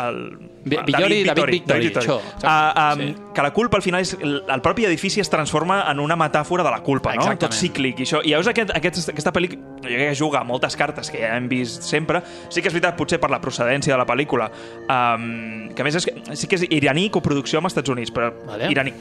el, 0.06 0.20
Vi- 0.64 0.78
Villori, 0.88 1.18
David 1.28 1.52
Victori, 1.52 1.90
això, 1.92 2.16
exacte. 2.22 2.48
Uh, 2.48 2.94
um, 2.94 3.00
Sí. 3.10 3.16
Que 3.36 3.44
la 3.44 3.52
culpa, 3.56 3.78
al 3.78 3.84
final, 3.84 4.02
és, 4.04 4.14
el, 4.20 4.38
el 4.52 4.62
propi 4.64 4.86
edifici 4.88 5.20
es 5.24 5.30
transforma 5.32 5.82
en 5.92 6.00
una 6.04 6.16
metàfora 6.20 6.64
de 6.64 6.72
la 6.72 6.80
culpa, 6.84 7.14
no? 7.16 7.22
Exactament. 7.22 7.40
Tot 7.46 7.56
cíclic. 7.60 8.00
I, 8.00 8.08
això, 8.08 8.20
i 8.24 8.34
llavors 8.34 8.50
aquest, 8.52 8.72
aquest, 8.76 9.12
aquesta 9.14 9.32
pel·lícula, 9.36 9.62
jo 9.84 9.88
crec 9.94 10.10
que 10.10 10.18
juga 10.20 10.42
a 10.42 10.48
moltes 10.48 10.76
cartes 10.80 11.12
que 11.12 11.22
ja 11.24 11.36
hem 11.38 11.48
vist 11.52 11.84
sempre. 11.88 12.22
Sí 12.50 12.62
que 12.64 12.68
és 12.72 12.76
veritat, 12.76 12.98
potser 13.00 13.20
per 13.20 13.30
la 13.32 13.40
procedència 13.44 13.94
de 13.96 14.00
la 14.02 14.08
pel·lícula, 14.10 14.50
um, 14.88 15.70
que 15.76 15.84
a 15.84 15.88
més 15.88 15.96
és, 16.00 16.10
sí 16.36 16.48
que 16.52 16.60
és 16.60 16.68
iraní, 16.70 17.10
coproducció 17.14 17.60
amb 17.62 17.68
Estats 17.72 17.90
Units, 17.92 18.12
però 18.16 18.32
Vale. 18.48 18.72
iraní. 18.74 18.94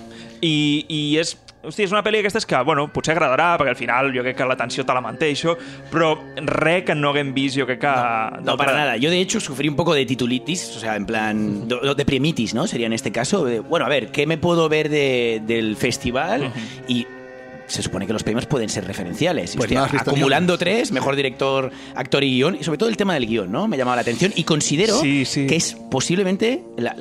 I, 0.42 0.54
I 0.88 1.02
és, 1.18 1.34
hosti, 1.62 1.82
és 1.84 1.92
una 1.92 2.02
pel·li 2.06 2.20
d'aquestes 2.20 2.46
que, 2.46 2.58
bueno, 2.64 2.86
potser 2.94 3.14
agradarà, 3.16 3.56
perquè 3.58 3.72
al 3.74 3.76
final 3.78 4.12
jo 4.14 4.22
crec 4.22 4.36
que 4.38 4.46
l'atenció 4.46 4.84
te 4.86 4.94
la 4.94 5.00
manté, 5.04 5.30
això, 5.34 5.56
però 5.90 6.12
res 6.46 6.84
que 6.86 6.94
no 6.94 7.10
haguem 7.10 7.32
vist, 7.34 7.58
jo 7.58 7.66
crec 7.66 7.80
que... 7.82 7.94
No, 8.44 8.56
para 8.56 8.72
nada. 8.76 8.96
Yo, 8.96 9.10
de 9.10 9.20
hecho, 9.20 9.40
sufrí 9.40 9.68
un 9.68 9.76
poco 9.76 9.94
de 9.94 10.06
titulitis, 10.06 10.76
o 10.76 10.80
sea, 10.80 10.96
en 10.96 11.04
plan, 11.06 11.66
de, 11.68 11.94
de 11.96 12.04
premitis, 12.04 12.54
¿no? 12.54 12.66
Sería 12.66 12.86
en 12.86 12.92
este 12.92 13.10
caso. 13.12 13.44
de, 13.44 13.60
bueno, 13.60 13.86
a 13.86 13.88
ver, 13.88 14.08
¿qué 14.12 14.26
me 14.26 14.38
puedo 14.38 14.68
ver 14.68 14.88
de- 14.88 15.42
del 15.46 15.76
festival? 15.76 16.52
Y 16.86 17.06
se 17.68 17.82
supone 17.82 18.06
que 18.06 18.12
los 18.12 18.22
premios 18.24 18.46
pueden 18.46 18.68
ser 18.68 18.84
referenciales. 18.86 19.54
Pues 19.56 19.70
Hostia, 19.70 19.84
acumulando 20.00 20.58
tres, 20.58 20.90
mejor 20.90 21.14
director, 21.16 21.70
actor 21.94 22.24
y 22.24 22.30
guion, 22.36 22.56
y 22.60 22.64
sobre 22.64 22.78
todo 22.78 22.88
el 22.88 22.96
tema 22.96 23.14
del 23.14 23.26
guion, 23.26 23.52
¿no? 23.52 23.68
Me 23.68 23.76
llamaba 23.76 23.96
la 23.96 24.02
atención 24.02 24.32
y 24.34 24.44
considero 24.44 25.00
Sí, 25.00 25.24
sí. 25.24 25.46
que 25.46 25.56
es 25.56 25.76
posiblemente 25.90 26.62
la- 26.76 26.96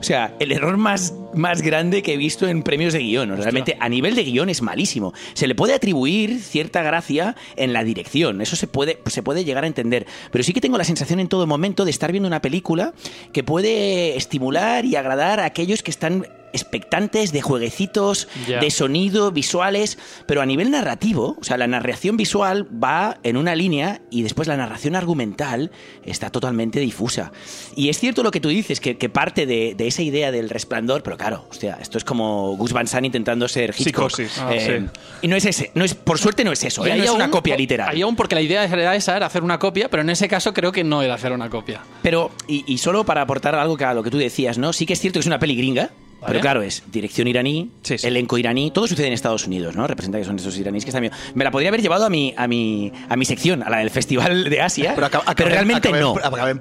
o 0.00 0.02
sea, 0.02 0.34
el 0.40 0.52
error 0.52 0.76
más, 0.76 1.14
más 1.34 1.62
grande 1.62 2.02
que 2.02 2.14
he 2.14 2.16
visto 2.16 2.46
en 2.48 2.62
premios 2.62 2.92
de 2.92 2.98
guion. 3.00 3.36
Realmente, 3.36 3.76
a 3.80 3.88
nivel 3.88 4.14
de 4.14 4.24
guion 4.24 4.48
es 4.50 4.62
malísimo. 4.62 5.12
Se 5.34 5.46
le 5.46 5.54
puede 5.54 5.74
atribuir 5.74 6.40
cierta 6.40 6.82
gracia 6.82 7.36
en 7.56 7.72
la 7.72 7.84
dirección, 7.84 8.40
eso 8.40 8.56
se 8.56 8.66
puede, 8.66 8.98
se 9.06 9.22
puede 9.22 9.44
llegar 9.44 9.64
a 9.64 9.66
entender. 9.66 10.06
Pero 10.30 10.42
sí 10.44 10.52
que 10.52 10.60
tengo 10.60 10.78
la 10.78 10.84
sensación 10.84 11.20
en 11.20 11.28
todo 11.28 11.46
momento 11.46 11.84
de 11.84 11.90
estar 11.90 12.10
viendo 12.12 12.26
una 12.26 12.42
película 12.42 12.92
que 13.32 13.44
puede 13.44 14.16
estimular 14.16 14.84
y 14.84 14.96
agradar 14.96 15.40
a 15.40 15.44
aquellos 15.44 15.82
que 15.82 15.90
están 15.90 16.26
expectantes 16.54 17.32
de 17.32 17.42
jueguecitos, 17.42 18.28
de 18.46 18.70
sonido, 18.70 19.30
visuales, 19.32 19.98
pero 20.26 20.40
a 20.40 20.46
nivel 20.46 20.70
narrativo, 20.70 21.36
o 21.38 21.44
sea, 21.44 21.58
la 21.58 21.66
narración 21.66 22.16
visual 22.16 22.66
va 22.82 23.18
en 23.22 23.36
una 23.36 23.54
línea 23.54 24.00
y 24.10 24.22
después 24.22 24.48
la 24.48 24.56
narración 24.56 24.96
argumental 24.96 25.70
está 26.04 26.30
totalmente 26.30 26.80
difusa. 26.80 27.32
Y 27.76 27.88
es 27.88 27.98
cierto 27.98 28.22
lo 28.22 28.30
que 28.30 28.40
tú 28.40 28.48
dices, 28.48 28.80
que, 28.80 28.96
que 28.96 29.08
parte 29.08 29.46
de, 29.46 29.74
de 29.76 29.86
esa 29.86 30.02
idea 30.02 30.30
del 30.30 30.48
resplandor, 30.48 31.02
pero 31.02 31.16
claro, 31.16 31.46
hostia, 31.50 31.76
esto 31.80 31.98
es 31.98 32.04
como 32.04 32.56
Gus 32.56 32.72
Van 32.72 32.86
Sant 32.86 33.04
intentando 33.04 33.48
ser 33.48 33.74
Hitchcock. 33.76 34.10
Psicosis. 34.10 34.38
Eh, 34.38 34.42
Ah, 34.44 34.52
sí. 34.58 35.00
Y 35.22 35.28
no 35.28 35.36
es 35.36 35.44
ese, 35.44 35.70
no 35.74 35.84
es, 35.84 35.94
por 35.94 36.18
suerte 36.18 36.44
no 36.44 36.52
es 36.52 36.62
eso, 36.64 36.86
Y 36.86 36.90
¿eh? 36.90 36.96
no 36.96 37.04
es 37.04 37.10
una 37.10 37.30
copia 37.30 37.56
literal. 37.56 37.88
Ahí 37.90 38.02
aún 38.02 38.14
porque 38.14 38.34
la 38.34 38.40
idea 38.40 38.64
era 38.64 38.94
esa, 38.94 39.16
era 39.16 39.26
hacer 39.26 39.42
una 39.42 39.58
copia, 39.58 39.88
pero 39.88 40.02
en 40.02 40.10
ese 40.10 40.28
caso 40.28 40.52
creo 40.54 40.70
que 40.70 40.84
no 40.84 41.02
era 41.02 41.14
hacer 41.14 41.32
una 41.32 41.50
copia. 41.50 41.80
Pero, 42.02 42.30
y, 42.46 42.64
y 42.72 42.78
solo 42.78 43.04
para 43.04 43.22
aportar 43.22 43.54
algo 43.54 43.76
que 43.76 43.84
a 43.84 43.94
lo 43.94 44.02
que 44.02 44.10
tú 44.10 44.18
decías, 44.18 44.58
¿no? 44.58 44.72
Sí 44.72 44.86
que 44.86 44.92
es 44.92 45.00
cierto 45.00 45.18
que 45.18 45.20
es 45.22 45.26
una 45.26 45.38
peli 45.38 45.56
gringa, 45.56 45.90
Vale. 46.24 46.32
pero 46.32 46.40
claro, 46.40 46.62
es 46.62 46.82
dirección 46.90 47.28
iraní, 47.28 47.70
Sí, 47.82 47.98
sí. 47.98 48.06
elenco 48.06 48.36
iraní, 48.38 48.70
todo 48.70 48.86
sucede 48.86 49.06
en 49.06 49.12
Estados 49.12 49.46
Unidos, 49.46 49.76
¿no? 49.76 49.86
Representa 49.86 50.18
que 50.18 50.24
son 50.24 50.36
esos 50.36 50.58
iraníes 50.58 50.84
que 50.84 50.90
están 50.90 51.02
bien. 51.02 51.12
Me 51.34 51.44
la 51.44 51.50
podría 51.50 51.68
haber 51.68 51.82
llevado 51.82 52.04
a 52.06 52.10
mi, 52.10 52.34
a 52.36 52.46
mi, 52.48 52.92
a 53.08 53.16
mi 53.16 53.24
sección, 53.24 53.62
a 53.62 53.70
la 53.70 53.78
del 53.78 53.90
Festival 53.90 54.48
de 54.50 54.60
Asia, 54.60 54.92
Pero 54.94 55.08
pero, 55.36 55.50
realmente 55.50 55.92
no. 55.92 56.14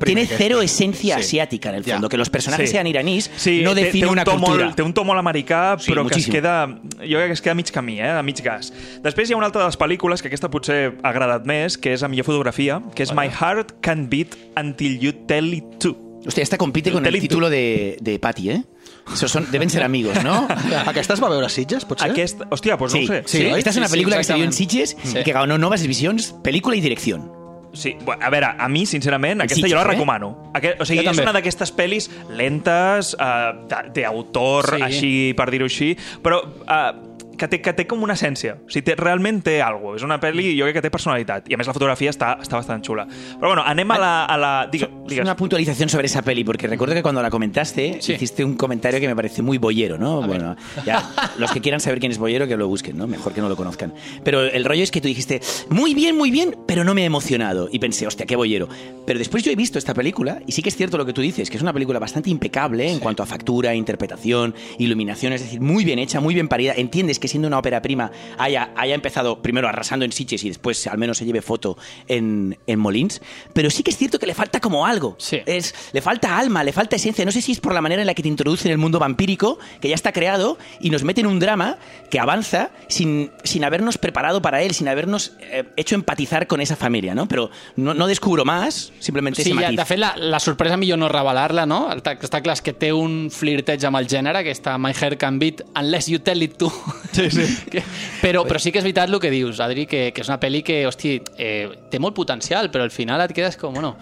Tiene 0.06 0.26
cero 0.28 0.62
esto. 0.62 0.62
esencia 0.62 1.16
Sí. 1.18 1.22
asiática 1.22 1.70
en 1.70 1.76
el 1.76 1.84
Ya. 1.84 1.96
fondo. 1.96 2.10
Que 2.10 2.18
los 2.18 2.30
personajes 2.30 2.70
Sí. 2.70 2.74
sean 2.74 2.88
iraníes 2.88 3.32
Sí, 3.36 3.62
no 3.64 3.74
define 3.76 4.08
una 4.08 4.24
to 4.24 4.32
cultura. 4.38 4.74
Té 4.76 4.84
un 4.84 4.94
to 4.94 5.04
molt 5.04 5.20
americà, 5.20 5.78
Sí, 5.80 5.92
però 5.92 6.08
que 6.08 6.20
es 6.20 6.28
queda... 6.28 6.68
Jo 6.68 7.18
crec 7.18 7.28
que 7.28 7.34
es 7.34 7.42
queda 7.42 7.52
a 7.52 7.56
mig 7.56 7.72
camí, 7.72 8.00
eh? 8.00 8.10
a 8.10 8.24
mig 8.24 8.42
gas. 8.44 8.74
Després 9.02 9.30
hi 9.30 9.34
ha 9.34 9.38
una 9.38 9.46
altra 9.48 9.62
de 9.62 9.68
les 9.68 9.78
pel·lícules 9.80 10.22
que 10.22 10.28
aquesta 10.28 10.50
potser 10.50 10.98
ha 11.04 11.10
agradat 11.10 11.46
més, 11.46 11.78
que 11.78 11.94
és 11.94 12.04
a 12.04 12.08
millor 12.08 12.26
fotografia, 12.26 12.82
que 12.96 13.04
és 13.04 13.14
My 13.14 13.28
Heart 13.28 13.80
Can't 13.82 14.10
Beat 14.10 14.36
Until 14.60 15.00
You 15.00 15.14
Tell 15.28 15.54
It 15.54 15.80
To. 15.80 15.98
Hostia, 16.26 16.42
esta 16.44 16.58
compite 16.58 16.92
con 16.92 17.06
el 17.06 17.20
título 17.20 17.50
de, 17.50 17.98
de 18.02 18.18
Patty, 18.20 18.50
¿eh? 18.50 18.64
Esos 19.12 19.32
son, 19.32 19.52
deben 19.52 19.70
ser 19.70 19.84
amigos, 19.84 20.24
¿no? 20.24 20.48
Aquesta 20.88 21.14
es 21.14 21.22
va 21.24 21.30
veure 21.30 21.46
a 21.46 21.50
Sitges, 21.50 21.84
potser? 21.86 22.12
Aquest, 22.12 22.42
hòstia, 22.50 22.78
doncs 22.78 22.94
no 22.94 23.00
Sí, 23.00 23.04
ho 23.04 23.08
sé. 23.08 23.24
sí, 23.26 23.38
Sí, 23.40 23.46
oi? 23.46 23.58
esta 23.60 23.70
es 23.70 23.74
Sí, 23.76 23.80
una 23.80 23.88
sí, 23.88 23.92
película 23.94 24.18
que 24.18 24.24
se 24.24 24.34
vio 24.34 24.44
en. 24.46 24.54
Sitges 24.54 24.96
Sí. 25.04 25.18
y 25.20 25.24
que 25.24 25.34
ganó 25.34 25.58
Novas 25.58 25.86
Visions, 25.86 26.34
película 26.44 26.76
y 26.76 26.82
dirección. 26.82 27.32
Sí, 27.74 27.98
bueno, 28.06 28.24
a 28.24 28.30
veure, 28.30 28.48
a 28.60 28.70
mi, 28.70 28.86
sincerament, 28.86 29.42
aquesta 29.42 29.56
Sitges, 29.56 29.72
jo 29.72 29.78
la 29.78 29.82
eh? 29.82 29.94
recomano. 29.96 30.52
Aquest, 30.54 30.80
o 30.80 30.86
sigui, 30.86 31.00
Jo 31.04 31.10
és 31.10 31.16
també. 31.18 31.24
una 31.24 31.34
d'aquestes 31.34 31.72
pel·lis 31.76 32.08
lentes, 32.30 33.16
uh, 33.16 33.66
d'autor, 33.94 34.76
Sí. 34.78 34.82
així, 34.84 35.34
per 35.34 35.50
dir-ho 35.50 35.66
així, 35.66 35.98
però 36.22 36.44
uh, 36.46 37.13
que, 37.38 37.48
té, 37.48 37.62
que 37.62 37.74
té 37.74 37.86
com 37.88 38.02
una 38.04 38.14
essència. 38.14 38.56
O 38.66 38.70
sigui, 38.72 38.84
té, 38.86 38.96
realment 39.00 39.42
té 39.46 39.62
alguna 39.62 39.98
És 39.98 40.04
una 40.06 40.20
pel·li, 40.22 40.54
jo 40.58 40.66
crec 40.66 40.76
que 40.80 40.84
té 40.86 40.92
personalitat. 40.94 41.50
I 41.52 41.56
a 41.56 41.58
més 41.58 41.68
la 41.68 41.74
fotografia 41.76 42.10
està, 42.14 42.38
està 42.42 42.58
bastant 42.58 42.84
xula. 42.86 43.06
Però 43.40 43.52
bueno, 43.54 43.64
anem 43.66 43.92
a 43.92 43.98
la... 44.00 44.12
A 44.26 44.38
la 44.38 44.52
digue, 44.72 44.88
digues. 45.08 45.24
Una 45.24 45.36
puntualización 45.36 45.90
sobre 45.90 46.08
esa 46.08 46.22
peli, 46.22 46.44
porque 46.44 46.68
recuerdo 46.68 46.96
que 46.96 47.04
cuando 47.04 47.22
la 47.22 47.30
comentaste 47.30 47.98
Sí. 48.02 48.14
hiciste 48.14 48.44
un 48.46 48.56
comentario 48.56 49.00
que 49.00 49.08
me 49.08 49.16
parece 49.16 49.42
muy 49.42 49.58
boyero, 49.58 49.98
¿no? 49.98 50.22
bueno, 50.22 50.56
ya, 50.86 51.10
los 51.38 51.52
que 51.52 51.62
quieran 51.62 51.80
saber 51.80 52.00
quién 52.00 52.12
es 52.12 52.18
boyero 52.18 52.48
que 52.48 52.56
lo 52.58 52.68
busquen, 52.68 52.98
¿no? 52.98 53.08
Mejor 53.08 53.34
que 53.34 53.42
no 53.42 53.50
lo 53.50 53.56
conozcan. 53.56 53.94
Pero 54.24 54.42
el 54.42 54.66
rollo 54.66 54.84
es 54.84 54.92
que 54.92 55.02
tú 55.02 55.08
dijiste, 55.08 55.42
muy 55.70 55.94
bien, 55.94 56.18
muy 56.18 56.32
bien, 56.32 56.56
pero 56.68 56.84
no 56.84 56.94
me 56.94 57.02
he 57.02 57.06
emocionado. 57.06 57.70
Y 57.72 57.80
pensé, 57.80 58.08
hostia, 58.08 58.26
qué 58.26 58.36
boyero. 58.36 58.68
Pero 59.06 59.20
después 59.20 59.44
yo 59.44 59.52
he 59.52 59.56
visto 59.56 59.78
esta 59.78 59.94
película 59.94 60.42
y 60.48 60.52
sí 60.54 60.62
que 60.62 60.70
es 60.70 60.76
cierto 60.76 60.98
lo 60.98 61.06
que 61.06 61.14
tú 61.14 61.22
dices, 61.22 61.50
que 61.50 61.58
es 61.58 61.64
una 61.64 61.74
película 61.74 62.00
bastante 62.00 62.30
impecable 62.30 62.90
en 62.92 63.00
cuanto 63.00 63.22
a 63.24 63.26
factura, 63.26 63.76
interpretación, 63.76 64.56
iluminación, 64.78 65.34
es 65.34 65.42
decir, 65.42 65.62
muy 65.62 65.84
bien 65.86 66.00
hecha, 66.00 66.20
muy 66.20 66.34
bien 66.34 66.48
parida. 66.48 66.74
Entiendes 66.76 67.20
que 67.24 67.30
siendo 67.30 67.48
una 67.48 67.58
ópera 67.58 67.82
prima 67.82 68.12
haya, 68.38 68.72
haya 68.76 68.94
empezado 68.96 69.42
primero 69.42 69.70
arrasando 69.70 70.04
en 70.04 70.12
Sitges 70.12 70.44
y 70.44 70.50
después 70.50 70.86
al 70.88 70.98
menos 70.98 71.18
se 71.18 71.26
lleve 71.26 71.42
foto 71.42 71.78
en, 72.10 72.58
en 72.68 72.80
Molins, 72.80 73.22
pero 73.54 73.70
sí 73.70 73.82
que 73.82 73.92
es 73.92 73.98
cierto 73.98 74.20
que 74.20 74.28
le 74.28 74.34
falta 74.34 74.60
como 74.60 74.86
algo. 74.86 75.16
Sí. 75.20 75.40
Es, 75.46 75.74
le 75.94 76.02
falta 76.02 76.38
alma, 76.38 76.64
le 76.66 76.74
falta 76.74 76.98
esencia. 76.98 77.24
No 77.24 77.32
sé 77.32 77.42
si 77.42 77.54
es 77.54 77.62
por 77.62 77.74
la 77.74 77.80
manera 77.82 78.02
en 78.02 78.08
la 78.08 78.14
que 78.14 78.22
te 78.24 78.28
introducen 78.28 78.72
el 78.72 78.78
mundo 78.78 79.00
vampírico, 79.00 79.58
que 79.80 79.88
ya 79.88 79.96
está 79.96 80.12
creado, 80.12 80.58
y 80.82 80.90
nos 80.90 81.04
meten 81.06 81.26
un 81.28 81.40
drama 81.40 81.78
que 82.10 82.20
avanza 82.20 82.72
sin, 82.90 83.32
sin 83.46 83.64
habernos 83.64 83.98
preparado 83.98 84.42
para 84.42 84.62
él, 84.62 84.74
sin 84.74 84.90
habernos 84.90 85.32
eh, 85.40 85.64
hecho 85.78 85.96
empatizar 85.96 86.48
con 86.48 86.60
esa 86.60 86.76
familia, 86.76 87.16
¿no? 87.16 87.28
Pero 87.30 87.50
no, 87.78 87.94
no 87.94 88.08
descubro 88.08 88.44
más, 88.44 88.92
simplemente 89.00 89.44
Sí, 89.44 89.52
ese 89.52 89.60
matiz. 89.60 89.78
de 89.78 89.86
fet, 89.86 89.98
la, 90.00 90.16
la 90.18 90.40
sorpresa 90.40 90.76
millor 90.76 91.00
no 91.00 91.08
revelar-la, 91.08 91.66
no? 91.66 91.90
El 91.92 92.02
ta- 92.02 92.18
Està 92.24 92.42
clar 92.42 92.58
que 92.64 92.74
té 92.74 92.92
un 92.94 93.30
flirteig 93.32 93.84
amb 93.86 93.98
el 94.00 94.08
gènere, 94.08 94.44
que 94.44 94.52
està 94.52 94.78
My 94.82 94.92
Hair 94.94 95.18
Can 95.18 95.38
Beat 95.40 95.62
Unless 95.76 96.08
You 96.10 96.20
Tell 96.20 96.42
It 96.44 96.58
To. 96.58 96.72
Sí, 97.14 97.30
sí. 97.32 97.46
que, 97.70 97.84
però, 98.22 98.44
però 98.48 98.60
sí 98.60 98.72
que 98.72 98.80
és 98.82 98.86
veritat 98.88 99.10
el 99.10 99.20
que 99.22 99.30
dius, 99.32 99.60
Adri, 99.64 99.86
que, 99.86 100.12
que 100.14 100.22
és 100.26 100.30
una 100.32 100.40
pel·li 100.42 100.64
que, 100.66 100.82
hosti, 100.90 101.20
eh, 101.38 101.70
té 101.90 102.00
molt 102.02 102.16
potencial, 102.18 102.72
però 102.74 102.84
al 102.84 102.92
final 102.92 103.22
et 103.22 103.34
quedes 103.34 103.58
com, 103.58 103.74
bueno... 103.74 103.96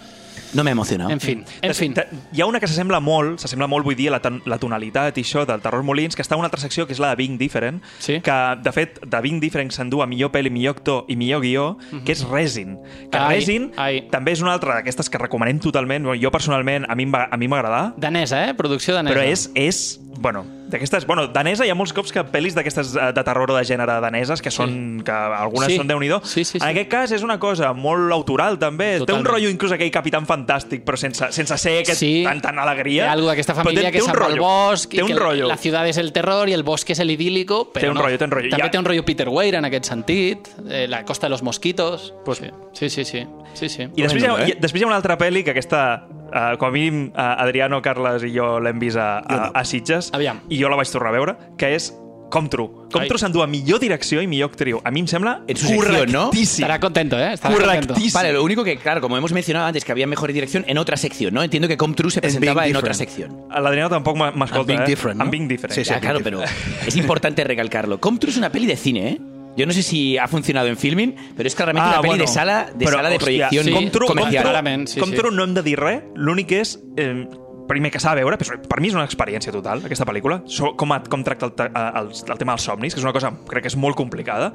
No 0.53 0.65
me 0.65 0.71
ha 0.71 0.73
emocionado. 0.73 1.09
En 1.11 1.21
fin, 1.21 1.45
en 1.61 1.93
te- 1.93 2.07
Hi 2.33 2.41
ha 2.41 2.45
una 2.45 2.59
que 2.59 2.67
s'assembla 2.67 2.99
molt, 2.99 3.39
s'assembla 3.39 3.67
molt, 3.71 3.85
vull 3.87 3.95
dir, 3.95 4.09
la, 4.11 4.19
ton- 4.19 4.41
la 4.45 4.57
tonalitat 4.59 5.15
i 5.17 5.23
això 5.23 5.45
del 5.47 5.61
Terror 5.63 5.83
Molins, 5.87 6.15
que 6.15 6.23
està 6.25 6.35
en 6.35 6.41
una 6.43 6.49
altra 6.49 6.59
secció, 6.59 6.83
que 6.87 6.91
és 6.91 6.99
la 6.99 7.09
de 7.13 7.15
Being 7.21 7.37
Different, 7.39 7.79
Sí. 8.03 8.17
que, 8.19 8.35
de 8.63 8.71
fet, 8.75 8.99
de 9.05 9.21
Being 9.23 9.39
Different 9.39 9.71
s'endú 9.71 10.01
a 10.03 10.07
millor 10.11 10.31
pel·li, 10.35 10.51
millor 10.51 10.75
actor 10.75 11.05
i 11.07 11.15
millor 11.15 11.39
guió, 11.45 11.77
que 12.03 12.11
és 12.11 12.25
Resin. 12.27 12.77
Que 13.11 13.17
Ai, 13.17 13.37
Resin 13.39 13.69
ai. 13.77 14.01
també 14.11 14.33
és 14.35 14.41
una 14.43 14.51
altra 14.53 14.75
d'aquestes 14.75 15.09
que 15.09 15.17
recomanem 15.23 15.59
totalment. 15.63 16.09
Jo, 16.19 16.31
personalment, 16.35 16.83
a 16.89 16.95
mi 16.99 17.07
em 17.07 17.15
va, 17.15 17.27
a 17.31 17.37
mi 17.39 17.47
m'agradar, 17.47 17.93
Danesa, 17.97 18.43
eh? 18.49 18.53
Producció 18.53 18.93
danesa. 18.95 19.15
però 19.15 19.23
és, 19.27 19.49
és 19.55 19.99
bueno, 20.19 20.43
d'aquestes... 20.71 21.05
Bueno, 21.05 21.27
danesa 21.27 21.65
hi 21.65 21.69
ha 21.69 21.75
molts 21.75 21.93
cops 21.93 22.11
que 22.15 22.23
pel·lis 22.23 22.55
d'aquestes 22.55 22.95
eh, 22.95 23.11
de 23.13 23.23
terror 23.23 23.51
o 23.51 23.55
de 23.57 23.63
gènere 23.67 23.99
daneses 24.01 24.41
que 24.41 24.51
són... 24.51 25.01
que 25.05 25.11
algunes 25.11 25.69
Sí. 25.71 25.77
són 25.77 25.87
déu 25.87 25.99
nhi 25.99 26.09
Sí, 26.23 26.43
sí, 26.43 26.57
sí. 26.57 26.57
En 26.61 26.69
aquest 26.71 26.89
cas 26.89 27.11
és 27.11 27.23
una 27.23 27.37
cosa 27.39 27.73
molt 27.73 28.11
autoral, 28.11 28.57
també. 28.59 28.93
Té 28.93 28.99
Totalment. 29.05 29.21
un 29.27 29.31
rotllo 29.33 29.49
inclús 29.49 29.71
aquell 29.75 29.91
Capitán 29.91 30.25
Fantàstic, 30.27 30.83
però 30.83 30.97
sense, 30.97 31.31
sense 31.31 31.57
ser 31.57 31.77
aquest 31.81 31.99
Sí. 31.99 32.23
tan, 32.25 32.41
tan 32.41 32.59
alegria. 32.59 33.03
Hi 33.05 33.07
ha 33.07 33.11
algo 33.13 33.27
d'aquesta 33.29 33.53
família 33.55 33.83
té- 33.89 33.91
que 33.91 33.99
té 33.99 34.11
va 34.17 34.25
al 34.25 34.39
bosc 34.39 34.89
Té 34.91 34.97
i 34.97 35.01
un 35.01 35.07
que 35.13 35.19
rotllo. 35.19 35.47
la 35.47 35.57
ciutat 35.57 35.87
és 35.87 35.97
el 35.97 36.11
terror 36.11 36.49
i 36.49 36.53
el 36.53 36.63
bosc 36.63 36.89
és 36.89 36.99
el 36.99 37.11
idílico, 37.11 37.71
però 37.73 37.81
Té 37.81 37.89
un 37.89 37.95
no. 37.95 38.01
rotllo, 38.01 38.17
té 38.17 38.25
un 38.25 38.31
rotllo. 38.31 38.49
També 38.51 38.63
Ja- 38.65 38.71
té 38.71 38.79
un 38.79 38.85
rotllo 38.85 39.05
Peter 39.05 39.29
Weir 39.29 39.55
en 39.55 39.65
aquest 39.65 39.85
sentit, 39.85 40.47
eh, 40.69 40.87
la 40.87 41.03
costa 41.05 41.27
de 41.27 41.31
los 41.31 41.43
mosquitos. 41.43 42.13
Pues, 42.25 42.39
sí. 42.39 42.49
sí, 42.73 42.89
sí, 42.89 43.05
sí. 43.05 43.27
sí, 43.53 43.69
sí. 43.69 43.83
I 43.95 44.01
després, 44.03 44.23
hi 44.23 44.25
ha, 44.27 44.35
eh? 44.41 44.47
hi, 44.49 44.55
després 44.59 44.81
hi 44.81 44.83
ha 44.83 44.87
una 44.87 44.95
altra 44.95 45.17
pel·li 45.17 45.43
que 45.43 45.51
aquesta, 45.51 46.03
uh, 46.33 46.57
com 46.57 46.67
a 46.67 46.71
mínim, 46.71 47.11
uh, 47.15 47.35
Adriano, 47.43 47.81
Carles 47.81 48.23
i 48.23 48.33
jo 48.35 48.59
l'hem 48.59 48.79
vist 48.79 48.97
a, 48.97 49.19
a, 49.19 49.51
a 49.53 49.65
Sitges, 49.65 50.11
Aviam. 50.13 50.41
i 50.49 50.61
jo 50.61 50.69
la 50.69 50.75
vaig 50.79 50.89
tornar 50.91 51.09
a 51.09 51.17
veure, 51.19 51.37
que 51.57 51.75
és 51.75 51.93
Com 52.31 52.47
True. 52.47 52.87
Com 52.93 53.01
Ai. 53.01 53.09
True 53.09 53.19
s'endú 53.19 53.41
a 53.43 53.45
millor 53.51 53.81
direcció 53.83 54.21
i 54.23 54.27
millor 54.31 54.53
actriu. 54.53 54.77
A 54.87 54.91
mi 54.95 55.01
em 55.01 55.07
sembla 55.11 55.41
En 55.51 55.57
su 55.57 55.67
sección, 55.67 56.09
¿no? 56.13 56.29
correctíssim. 56.29 56.63
Estará 56.63 56.79
contento, 56.79 57.19
¿eh? 57.19 57.33
Estará 57.33 57.53
contento. 57.53 57.87
Correctíssim. 57.89 58.13
Vale, 58.13 58.31
lo 58.31 58.41
único 58.45 58.63
que, 58.63 58.77
claro, 58.77 59.01
como 59.01 59.17
hemos 59.17 59.33
mencionado 59.33 59.65
antes, 59.65 59.83
que 59.83 59.91
había 59.91 60.07
mejor 60.07 60.31
dirección 60.31 60.63
en 60.65 60.77
otra 60.77 60.95
sección, 60.95 61.33
¿no? 61.33 61.43
Entiendo 61.43 61.67
que 61.67 61.75
Com 61.75 61.93
True 61.93 62.09
se 62.09 62.21
presentaba 62.21 62.61
en 62.65 62.71
Being 62.71 62.77
otra 62.77 62.93
Different. 62.93 63.11
sección. 63.11 63.63
L'Adriano 63.63 63.89
tampoc 63.89 64.15
m'escolta, 64.15 64.63
Being 64.63 64.79
eh? 64.83 64.85
Different, 64.85 65.17
no? 65.17 65.23
Amb 65.25 65.31
Being 65.33 65.49
Different. 65.49 65.75
Sí, 65.75 65.83
sí. 65.83 65.89
Ya, 65.89 65.99
claro, 65.99 66.21
pero 66.23 66.39
es 66.41 66.95
importante 66.95 67.43
recalcarlo. 67.43 67.99
Com 67.99 68.17
True 68.17 68.31
es 68.31 68.37
una 68.37 68.49
peli 68.49 68.65
de 68.65 68.77
cine, 68.77 69.09
¿eh? 69.09 69.21
Yo 69.57 69.65
no 69.65 69.73
sé 69.73 69.83
si 69.83 70.17
ha 70.17 70.27
funcionado 70.27 70.67
en 70.67 70.77
filming, 70.77 71.15
pero 71.35 71.47
es 71.47 71.55
claramente 71.55 71.89
Ah, 71.89 71.93
una 71.99 72.01
peli 72.01 72.09
bueno. 72.11 72.23
de 72.23 72.27
sala 72.27 72.69
de, 72.73 72.85
Però, 72.85 72.95
sala 72.95 73.09
de 73.09 73.17
hòstia, 73.17 73.49
proyección 73.49 73.65
sí, 73.65 73.71
com 73.91 74.07
comercial. 74.07 74.43
Clarament, 74.43 74.87
sí, 74.87 74.99
com 74.99 75.09
sí. 75.09 75.17
no 75.31 75.43
hem 75.43 75.53
de 75.53 75.63
dir 75.63 75.77
res, 75.79 76.03
l'únic 76.15 76.51
és... 76.51 76.79
Eh, 76.97 77.27
primer 77.71 77.91
que 77.91 78.01
s'ha 78.03 78.11
de 78.11 78.19
veure, 78.19 78.35
però 78.35 78.57
per 78.67 78.81
mi 78.83 78.89
és 78.89 78.95
una 78.97 79.05
experiència 79.07 79.53
total, 79.53 79.79
aquesta 79.87 80.03
pel·lícula, 80.03 80.41
so, 80.45 80.73
com, 80.75 80.91
a, 80.91 80.97
com 81.07 81.21
tracta 81.23 81.47
el, 81.47 81.53
el, 81.71 82.09
el 82.11 82.37
tema 82.41 82.51
dels 82.57 82.65
somnis, 82.67 82.93
que 82.93 82.99
és 82.99 83.05
una 83.05 83.13
cosa, 83.15 83.31
crec 83.47 83.63
que 83.63 83.71
és 83.71 83.77
molt 83.79 83.95
complicada, 83.95 84.49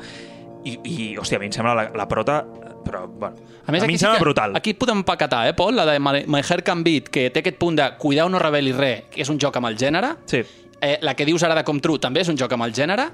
i, 0.67 0.75
i 0.85 1.07
hòstia, 1.17 1.39
a 1.39 1.41
mi 1.41 1.49
em 1.49 1.55
sembla 1.55 1.73
la, 1.79 1.87
la 1.97 2.07
prota, 2.11 2.43
però, 2.85 3.07
bueno, 3.09 3.39
A 3.65 3.73
més, 3.73 3.81
a 3.81 3.87
aquí, 3.87 3.95
mi 3.95 3.97
em 3.97 3.99
sí 3.99 4.05
sembla 4.05 4.19
que, 4.19 4.25
brutal. 4.27 4.57
aquí 4.59 4.75
podem 4.77 5.01
empaquetar, 5.01 5.47
eh, 5.49 5.55
Pol? 5.57 5.75
La 5.79 5.87
de 5.89 5.97
My, 5.99 6.43
Hair 6.43 6.63
Can 6.67 6.85
Beat, 6.85 7.09
que 7.09 7.31
té 7.31 7.41
aquest 7.41 7.57
punt 7.63 7.79
de 7.81 7.89
cuidar 7.97 8.27
o 8.29 8.35
no 8.35 8.43
reveli 8.43 8.77
res, 8.77 9.07
que 9.11 9.25
és 9.25 9.33
un 9.33 9.41
joc 9.41 9.57
amb 9.57 9.71
el 9.73 9.79
gènere. 9.81 10.13
Sí. 10.27 10.43
Eh, 10.77 10.99
la 11.01 11.15
que 11.17 11.25
dius 11.25 11.43
ara 11.43 11.55
de 11.57 11.65
Com 11.65 11.81
True 11.81 11.99
també 12.03 12.21
és 12.21 12.29
un 12.29 12.37
joc 12.37 12.53
amb 12.53 12.67
el 12.67 12.75
gènere. 12.77 13.09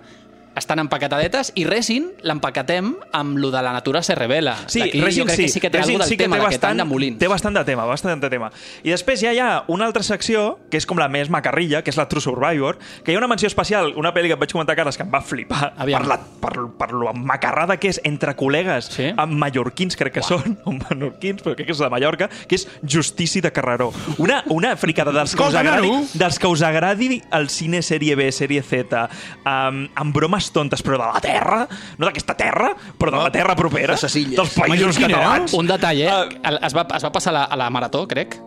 Estan 0.62 0.78
empaquetadetes 0.78 1.50
i 1.58 1.64
Resin 1.66 2.04
l'empaquetem 2.22 2.92
amb 3.18 3.38
lo 3.42 3.50
de 3.50 3.62
la 3.66 3.72
natura 3.74 4.02
se 4.06 4.14
revela. 4.14 4.54
Sí, 4.70 4.84
Resin 4.94 5.24
jo 5.24 5.26
crec 5.26 5.36
sí. 5.36 5.42
que 5.42 5.52
sí 5.56 5.60
que 5.60 5.70
té 5.74 5.80
Resin 5.82 5.98
del 5.98 6.06
sí 6.08 6.16
que 6.16 6.24
tema 6.24 6.36
té 6.38 6.44
d'aquest 6.44 6.62
any 6.62 6.68
bastant, 6.70 6.78
de 6.78 6.84
Molins. 6.92 7.18
té 7.18 7.28
bastant 7.28 7.56
de 7.58 7.64
tema, 7.66 7.84
bastant 7.88 8.22
de 8.22 8.30
tema. 8.30 8.50
I 8.86 8.92
després 8.94 9.20
ja 9.24 9.32
hi 9.34 9.40
ha 9.42 9.64
una 9.72 9.88
altra 9.88 10.04
secció, 10.06 10.60
que 10.70 10.78
és 10.78 10.86
com 10.86 11.00
la 11.02 11.08
més 11.10 11.30
macarrilla, 11.34 11.82
que 11.82 11.90
és 11.90 11.98
la 11.98 12.06
True 12.08 12.22
Survivor, 12.22 12.78
que 13.02 13.10
hi 13.12 13.16
ha 13.16 13.18
una 13.18 13.26
menció 13.28 13.48
especial, 13.50 13.92
una 13.98 14.12
pel·li 14.14 14.30
que 14.30 14.36
et 14.38 14.42
vaig 14.44 14.52
comentar, 14.54 14.76
Carles, 14.78 14.96
que 14.96 15.02
em 15.02 15.10
va 15.12 15.20
flipar 15.20 15.72
Aviam. 15.82 16.04
per, 16.06 16.08
la, 16.12 16.18
per, 16.46 16.54
per 16.78 16.90
lo 16.94 17.10
macarrada 17.12 17.76
que 17.82 17.90
és 17.90 18.00
entre 18.04 18.36
col·legues 18.38 18.92
Sí? 18.92 19.10
amb 19.16 19.34
mallorquins, 19.42 19.96
crec 19.98 20.14
que 20.20 20.22
són, 20.22 20.58
o 20.68 20.76
menorquins, 20.76 21.42
però 21.42 21.56
crec 21.58 21.72
que 21.72 21.74
és 21.74 21.82
de 21.82 21.90
Mallorca, 21.90 22.28
que 22.46 22.60
és 22.60 22.68
Justici 22.86 23.40
de 23.42 23.50
Carreró. 23.50 23.90
Una, 24.22 24.44
una 24.54 24.76
fricada 24.76 25.10
dels 25.10 25.34
que, 25.34 25.42
us 25.42 25.58
agradi, 25.58 25.90
dels 26.14 26.38
que 26.38 26.46
us 26.46 26.62
agradi 26.62 27.20
el 27.32 27.48
cine 27.50 27.82
sèrie 27.82 28.14
B, 28.14 28.30
sèrie 28.30 28.62
Z, 28.62 29.08
um, 29.42 29.88
amb 29.96 30.14
bromes 30.14 30.51
tontes, 30.52 30.82
però 30.82 30.98
de 31.00 31.08
la 31.12 31.20
Terra, 31.24 31.66
no 31.98 32.06
d'aquesta 32.06 32.36
Terra, 32.38 32.72
però 32.98 33.10
de 33.10 33.22
la 33.24 33.32
Terra 33.32 33.56
propera, 33.56 33.94
de 33.96 34.04
ses 34.04 34.16
illes. 34.16 34.36
dels 34.36 34.54
països 34.56 34.98
catalans. 34.98 35.54
Un 35.58 35.66
detall, 35.66 36.00
eh? 36.00 36.08
Ah. 36.10 36.24
El- 36.50 36.60
es, 36.62 36.76
va, 36.76 36.86
es 36.96 37.04
va 37.04 37.12
passar 37.12 37.32
a 37.34 37.38
la, 37.40 37.44
a 37.44 37.56
la 37.56 37.70
marató, 37.70 38.06
crec, 38.08 38.38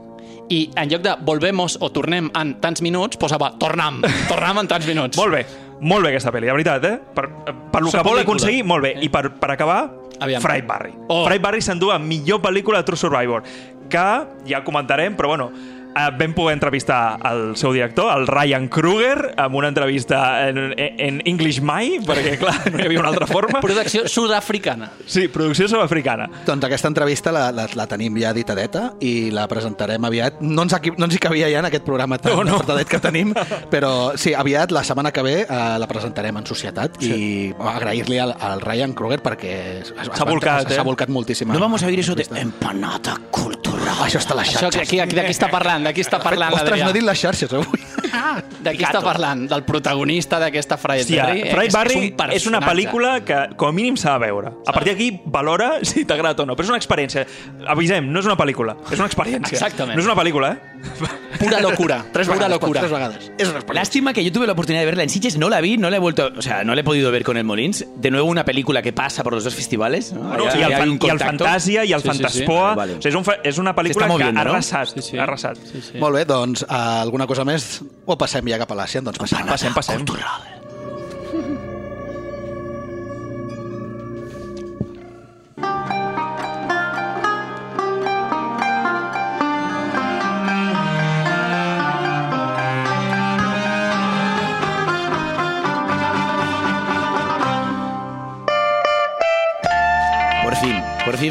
i 0.50 0.70
en 0.78 0.90
lloc 0.90 1.02
de 1.02 1.16
volvemos 1.26 1.78
o 1.82 1.90
tornem 1.92 2.30
en 2.38 2.56
tants 2.62 2.82
minuts, 2.86 3.18
posava 3.18 3.52
tornam, 3.60 4.02
tornam 4.30 4.62
en 4.62 4.68
tants 4.70 4.86
minuts. 4.88 5.18
Molt 5.18 5.34
bé, 5.34 5.46
molt 5.82 6.06
bé 6.06 6.14
aquesta 6.14 6.32
pel·li, 6.32 6.46
de 6.50 6.54
veritat, 6.54 6.86
eh? 6.86 6.98
Per, 7.16 7.28
per 7.74 7.82
lo 7.82 7.92
que 7.92 8.04
vol 8.06 8.22
aconseguir, 8.22 8.64
molt 8.64 8.86
bé. 8.86 8.96
I 9.02 9.10
per, 9.10 9.32
per 9.42 9.52
acabar, 9.56 9.80
Aviam. 10.20 10.42
Fright 10.42 10.68
Barry. 10.68 10.94
Oh. 11.10 11.26
Fright 11.26 11.42
Barry 11.44 11.62
s'endú 11.66 11.90
a 11.92 11.98
millor 12.00 12.40
pel·lícula 12.44 12.80
de 12.80 12.88
True 12.88 13.00
Survivor, 13.00 13.44
que 13.90 14.06
ja 14.48 14.64
comentarem, 14.64 15.16
però 15.18 15.34
bueno, 15.34 15.50
eh, 15.96 16.10
vam 16.20 16.34
poder 16.36 16.54
entrevistar 16.58 17.18
el 17.32 17.56
seu 17.58 17.74
director, 17.74 18.12
el 18.18 18.28
Ryan 18.28 18.68
Kruger, 18.68 19.34
amb 19.38 19.56
una 19.56 19.70
entrevista 19.72 20.48
en, 20.50 20.74
en 20.78 21.22
English 21.26 21.62
mai, 21.62 22.00
perquè, 22.06 22.38
clar, 22.42 22.56
no 22.72 22.82
hi 22.82 22.88
havia 22.90 23.00
una 23.02 23.10
altra 23.14 23.28
forma. 23.28 23.62
Producció 23.64 24.06
sud-africana. 24.12 24.92
Sí, 25.06 25.28
producció 25.32 25.68
sud-africana. 25.72 26.30
Doncs 26.46 26.68
aquesta 26.68 26.92
entrevista 26.92 27.32
la, 27.36 27.48
la, 27.56 27.68
la 27.74 27.88
tenim 27.92 28.18
ja 28.22 28.32
editadeta 28.36 28.92
i 29.00 29.32
la 29.34 29.48
presentarem 29.52 30.04
aviat. 30.06 30.42
No 30.42 30.66
ens, 30.68 30.76
aquí, 30.78 30.94
no 30.98 31.08
ens 31.10 31.16
hi 31.18 31.22
cabia 31.24 31.50
ja 31.52 31.62
en 31.64 31.70
aquest 31.72 31.86
programa 31.88 32.18
tan 32.20 32.36
No, 32.36 32.44
no. 32.44 32.60
que 32.86 33.00
tenim, 33.00 33.32
però 33.72 34.14
sí, 34.20 34.34
aviat, 34.36 34.72
la 34.76 34.84
setmana 34.84 35.12
que 35.16 35.24
ve, 35.24 35.36
eh, 35.44 35.62
la 35.80 35.88
presentarem 35.88 36.36
en 36.38 36.46
societat 36.46 37.00
sí. 37.00 37.12
i 37.16 37.54
agrair-li 37.72 38.20
al, 38.22 38.36
al 38.40 38.62
Ryan 38.62 38.94
Kruger 38.98 39.22
perquè 39.24 39.56
S'ha 39.86 40.26
volcat, 40.28 40.70
s'ha 40.70 40.82
eh? 40.82 40.86
volcat 40.86 41.10
moltíssim. 41.10 41.52
No 41.54 41.60
vamos 41.60 41.84
a 41.84 41.88
oír 41.88 42.00
eso 42.00 42.16
de 42.16 42.26
empanada 42.42 43.16
cultural. 43.32 44.04
Això 44.06 44.20
està 44.20 44.36
a 44.36 44.40
les 44.42 44.50
Això, 44.52 44.66
xarxes. 44.68 44.82
aquí, 44.82 45.00
aquí, 45.00 45.16
d'aquí 45.18 45.32
està 45.34 45.50
parlant, 45.52 45.85
d'aquí 45.86 46.04
està 46.06 46.20
parlant 46.24 46.54
Ostres, 46.54 46.72
l'Adrià. 46.72 46.88
no 46.88 46.94
he 46.94 46.98
dit 47.00 47.06
les 47.06 47.22
xarxes 47.22 47.54
avui. 47.54 47.84
D'aquí 48.66 48.84
està 48.84 49.02
parlant, 49.04 49.46
del 49.50 49.64
protagonista 49.68 50.40
d'aquesta 50.42 50.78
Fright 50.78 51.04
Hòstia, 51.06 51.24
Barry. 51.26 51.42
eh, 51.42 51.52
Fright 51.54 51.72
que 51.72 51.78
Barry 51.78 51.96
un 51.98 52.32
és, 52.36 52.48
una 52.48 52.62
pel·lícula 52.62 53.16
que 53.26 53.40
com 53.56 53.70
a 53.70 53.76
mínim 53.76 53.98
s'ha 53.98 54.14
de 54.18 54.26
veure. 54.26 54.54
A 54.66 54.74
partir 54.74 54.94
d'aquí 54.94 55.10
valora 55.26 55.80
si 55.84 56.06
t'agrada 56.06 56.44
o 56.44 56.46
no, 56.46 56.56
però 56.56 56.66
és 56.66 56.74
una 56.74 56.80
experiència. 56.82 57.26
Avisem, 57.68 58.12
no 58.12 58.20
és 58.20 58.26
una 58.26 58.38
pel·lícula, 58.38 58.78
és 58.92 59.00
una 59.00 59.08
experiència. 59.08 59.56
Exactament. 59.58 59.96
No 59.98 60.02
és 60.04 60.10
una 60.10 60.16
pel·lícula, 60.20 60.54
eh? 60.54 60.74
Pura 61.40 61.60
locura, 61.60 62.06
Tres 62.14 62.28
pura 62.28 62.38
vegades, 62.38 62.54
locura. 62.62 62.80
Tres 62.80 62.92
vegades. 62.92 63.32
És 63.38 63.50
una 63.50 63.60
experiència. 63.60 63.74
Lástima 63.82 64.14
que 64.14 64.24
yo 64.24 64.32
tuve 64.32 64.46
la 64.48 64.54
oportunidad 64.54 64.82
de 64.82 64.86
verla 64.86 65.04
en 65.04 65.10
Sitges, 65.10 65.38
no 65.38 65.50
la 65.50 65.60
vi, 65.62 65.78
no 65.78 65.90
la 65.90 65.98
he 65.98 66.00
vuelto, 66.00 66.32
o 66.38 66.42
sea, 66.42 66.64
no 66.64 66.74
la 66.76 66.82
he 66.82 66.84
podido 66.84 67.12
ver 67.12 67.24
con 67.24 67.36
el 67.38 67.44
Molins. 67.44 67.86
De 67.98 68.10
nuevo 68.12 68.30
una 68.30 68.46
película 68.46 68.82
que 68.82 68.94
pasa 68.94 69.22
por 69.24 69.34
los 69.34 69.44
dos 69.44 69.54
festivales. 69.54 70.14
¿no? 70.14 70.22
Bueno, 70.22 70.46
Allá- 70.46 70.70
i, 70.70 70.74
el, 70.82 70.90
un 70.92 71.00
I 71.02 71.10
el. 71.10 71.20
Fantasia 71.20 71.84
i 71.84 71.92
el 71.94 72.02
Sí, 72.02 72.08
sí, 72.10 72.16
sí. 72.16 72.24
Fantaspoa. 72.24 72.76
Vale. 72.76 72.94
O 72.94 73.02
sigui, 73.02 73.10
és, 73.10 73.16
un, 73.16 73.26
és 73.44 73.58
una 73.58 73.76
pel·lícula 73.76 74.08
moviendo, 74.08 74.34
que 74.34 74.40
ha 74.40 74.44
no? 74.46 74.52
arrasat. 74.52 74.94
Sí, 74.94 75.02
sí. 75.02 75.18
Ha 75.18 75.24
arrasat. 75.24 75.58
Sí, 75.72 75.82
sí. 75.82 75.98
Molt 76.00 76.16
bé, 76.16 76.24
doncs, 76.26 76.64
eh, 76.64 76.68
alguna 76.70 77.28
cosa 77.28 77.44
més? 77.44 77.82
O 78.06 78.18
passem 78.18 78.52
ja 78.52 78.62
cap 78.62 78.72
a 78.72 78.78
l'Àsia? 78.82 79.02
Doncs 79.02 79.22
passem. 79.24 79.48
Passem, 79.50 79.74
passem. 79.74 80.06
Por 80.06 80.55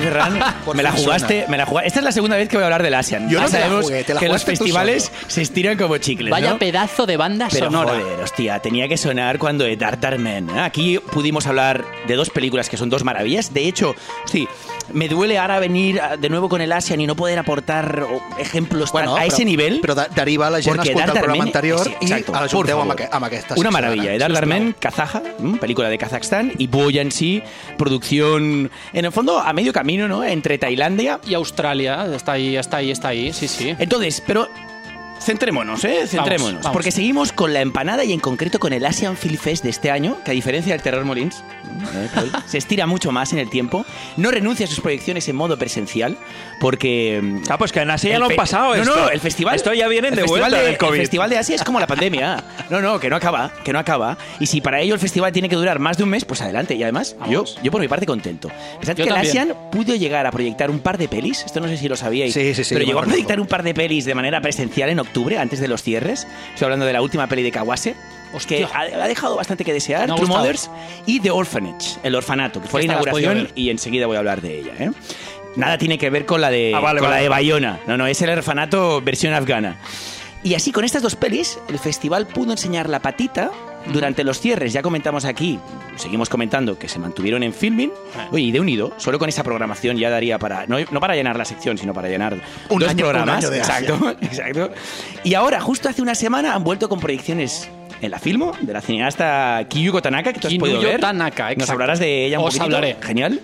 Ferran, 0.01 0.39
me 0.75 0.83
la 0.83 0.93
jugaste, 0.93 1.47
me 1.49 1.57
la 1.57 1.67
jugaste. 1.67 1.89
Esta 1.89 2.01
es 2.01 2.05
la 2.05 2.13
segunda 2.13 2.37
vez 2.37 2.49
que 2.49 2.57
voy 2.57 2.63
a 2.63 2.67
hablar 2.67 2.83
del 2.83 2.95
ASEAN. 2.95 3.29
Yo 3.29 3.39
ya 3.39 3.45
no 3.45 3.51
te 3.51 3.53
la 3.55 3.61
sabemos 3.65 3.85
jugué, 3.85 4.05
te 4.05 4.15
la 4.15 4.21
que 4.21 4.29
los 4.29 4.43
jugaste 4.43 4.53
tú 4.53 4.59
festivales 4.65 5.03
solo. 5.05 5.19
se 5.29 5.43
estiran 5.43 5.77
como 5.77 5.99
chicles, 5.99 6.31
Vaya 6.31 6.51
¿no? 6.51 6.59
pedazo 6.59 7.07
de 7.07 7.17
banda 7.17 7.49
Pero 7.51 7.67
sonora. 7.67 7.91
joder, 7.99 8.21
hostia, 8.21 8.59
tenía 8.61 8.89
que 8.89 8.97
sonar 8.97 9.39
cuando 9.39 9.65
de 9.65 9.77
Dark 9.77 10.01
Man. 10.19 10.51
¿eh? 10.51 10.61
Aquí 10.61 10.99
pudimos 10.99 11.47
hablar 11.47 11.85
de 12.07 12.15
dos 12.17 12.31
películas 12.31 12.69
que 12.69 12.77
son 12.77 12.91
dos 12.91 13.05
maravillas. 13.05 13.53
De 13.55 13.67
hecho, 13.67 13.95
sí, 14.25 14.49
me 14.93 15.09
duele 15.09 15.39
ahora 15.39 15.59
venir 15.61 16.01
ah, 16.01 16.17
de 16.17 16.29
nuevo 16.29 16.49
con 16.49 16.61
el 16.61 16.71
ASEAN 16.73 17.01
y 17.01 17.07
no 17.07 17.17
poder 17.17 17.39
aportar 17.39 18.07
ejemplos 18.39 18.93
tan- 18.93 19.09
a 19.09 19.13
però- 19.17 19.27
ese 19.27 19.45
nivel. 19.45 19.81
Però 19.81 19.95
de, 19.95 20.07
deriva 20.15 20.51
la 20.51 20.61
gent 20.61 20.79
a 20.79 20.83
escoltar 20.83 21.09
el 21.11 21.23
programa 21.23 21.45
anterior 21.45 21.83
sí, 21.85 21.91
i 22.01 22.05
exacto, 22.05 22.33
la 22.33 22.41
por 22.41 22.51
junteu 22.51 22.81
amb, 22.81 22.91
favor. 22.93 23.07
aqu 23.07 23.15
amb 23.17 23.25
aquesta. 23.25 23.55
Una 23.57 23.71
maravilla. 23.71 24.17
plau. 24.17 24.33
Darmen, 24.33 24.75
Kazaja, 24.79 25.23
película 25.61 25.89
de 25.89 25.99
Kazajstán, 25.99 26.53
y 26.59 26.67
Boya 26.67 27.03
en 27.03 27.11
sí, 27.13 27.43
producción, 27.79 28.71
en 28.93 29.05
el 29.05 29.13
fondo, 29.13 29.39
a 29.39 29.53
medio 29.53 29.73
camino, 29.73 30.09
¿no? 30.09 30.25
Entre 30.25 30.59
Tailandia. 30.59 31.21
Y 31.27 31.35
Australia, 31.35 32.07
está 32.15 32.33
ahí, 32.33 32.57
está 32.57 32.79
ahí, 32.79 32.91
está 32.91 33.09
ahí, 33.09 33.33
sí, 33.33 33.47
sí. 33.49 33.75
Entonces, 33.79 34.23
pero 34.27 34.49
Centrémonos, 35.25 35.85
¿eh? 35.85 36.07
Centrémonos. 36.07 36.63
vamos. 36.63 36.73
Porque 36.73 36.91
seguimos 36.91 37.33
con 37.33 37.53
la 37.53 37.61
empanada 37.61 38.05
y 38.05 38.13
en 38.13 38.21
concreto 38.21 38.59
con 38.59 38.73
el 38.73 38.85
Asian 38.85 39.17
Film 39.17 39.39
Fest 39.39 39.65
de 39.65 39.71
este 39.71 39.91
año, 39.91 40.19
que 40.25 40.31
a 40.31 40.35
diferencia 40.35 40.73
del 40.73 40.83
Terror 40.83 41.05
Molins, 41.05 41.43
¿eh, 41.95 42.09
se 42.47 42.59
estira 42.59 42.87
mucho 42.87 43.11
más 43.13 43.33
en 43.33 43.39
el 43.39 43.49
tiempo. 43.51 43.85
No 44.17 44.31
renuncia 44.31 44.67
a 44.67 44.69
sus 44.69 44.81
proyecciones 44.81 45.29
en 45.29 45.37
modo 45.37 45.59
presencial, 45.59 46.17
porque... 46.61 47.41
Ah, 47.49 47.59
pues 47.59 47.73
que 47.73 47.81
en 47.81 47.91
Asia 47.91 48.11
ya 48.11 48.17
el 48.17 48.21
lo 48.23 48.27
han 48.29 48.37
pasado 48.37 48.75
No, 48.77 48.83
esto. 48.83 48.97
no, 48.97 49.09
el 49.11 49.21
festival... 49.21 49.55
Esto 49.57 49.73
ya 49.75 49.89
vienen 49.89 50.13
el 50.13 50.21
de 50.21 50.23
vuelta 50.25 50.51
de- 50.59 50.65
del 50.65 50.79
COVID. 50.79 50.95
El 50.95 51.01
festival 51.01 51.31
de 51.31 51.39
Asia 51.39 51.55
es 51.57 51.63
como 51.65 51.81
la 51.81 51.87
pandemia. 51.87 52.43
No, 52.71 52.81
no, 52.81 52.99
que 53.01 53.09
no 53.11 53.17
acaba, 53.17 53.51
que 53.65 53.73
no 53.73 53.79
acaba. 53.79 54.17
Y 54.41 54.47
si 54.47 54.61
para 54.61 54.81
ello 54.81 54.95
el 54.95 55.01
festival 55.01 55.33
tiene 55.33 55.49
que 55.49 55.57
durar 55.57 55.79
más 55.79 55.97
de 55.97 56.05
un 56.05 56.11
mes, 56.11 56.25
pues 56.25 56.41
adelante. 56.43 56.75
Y 56.75 56.83
además, 56.83 57.17
yo, 57.31 57.41
Vamos. 57.45 57.59
yo 57.63 57.71
por 57.71 57.81
mi 57.81 57.89
parte 57.89 58.07
contento. 58.07 58.49
Pensad 58.79 58.95
Yo 58.97 59.05
que 59.05 59.11
el 59.11 59.15
también. 59.15 59.31
Asian 59.31 59.57
pudo 59.71 59.95
llegar 59.95 60.27
a 60.27 60.31
proyectar 60.31 60.71
un 60.71 60.81
par 60.81 60.99
de 60.99 61.09
pelis, 61.09 61.45
esto 61.45 61.61
no 61.61 61.69
sé 61.69 61.77
si 61.77 61.89
lo 61.89 61.97
sabíais, 61.97 62.33
Sí, 62.35 62.55
sí, 62.55 62.65
sí, 62.65 62.75
pero 62.75 62.85
llegó 62.87 63.01
a 63.01 63.03
proyectar 63.05 63.41
un 63.41 63.47
par 63.47 63.63
de 63.63 63.75
pelis 63.75 64.05
de 64.05 64.15
manera 64.15 64.41
presencial 64.41 64.89
en 64.91 64.99
octubre, 65.01 65.14
antes 65.41 65.61
de 65.61 65.69
los 65.69 65.83
cierres. 65.83 66.27
Estoy 66.53 66.65
hablando 66.67 66.87
de 66.87 66.93
la 66.93 67.03
última 67.03 67.27
peli 67.27 67.43
de 67.43 67.51
Kawase. 67.53 67.95
Que 68.49 68.65
ha, 68.65 68.81
ha 68.81 69.07
dejado 69.07 69.37
bastante 69.37 69.65
que 69.65 69.73
desear, 69.73 70.07
True 70.07 70.19
gustado. 70.19 70.41
Mothers 70.41 70.69
y 71.07 71.21
The 71.21 71.31
Orphanage, 71.31 71.99
el 72.03 72.17
orfanato, 72.17 72.61
que 72.61 72.67
fue 72.67 72.81
la 72.81 72.95
Esta 72.95 73.09
inauguración 73.09 73.49
y 73.55 73.71
enseguida 73.71 74.07
voy 74.09 74.17
a 74.17 74.19
hablar 74.19 74.41
de 74.41 74.59
ella. 74.59 74.73
¿eh? 74.77 74.91
Nada 75.55 75.79
tiene 75.79 75.99
que 75.99 76.11
ver 76.11 76.27
con 76.27 76.41
la 76.41 76.51
de, 76.51 76.73
Ah, 76.75 76.81
vale, 76.81 76.99
con 76.99 77.09
vale. 77.11 77.19
la 77.21 77.23
de 77.23 77.29
Bayona. 77.29 77.79
No, 77.87 77.97
no, 77.97 78.09
es 78.09 78.21
el 78.23 78.31
orfanato 78.31 79.01
versión 79.03 79.35
afgana. 79.35 79.77
Y 80.43 80.55
así, 80.55 80.73
con 80.73 80.85
estas 80.85 81.01
dos 81.03 81.15
pelis, 81.15 81.61
el 81.69 81.79
festival 81.79 82.27
pudo 82.27 82.51
enseñar 82.51 82.89
la 82.89 82.99
patita 83.01 83.53
durante 83.93 84.25
los 84.25 84.41
cierres. 84.41 84.73
Ya 84.73 84.83
comentamos 84.83 85.25
aquí, 85.25 85.59
seguimos 85.97 86.29
comentando 86.29 86.79
que 86.79 86.89
se 86.89 86.99
mantuvieron 86.99 87.43
en 87.43 87.53
filming. 87.53 87.91
Oye, 88.33 88.45
y 88.45 88.53
de 88.53 88.61
unido, 88.61 88.93
solo 88.97 89.19
con 89.19 89.29
esa 89.29 89.43
programación 89.43 89.97
ya 89.97 90.11
daría 90.11 90.39
para, 90.39 90.67
no, 90.67 90.77
no 90.91 91.01
para 91.01 91.15
llenar 91.15 91.37
la 91.37 91.45
sección, 91.45 91.79
sino 91.79 91.93
para 91.93 92.09
llenar 92.09 92.41
Un 92.69 92.79
dos 92.81 92.89
año- 92.91 93.05
un 93.07 93.11
programas. 93.11 93.39
año 93.45 93.51
de 93.51 93.61
Asia. 93.61 93.79
exacto, 93.81 94.11
exacto. 94.23 94.71
Y 95.23 95.35
ahora, 95.35 95.61
justo 95.61 95.89
hace 95.89 96.03
una 96.03 96.15
semana, 96.15 96.55
han 96.55 96.65
vuelto 96.65 96.89
con 96.89 97.01
proyecciones 97.01 97.69
en 98.01 98.11
la 98.11 98.19
Filmo, 98.19 98.53
de 98.61 98.73
la 98.73 98.81
cineasta 98.81 99.65
Kiyuko 99.69 100.03
Tanaka, 100.03 100.33
que 100.33 100.41
tú 100.41 100.49
has 100.49 100.55
podido 100.55 100.81
ver. 100.81 101.01
Tanaka, 101.01 101.45
Nos 101.45 101.53
exacto. 101.53 101.73
hablarás 101.73 101.99
de 101.99 102.27
ella 102.27 102.39
un 102.39 102.45
Os 102.47 102.55
poquitito. 102.55 102.77
hablaré. 102.77 102.97
Genial. 103.01 103.41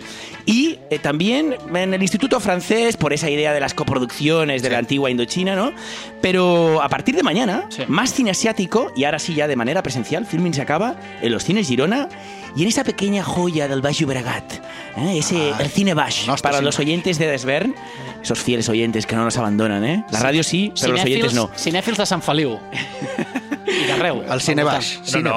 Y 0.47 0.79
eh, 0.91 0.99
también 0.99 1.55
en 1.75 1.95
el 1.95 2.03
Instituto 2.03 2.41
Francés, 2.41 2.97
por 2.97 3.13
esa 3.13 3.29
idea 3.31 3.53
de 3.53 3.61
las 3.61 3.75
coproducciones 3.75 4.63
de 4.63 4.71
la 4.71 4.79
antigua 4.79 5.11
Indochina, 5.11 5.55
¿no? 5.55 5.73
Pero 6.21 6.83
a 6.83 6.89
partir 6.89 7.15
de 7.15 7.23
mañana, 7.23 7.67
Sí. 7.69 7.83
más 7.89 8.13
cine 8.13 8.31
asiático, 8.31 8.91
y 8.97 9.05
ahora 9.05 9.19
sí 9.19 9.35
ya 9.35 9.47
de 9.47 9.57
manera 9.57 9.83
presencial, 9.83 10.27
Filming 10.27 10.55
se 10.55 10.63
acaba 10.63 10.97
en 11.23 11.31
los 11.33 11.45
cines 11.45 11.69
Girona 11.69 12.09
y 12.57 12.63
en 12.63 12.69
esa 12.69 12.85
pequeña 12.85 13.23
joya 13.23 13.69
del 13.69 13.81
Baix 13.83 13.99
Llobregat, 13.99 14.53
¿eh? 14.97 15.19
ese, 15.19 15.53
Ah, 15.55 15.59
el 15.61 15.69
cine 15.69 15.95
Baix, 15.95 16.27
nostre 16.27 16.51
para 16.51 16.63
los 16.63 16.79
oyentes 16.79 17.19
de 17.19 17.27
Desvern, 17.29 17.75
esos 18.23 18.39
fieles 18.41 18.69
oyentes 18.69 19.07
que 19.07 19.15
no 19.17 19.25
nos 19.25 19.37
abandonan, 19.37 19.85
¿eh? 19.85 20.05
La 20.11 20.19
radio 20.21 20.43
sí, 20.43 20.73
pero 20.81 20.95
los 20.95 21.05
oyentes 21.05 21.35
no. 21.35 21.49
Cinèfils 21.57 21.97
de 21.97 22.07
Sant 22.07 22.23
Feliu. 22.25 22.59
Arreu. 23.91 24.23
Al 24.29 24.41
cine 24.41 24.65
baix. 24.65 25.01
Cine 25.05 25.25
no. 25.25 25.37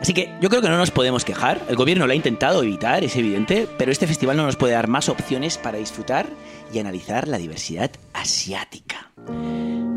Así 0.00 0.12
que 0.14 0.32
yo 0.40 0.48
creo 0.48 0.62
que 0.62 0.68
no 0.68 0.76
nos 0.76 0.90
podemos 0.90 1.24
quejar. 1.24 1.60
El 1.68 1.76
gobierno 1.76 2.06
lo 2.06 2.12
ha 2.12 2.16
intentado 2.16 2.62
evitar, 2.62 3.04
es 3.04 3.16
evidente, 3.16 3.66
pero 3.78 3.92
este 3.92 4.06
festival 4.06 4.36
no 4.36 4.44
nos 4.44 4.56
puede 4.56 4.72
dar 4.74 4.88
más 4.88 5.08
opciones 5.08 5.58
para 5.58 5.78
disfrutar 5.78 6.26
y 6.72 6.78
analizar 6.78 7.28
la 7.28 7.38
diversidad 7.38 7.90
asiática. 8.12 9.10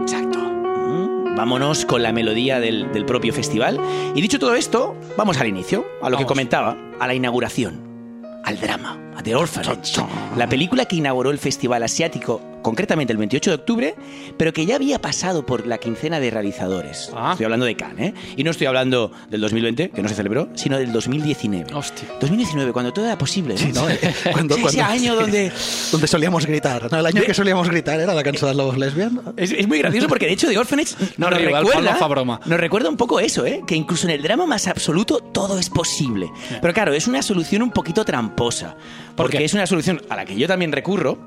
Exacto. 0.01 0.39
Mm, 0.39 1.35
Vámonos 1.35 1.85
con 1.85 2.03
la 2.03 2.11
melodía 2.11 2.59
del, 2.59 2.91
del 2.91 3.05
propio 3.05 3.33
festival. 3.33 3.79
Y 4.15 4.21
dicho 4.21 4.39
todo 4.39 4.55
esto, 4.55 4.95
vamos 5.17 5.37
al 5.39 5.47
inicio, 5.47 5.85
a 6.01 6.09
lo 6.09 6.17
que 6.17 6.25
comentaba, 6.25 6.77
a 6.99 7.07
la 7.07 7.13
inauguración, 7.15 8.21
al 8.43 8.59
drama, 8.59 8.99
a 9.17 9.23
The 9.23 9.35
Orphanage. 9.35 10.01
La 10.37 10.47
película 10.47 10.85
que 10.85 10.95
inauguró 10.97 11.31
el 11.31 11.39
festival 11.39 11.83
asiático, 11.83 12.41
concretamente 12.63 13.13
el 13.13 13.17
28 13.17 13.51
de 13.51 13.55
octubre, 13.55 13.95
pero 14.37 14.51
que 14.53 14.65
ya 14.65 14.75
había 14.77 14.99
pasado 14.99 15.45
por 15.45 15.67
la 15.67 15.77
quincena 15.77 16.19
de 16.19 16.31
realizadores. 16.31 17.11
Ah. 17.15 17.29
Estoy 17.33 17.43
hablando 17.43 17.65
de 17.67 17.75
Cannes, 17.75 18.09
¿eh? 18.09 18.13
Y 18.37 18.43
no 18.43 18.49
estoy 18.51 18.65
hablando 18.67 19.11
del 19.29 19.41
2020, 19.41 19.91
que 19.91 20.01
no 20.01 20.09
se 20.09 20.15
celebró, 20.15 20.49
sino 20.55 20.77
del 20.79 20.91
2019. 20.91 21.73
Hostia. 21.75 22.07
2019, 22.19 22.71
cuando 22.73 22.91
todo 22.91 23.05
era 23.05 23.17
posible. 23.17 23.55
¿no? 23.73 23.87
¿no? 23.87 23.95
Cuando- 24.31 24.55
Ese 24.55 24.63
cuando- 24.63 24.83
año 24.85 25.15
donde... 25.15 25.51
Donde 25.91 26.07
solíamos 26.07 26.45
gritar. 26.47 26.91
No, 26.91 26.97
el 26.99 27.05
año 27.05 27.21
que 27.23 27.33
solíamos 27.33 27.69
gritar 27.69 27.99
era 27.99 28.13
la 28.15 28.23
canción 28.23 28.49
de 28.49 28.55
los 28.57 28.77
lesbian. 28.77 29.21
Es, 29.37 29.51
es 29.51 29.67
muy 29.67 29.77
gracioso 29.79 30.07
porque 30.07 30.25
de 30.25 30.33
hecho 30.33 30.47
The 30.47 30.57
Orphanage 30.57 30.95
No 31.17 31.29
nos, 31.29 31.39
rival, 31.39 31.65
recuerda, 31.65 32.07
broma. 32.07 32.39
nos 32.45 32.59
recuerda 32.59 32.89
un 32.89 32.97
poco 32.97 33.19
eso, 33.19 33.45
¿eh? 33.45 33.61
que 33.67 33.75
incluso 33.75 34.07
en 34.07 34.11
el 34.15 34.21
drama 34.23 34.45
más 34.45 34.67
absoluto 34.67 35.19
todo 35.19 35.59
es 35.59 35.69
posible. 35.69 36.29
Pero 36.61 36.73
claro, 36.73 36.93
es 36.93 37.07
una 37.07 37.21
solución 37.21 37.61
un 37.61 37.71
poquito 37.71 38.03
tramposa. 38.05 38.75
¿Por 39.15 39.15
Porque 39.25 39.39
qué? 39.39 39.45
es 39.45 39.53
una 39.53 39.67
solución 39.67 40.01
a 40.09 40.15
la 40.15 40.25
que 40.25 40.35
yo 40.35 40.47
también 40.47 40.71
recurro, 40.71 41.17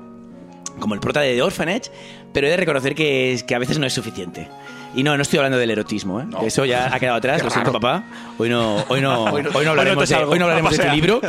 como 0.79 0.93
el 0.93 0.99
prota 0.99 1.21
de 1.21 1.35
The 1.35 1.41
Orphanage, 1.41 1.91
pero 2.33 2.47
he 2.47 2.51
de 2.51 2.57
reconocer 2.57 2.95
que, 2.95 3.33
es, 3.33 3.43
que 3.43 3.55
a 3.55 3.59
veces 3.59 3.79
no 3.79 3.85
es 3.85 3.93
suficiente. 3.93 4.47
Y 4.97 5.03
no, 5.03 5.15
no 5.15 5.21
estoy 5.21 5.37
hablando 5.37 5.57
del 5.59 5.69
erotismo, 5.71 6.19
¿eh? 6.19 6.25
que 6.39 6.47
eso 6.47 6.65
ya 6.65 6.93
ha 6.93 6.99
quedado 6.99 7.17
atrás, 7.17 7.43
lo 7.43 7.49
siento 7.51 7.71
papá. 7.71 8.03
Hoy 8.39 8.49
no, 8.49 8.83
hoy 8.89 8.99
no, 8.99 9.25
hoy 9.25 9.43
no, 9.43 9.69
hablaremos, 9.69 10.09
de, 10.09 10.15
salgo, 10.15 10.31
hoy 10.31 10.39
no 10.39 10.45
hablaremos 10.45 10.71
de 10.75 10.83
sea. 10.83 10.93
libro, 10.93 11.21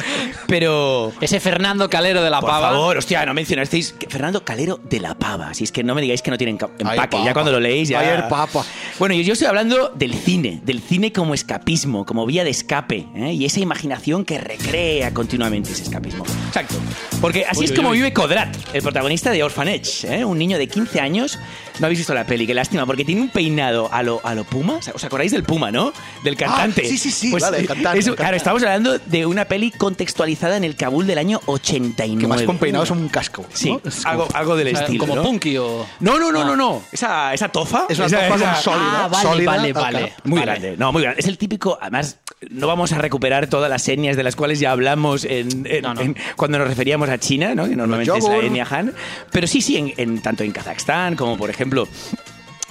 pero... 0.47 1.12
Ese 1.21 1.39
Fernando 1.41 1.89
Calero 1.91 2.23
de 2.23 2.31
la 2.31 2.41
Por 2.41 2.49
Pava. 2.51 2.71
favor, 2.71 2.97
hostia, 2.97 3.25
no 3.27 3.35
mencionasteis 3.35 3.95
Fernando 4.09 4.45
Calero 4.45 4.81
de 4.83 5.01
la 5.01 5.14
Pava. 5.14 5.53
Si 5.55 5.64
es 5.64 5.73
que 5.73 5.85
no 5.85 5.95
me 5.95 6.01
digáis 6.03 6.23
que 6.23 6.31
no 6.31 6.39
tienen 6.39 6.57
ca- 6.57 6.71
empaque. 6.79 6.97
papa. 7.16 7.25
ya 7.25 7.33
cuando 7.35 7.53
lo 7.53 7.61
leéis, 7.61 7.89
ya. 7.91 8.01
Ayer, 8.01 8.29
papa. 8.29 8.64
Bueno, 8.99 9.14
y 9.14 9.23
yo 9.25 9.35
estoy 9.35 9.49
hablando 9.49 9.93
del 9.95 10.14
cine, 10.14 10.61
del 10.64 10.81
cine 10.81 11.12
como 11.12 11.35
escapismo, 11.35 12.07
como 12.07 12.25
vía 12.27 12.45
de 12.45 12.51
escape, 12.51 13.07
¿eh? 13.14 13.33
y 13.33 13.45
esa 13.45 13.61
imaginación 13.61 14.25
que 14.25 14.39
recrea 14.39 15.12
continuamente 15.12 15.73
ese 15.73 15.83
escapismo. 15.83 16.25
Exacto. 16.49 16.75
Porque 17.21 17.45
así 17.45 17.61
Uy, 17.61 17.64
es 17.66 17.71
uy, 17.73 17.77
como 17.77 17.91
uy. 17.91 17.99
vive 17.99 18.12
Kodrat, 18.12 18.55
el 18.73 18.83
protagonista 18.83 19.31
de 19.31 19.43
Orphanage, 19.43 20.05
¿eh? 20.21 20.25
un 20.25 20.39
niño 20.39 20.57
de 20.59 20.66
15 20.69 21.01
años. 21.01 21.39
No 21.81 21.87
habéis 21.87 22.01
visto 22.01 22.12
la 22.14 22.24
peli, 22.24 22.47
qué 22.47 22.55
lástima, 22.55 22.85
porque 22.87 23.05
tiene 23.05 23.20
un 23.20 23.29
peinado 23.29 23.89
a 23.93 24.03
lo, 24.03 24.20
a 24.24 24.35
lo 24.35 24.45
Puma. 24.45 24.81
¿Os 24.95 25.05
acordáis 25.05 25.31
del 25.33 25.45
Puma, 25.45 25.70
no? 25.70 25.93
Del 26.24 26.37
cantante. 26.37 26.85
sí, 26.85 26.99
sí, 26.99 27.11
sí, 27.11 27.31
Pues, 27.31 27.43
vale, 27.43 27.59
el 27.59 27.66
cantante, 27.68 27.99
eso, 28.01 28.11
el 28.11 28.16
claro, 28.16 28.37
estamos 28.37 28.62
hablando 28.62 28.99
de 28.99 29.26
una 29.26 29.45
peli 29.45 29.70
contextualizada 29.70 30.57
en 30.57 30.64
el 30.64 30.74
Kabul 30.76 31.07
del 31.07 31.18
año 31.18 31.41
89. 31.47 32.20
Que 32.20 32.26
más 32.26 32.43
con 32.43 32.59
peinado 32.59 32.85
es 32.85 32.91
un 32.91 33.09
casco. 33.09 33.45
Sí, 33.53 33.79
algo, 34.05 34.26
algo 34.35 34.57
del 34.57 34.68
O 34.68 34.70
sea, 34.70 34.81
estilo. 34.83 35.01
como 35.05 35.16
¿no? 35.16 35.22
Punky 35.22 35.57
o... 35.59 35.87
No, 36.01 36.18
no, 36.18 36.33
no, 36.33 36.43
Ah. 36.43 36.45
no, 36.45 36.57
no. 36.57 36.83
Esa, 36.91 37.33
esa 37.35 37.49
tofa. 37.49 37.85
Es 37.89 37.99
una 37.99 38.07
esa- 38.07 38.29
tofa 38.29 38.37
esa- 38.37 38.55
sólida. 38.57 39.05
Ah, 39.05 39.09
vale, 39.09 39.29
sólida, 39.29 39.51
vale, 39.51 39.68
al 39.68 39.72
vale. 39.74 40.12
Muy 40.24 40.39
Vale. 40.41 40.51
grande. 40.53 40.76
No, 40.76 40.93
muy 40.93 41.03
grande. 41.03 41.20
Es 41.20 41.26
el 41.26 41.39
típico. 41.39 41.79
Además, 41.81 42.18
no 42.51 42.66
vamos 42.66 42.93
a 42.93 42.99
recuperar 42.99 43.49
todas 43.49 43.68
las 43.70 43.89
etnias 43.89 44.16
de 44.16 44.22
las 44.22 44.36
cuales 44.36 44.61
ya 44.61 44.70
hablamos 44.72 45.24
en, 45.24 45.66
en- 45.66 45.82
No, 45.82 45.95
no. 45.95 46.01
en- 46.01 46.16
cuando 46.36 46.59
nos 46.59 46.68
referíamos 46.68 47.09
a 47.09 47.18
China, 47.18 47.55
¿no? 47.55 47.68
que 47.68 47.74
normalmente 47.76 48.16
es 48.16 48.24
la 48.24 48.30
yogur. 48.30 48.45
etnia 48.45 48.66
Han. 48.70 48.93
Pero 49.32 49.47
sí, 49.47 49.61
sí, 49.61 49.76
en, 49.76 49.93
en- 49.97 50.22
tanto 50.22 50.45
en 50.45 50.53
Kazajstán 50.53 51.16
como, 51.16 51.36
por 51.36 51.51
ejemplo, 51.51 51.89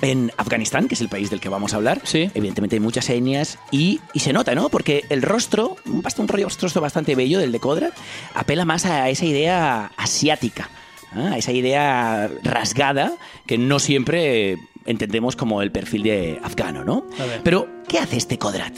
en 0.02 0.32
Afganistán, 0.38 0.88
que 0.88 0.94
es 0.94 1.02
el 1.02 1.10
país 1.10 1.30
del 1.32 1.40
que 1.40 1.50
vamos 1.50 1.74
a 1.74 1.78
hablar, 1.78 2.02
Sí. 2.04 2.30
evidentemente 2.36 2.76
hay 2.76 2.80
muchas 2.80 3.10
etnias 3.10 3.58
y, 3.72 4.00
y 4.14 4.20
se 4.20 4.32
nota, 4.32 4.54
¿no? 4.54 4.70
Porque 4.70 5.04
el 5.10 5.22
rostro, 5.24 5.76
un, 5.86 6.04
bast- 6.04 6.20
un 6.20 6.28
rollo 6.28 6.48
rostro 6.62 6.82
bastante 6.82 7.16
bello 7.16 7.40
del 7.40 7.52
de 7.52 7.60
Kodrat, 7.60 7.94
apela 8.36 8.64
más 8.64 8.86
a 8.86 9.10
esa 9.10 9.26
idea 9.26 9.92
asiática, 9.98 10.70
¿ah? 11.14 11.32
a 11.34 11.38
esa 11.38 11.52
idea 11.52 12.30
rasgada 12.44 13.14
que 13.48 13.58
no 13.58 13.80
siempre 13.80 14.58
entendemos 14.86 15.36
como 15.36 15.62
el 15.64 15.72
perfil 15.72 16.04
de 16.04 16.40
afgano, 16.44 16.86
¿no? 16.86 17.06
A 17.20 17.26
ver. 17.26 17.42
Pero, 17.44 17.68
¿qué 17.90 17.98
hace 18.00 18.18
este 18.18 18.38
Kodrat? 18.38 18.74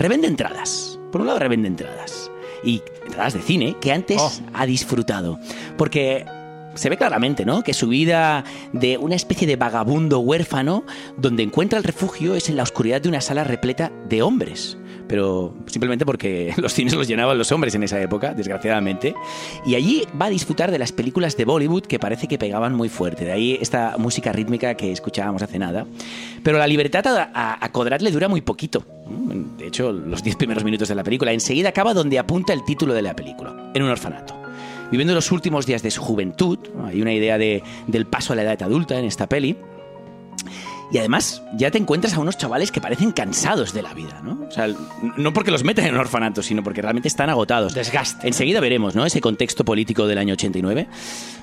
Revende 0.00 0.26
entradas. 0.28 0.98
Por 1.12 1.20
un 1.20 1.26
lado, 1.26 1.38
revende 1.38 1.68
entradas. 1.68 2.30
Y 2.64 2.82
entradas 3.04 3.34
de 3.34 3.42
cine 3.42 3.76
que 3.80 3.92
antes 3.92 4.18
Oh. 4.20 4.32
ha 4.54 4.64
disfrutado. 4.64 5.38
Porque 5.76 6.24
se 6.74 6.88
ve 6.88 6.96
claramente, 6.96 7.44
¿no? 7.44 7.62
Que 7.62 7.74
su 7.74 7.88
vida 7.88 8.44
de 8.72 8.96
una 8.96 9.14
especie 9.14 9.46
de 9.46 9.56
vagabundo 9.56 10.20
huérfano, 10.20 10.84
donde 11.18 11.42
encuentra 11.42 11.78
el 11.78 11.84
refugio, 11.84 12.34
es 12.34 12.48
en 12.48 12.56
la 12.56 12.62
oscuridad 12.62 13.02
de 13.02 13.10
una 13.10 13.20
sala 13.20 13.44
repleta 13.44 13.92
de 14.08 14.22
hombres. 14.22 14.78
Pero 15.10 15.52
simplemente 15.66 16.06
porque 16.06 16.54
los 16.56 16.72
cines 16.72 16.94
los 16.94 17.08
llenaban 17.08 17.36
los 17.36 17.50
hombres 17.50 17.74
en 17.74 17.82
esa 17.82 18.00
época, 18.00 18.32
desgraciadamente. 18.32 19.12
Y 19.66 19.74
allí 19.74 20.04
va 20.20 20.26
a 20.26 20.30
disfrutar 20.30 20.70
de 20.70 20.78
las 20.78 20.92
películas 20.92 21.36
de 21.36 21.44
Bollywood 21.44 21.82
que 21.82 21.98
parece 21.98 22.28
que 22.28 22.38
pegaban 22.38 22.76
muy 22.76 22.88
fuerte. 22.88 23.24
De 23.24 23.32
ahí 23.32 23.58
esta 23.60 23.96
música 23.98 24.30
rítmica 24.30 24.76
que 24.76 24.92
escuchábamos 24.92 25.42
hace 25.42 25.58
nada. 25.58 25.84
Pero 26.44 26.58
la 26.58 26.68
libertad 26.68 27.04
a, 27.08 27.54
a, 27.54 27.98
le 27.98 28.10
dura 28.12 28.28
muy 28.28 28.40
poquito. 28.40 28.84
De 29.58 29.66
hecho, 29.66 29.90
los 29.90 30.22
10 30.22 30.36
primeros 30.36 30.62
minutos 30.62 30.86
de 30.86 30.94
la 30.94 31.02
película. 31.02 31.32
Enseguida 31.32 31.70
acaba 31.70 31.92
donde 31.92 32.16
apunta 32.16 32.52
el 32.52 32.64
título 32.64 32.94
de 32.94 33.02
la 33.02 33.16
película, 33.16 33.72
en 33.74 33.82
un 33.82 33.90
orfanato 33.90 34.36
viviendo 34.92 35.14
los 35.14 35.30
últimos 35.30 35.66
días 35.66 35.82
de 35.84 35.90
su 35.92 36.02
juventud. 36.02 36.58
Hay 36.84 37.00
una 37.00 37.12
idea 37.12 37.38
de, 37.38 37.62
del 37.86 38.06
paso 38.06 38.32
a 38.32 38.36
la 38.36 38.42
edad 38.42 38.60
adulta 38.62 38.98
en 38.98 39.04
esta 39.04 39.28
peli. 39.28 39.56
Y 40.92 40.98
además, 40.98 41.42
ya 41.54 41.70
te 41.70 41.78
encuentras 41.78 42.14
a 42.14 42.20
unos 42.20 42.36
chavales 42.36 42.72
que 42.72 42.80
parecen 42.80 43.12
cansados 43.12 43.72
de 43.72 43.82
la 43.82 43.94
vida, 43.94 44.20
¿no? 44.24 44.46
O 44.48 44.50
sea, 44.50 44.68
no 45.16 45.32
porque 45.32 45.50
los 45.52 45.62
meten 45.62 45.86
en 45.86 45.96
orfanatos, 45.96 46.46
sino 46.46 46.62
porque 46.64 46.82
realmente 46.82 47.06
están 47.08 47.30
agotados. 47.30 47.74
Desgaste. 47.74 48.26
Enseguida 48.26 48.60
veremos, 48.60 48.94
¿no? 48.96 49.06
Ese 49.06 49.20
contexto 49.20 49.64
político 49.64 50.06
del 50.08 50.18
año 50.18 50.32
89. 50.32 50.88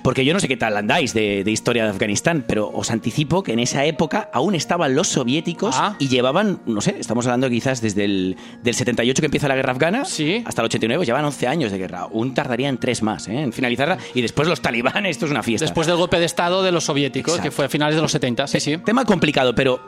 Porque 0.03 0.23
yo 0.25 0.33
no 0.33 0.39
sé 0.39 0.47
qué 0.47 0.57
tal 0.57 0.75
andáis 0.77 1.13
de, 1.13 1.43
de 1.43 1.51
historia 1.51 1.83
de 1.85 1.89
Afganistán, 1.89 2.43
pero 2.47 2.69
os 2.73 2.91
anticipo 2.91 3.43
que 3.43 3.53
en 3.53 3.59
esa 3.59 3.85
época 3.85 4.29
aún 4.33 4.55
estaban 4.55 4.95
los 4.95 5.07
soviéticos 5.07 5.75
Ah. 5.77 5.95
y 5.99 6.07
llevaban, 6.07 6.59
no 6.65 6.81
sé, 6.81 6.95
estamos 6.99 7.25
hablando 7.25 7.49
quizás 7.49 7.81
desde 7.81 8.05
el 8.05 8.37
del 8.63 8.73
78 8.75 9.21
que 9.21 9.25
empieza 9.25 9.47
la 9.47 9.55
guerra 9.55 9.71
afgana 9.73 10.05
Sí. 10.05 10.43
hasta 10.45 10.61
el 10.61 10.65
89, 10.65 10.99
pues 10.99 11.07
llevan 11.07 11.25
11 11.25 11.47
años 11.47 11.71
de 11.71 11.77
guerra. 11.77 11.99
Aún 12.01 12.33
tardaría 12.33 12.69
en 12.69 12.77
tres 12.77 13.01
más, 13.01 13.27
¿eh? 13.27 13.41
En 13.41 13.53
finalizarla. 13.53 13.97
Y 14.13 14.21
después 14.21 14.47
los 14.47 14.61
talibanes, 14.61 15.11
esto 15.11 15.25
es 15.25 15.31
una 15.31 15.43
fiesta. 15.43 15.65
Después 15.65 15.87
del 15.87 15.95
golpe 15.97 16.19
de 16.19 16.25
Estado 16.25 16.63
de 16.63 16.71
los 16.71 16.85
soviéticos, 16.85 17.33
Exacto. 17.35 17.49
que 17.49 17.55
fue 17.55 17.65
a 17.65 17.69
finales 17.69 17.95
de 17.95 18.01
los 18.01 18.11
70. 18.11 18.47
Sí, 18.47 18.59
sí. 18.59 18.77
Tema 18.77 19.03
complicado, 19.05 19.36
pero 19.55 19.79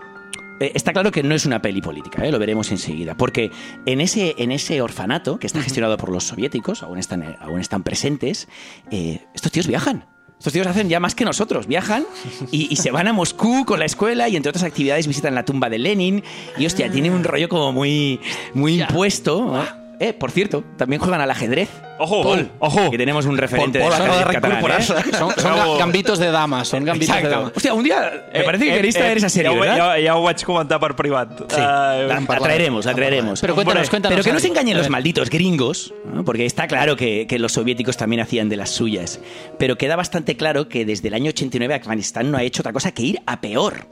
eh, 0.60 0.72
está 0.76 0.92
claro 0.94 1.12
que 1.12 1.24
no 1.24 1.36
es 1.36 1.46
una 1.46 1.62
peli 1.62 1.82
política, 1.82 2.26
¿eh? 2.26 2.32
lo 2.32 2.40
veremos 2.40 2.72
enseguida. 2.72 3.16
Porque 3.16 3.52
en 3.86 4.02
ese, 4.02 4.36
en 4.38 4.52
ese 4.52 4.82
orfanato, 4.82 5.40
que 5.40 5.48
está 5.48 5.62
gestionado 5.62 5.98
por 5.98 6.12
los 6.12 6.26
soviéticos, 6.26 6.84
aún 6.84 6.98
están, 7.00 7.24
eh, 7.24 7.38
aún 7.40 7.60
están 7.60 7.84
presentes, 7.84 8.48
eh, 8.92 9.26
estos 9.34 9.52
tíos 9.52 9.68
viajan. 9.68 10.06
Estos 10.38 10.54
tíos 10.54 10.68
hacen 10.68 10.88
ya 10.88 11.02
más 11.02 11.16
que 11.16 11.26
nosotros, 11.26 11.68
viajan 11.68 12.06
y, 12.50 12.72
y 12.72 12.78
se 12.78 12.92
van 12.92 13.10
a 13.10 13.14
Moscú 13.14 13.66
con 13.66 13.78
la 13.78 13.86
escuela 13.86 14.30
y 14.30 14.38
entre 14.38 14.52
otras 14.52 14.64
actividades 14.64 15.06
visitan 15.06 15.36
la 15.36 15.44
tumba 15.44 15.70
de 15.70 15.80
Lenin 15.80 16.24
y 16.58 16.66
hostia, 16.66 16.90
tiene 16.90 17.12
un 17.12 17.26
rollo 17.26 17.50
como 17.50 17.74
muy, 17.74 18.22
muy 18.54 18.80
impuesto. 18.82 19.42
¿no? 19.46 19.79
Eh, 20.02 20.14
por 20.14 20.32
cierto, 20.32 20.64
también 20.78 21.02
juegan 21.02 21.20
al 21.20 21.30
ajedrez. 21.30 21.70
Ojo, 22.02 22.24
Paul, 22.24 22.50
ojo. 22.60 22.90
Que 22.90 22.98
tenemos 22.98 23.26
un 23.26 23.38
referente 23.38 23.80
Paul 23.80 23.90
de 23.92 23.96
ajedrez 23.98 24.26
catalán, 24.28 24.34
¿eh? 24.34 24.62
reincorporarse. 24.62 24.94
Son, 25.18 25.34
son 25.36 25.58
ga- 25.58 25.78
gambitos 25.78 26.20
de 26.20 26.32
damas, 26.32 26.70
son 26.70 26.86
gambitos 26.86 27.14
de 27.14 27.22
Exacto. 27.22 27.38
damas. 27.40 27.52
Hostia, 27.58 27.74
un 27.74 27.84
día 27.84 28.24
me 28.34 28.44
parece 28.44 28.66
que 28.66 28.72
queréis 28.76 28.96
traer 28.96 29.18
esa 29.18 29.28
serie, 29.28 29.52
ja, 29.52 29.58
ho- 29.58 29.60
¿verdad? 29.60 29.78
Ja, 29.78 29.96
ja 30.02 30.16
ho 30.16 30.24
vaig 30.24 30.42
comentar 30.46 30.80
per 30.80 30.96
privat. 30.96 31.30
Sí, 31.52 31.60
Eh, 31.60 32.06
la, 32.08 32.20
la 32.22 32.40
traeremos, 32.40 32.86
la 32.86 32.94
traeremos. 32.96 33.42
Pero 33.42 33.56
cuéntanos, 33.56 33.90
cuéntanos. 33.90 34.16
Pero 34.16 34.24
que 34.24 34.32
no 34.34 34.40
se 34.40 34.48
engañen 34.48 34.78
los 34.78 34.90
malditos 34.90 35.30
gringos, 35.30 35.94
¿no? 36.14 36.24
porque 36.24 36.46
está 36.46 36.68
claro 36.68 36.96
que, 36.96 37.28
que 37.28 37.38
los 37.38 37.52
soviéticos 37.52 37.98
también 37.98 38.22
hacían 38.22 38.48
de 38.48 38.56
las 38.56 38.70
suyas. 38.70 39.20
Pero 39.58 39.78
queda 39.78 39.98
bastante 39.98 40.38
claro 40.38 40.70
que 40.70 40.86
desde 40.86 41.10
el 41.10 41.14
año 41.16 41.30
89 41.32 41.74
Afganistán 41.76 42.32
no 42.32 42.38
ha 42.38 42.44
hecho 42.44 42.62
otra 42.62 42.72
cosa 42.72 42.94
que 42.94 43.04
ir 43.04 43.20
a 43.26 43.42
peor. 43.42 43.86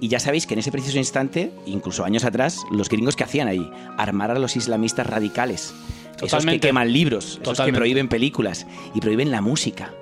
Y 0.00 0.08
ya 0.08 0.20
sabéis 0.20 0.46
que 0.46 0.54
en 0.54 0.60
ese 0.60 0.70
preciso 0.70 0.98
instante, 0.98 1.52
incluso 1.66 2.04
años 2.04 2.24
atrás, 2.24 2.58
los 2.70 2.88
gringos 2.88 3.16
que 3.16 3.24
hacían 3.24 3.48
ahí, 3.48 3.68
armar 3.96 4.30
a 4.30 4.38
los 4.38 4.56
islamistas 4.56 5.06
radicales. 5.06 5.74
Esos 6.22 6.44
que 6.44 6.60
queman 6.60 6.92
libros, 6.92 7.38
esos 7.42 7.60
que 7.60 7.72
prohíben 7.72 8.08
películas 8.08 8.66
y 8.94 9.00
prohíben 9.00 9.30
la 9.30 9.40
música. 9.40 9.92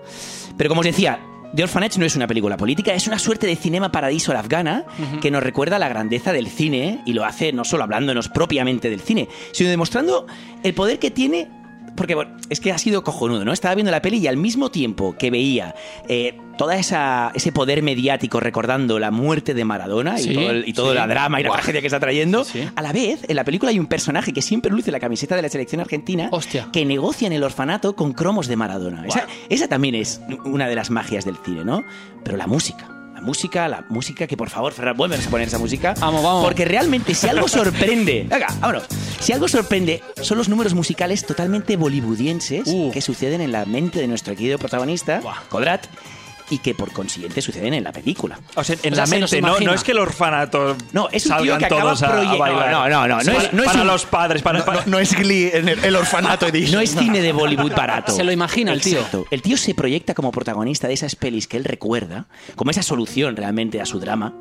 Pero 0.57 0.69
como 0.69 0.81
os 0.81 0.87
decía, 0.87 1.21
The 1.55 1.63
Orphanage 1.63 1.99
no 1.99 2.07
es 2.07 2.17
una 2.17 2.27
película 2.27 2.57
política, 2.57 2.95
es 2.95 3.07
una 3.07 3.19
suerte 3.19 3.47
de 3.47 3.57
cinema 3.57 3.93
paradiso 3.93 4.31
a 4.31 4.35
la 4.35 4.41
afgana 4.41 4.85
que 5.21 5.31
nos 5.31 5.43
recuerda 5.43 5.79
la 5.79 5.89
grandeza 5.89 6.33
del 6.33 6.49
cine 6.49 7.03
y 7.07 7.13
lo 7.13 7.25
hace 7.25 7.53
no 7.53 7.65
solo 7.65 7.85
hablándonos 7.85 8.29
propiamente 8.29 8.91
del 8.91 9.01
cine, 9.01 9.29
sino 9.53 9.71
demostrando 9.71 10.27
el 10.63 10.75
poder 10.75 10.99
que 10.99 11.11
tiene. 11.11 11.49
Porque 11.97 12.15
bueno, 12.15 12.37
es 12.51 12.61
que 12.61 12.73
ha 12.73 12.79
sido 12.79 13.03
cojonudo, 13.03 13.45
¿no? 13.45 13.53
Estaba 13.53 13.75
viendo 13.75 13.91
la 13.91 14.03
peli 14.03 14.19
y 14.19 14.27
al 14.27 14.37
mismo 14.37 14.71
tiempo 14.71 15.17
que 15.19 15.31
veía 15.31 15.75
eh, 16.09 16.39
toda 16.59 16.77
esa 16.77 17.33
ese 17.35 17.53
poder 17.53 17.83
mediático 17.83 18.39
recordando 18.39 18.99
la 18.99 19.11
muerte 19.11 19.55
de 19.55 19.65
Maradona 19.65 20.19
Sí, 20.19 20.31
y 20.31 20.35
todo, 20.35 20.51
el, 20.51 20.69
y 20.69 20.73
todo 20.73 20.89
sí. 20.91 20.95
la 20.95 21.07
drama 21.07 21.41
y 21.41 21.43
la 21.43 21.49
Buah. 21.49 21.57
tragedia 21.59 21.81
que 21.81 21.87
está 21.87 21.99
trayendo, 22.01 22.45
Sí. 22.45 22.69
a 22.75 22.83
la 22.83 22.93
vez 22.93 23.21
en 23.29 23.37
la 23.37 23.45
película 23.45 23.71
hay 23.71 23.79
un 23.79 23.87
personaje 23.87 24.33
que 24.33 24.43
siempre 24.43 24.71
luce 24.71 24.91
la 24.91 25.01
camiseta 25.01 25.35
de 25.37 25.43
la 25.43 25.49
selección 25.49 25.81
argentina 25.81 26.29
Hostia. 26.33 26.69
que 26.73 26.85
negocia 26.85 27.27
en 27.27 27.33
el 27.33 27.43
orfanato 27.43 27.97
con 27.97 28.13
cromos 28.13 28.47
de 28.47 28.57
Maradona. 28.57 29.07
Esa, 29.07 29.27
esa 29.49 29.69
también 29.69 29.95
es 29.95 30.21
una 30.45 30.69
de 30.69 30.75
las 30.75 30.91
magias 30.91 31.25
del 31.25 31.37
cine, 31.45 31.65
¿no? 31.65 31.85
Pero 32.25 32.37
la 32.37 32.47
música. 32.47 32.89
La 33.17 33.23
música, 33.23 33.67
la 33.67 33.83
música, 33.89 34.27
que 34.27 34.37
por 34.37 34.51
favor, 34.51 34.75
Ferran, 34.75 34.95
vuelven 34.95 35.19
a 35.19 35.31
poner 35.31 35.49
esa 35.49 35.59
música. 35.59 35.95
Vamos, 36.01 36.23
vamos. 36.23 36.45
Porque 36.45 36.67
realmente, 36.67 37.15
si 37.15 37.27
algo 37.27 37.49
sorprende. 37.49 38.27
Venga, 38.29 38.47
vámonos. 38.61 38.85
Si 39.21 39.33
algo 39.33 39.49
sorprende, 39.49 40.03
son 40.21 40.37
los 40.37 40.51
números 40.51 40.75
musicales 40.75 41.25
totalmente 41.25 41.77
bollywoodienses 41.79 42.65
Uh. 42.67 42.91
que 42.93 43.01
suceden 43.01 43.41
en 43.41 43.53
la 43.53 43.65
mente 43.65 44.01
de 44.01 44.07
nuestro 44.07 44.37
querido 44.37 44.59
protagonista, 44.59 45.23
Kodrat, 45.49 45.87
y 46.51 46.59
que 46.59 46.75
por 46.75 46.93
consiguiente 46.93 47.43
suceden 47.43 47.75
en 47.75 47.83
la 47.85 47.93
película. 47.93 48.39
O 48.55 48.63
sea, 48.63 48.77
en 48.83 48.93
O 48.93 48.97
sea, 48.97 49.03
la 49.03 49.07
se 49.07 49.19
mente, 49.21 49.43
no, 49.43 49.59
no 49.61 49.73
es 49.75 49.83
que 49.83 49.93
el 49.93 49.99
orfanato 49.99 50.77
No, 50.93 51.09
es 51.11 51.27
un 51.27 51.33
tío 51.39 51.39
salgan 51.39 51.59
que 51.59 51.65
acaba 51.67 51.81
todos 51.83 52.03
a, 52.05 52.21
a 52.21 52.37
bailar. 52.37 52.71
no, 52.71 52.89
no, 52.89 53.09
no, 53.09 53.23
no, 53.23 53.33
es- 53.33 53.53
no 53.53 53.63
es 53.63 53.67
para 53.69 53.81
un- 53.83 53.87
los 53.89 54.05
padres, 54.07 54.43
para, 54.43 54.65
para- 54.65 54.81
No, 54.83 54.93
no 54.93 54.99
es 55.01 55.15
Glee 55.17 55.51
en 55.53 55.69
el, 55.69 55.85
el 55.85 55.97
orfanato 55.97 56.47
edition. 56.47 56.73
No 56.77 56.81
es 56.81 56.95
cine 56.95 57.21
de 57.21 57.33
Bollywood 57.33 57.73
barato. 57.77 58.13
Se 58.13 58.23
lo 58.25 58.31
imagina 58.33 58.73
el 58.73 58.81
tío. 58.81 58.99
Exacto. 58.99 59.27
El 59.31 59.43
tío 59.43 59.57
se 59.57 59.75
proyecta 59.75 60.15
como 60.15 60.31
protagonista 60.31 60.87
de 60.89 60.95
esas 60.95 61.17
pelis 61.17 61.49
que 61.49 61.57
él 61.57 61.65
recuerda, 61.65 62.27
como 62.55 62.71
esa 62.71 62.83
solución 62.83 63.35
realmente 63.37 63.81
a 63.81 63.87
su 63.87 63.99
drama. 63.99 64.33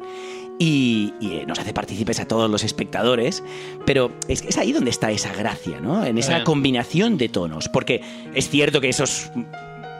Y, 0.57 1.13
y, 1.19 1.33
eh, 1.39 1.43
nos 1.45 1.59
hace 1.59 1.73
partícipes 1.73 2.21
a 2.21 2.27
todos 2.29 2.49
los 2.49 2.63
espectadores, 2.63 3.43
pero 3.85 4.13
es, 4.29 4.41
es 4.43 4.57
ahí 4.57 4.71
donde 4.71 4.89
está 4.89 5.11
esa 5.11 5.33
gracia, 5.33 5.81
¿no? 5.81 6.05
En 6.05 6.17
esa 6.17 6.37
Eh. 6.39 6.43
combinación 6.45 7.17
de 7.17 7.27
tonos, 7.27 7.67
porque 7.67 8.01
es 8.33 8.49
cierto 8.49 8.79
que 8.79 8.87
esos 8.87 9.29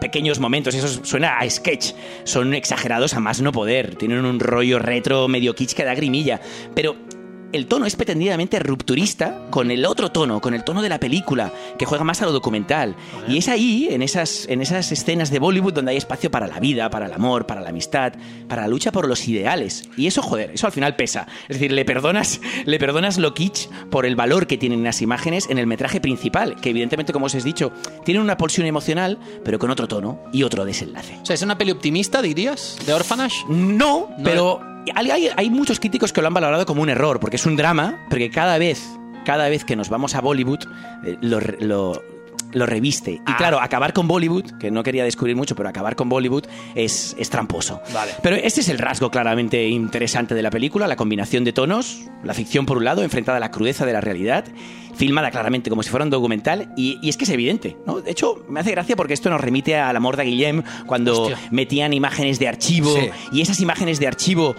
pequeños 0.06 0.40
momentos, 0.40 0.76
esos 0.76 1.00
suena 1.02 1.40
a 1.40 1.50
sketch, 1.50 1.94
son 2.26 2.54
exagerados 2.54 3.16
a 3.16 3.20
más 3.20 3.42
no 3.42 3.52
poder, 3.52 3.96
tienen 3.96 4.24
un 4.24 4.40
rollo 4.40 4.78
retro 4.78 5.28
medio 5.28 5.56
kitsch 5.56 5.74
que 5.74 5.84
da 5.84 5.96
grimilla, 5.96 6.40
pero 6.76 6.96
el 7.52 7.68
tono 7.68 7.86
es 7.86 7.96
pretendidamente 7.96 8.60
rupturista 8.60 9.48
con 9.50 9.72
el 9.72 9.86
otro 9.86 10.12
tono, 10.12 10.42
con 10.42 10.54
el 10.54 10.64
tono 10.64 10.82
de 10.82 10.90
la 10.90 11.00
película, 11.00 11.52
que 11.78 11.86
juega 11.86 12.04
más 12.04 12.22
a 12.22 12.26
lo 12.26 12.32
documental. 12.32 12.96
Y 13.28 13.38
es 13.38 13.48
ahí, 13.48 13.88
en 13.92 14.02
esas, 14.02 14.48
en 14.50 14.62
esas 14.62 14.92
escenas 14.92 15.30
de 15.32 15.40
Bollywood, 15.40 15.74
donde 15.74 15.92
hay 15.92 15.98
espacio 15.98 16.30
para 16.30 16.48
la 16.48 16.60
vida, 16.60 16.90
para 16.90 17.06
el 17.06 17.14
amor, 17.14 17.46
para 17.46 17.62
la 17.62 17.70
amistad, 17.70 18.14
para 18.48 18.64
la 18.64 18.68
lucha 18.68 18.92
por 18.92 19.08
los 19.08 19.28
ideales. 19.28 19.90
Y 19.96 20.08
eso, 20.08 20.22
joder, 20.22 20.52
eso 20.52 20.68
al 20.68 20.74
final 20.74 20.96
pesa. 20.96 21.28
Es 21.48 21.56
decir, 21.58 21.72
le 21.72 21.86
perdonas, 21.86 22.42
le 22.66 22.80
perdonas 22.80 23.18
lo 23.18 23.34
kitsch 23.34 23.70
por 23.90 24.06
el 24.06 24.16
valor 24.16 24.48
que 24.48 24.58
tienen 24.58 24.84
las 24.84 25.02
imágenes 25.02 25.48
en 25.50 25.58
el 25.58 25.68
metraje 25.68 26.02
principal, 26.02 26.56
que 26.60 26.72
evidentemente, 26.72 27.14
como 27.14 27.28
os 27.28 27.36
he 27.36 27.42
dicho, 27.42 27.72
tienen 28.04 28.22
una 28.22 28.38
pulsión 28.38 28.68
emocional, 28.68 29.18
pero 29.44 29.60
con 29.60 29.70
otro 29.70 29.88
tono 29.88 30.20
y 30.34 30.44
otro 30.44 30.66
desenlace. 30.66 31.18
O 31.22 31.26
sea, 31.26 31.36
¿es 31.36 31.42
una 31.42 31.58
peli 31.58 31.72
optimista, 31.72 32.22
dirías? 32.22 32.78
¿De 32.86 32.94
Orphanage? 32.94 33.46
No, 33.48 34.10
No. 34.18 34.24
pero 34.24 34.75
hay, 34.94 35.10
hay- 35.12 35.30
hay 35.36 35.50
muchos 35.50 35.80
críticos 35.80 36.14
que 36.14 36.22
lo 36.22 36.28
han 36.28 36.34
valorado 36.34 36.66
como 36.66 36.82
un 36.82 36.90
error, 36.90 37.20
porque 37.20 37.38
es 37.38 37.46
un 37.46 37.56
drama, 37.56 38.06
porque 38.10 38.30
cada 38.30 38.58
vez, 38.58 38.84
cada 39.26 39.50
vez 39.50 39.66
que 39.66 39.76
nos 39.76 39.90
vamos 39.90 40.16
a 40.16 40.22
Bollywood, 40.22 40.60
eh, 41.06 41.18
lo, 41.22 41.40
lo- 41.60 42.04
lo 42.52 42.66
reviste. 42.66 43.12
Y 43.14 43.22
Ah. 43.26 43.36
claro, 43.38 43.60
acabar 43.60 43.92
con 43.92 44.08
Bollywood, 44.08 44.52
que 44.60 44.72
no 44.72 44.82
quería 44.82 45.04
descubrir 45.04 45.36
mucho, 45.36 45.56
pero 45.58 45.68
acabar 45.68 45.98
con 45.98 46.08
Bollywood 46.08 46.46
es, 46.74 47.14
es 47.20 47.30
tramposo. 47.30 47.82
Vale. 47.94 48.14
Pero 48.24 48.38
este 48.38 48.62
es 48.62 48.70
el 48.70 48.78
rasgo 48.78 49.12
claramente 49.12 49.68
interesante 49.68 50.36
de 50.36 50.42
la 50.42 50.52
película, 50.52 50.88
la 50.88 50.96
combinación 50.96 51.44
de 51.44 51.52
tonos, 51.52 52.04
la 52.24 52.34
ficción 52.34 52.66
por 52.66 52.78
un 52.78 52.86
lado, 52.86 53.04
enfrentada 53.04 53.38
a 53.38 53.42
la 53.42 53.52
crudeza 53.52 53.86
de 53.86 53.92
la 53.92 54.00
realidad, 54.00 54.46
filmada 54.96 55.32
claramente 55.32 55.70
como 55.70 55.84
si 55.84 55.90
fuera 55.90 56.04
un 56.06 56.10
documental, 56.10 56.72
y, 56.78 56.98
y 57.02 57.10
es 57.10 57.18
que 57.18 57.26
es 57.26 57.30
evidente, 57.30 57.76
¿no? 57.86 58.02
De 58.02 58.12
hecho, 58.12 58.44
me 58.50 58.60
hace 58.60 58.72
gracia 58.72 58.96
porque 58.96 59.14
esto 59.14 59.30
nos 59.30 59.42
remite 59.42 59.76
a 59.78 59.92
la 59.94 60.00
morda 60.00 60.24
Guillem, 60.24 60.64
cuando 60.86 61.24
Hostia. 61.24 61.38
metían 61.52 61.94
imágenes 61.94 62.40
de 62.40 62.48
archivo, 62.48 62.94
Sí. 62.96 63.10
y 63.32 63.42
esas 63.42 63.60
imágenes 63.60 64.00
de 64.00 64.08
archivo 64.08 64.56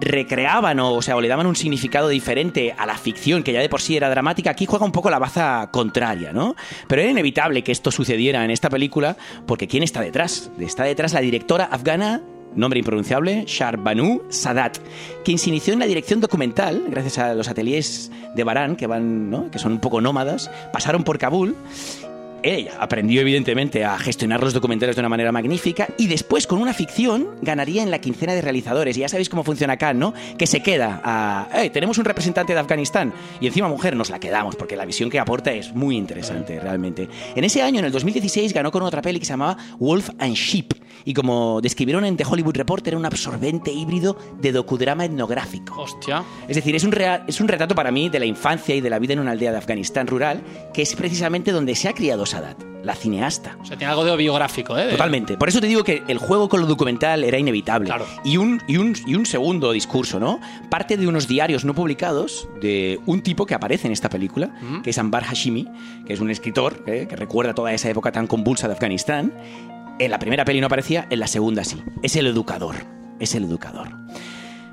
re- 0.00 0.22
recreaban 0.22 0.78
o, 0.80 0.94
o 0.94 1.02
sea, 1.02 1.16
o 1.16 1.20
le 1.20 1.28
daban 1.28 1.46
un 1.46 1.56
significado 1.56 2.08
diferente 2.08 2.74
a 2.76 2.86
la 2.86 2.96
ficción, 2.96 3.42
que 3.42 3.52
ya 3.52 3.60
de 3.60 3.68
por 3.68 3.80
sí 3.80 3.96
era 3.96 4.10
dramática, 4.10 4.50
aquí 4.50 4.66
juega 4.66 4.84
un 4.84 4.92
poco 4.92 5.10
la 5.10 5.18
baza 5.18 5.68
contraria, 5.72 6.32
¿no? 6.32 6.54
Pero 6.88 7.02
era 7.02 7.10
inevitable 7.10 7.62
que 7.62 7.72
esto 7.72 7.90
sucediera 7.90 8.44
en 8.44 8.50
esta 8.50 8.68
película, 8.70 9.16
porque 9.46 9.68
¿quién 9.68 9.82
está 9.82 10.00
detrás? 10.00 10.50
Está 10.58 10.84
detrás 10.84 11.12
la 11.12 11.20
directora 11.20 11.64
afgana 11.64 12.20
nombre 12.54 12.78
impronunciable, 12.78 13.44
Sharbanu 13.46 14.22
Sadat, 14.28 14.78
quien 15.24 15.38
se 15.38 15.50
inició 15.50 15.72
en 15.72 15.80
la 15.80 15.86
dirección 15.86 16.20
documental 16.20 16.84
gracias 16.88 17.18
a 17.18 17.34
los 17.34 17.48
ateliers 17.48 18.10
de 18.34 18.44
Baran, 18.44 18.76
que 18.76 18.86
van, 18.86 19.48
que 19.50 19.58
son 19.58 19.72
un 19.72 19.80
poco 19.80 20.00
nómadas, 20.00 20.50
pasaron 20.72 21.04
por 21.04 21.18
Kabul 21.18 21.56
ella 22.42 22.72
aprendió 22.80 23.20
evidentemente 23.20 23.84
a 23.84 23.98
gestionar 23.98 24.40
los 24.42 24.52
documentales 24.52 24.96
de 24.96 25.00
una 25.00 25.08
manera 25.08 25.32
magnífica 25.32 25.88
y 25.98 26.06
después 26.06 26.46
con 26.46 26.58
una 26.60 26.72
ficción 26.74 27.28
ganaría 27.42 27.82
en 27.82 27.90
la 27.90 28.00
quincena 28.00 28.32
de 28.34 28.40
realizadores. 28.42 28.96
Y 28.96 29.00
ya 29.00 29.08
sabéis 29.08 29.28
cómo 29.28 29.44
funciona 29.44 29.74
acá, 29.74 29.94
¿no? 29.94 30.12
Que 30.38 30.46
se 30.46 30.60
queda 30.62 31.00
a... 31.04 31.48
"Eh, 31.62 31.70
tenemos 31.70 31.98
un 31.98 32.04
representante 32.04 32.52
de 32.54 32.60
Afganistán 32.60 33.12
y 33.40 33.46
encima 33.46 33.68
mujer 33.68 33.96
nos 33.96 34.10
la 34.10 34.18
quedamos 34.18 34.56
porque 34.56 34.76
la 34.76 34.84
visión 34.84 35.10
que 35.10 35.18
aporta 35.18 35.52
es 35.52 35.74
muy 35.74 35.96
interesante 35.96 36.58
realmente. 36.60 37.08
En 37.34 37.44
ese 37.44 37.62
año, 37.62 37.78
en 37.78 37.84
el 37.84 37.92
2016, 37.92 38.52
ganó 38.52 38.70
con 38.70 38.82
otra 38.82 39.02
peli 39.02 39.18
que 39.18 39.24
se 39.26 39.32
llamaba 39.32 39.56
Wolf 39.78 40.10
and 40.18 40.34
Sheep 40.34 40.74
y 41.04 41.14
como 41.14 41.60
describieron 41.60 42.04
en 42.04 42.16
The 42.16 42.24
Hollywood 42.24 42.56
Reporter, 42.56 42.92
era 42.92 42.98
un 42.98 43.06
absorbente 43.06 43.72
híbrido 43.72 44.16
de 44.40 44.52
docudrama 44.52 45.04
etnográfico. 45.04 45.80
Hostia. 45.80 46.22
Es 46.46 46.54
decir, 46.56 46.76
es 46.76 46.84
un, 46.84 46.92
rea- 46.92 47.24
es 47.26 47.40
un 47.40 47.48
retrato 47.48 47.74
para 47.74 47.90
mí 47.90 48.08
de 48.08 48.20
la 48.20 48.26
infancia 48.26 48.74
y 48.74 48.80
de 48.80 48.88
la 48.90 48.98
vida 49.00 49.14
en 49.14 49.18
una 49.20 49.32
aldea 49.32 49.50
de 49.50 49.58
Afganistán 49.58 50.06
rural, 50.06 50.42
que 50.72 50.82
es 50.82 50.94
precisamente 50.94 51.50
donde 51.50 51.74
se 51.74 51.88
ha 51.88 51.92
criado 51.92 52.24
Sadat, 52.32 52.56
la 52.82 52.94
cineasta. 52.94 53.58
O 53.60 53.64
sea, 53.66 53.76
tiene 53.76 53.90
algo 53.90 54.04
de 54.04 54.16
biográfico, 54.16 54.78
¿eh? 54.78 54.88
Totalmente. 54.90 55.36
Por 55.36 55.50
eso 55.50 55.60
te 55.60 55.66
digo 55.66 55.84
que 55.84 56.02
el 56.08 56.16
juego 56.16 56.48
con 56.48 56.62
lo 56.62 56.66
documental 56.66 57.24
era 57.24 57.38
inevitable. 57.38 57.88
Claro. 57.88 58.06
Y, 58.24 58.38
un, 58.38 58.62
y, 58.66 58.78
un, 58.78 58.96
y 59.06 59.14
un 59.14 59.26
segundo 59.26 59.72
discurso, 59.72 60.18
¿no? 60.18 60.40
Parte 60.70 60.96
de 60.96 61.06
unos 61.06 61.28
diarios 61.28 61.66
no 61.66 61.74
publicados 61.74 62.48
de 62.62 62.98
un 63.04 63.20
tipo 63.22 63.44
que 63.44 63.54
aparece 63.54 63.86
en 63.86 63.92
esta 63.92 64.08
película, 64.08 64.54
que 64.82 64.90
es 64.90 64.98
Ambar 64.98 65.24
Hashimi, 65.24 65.68
que 66.06 66.14
es 66.14 66.20
un 66.20 66.30
escritor 66.30 66.82
¿eh? 66.86 67.06
que 67.08 67.16
recuerda 67.16 67.54
toda 67.54 67.72
esa 67.74 67.90
época 67.90 68.12
tan 68.12 68.26
convulsa 68.26 68.66
de 68.66 68.72
Afganistán. 68.72 69.34
En 69.98 70.10
la 70.10 70.18
primera 70.18 70.46
peli 70.46 70.60
no 70.60 70.68
aparecía, 70.68 71.06
en 71.10 71.20
la 71.20 71.26
segunda 71.26 71.64
sí. 71.64 71.82
Es 72.02 72.16
el 72.16 72.26
educador. 72.26 72.76
Es 73.20 73.34
el 73.34 73.44
educador. 73.44 73.88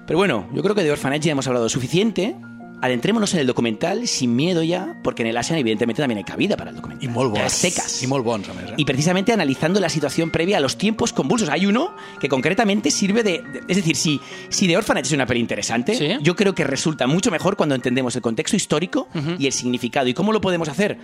Pero 0.08 0.18
bueno, 0.18 0.48
yo 0.54 0.64
creo 0.64 0.74
que 0.74 0.84
de 0.84 0.92
Orphanage 0.92 1.26
ya 1.26 1.34
hemos 1.34 1.46
hablado 1.48 1.70
suficiente. 1.70 2.36
Adentrémonos 2.82 3.34
en 3.34 3.42
el 3.42 3.48
documental 3.48 4.08
sin 4.08 4.36
miedo 4.36 4.64
ya, 4.64 4.96
porque 5.04 5.22
en 5.24 5.28
el 5.30 5.38
ASEAN 5.38 5.60
evidentemente 5.60 6.02
también 6.02 6.20
hay 6.20 6.24
cabida 6.24 6.56
para 6.56 6.70
el 6.70 6.76
documental. 6.78 7.04
I 7.10 7.12
molt 7.12 7.32
bons. 7.32 7.52
secas. 7.52 8.02
I 8.04 8.08
molt 8.08 8.24
bons, 8.24 8.48
a 8.50 8.54
més. 8.54 8.70
Eh? 8.72 8.74
Y 8.78 8.86
precisamente 8.86 9.34
analizando 9.34 9.80
la 9.80 9.90
situación 9.90 10.30
previa 10.32 10.58
a 10.58 10.60
los 10.62 10.78
tiempos 10.78 11.12
convulsos. 11.12 11.50
Hay 11.50 11.66
uno 11.66 11.94
que 12.22 12.30
concretamente 12.30 12.90
sirve 12.92 13.22
de... 13.24 13.42
de- 13.42 13.62
es 13.68 13.76
decir, 13.78 13.96
si, 13.96 14.20
si 14.50 14.68
The 14.68 14.78
Orphanage 14.78 15.08
es 15.08 15.12
una 15.14 15.26
peli 15.26 15.40
interesante, 15.42 15.94
Sí. 15.96 16.08
yo 16.22 16.36
creo 16.36 16.56
que 16.56 16.64
resulta 16.64 17.06
mucho 17.08 17.32
mejor 17.32 17.58
cuando 17.58 17.76
entendemos 17.76 18.16
el 18.16 18.22
contexto 18.22 18.56
histórico 18.56 19.08
y 19.38 19.46
el 19.46 19.52
significado. 19.52 20.08
¿Y 20.08 20.14
cómo 20.14 20.32
lo 20.32 20.40
podemos 20.40 20.70
hacer? 20.70 20.98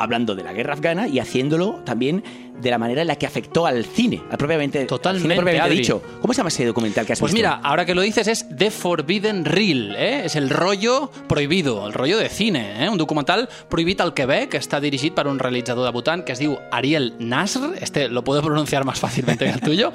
Hablando 0.00 0.34
de 0.34 0.42
la 0.42 0.52
guerra 0.52 0.74
afgana 0.74 1.06
y 1.06 1.18
haciéndolo 1.18 1.82
también 1.84 2.24
de 2.60 2.70
la 2.70 2.76
manera 2.78 3.00
en 3.00 3.06
la 3.08 3.16
que 3.16 3.24
afectó 3.26 3.64
al 3.66 3.84
cine, 3.86 4.22
al 4.30 4.36
propiamente, 4.36 4.80
al 4.80 4.86
Totalmente, 4.86 5.22
cine 5.28 5.36
propiamente 5.36 5.66
Adri. 5.66 5.78
dicho. 5.78 6.02
¿Cómo 6.20 6.34
se 6.34 6.38
llama 6.38 6.48
ese 6.48 6.66
documental 6.66 7.06
que 7.06 7.14
has 7.14 7.20
Pues 7.20 7.32
visto? 7.32 7.38
mira, 7.48 7.58
ahora 7.62 7.86
que 7.86 7.94
lo 7.94 8.02
dices 8.02 8.28
es 8.28 8.46
The 8.54 8.70
Forbidden 8.70 9.46
Reel, 9.46 9.94
¿eh? 9.96 10.24
és 10.26 10.36
el 10.36 10.50
rollo 10.50 11.10
prohibido, 11.26 11.86
el 11.86 11.94
rollo 11.94 12.18
de 12.18 12.28
cine, 12.28 12.84
¿eh? 12.84 12.88
un 12.90 12.98
documental 12.98 13.48
prohibit 13.70 14.00
al 14.02 14.12
Quebec, 14.12 14.54
està 14.60 14.78
dirigit 14.80 15.14
per 15.16 15.26
un 15.26 15.38
realitzador 15.38 15.86
debutant 15.88 16.22
que 16.24 16.32
es 16.32 16.38
diu 16.38 16.58
Ariel 16.70 17.14
Nasr, 17.18 17.76
este 17.80 18.08
lo 18.08 18.22
puedo 18.24 18.42
pronunciar 18.42 18.84
más 18.84 19.00
fácilmente 19.00 19.46
que 19.46 19.52
el 19.52 19.60
tuyo, 19.62 19.92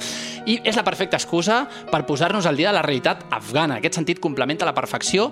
i 0.48 0.58
és 0.64 0.76
la 0.76 0.84
perfecta 0.84 1.18
excusa 1.18 1.68
per 1.92 2.06
posar-nos 2.08 2.46
al 2.48 2.58
dia 2.58 2.70
de 2.70 2.80
la 2.80 2.82
realitat 2.82 3.26
afgana. 3.30 3.76
Aquest 3.78 3.94
sentit 4.02 4.20
complementa 4.20 4.66
a 4.66 4.70
la 4.72 4.74
perfecció 4.74 5.32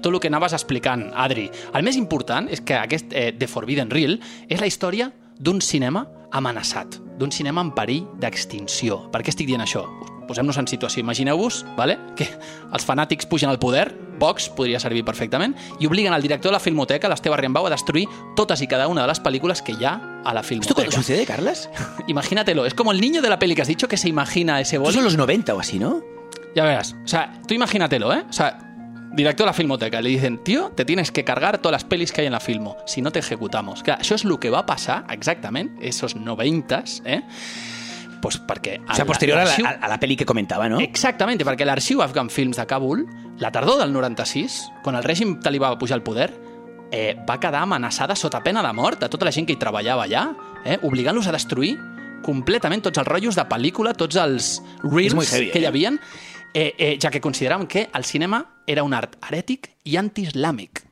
tot 0.00 0.12
el 0.14 0.20
que 0.20 0.28
anaves 0.28 0.52
explicant, 0.54 1.08
Adri. 1.18 1.48
El 1.74 1.82
més 1.82 1.96
important 1.98 2.46
és 2.54 2.60
que 2.62 2.74
aquest 2.78 3.10
eh, 3.12 3.32
The 3.34 3.48
Forbidden 3.50 3.88
Reel 3.90 3.95
és 3.96 4.60
la 4.60 4.66
història 4.68 5.10
d'un 5.38 5.60
cinema 5.60 6.06
amenaçat, 6.32 6.98
d'un 7.18 7.32
cinema 7.32 7.62
en 7.64 7.72
perill 7.72 8.04
d'extinció. 8.20 9.06
Per 9.12 9.22
què 9.22 9.32
estic 9.32 9.48
dient 9.48 9.62
això? 9.64 9.86
Posem-nos 10.26 10.56
en 10.58 10.66
situació. 10.66 11.00
Imagineu-vos 11.04 11.64
vale? 11.76 11.98
que 12.18 12.26
els 12.72 12.84
fanàtics 12.84 13.28
pugen 13.30 13.48
al 13.48 13.60
poder, 13.62 13.94
Vox 14.18 14.48
podria 14.48 14.80
servir 14.80 15.04
perfectament, 15.04 15.54
i 15.78 15.86
obliguen 15.86 16.12
al 16.12 16.22
director 16.24 16.50
de 16.50 16.54
la 16.56 16.60
Filmoteca, 16.60 17.08
l'Esteve 17.08 17.36
Riembau, 17.36 17.66
a 17.66 17.70
destruir 17.70 18.06
totes 18.34 18.62
i 18.64 18.66
cada 18.66 18.88
una 18.88 19.02
de 19.02 19.08
les 19.12 19.20
pel·lícules 19.22 19.62
que 19.62 19.76
hi 19.76 19.84
ha 19.84 19.94
a 20.24 20.34
la 20.34 20.40
¿Esto 20.40 20.56
cuando 20.56 20.64
Filmoteca. 20.66 20.96
sucede, 20.96 21.26
Carlas? 21.26 21.70
Imagínatelo, 22.08 22.66
es 22.66 22.74
como 22.74 22.92
el 22.92 23.00
niño 23.00 23.22
de 23.22 23.28
la 23.28 23.38
peli 23.38 23.54
que 23.54 23.62
has 23.62 23.68
dicho 23.68 23.86
que 23.88 23.96
se 23.96 24.08
imagina 24.08 24.60
ese 24.60 24.78
boli. 24.78 24.94
son 24.94 25.04
los 25.04 25.16
90 25.16 25.54
o 25.54 25.60
así, 25.60 25.78
¿no? 25.78 26.02
Ya 26.56 26.64
verás. 26.64 26.96
O 27.04 27.08
sea, 27.08 27.40
tú 27.46 27.54
imagínatelo, 27.54 28.12
¿eh? 28.12 28.24
O 28.28 28.32
sea, 28.32 28.65
director 29.16 29.44
de 29.44 29.48
la 29.48 29.52
Filmoteca, 29.54 30.00
le 30.02 30.10
dicen, 30.10 30.38
tío, 30.44 30.70
te 30.76 30.84
tienes 30.84 31.10
que 31.10 31.24
cargar 31.24 31.58
todas 31.58 31.72
las 31.72 31.84
pelis 31.84 32.12
que 32.12 32.20
hay 32.20 32.26
en 32.26 32.32
la 32.34 32.40
Filmo, 32.40 32.76
si 32.86 33.00
no 33.02 33.10
te 33.10 33.18
ejecutamos. 33.18 33.82
Clar, 33.82 33.98
això 34.00 34.14
és 34.14 34.24
el 34.24 34.38
que 34.38 34.50
va 34.50 34.66
passar 34.66 35.04
exactament, 35.10 35.72
esos 35.80 36.14
90s, 36.16 37.00
eh? 37.04 37.22
Pues 38.22 38.38
perquè... 38.40 38.80
O 38.88 38.94
sea, 38.94 39.04
posterior 39.04 39.38
a 39.38 39.44
la, 39.44 39.54
a- 39.54 39.78
a 39.86 39.88
la 39.88 39.98
peli 40.00 40.16
que 40.16 40.24
comentaba, 40.24 40.68
¿no? 40.68 40.80
Exactamente, 40.80 41.44
perquè 41.44 41.64
l'arxiu 41.68 42.02
Afghan 42.02 42.30
Films 42.30 42.56
de 42.56 42.66
Kabul, 42.66 43.06
la 43.38 43.50
tardor 43.52 43.78
del 43.78 43.92
96, 43.92 44.70
quan 44.82 44.96
el 44.96 45.04
règim 45.04 45.38
talibà 45.40 45.70
va 45.70 45.78
pujar 45.78 45.96
al 45.98 46.02
poder, 46.02 46.30
eh, 46.90 47.16
va 47.28 47.38
quedar 47.40 47.62
amenaçada 47.62 48.16
sota 48.16 48.42
pena 48.42 48.62
de 48.62 48.72
mort 48.72 49.02
a 49.02 49.08
tota 49.10 49.24
la 49.26 49.32
gent 49.32 49.46
que 49.46 49.52
hi 49.56 49.60
treballava 49.60 50.04
allà, 50.06 50.28
eh, 50.64 50.78
obligant-los 50.82 51.26
a 51.28 51.32
destruir 51.36 51.76
completament 52.24 52.82
tots 52.82 52.98
els 52.98 53.06
rotllos 53.06 53.36
de 53.36 53.44
pel·lícula, 53.46 53.92
tots 53.94 54.16
els 54.16 54.62
reels 54.82 55.14
heavy, 55.32 55.50
que 55.52 55.60
hi 55.60 55.64
eh? 55.64 55.70
havia, 56.55 56.67
eh, 56.67 56.73
eh, 56.77 56.97
ja 57.01 57.09
que 57.09 57.19
consideraven 57.21 57.67
que 57.67 57.89
el 57.93 58.03
cinema 58.03 58.45
era 58.67 58.83
un 58.83 58.93
art 58.93 59.15
herètic 59.21 59.69
i 59.83 59.97
anti-islàmic. 59.97 60.83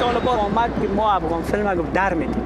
طالبان 0.00 0.38
آمد 0.38 0.70
که 0.82 0.88
ما 0.88 1.12
افغان 1.16 1.42
فیلم 1.42 1.68
رو 1.68 1.82
در 1.94 2.14
میدیم 2.14 2.42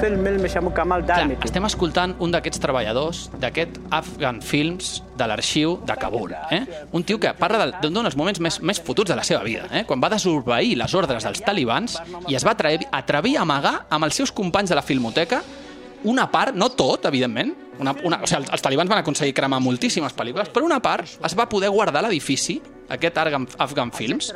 فيلم 0.00 0.26
المشامو 0.26 0.70
كمال 0.70 1.02
Clar, 1.02 1.06
دارمتي 1.06 1.48
estem 1.48 1.64
escoltant 1.64 2.14
un 2.24 2.30
d'aquests 2.34 2.58
treballadors 2.64 3.30
d'aquest 3.40 3.78
Afghan 3.90 4.40
Films 4.42 5.02
de 5.18 5.24
l'arxiu 5.26 5.78
de 5.86 5.94
Kabul. 6.02 6.30
Eh? 6.50 6.62
Un 6.92 7.02
tio 7.04 7.18
que 7.20 7.30
parla 7.42 7.58
del- 7.62 7.74
d'un 7.82 7.94
dels 8.02 8.16
moments 8.16 8.40
més, 8.40 8.60
més 8.68 8.78
fotuts 8.86 9.10
de 9.10 9.16
la 9.16 9.22
seva 9.22 9.42
vida, 9.44 9.64
eh? 9.70 9.84
quan 9.86 10.00
va 10.02 10.08
desobeir 10.10 10.76
les 10.76 10.92
ordres 10.94 11.22
dels 11.24 11.40
talibans 11.48 11.90
i 12.26 12.34
es 12.34 12.44
va 12.44 12.50
atrevir, 12.56 12.86
atrevir 12.90 13.36
a 13.38 13.42
amagar 13.42 13.86
amb 13.90 14.04
els 14.04 14.14
seus 14.18 14.32
companys 14.32 14.70
de 14.70 14.74
la 14.74 14.82
filmoteca 14.90 15.42
una 16.07 16.29
part, 16.31 16.55
no 16.55 16.71
tot, 16.73 17.05
evidentment, 17.09 17.53
una, 17.77 17.93
una, 18.03 18.21
o 18.23 18.27
sigui, 18.29 18.41
els, 18.41 18.53
els 18.55 18.63
talibans 18.65 18.89
van 18.89 19.03
aconseguir 19.03 19.35
cremar 19.37 19.59
moltíssimes 19.61 20.15
pel·lícules, 20.17 20.49
però 20.53 20.65
una 20.65 20.79
part 20.81 21.19
es 21.27 21.37
va 21.37 21.45
poder 21.49 21.69
guardar 21.69 22.01
l'edifici, 22.05 22.57
aquest 22.89 23.17
Afghan, 23.19 23.45
Afghan 23.59 23.91
Films, 23.91 24.29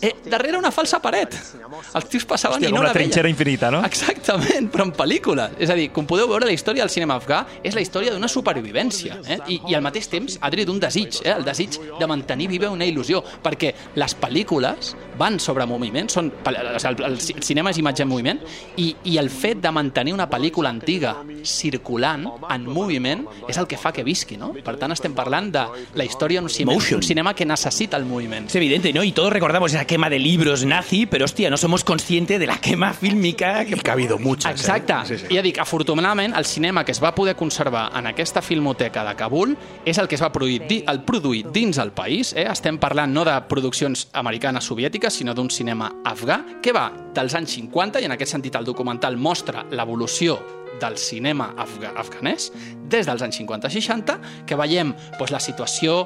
eh, 0.00 0.14
darrere 0.32 0.56
una 0.56 0.70
falsa 0.72 0.98
paret. 1.04 1.34
Els 1.36 2.06
tios 2.08 2.24
passaven 2.24 2.56
Hòstia, 2.56 2.70
i 2.70 2.72
no 2.72 2.80
la 2.80 2.88
la 2.88 2.94
veien. 2.94 3.10
trinxera 3.10 3.28
infinita, 3.28 3.70
no? 3.70 3.82
Exactament, 3.84 4.70
però 4.72 4.86
en 4.88 4.94
pel·lícula. 4.96 5.50
És 5.60 5.70
a 5.70 5.76
dir, 5.76 5.90
com 5.92 6.08
podeu 6.08 6.26
veure, 6.30 6.48
la 6.48 6.56
història 6.56 6.82
del 6.86 6.90
cinema 6.90 7.18
afgà 7.20 7.42
és 7.62 7.76
la 7.76 7.84
història 7.84 8.14
d'una 8.14 8.30
supervivència 8.32 9.20
eh? 9.28 9.38
I, 9.52 9.60
i 9.68 9.76
al 9.76 9.84
mateix 9.84 10.08
temps, 10.10 10.38
Adri, 10.40 10.64
d'un 10.64 10.80
desig, 10.80 11.20
eh? 11.22 11.34
el 11.36 11.44
desig 11.44 11.76
de 12.00 12.08
mantenir 12.10 12.48
viva 12.48 12.72
una 12.72 12.88
il·lusió, 12.88 13.20
perquè 13.44 13.74
les 14.00 14.16
pel·lícules 14.16 14.94
van 15.20 15.36
sobre 15.40 15.66
moviment, 15.68 16.08
són, 16.08 16.32
el, 16.48 16.96
el 17.04 17.18
ci- 17.20 17.36
cinema 17.44 17.70
és 17.74 17.78
imatge 17.82 18.06
en 18.06 18.08
moviment, 18.10 18.40
i, 18.80 18.94
i 19.12 19.18
el 19.20 19.28
fet 19.30 19.60
de 19.60 19.70
mantenir 19.72 20.14
una 20.16 20.28
pel·lícula 20.32 20.72
antiga 20.72 21.14
circulant, 21.44 22.24
en 22.50 22.64
moviment, 22.66 23.26
és 23.48 23.58
el 23.60 23.66
que 23.68 23.76
fa 23.80 23.92
que 23.92 24.04
visqui, 24.06 24.38
no? 24.40 24.52
Per 24.64 24.76
tant, 24.80 24.92
estem 24.94 25.14
parlant 25.16 25.50
de 25.52 25.64
la 25.98 26.06
història 26.06 26.40
d'un 26.40 26.48
cinema, 26.50 26.78
un 26.96 27.02
cinema 27.04 27.34
que 27.34 27.44
necessita 27.46 27.96
el 28.00 28.04
moviment. 28.08 28.46
Es 28.48 28.56
evidente, 28.56 28.92
¿no? 28.92 29.04
Y 29.04 29.12
todos 29.12 29.32
recordamos 29.32 29.72
esa 29.74 29.84
quema 29.86 30.08
de 30.10 30.18
libros 30.18 30.64
nazi, 30.64 31.06
pero 31.06 31.24
hostia, 31.24 31.50
no 31.50 31.56
somos 31.56 31.84
conscientes 31.84 32.40
de 32.40 32.46
la 32.46 32.58
quema 32.60 32.92
fílmica 32.92 33.64
que, 33.64 33.76
Que 33.76 33.90
ha 33.90 33.94
habido 33.94 34.18
muchas. 34.18 34.52
Exacte. 34.52 34.92
Eh? 34.92 34.96
Sí, 35.06 35.18
sí. 35.18 35.34
Ja 35.34 35.42
dic, 35.42 35.58
afortunadament, 35.58 36.34
el 36.36 36.44
cinema 36.44 36.84
que 36.84 36.92
es 36.92 37.02
va 37.02 37.14
poder 37.14 37.34
conservar 37.36 37.90
en 37.96 38.06
aquesta 38.06 38.42
filmoteca 38.42 39.04
de 39.04 39.14
Kabul 39.16 39.56
és 39.84 39.98
el 39.98 40.06
que 40.08 40.14
es 40.16 40.22
va 40.22 40.30
produir, 40.32 40.62
el 40.86 41.02
produir 41.04 41.46
dins 41.52 41.78
el 41.78 41.92
país. 41.92 42.32
Eh? 42.36 42.46
Estem 42.50 42.78
parlant 42.78 43.12
no 43.12 43.24
de 43.24 43.34
produccions 43.48 44.08
americanes 44.12 44.64
soviètiques, 44.64 45.09
sinó 45.10 45.34
d'un 45.34 45.50
cinema 45.50 45.90
afgà, 46.06 46.40
que 46.62 46.72
va? 46.72 46.88
Dels 47.14 47.34
anys 47.38 47.58
50, 47.58 48.00
i 48.00 48.08
en 48.08 48.16
aquest 48.16 48.36
sentit 48.36 48.56
el 48.56 48.66
documental 48.68 49.18
mostra 49.20 49.66
l'evolució 49.70 50.38
del 50.80 50.96
cinema 50.96 51.50
afga 51.60 51.92
afganès 52.00 52.50
des 52.90 53.06
dels 53.06 53.22
anys 53.22 53.40
50-60, 53.42 54.16
que 54.48 54.58
veiem 54.58 54.94
doncs, 55.18 55.32
la 55.34 55.42
situació 55.42 56.00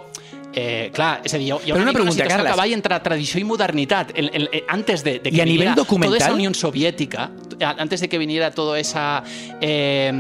Eh, 0.57 0.91
clar, 0.95 1.19
és 1.27 1.35
a 1.35 1.39
dir, 1.39 1.49
hi 1.49 1.51
ha, 1.51 1.59
Però 1.59 1.81
una 1.81 1.91
mica 1.91 1.99
pregunta, 1.99 2.15
situació 2.15 2.37
Carles. 2.37 2.53
que 2.53 2.61
va 2.61 2.67
entre 2.77 2.99
tradició 3.03 3.41
i 3.41 3.45
modernitat. 3.45 4.13
El, 4.15 4.31
el, 4.33 4.49
el, 4.53 4.63
antes 4.69 5.03
de, 5.03 5.19
de 5.19 5.33
que 5.33 5.37
I 5.37 5.43
a 5.43 5.47
nivell 5.49 5.75
documental? 5.75 6.15
toda 6.15 6.29
esa 6.29 6.35
Unión 6.35 6.55
Soviética, 6.55 7.31
antes 7.61 8.01
de 8.01 8.09
que 8.09 8.19
viniera 8.19 8.53
toda 8.53 8.79
esa 8.79 9.25
eh, 9.61 10.13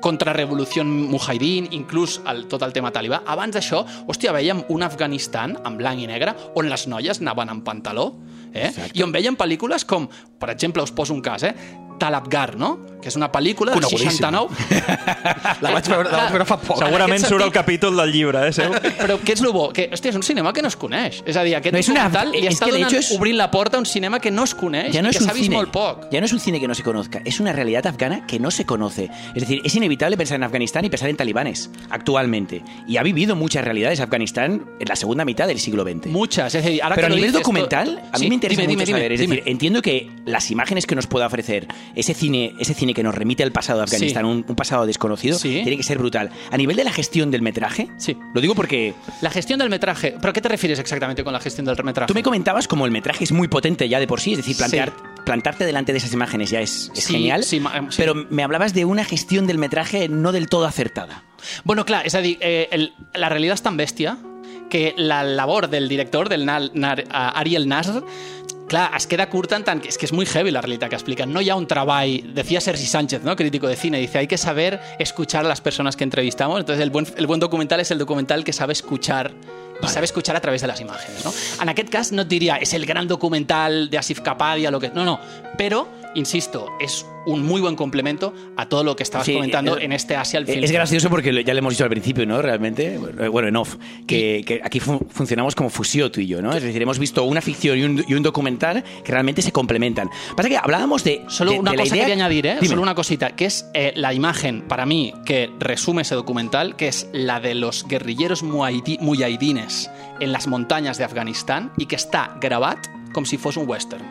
contrarrevolució 0.00 0.84
mujahidín, 0.84 1.68
inclús 1.72 2.20
el, 2.26 2.46
tot 2.48 2.64
el 2.64 2.72
tema 2.72 2.92
talibà, 2.94 3.22
abans 3.26 3.52
d'això, 3.56 3.84
hòstia, 4.08 4.32
veiem 4.32 4.64
un 4.72 4.82
Afganistan 4.82 5.58
en 5.60 5.76
blanc 5.76 6.00
i 6.00 6.08
negre 6.08 6.32
on 6.56 6.70
les 6.72 6.86
noies 6.88 7.20
anaven 7.20 7.52
en 7.52 7.60
pantaló, 7.66 8.14
eh? 8.54 8.72
i 8.94 9.04
on 9.04 9.12
veiem 9.12 9.36
pel·lícules 9.36 9.84
com, 9.84 10.08
per 10.40 10.54
exemple, 10.54 10.82
us 10.82 10.92
poso 10.96 11.12
un 11.12 11.20
cas, 11.20 11.44
eh? 11.44 11.52
Talabgar, 12.00 12.56
no? 12.56 12.78
Que 13.02 13.08
és 13.10 13.16
una 13.18 13.30
pel·lícula 13.32 13.72
del 13.74 13.82
Conegudíssima. 13.82 14.30
69. 14.30 14.92
La 15.60 15.70
vaig 15.74 15.88
veure, 15.90 16.10
la 16.10 16.16
vaig 16.22 16.32
veure 16.36 16.46
fa 16.48 16.56
poc. 16.62 16.78
Segurament 16.82 17.24
surt 17.26 17.44
el 17.44 17.52
capítol 17.52 17.96
del 17.98 18.12
llibre, 18.14 18.46
eh, 18.48 18.52
seu? 18.54 18.70
Però 19.02 19.18
què 19.20 19.34
és 19.34 19.42
el 19.42 19.50
bo? 19.52 19.68
Que, 19.74 19.88
hòstia, 19.92 20.10
és 20.14 20.16
un 20.18 20.22
cinema 20.26 20.52
que 20.54 20.62
no 20.62 20.68
es 20.70 20.76
coneix. 20.78 21.20
És 21.26 21.36
a 21.36 21.42
dir, 21.44 21.56
aquest 21.58 21.74
No, 21.74 21.80
és 21.82 21.88
una- 21.90 22.04
documental 22.08 22.32
li 22.32 22.46
és 22.46 22.54
està 22.54 22.66
que 22.66 22.72
de 22.72 22.78
donant, 22.78 22.92
hecho 22.92 23.00
es- 23.02 23.10
obrint 23.18 23.36
la 23.38 23.50
porta 23.50 23.76
a 23.76 23.80
un 23.80 23.86
cinema 23.86 24.20
que 24.20 24.30
no 24.30 24.44
es 24.44 24.54
coneix 24.54 24.92
Ya 24.94 25.02
no 25.02 25.08
i 25.08 25.10
es 25.10 25.18
que 25.18 25.24
un 25.24 25.28
s'ha 25.28 25.34
vist 25.34 25.44
cine, 25.50 25.56
molt 25.56 25.70
poc. 25.72 26.08
ya 26.12 26.20
no 26.20 26.26
es 26.26 26.32
un 26.32 26.40
cine 26.40 26.60
que 26.60 26.68
no 26.68 26.74
se 26.74 26.82
conozca, 26.82 27.20
es 27.24 27.40
una 27.40 27.52
realidad 27.52 27.86
afgana 27.86 28.26
que 28.26 28.38
no 28.38 28.50
se 28.50 28.64
conoce. 28.64 29.10
Es 29.34 29.42
decir, 29.42 29.60
es 29.64 29.74
inevitable 29.74 30.16
pensar 30.16 30.36
en 30.36 30.44
Afganistán 30.44 30.84
y 30.84 30.90
pensar 30.90 31.08
en 31.10 31.16
talibanes 31.16 31.70
actualmente. 31.90 32.62
Y 32.86 32.96
ha 32.96 33.02
vivido 33.02 33.36
muchas 33.36 33.64
realidades 33.64 34.00
Afganistán 34.00 34.64
en 34.78 34.88
la 34.88 34.96
segunda 34.96 35.24
mitad 35.24 35.46
del 35.46 35.58
siglo 35.60 35.82
XX. 35.84 36.06
Muchas, 36.06 36.54
es 36.54 36.64
decir, 36.64 36.82
ahora 36.82 36.94
Pero 36.96 37.06
a 37.06 37.08
que 37.08 37.10
lo 37.10 37.16
nivel 37.16 37.30
dices, 37.32 37.42
documental, 37.42 37.88
esto- 37.88 38.08
a 38.12 38.18
mí 38.18 38.24
Sí, 38.24 38.28
me 38.28 38.34
interesa 38.34 38.60
dime, 38.62 38.72
mucho 38.74 38.86
dime, 38.86 38.98
saber. 38.98 39.12
Es 39.12 39.20
dime, 39.20 39.36
decir, 39.36 39.50
entiendo 39.50 39.82
que 39.82 40.10
las 40.26 40.50
imágenes 40.50 40.86
que 40.86 40.94
nos 40.94 41.06
pueda 41.06 41.26
ofrecer 41.26 41.66
ese 41.94 42.14
cine, 42.14 42.54
ese 42.58 42.74
cine 42.74 42.91
que 42.94 43.02
nos 43.02 43.14
remite 43.14 43.42
al 43.42 43.52
pasado 43.52 43.78
de 43.78 43.84
Afganistán, 43.84 44.24
Sí. 44.24 44.30
un, 44.30 44.44
un 44.48 44.56
pasado 44.56 44.86
desconocido, 44.86 45.38
Sí. 45.38 45.60
tiene 45.62 45.76
que 45.76 45.82
ser 45.82 45.98
brutal. 45.98 46.30
A 46.50 46.56
nivel 46.56 46.76
de 46.76 46.84
la 46.84 46.92
gestión 46.92 47.30
del 47.30 47.42
metraje, 47.42 47.88
Sí. 47.98 48.16
lo 48.34 48.40
digo 48.40 48.54
porque 48.54 48.94
La 49.20 49.30
gestión 49.30 49.58
del 49.58 49.68
metraje. 49.70 50.16
¿Pero 50.20 50.32
qué 50.32 50.40
te 50.40 50.48
refieres 50.48 50.78
exactamente 50.78 51.24
con 51.24 51.32
la 51.32 51.40
gestión 51.40 51.64
del 51.66 51.76
metraje? 51.84 52.08
Tú 52.08 52.14
me 52.14 52.22
comentabas 52.22 52.68
como 52.68 52.84
el 52.86 52.90
metraje 52.92 53.24
es 53.24 53.32
muy 53.32 53.48
potente 53.48 53.88
ya 53.88 54.00
de 54.00 54.06
por 54.06 54.20
sí, 54.20 54.32
es 54.32 54.38
decir, 54.38 54.56
plantear, 54.56 54.92
plantarte 55.24 55.64
delante 55.64 55.92
de 55.92 55.98
esas 55.98 56.12
imágenes 56.12 56.50
ya 56.50 56.60
es, 56.60 56.90
es 56.94 57.06
genial. 57.06 57.44
sí. 57.44 57.62
Pero 57.96 58.14
me 58.14 58.42
hablabas 58.42 58.74
de 58.74 58.84
una 58.84 59.04
gestión 59.04 59.46
del 59.46 59.58
metraje 59.58 60.08
no 60.08 60.32
del 60.32 60.48
todo 60.48 60.66
acertada. 60.66 61.22
Bueno, 61.64 61.84
clar, 61.84 62.06
és 62.06 62.14
a 62.14 62.20
dir, 62.20 62.38
eh, 62.40 62.68
el, 62.70 62.92
la 63.14 63.28
realitat 63.28 63.56
és 63.58 63.62
tan 63.62 63.76
bèstia 63.76 64.16
que 64.70 64.94
la 64.96 65.22
labor 65.24 65.68
del 65.68 65.88
director, 65.88 66.28
del 66.28 66.46
Nar, 66.46 66.70
Nar, 66.74 67.04
Ariel 67.10 67.66
Nasr, 67.68 68.04
clar, 68.72 68.90
es 68.96 69.06
queda 69.06 69.28
curta 69.28 69.58
en 69.60 69.64
tant 69.66 69.82
que 69.84 69.90
és 69.92 69.98
que 70.00 70.08
és 70.08 70.32
heavy 70.32 70.50
la 70.50 70.62
realitat 70.64 70.88
que 70.88 70.96
explica. 70.96 71.26
No 71.26 71.42
hi 71.44 71.50
ha 71.50 71.56
un 71.60 71.66
treball, 71.68 72.32
decía 72.34 72.60
Sergi 72.60 72.86
Sánchez, 72.86 73.22
¿no? 73.22 73.36
crítico 73.36 73.68
de 73.68 73.76
cine, 73.76 73.98
dice, 73.98 74.18
hay 74.18 74.26
que 74.26 74.38
saber 74.38 74.80
escuchar 74.98 75.44
a 75.44 75.48
las 75.48 75.60
personas 75.60 75.94
que 75.94 76.04
entrevistamos. 76.04 76.58
Entonces, 76.58 76.82
el 76.82 76.90
buen, 76.90 77.06
el 77.16 77.26
buen 77.26 77.38
documental 77.38 77.80
es 77.80 77.90
el 77.90 77.98
documental 77.98 78.44
que 78.44 78.52
sabe 78.52 78.72
escuchar 78.72 79.32
y 79.82 79.88
sabe 79.88 80.06
escuchar 80.06 80.36
a 80.36 80.40
través 80.40 80.62
de 80.62 80.68
las 80.68 80.80
imágenes. 80.80 81.24
¿no? 81.24 81.32
En 81.60 81.68
aquest 81.68 81.90
cas 81.90 82.12
no 82.12 82.22
et 82.22 82.30
diria 82.30 82.56
és 82.62 82.72
el 82.72 82.86
gran 82.86 83.08
documental 83.08 83.90
de 83.90 83.98
Asif 83.98 84.20
Kapadia, 84.20 84.70
lo 84.70 84.80
que... 84.80 84.88
no, 84.94 85.04
no, 85.04 85.18
però, 85.58 85.84
insisto, 86.14 86.68
és 86.80 87.06
un 87.24 87.44
muy 87.46 87.60
buen 87.60 87.76
complemento 87.76 88.34
a 88.56 88.68
todo 88.68 88.82
lo 88.82 88.96
que 88.96 89.04
estabas 89.04 89.26
Sí, 89.26 89.34
comentando 89.34 89.78
eh, 89.78 89.84
en 89.84 89.92
este 89.92 90.16
Asia 90.16 90.38
al 90.40 90.46
Film 90.46 90.64
Es 90.64 90.72
gracioso 90.72 91.08
porque 91.08 91.44
ya 91.44 91.52
lo 91.54 91.58
hemos 91.60 91.72
dicho 91.74 91.84
al 91.84 91.90
principio, 91.90 92.26
¿no? 92.26 92.42
Realmente, 92.42 92.94
eh, 92.96 93.28
bueno, 93.28 93.46
en 93.48 93.56
off, 93.56 93.76
que, 94.06 94.42
que 94.44 94.60
aquí 94.64 94.80
fu- 94.80 95.06
funcionamos 95.08 95.54
como 95.54 95.70
fusio 95.70 96.10
tú 96.10 96.20
y 96.20 96.26
yo, 96.26 96.42
¿no? 96.42 96.52
Es 96.52 96.62
decir, 96.62 96.82
hemos 96.82 96.98
visto 96.98 97.22
una 97.24 97.40
ficción 97.40 97.78
y 97.78 97.82
un, 97.84 98.04
y 98.08 98.14
un 98.14 98.22
documental 98.22 98.82
que 99.04 99.12
realmente 99.12 99.40
se 99.40 99.52
complementan. 99.52 100.10
Pasa 100.36 100.48
que 100.48 100.56
hablábamos 100.56 101.04
de... 101.04 101.22
Solo 101.28 101.52
de- 101.52 101.60
una 101.60 101.70
de 101.70 101.76
cosa 101.78 101.94
idea- 101.94 102.04
quería 102.06 102.24
añadir, 102.24 102.46
¿eh? 102.46 102.54
Dime. 102.60 102.68
Solo 102.68 102.82
una 102.82 102.94
cosita, 102.96 103.30
que 103.36 103.44
es 103.46 103.66
eh, 103.72 103.92
la 103.94 104.12
imagen, 104.12 104.62
para 104.68 104.84
mí, 104.84 105.14
que 105.24 105.48
resume 105.60 106.02
ese 106.02 106.14
documental, 106.16 106.74
que 106.76 106.88
es 106.88 107.08
la 107.12 107.38
de 107.40 107.54
los 107.54 107.86
guerrilleros 107.86 108.42
mujahidines 108.42 109.90
en 110.20 110.32
las 110.32 110.46
montañas 110.46 110.98
de 110.98 111.04
Afganistán 111.04 111.72
y 111.78 111.86
que 111.86 111.96
está 111.96 112.36
gravat 112.40 112.78
com 113.12 113.24
si 113.24 113.36
fos 113.38 113.56
un 113.56 113.68
western. 113.68 114.04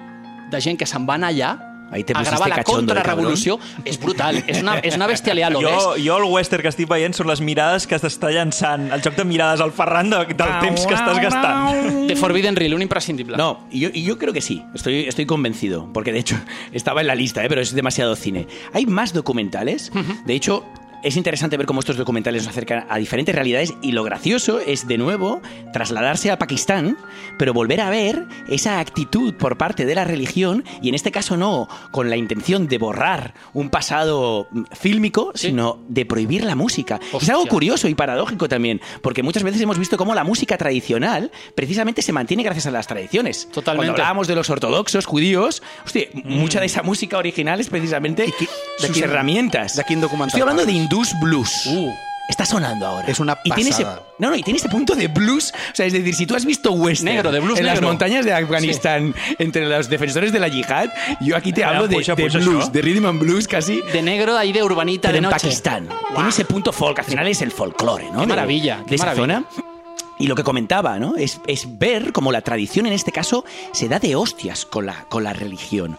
De 0.52 0.60
que 0.78 0.86
se'n 0.86 1.06
van 1.08 1.24
allà 1.24 1.71
Ahí 1.92 2.04
te 2.04 2.14
a 2.14 2.20
pusiste 2.20 2.38
gravar 2.38 2.58
la 2.58 2.64
contrarrevolució. 2.64 3.60
És 3.86 4.00
brutal, 4.00 4.42
és 4.48 4.62
una, 4.62 4.78
és 4.80 4.96
una 4.96 5.08
bestialitat, 5.08 5.52
lo 5.52 5.62
Jo, 5.62 5.72
ves? 5.72 6.04
jo 6.06 6.18
el 6.18 6.28
western 6.32 6.64
que 6.64 6.72
estic 6.72 6.90
veient 6.90 7.14
són 7.18 7.28
les 7.28 7.42
mirades 7.44 7.88
que 7.88 8.00
t'està 8.00 8.32
llançant, 8.32 8.88
el 8.96 9.04
joc 9.04 9.18
de 9.20 9.26
mirades 9.28 9.62
al 9.62 9.74
Ferran 9.76 10.10
de, 10.10 10.24
del 10.32 10.54
temps 10.64 10.86
que 10.88 10.96
estàs 10.96 11.20
gastant. 11.22 12.08
De 12.08 12.16
Forbidden 12.16 12.56
Reel, 12.56 12.74
un 12.74 12.82
imprescindible. 12.82 13.38
No, 13.38 13.68
y 13.70 13.82
yo, 13.82 13.90
y 13.94 14.04
yo 14.04 14.18
creo 14.18 14.34
que 14.34 14.42
sí, 14.42 14.64
estoy, 14.74 15.02
estoy 15.08 15.26
convencido, 15.26 15.90
porque 15.94 16.12
de 16.14 16.20
hecho 16.20 16.38
estaba 16.72 17.02
en 17.02 17.08
la 17.08 17.16
lista, 17.16 17.44
¿eh? 17.44 17.50
pero 17.50 17.62
es 17.62 17.76
demasiado 17.76 18.16
cine. 18.16 18.48
Hay 18.74 18.86
más 18.86 19.14
documentales, 19.14 19.92
de 20.26 20.34
hecho... 20.34 20.64
Es 21.04 21.18
interesante 21.18 21.58
ver 21.58 21.66
cómo 21.66 21.80
estos 21.80 21.98
documentales 21.98 22.44
nos 22.44 22.52
acercan 22.52 22.86
a 22.88 22.98
diferentes 22.98 23.34
realidades 23.34 23.74
y 23.82 23.92
lo 23.92 24.04
gracioso 24.04 24.60
es, 24.60 24.88
de 24.88 25.00
nuevo, 25.00 25.42
trasladarse 25.74 26.30
a 26.30 26.38
Pakistán, 26.38 26.96
pero 27.40 27.54
volver 27.54 27.82
a 27.82 27.90
ver 27.90 28.26
esa 28.48 28.80
actitud 28.80 29.34
por 29.34 29.58
parte 29.58 29.86
de 29.86 29.96
la 29.96 30.04
religión 30.04 30.64
y 30.82 30.90
en 30.90 30.96
este 30.96 31.12
caso 31.12 31.38
no 31.38 31.68
con 31.92 32.10
la 32.12 32.18
intención 32.18 32.68
de 32.68 32.78
borrar 32.78 33.34
un 33.54 33.70
pasado 33.72 34.48
mm, 34.52 34.64
fílmico, 34.80 35.32
Sí. 35.34 35.48
sino 35.48 35.80
de 35.88 36.06
prohibir 36.06 36.44
la 36.44 36.56
música. 36.56 37.00
Es 37.02 37.14
Hostia. 37.16 37.34
algo 37.34 37.48
curioso 37.48 37.88
y 37.88 37.96
paradójico 37.96 38.48
también, 38.48 38.80
porque 39.02 39.24
muchas 39.24 39.42
veces 39.42 39.60
hemos 39.62 39.80
visto 39.80 39.98
cómo 39.98 40.14
la 40.14 40.24
música 40.24 40.56
tradicional 40.58 41.32
precisamente 41.56 42.04
se 42.04 42.14
mantiene 42.14 42.44
gracias 42.44 42.68
a 42.68 42.72
las 42.72 42.86
tradiciones. 42.86 43.48
Totalmente. 43.52 43.88
Cuando 43.88 43.94
hablábamos 44.04 44.28
de 44.28 44.36
los 44.36 44.50
ortodoxos 44.52 45.06
judíos, 45.08 45.64
hostia, 45.84 46.08
mucha 46.26 46.60
de 46.60 46.68
esa 46.68 46.84
música 46.84 47.18
original 47.18 47.60
es 47.60 47.70
precisamente 47.70 48.32
sus 48.78 48.92
quin- 48.92 49.04
herramientas. 49.04 49.76
de 49.76 49.84
quin 49.84 50.00
documental 50.00 50.28
Estoy 50.28 50.42
hablando 50.42 50.66
de 50.66 50.72
Indus 50.92 51.18
Blues. 51.22 51.66
Uh. 51.68 51.90
Está 52.28 52.46
sonando 52.46 52.86
ahora. 52.86 53.08
Es 53.08 53.20
una 53.22 53.38
y 53.46 53.52
tiene 53.52 53.70
ese, 53.70 53.84
pasada. 53.84 54.04
no, 54.20 54.30
no, 54.30 54.36
y 54.36 54.44
tiene 54.44 54.58
ese 54.60 54.68
punto 54.68 54.94
de 54.94 55.08
blues. 55.08 55.54
O 55.72 55.76
sea, 55.76 55.86
es 55.86 55.94
decir, 55.94 56.14
si 56.14 56.26
tú 56.26 56.36
has 56.36 56.44
visto 56.46 56.72
western 56.74 57.14
Negro, 57.16 57.32
de 57.32 57.40
blues 57.40 57.60
en 57.60 57.66
las 57.66 57.76
negro. 57.76 57.88
montañas 57.90 58.26
de 58.26 58.34
Afganistán, 58.34 59.16
entre 59.40 59.68
los 59.70 59.88
defensores 59.90 60.32
de 60.34 60.40
la 60.40 60.50
yihad, 60.50 60.90
yo 61.22 61.36
aquí 61.38 61.52
te 61.54 61.62
Mira, 61.62 61.70
hablo 61.78 61.88
de, 61.88 61.98
de 62.04 62.28
blues, 62.40 62.72
de 62.74 62.82
rhythm 62.82 63.06
and 63.06 63.20
blues 63.22 63.48
casi. 63.48 63.82
De 63.94 64.02
negro, 64.02 64.38
ahí 64.38 64.52
de 64.52 64.64
urbanita, 64.64 65.08
Pero 65.10 65.14
de 65.14 65.18
en 65.20 65.24
noche. 65.24 65.34
Pakistán. 65.36 65.88
Tiene 66.14 66.30
ese 66.30 66.44
punto 66.46 66.72
folk. 66.74 67.00
Al 67.00 67.06
final 67.06 67.28
es 67.28 67.42
el 67.42 67.52
folclore, 67.52 68.06
¿no? 68.12 68.16
Qué 68.16 68.20
De- 68.22 68.28
maravilla, 68.28 68.78
De, 68.80 68.86
qué 68.86 68.96
esa 68.96 69.06
maravilla. 69.06 69.24
zona. 69.40 69.46
Y 70.20 70.28
lo 70.28 70.36
que 70.36 70.44
comentaba, 70.44 71.00
¿no? 71.00 71.16
Es, 71.16 71.40
es 71.48 71.80
ver 71.80 72.12
cómo 72.14 72.32
la 72.34 72.42
tradición 72.42 72.86
en 72.86 72.94
este 72.94 73.12
caso 73.14 73.44
se 73.72 73.88
da 73.88 73.98
de 74.00 74.16
hostias 74.16 74.66
con 74.66 74.86
la, 74.86 75.06
con 75.10 75.24
la 75.24 75.34
religión. 75.34 75.98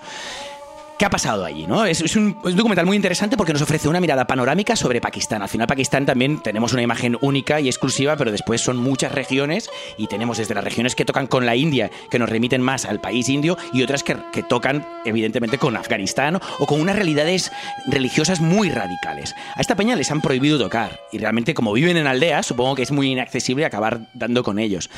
¿Qué 1.03 1.07
ha 1.07 1.11
pasado 1.11 1.45
allí? 1.45 1.67
¿no? 1.67 1.85
Es, 1.85 2.15
un 2.15 2.37
documental 2.55 2.87
muy 2.87 2.95
interesante 2.95 3.37
porque 3.37 3.53
nos 3.53 3.61
ofrece 3.61 3.89
una 3.89 3.99
mirada 3.99 4.25
panorámica 4.25 4.77
sobre 4.77 5.01
Pakistán. 5.01 5.43
Al 5.43 5.49
final, 5.49 5.67
Pakistán 5.67 6.07
también 6.07 6.41
tenemos 6.41 6.75
una 6.75 6.83
imagen 6.83 7.19
única 7.23 7.61
y 7.61 7.67
exclusiva, 7.67 8.15
pero 8.15 8.31
después 8.31 8.61
son 8.61 8.77
muchas 8.77 9.11
regiones 9.11 9.69
y 9.99 10.07
tenemos 10.07 10.39
desde 10.39 10.55
las 10.55 10.63
regiones 10.63 10.95
que 10.95 11.05
tocan 11.05 11.27
con 11.27 11.45
la 11.45 11.57
India, 11.57 11.91
que 12.09 12.21
nos 12.21 12.29
remiten 12.29 12.63
más 12.63 12.85
al 12.85 13.01
país 13.01 13.29
indio, 13.29 13.59
y 13.73 13.83
otras 13.83 14.05
que, 14.05 14.17
que 14.33 14.45
tocan, 14.45 14.87
evidentemente, 15.05 15.59
con 15.59 15.77
Afganistán 15.77 16.39
o 16.61 16.67
con 16.67 16.81
unas 16.81 16.95
realidades 16.95 17.51
religiosas 17.89 18.41
muy 18.41 18.71
radicales. 18.71 19.35
A 19.57 19.61
esta 19.61 19.75
peña 19.75 19.97
les 19.97 20.13
han 20.13 20.21
prohibido 20.21 20.57
tocar 20.57 21.01
y 21.11 21.19
realmente, 21.19 21.53
como 21.53 21.73
viven 21.73 21.97
en 21.97 22.07
aldeas, 22.07 22.47
supongo 22.47 22.77
que 22.77 22.83
es 22.83 22.93
muy 22.93 23.11
inaccesible 23.11 23.65
acabar 23.65 24.03
dando 24.15 24.45
con 24.45 24.61
ellos. 24.61 24.89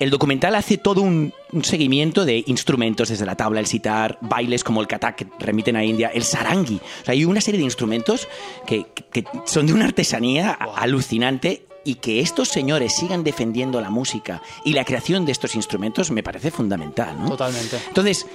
El 0.00 0.10
documental 0.10 0.54
hace 0.56 0.76
todo 0.76 1.02
un, 1.02 1.32
un 1.52 1.64
seguimiento 1.64 2.24
de 2.24 2.42
instrumentos, 2.46 3.08
desde 3.08 3.24
la 3.24 3.36
tabla, 3.36 3.60
el 3.60 3.66
sitar, 3.66 4.18
bailes 4.20 4.64
como 4.64 4.80
el 4.80 4.88
katak 4.88 5.16
que 5.16 5.26
remiten 5.38 5.76
a 5.76 5.84
India, 5.84 6.10
el 6.12 6.24
sarangi. 6.24 6.76
O 6.76 7.04
sea, 7.04 7.12
hay 7.12 7.24
una 7.24 7.40
serie 7.40 7.58
de 7.58 7.64
instrumentos 7.64 8.28
que, 8.66 8.86
son 9.46 9.66
de 9.66 9.72
una 9.72 9.84
artesanía 9.84 10.50
alucinante 10.50 11.66
y 11.84 11.96
que 11.96 12.20
estos 12.20 12.48
señores 12.48 12.96
sigan 12.96 13.22
defendiendo 13.22 13.80
la 13.80 13.90
música 13.90 14.42
y 14.64 14.72
la 14.72 14.84
creación 14.84 15.26
de 15.26 15.32
estos 15.32 15.54
instrumentos 15.54 16.10
me 16.10 16.22
parece 16.22 16.50
fundamental. 16.50 17.16
¿no? 17.18 17.28
Totalmente. 17.28 17.78
Entonces, 17.86 18.26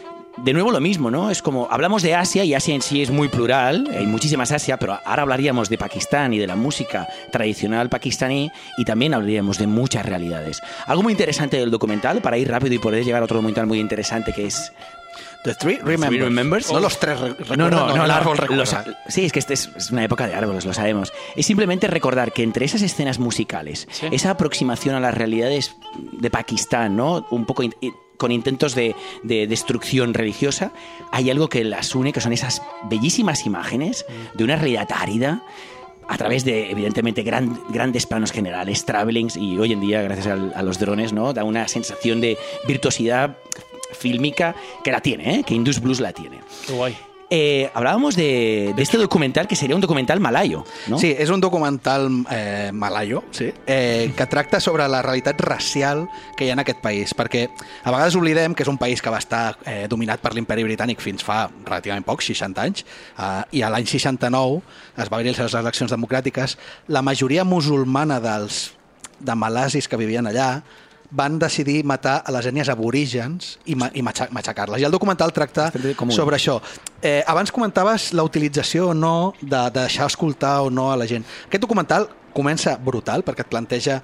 de 0.43 0.53
nuevo 0.53 0.71
lo 0.71 0.79
mismo, 0.79 1.11
¿no? 1.11 1.29
Es 1.31 1.41
como, 1.41 1.67
hablamos 1.69 2.01
de 2.01 2.15
Asia 2.15 2.43
y 2.43 2.53
Asia 2.53 2.73
en 2.75 2.81
sí 2.81 3.01
es 3.01 3.09
muy 3.11 3.27
plural, 3.27 3.89
hay 3.95 4.05
muchísimas 4.05 4.51
Asia, 4.51 4.77
pero 4.77 4.99
ahora 5.05 5.23
hablaríamos 5.23 5.69
de 5.69 5.77
Pakistán 5.77 6.33
y 6.33 6.37
de 6.39 6.47
la 6.47 6.55
música 6.55 7.07
tradicional 7.31 7.89
pakistaní 7.89 8.51
y 8.77 8.85
también 8.85 9.13
hablaríamos 9.13 9.57
de 9.57 9.67
muchas 9.67 10.05
realidades. 10.05 10.61
Algo 10.87 11.03
muy 11.03 11.13
interesante 11.13 11.57
del 11.57 11.71
documental, 11.71 12.21
para 12.21 12.37
ir 12.37 12.49
rápido 12.49 12.73
y 12.75 12.79
poder 12.79 13.03
llegar 13.03 13.21
a 13.21 13.25
otro 13.25 13.35
documental 13.37 13.67
muy 13.67 13.79
interesante 13.79 14.33
que 14.33 14.47
es... 14.47 14.71
The 15.43 15.55
Three 15.55 15.77
Remembers. 15.77 16.09
Three 16.09 16.19
Remembers. 16.19 16.71
No 16.73 16.79
los 16.81 16.99
tres 16.99 17.17
recuerdan, 17.19 17.57
No, 17.59 17.69
no, 17.69 17.95
no, 17.95 18.03
el 18.05 18.11
árbol 18.11 18.35
los- 18.37 18.39
recuerda. 18.73 18.85
sí, 19.07 19.23
es 19.25 19.31
que 19.31 19.39
este 19.39 19.53
es, 19.53 19.69
es 19.75 19.89
una 19.89 20.03
época 20.03 20.27
de 20.27 20.35
árboles, 20.35 20.65
lo 20.65 20.73
sabemos. 20.73 21.13
Es 21.35 21.45
simplemente 21.45 21.87
recordar 21.87 22.33
que 22.33 22.43
entre 22.43 22.65
esas 22.65 22.81
escenas 22.81 23.19
musicales, 23.19 23.87
Sí. 23.91 24.07
esa 24.11 24.31
aproximación 24.31 24.95
a 24.95 24.99
las 24.99 25.13
realidades 25.13 25.75
de 26.11 26.29
Pakistán, 26.29 26.97
¿no? 26.97 27.25
Un 27.29 27.45
poco 27.45 27.63
con 28.19 28.31
intentos 28.31 28.75
de, 28.75 28.95
de 29.23 29.47
destrucción 29.47 30.13
religiosa, 30.13 30.71
hay 31.11 31.31
algo 31.31 31.47
que 31.49 31.63
las 31.63 31.95
une, 31.95 32.13
que 32.13 32.21
son 32.21 32.33
esas 32.33 32.61
bellísimas 32.83 33.45
imágenes 33.47 34.05
de 34.35 34.43
una 34.43 34.57
realidad 34.57 34.87
árida 34.93 35.41
a 36.07 36.17
través 36.17 36.43
de, 36.43 36.69
evidentemente, 36.69 37.23
gran- 37.23 37.59
grandes 37.69 38.05
planos 38.05 38.31
generales, 38.31 38.83
travelings, 38.83 39.37
y 39.37 39.57
hoy 39.57 39.71
en 39.73 39.79
día, 39.79 40.01
gracias 40.01 40.27
a, 40.27 40.61
los 40.63 40.79
drones, 40.79 41.13
¿no? 41.13 41.33
Da 41.33 41.43
una 41.43 41.67
sensación 41.67 42.19
de 42.19 42.37
virtuosidad 42.67 43.37
fílmica 43.93 44.53
que 44.83 44.91
la 44.91 45.01
tiene, 45.01 45.35
¿eh? 45.35 45.43
que 45.45 45.53
Indus 45.53 45.79
Blues 45.79 45.99
la 45.99 46.11
tiene. 46.11 46.39
Guay. 46.69 46.95
Eh, 47.31 47.69
hablábamos 47.75 48.15
de, 48.15 48.73
de 48.75 48.81
este 48.81 48.97
documental 48.97 49.47
que 49.47 49.55
sería 49.55 49.75
un 49.75 49.81
documental 49.81 50.19
malayo, 50.19 50.65
¿no? 50.87 50.97
Sí, 50.97 51.13
és 51.13 51.29
un 51.29 51.39
documental 51.39 52.09
eh, 52.31 52.71
malayo 52.73 53.23
Sí. 53.29 53.53
eh, 53.67 54.11
que 54.17 54.25
tracta 54.25 54.59
sobre 54.59 54.87
la 54.87 55.03
realitat 55.03 55.39
racial 55.39 56.09
que 56.35 56.45
hi 56.45 56.49
ha 56.49 56.53
en 56.53 56.59
aquest 56.63 56.81
país, 56.81 57.13
perquè 57.13 57.43
a 57.83 57.91
vegades 57.93 58.15
oblidem 58.17 58.55
que 58.55 58.63
és 58.65 58.69
un 58.69 58.79
país 58.81 58.99
que 59.01 59.13
va 59.13 59.19
estar 59.21 59.59
eh, 59.65 59.85
dominat 59.87 60.19
per 60.25 60.33
l'imperi 60.33 60.65
britànic 60.65 60.99
fins 61.05 61.21
fa 61.23 61.51
relativament 61.65 62.03
poc, 62.07 62.25
60 62.25 62.65
anys, 62.65 62.81
eh, 63.19 63.43
i 63.51 63.61
a 63.61 63.69
l'any 63.69 63.85
69 63.85 64.63
es 64.97 65.05
va 65.13 65.19
haver-hi 65.21 65.37
les 65.37 65.53
eleccions 65.53 65.91
democràtiques. 65.93 66.57
La 66.87 67.03
majoria 67.05 67.43
musulmana 67.45 68.17
dels, 68.19 68.71
de 69.19 69.35
malasis 69.35 69.87
que 69.87 69.97
vivien 70.01 70.25
allà 70.25 70.63
van 71.11 71.39
decidir 71.39 71.83
matar 71.83 72.21
a 72.25 72.31
les 72.31 72.45
ètnies 72.45 72.69
aborígens 72.69 73.57
i, 73.65 73.75
ma 73.75 73.89
i 73.97 74.03
matxa- 74.05 74.29
matxacar-les. 74.29 74.81
I 74.81 74.85
el 74.85 74.91
documental 74.93 75.33
tracta 75.33 75.71
sobre 76.13 76.37
això. 76.37 76.59
Eh, 77.01 77.23
abans 77.25 77.51
comentaves 77.51 78.11
la 78.13 78.23
utilització 78.23 78.89
o 78.89 78.93
no 78.93 79.33
de, 79.41 79.49
de 79.71 79.79
deixar 79.87 80.05
escoltar 80.07 80.59
o 80.61 80.69
no 80.69 80.91
a 80.91 80.97
la 80.97 81.07
gent. 81.09 81.25
Aquest 81.47 81.61
documental 81.65 82.09
comença 82.33 82.77
brutal 82.77 83.23
perquè 83.25 83.41
et 83.41 83.49
planteja 83.49 84.01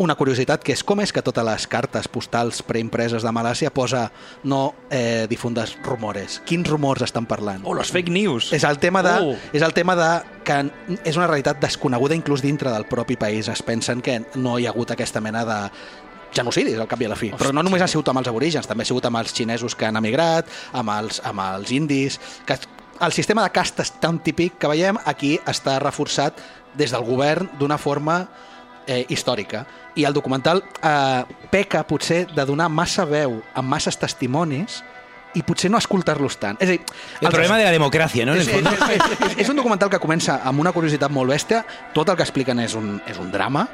una 0.00 0.14
curiositat 0.14 0.62
que 0.62 0.70
és 0.72 0.82
com 0.86 1.00
és 1.02 1.10
que 1.12 1.22
totes 1.22 1.42
les 1.44 1.64
cartes 1.66 2.06
postals 2.08 2.60
preimpreses 2.62 3.22
de 3.26 3.30
Malàsia 3.34 3.72
posa 3.74 4.04
no 4.46 4.74
eh, 4.90 5.26
difundes 5.28 5.76
rumores. 5.82 6.40
Quins 6.46 6.66
rumors 6.70 7.02
estan 7.02 7.26
parlant? 7.26 7.62
Oh, 7.66 7.74
los 7.74 7.90
fake 7.90 8.10
news. 8.10 8.52
És 8.54 8.62
el 8.64 8.78
tema 8.78 9.02
de, 9.02 9.14
Oh. 9.20 9.36
és 9.52 9.62
el 9.66 9.74
tema 9.74 9.96
de 9.98 10.10
que 10.46 10.60
és 11.04 11.16
una 11.18 11.26
realitat 11.26 11.58
desconeguda 11.60 12.14
inclús 12.14 12.40
dintre 12.42 12.70
del 12.70 12.86
propi 12.86 13.16
país. 13.16 13.48
Es 13.48 13.62
pensen 13.66 14.00
que 14.00 14.20
no 14.36 14.58
hi 14.58 14.66
ha 14.66 14.70
hagut 14.70 14.90
aquesta 14.94 15.20
mena 15.20 15.44
de 15.44 15.58
genocidis, 16.34 16.78
al 16.78 16.88
cap 16.88 17.00
i 17.02 17.06
a 17.08 17.12
la 17.12 17.16
fi. 17.16 17.30
Però 17.38 17.52
no 17.52 17.62
només 17.62 17.82
ha 17.82 17.88
sigut 17.90 18.08
amb 18.12 18.20
els 18.22 18.28
aborígens, 18.30 18.66
també 18.68 18.82
ha 18.82 18.90
sigut 18.90 19.06
amb 19.06 19.16
els 19.22 19.32
xinesos 19.34 19.74
que 19.74 19.86
han 19.88 19.96
emigrat, 19.96 20.46
amb 20.72 20.90
els, 20.98 21.20
amb 21.24 21.40
els 21.46 21.70
indis... 21.72 22.20
Que 22.46 22.58
el 23.00 23.12
sistema 23.16 23.42
de 23.42 23.48
castes 23.48 23.94
tan 23.96 24.18
típic 24.20 24.58
que 24.60 24.68
veiem 24.68 24.98
aquí 25.08 25.38
està 25.48 25.78
reforçat 25.80 26.36
des 26.76 26.92
del 26.92 27.00
govern 27.06 27.48
d'una 27.58 27.78
forma 27.80 28.26
eh, 28.86 29.06
històrica. 29.08 29.62
I 29.96 30.04
el 30.04 30.12
documental 30.12 30.60
eh, 30.84 31.24
peca 31.50 31.80
potser 31.88 32.26
de 32.28 32.44
donar 32.44 32.68
massa 32.68 33.06
veu 33.08 33.38
amb 33.56 33.72
masses 33.72 33.96
testimonis 33.96 34.82
i 35.32 35.40
potser 35.46 35.70
no 35.72 35.78
escoltar-los 35.80 36.36
tant. 36.42 36.58
És 36.60 36.68
a 36.68 36.72
dir, 36.76 36.80
El 37.22 37.26
els- 37.28 37.32
problema 37.32 37.56
de 37.56 37.64
la 37.64 37.70
democracia, 37.72 38.26
¿no? 38.26 38.34
El 38.34 38.40
és, 38.42 38.48
és, 38.48 38.66
és, 38.66 39.02
és, 39.30 39.36
és 39.46 39.48
un 39.48 39.56
documental 39.56 39.88
que 39.88 39.98
comença 40.02 40.40
amb 40.44 40.60
una 40.60 40.72
curiositat 40.76 41.08
molt 41.10 41.30
bèstia, 41.32 41.64
tot 41.94 42.08
el 42.12 42.16
que 42.20 42.26
expliquen 42.28 42.60
és 42.60 42.74
un, 42.76 42.98
és 43.08 43.16
un 43.16 43.30
drama, 43.32 43.64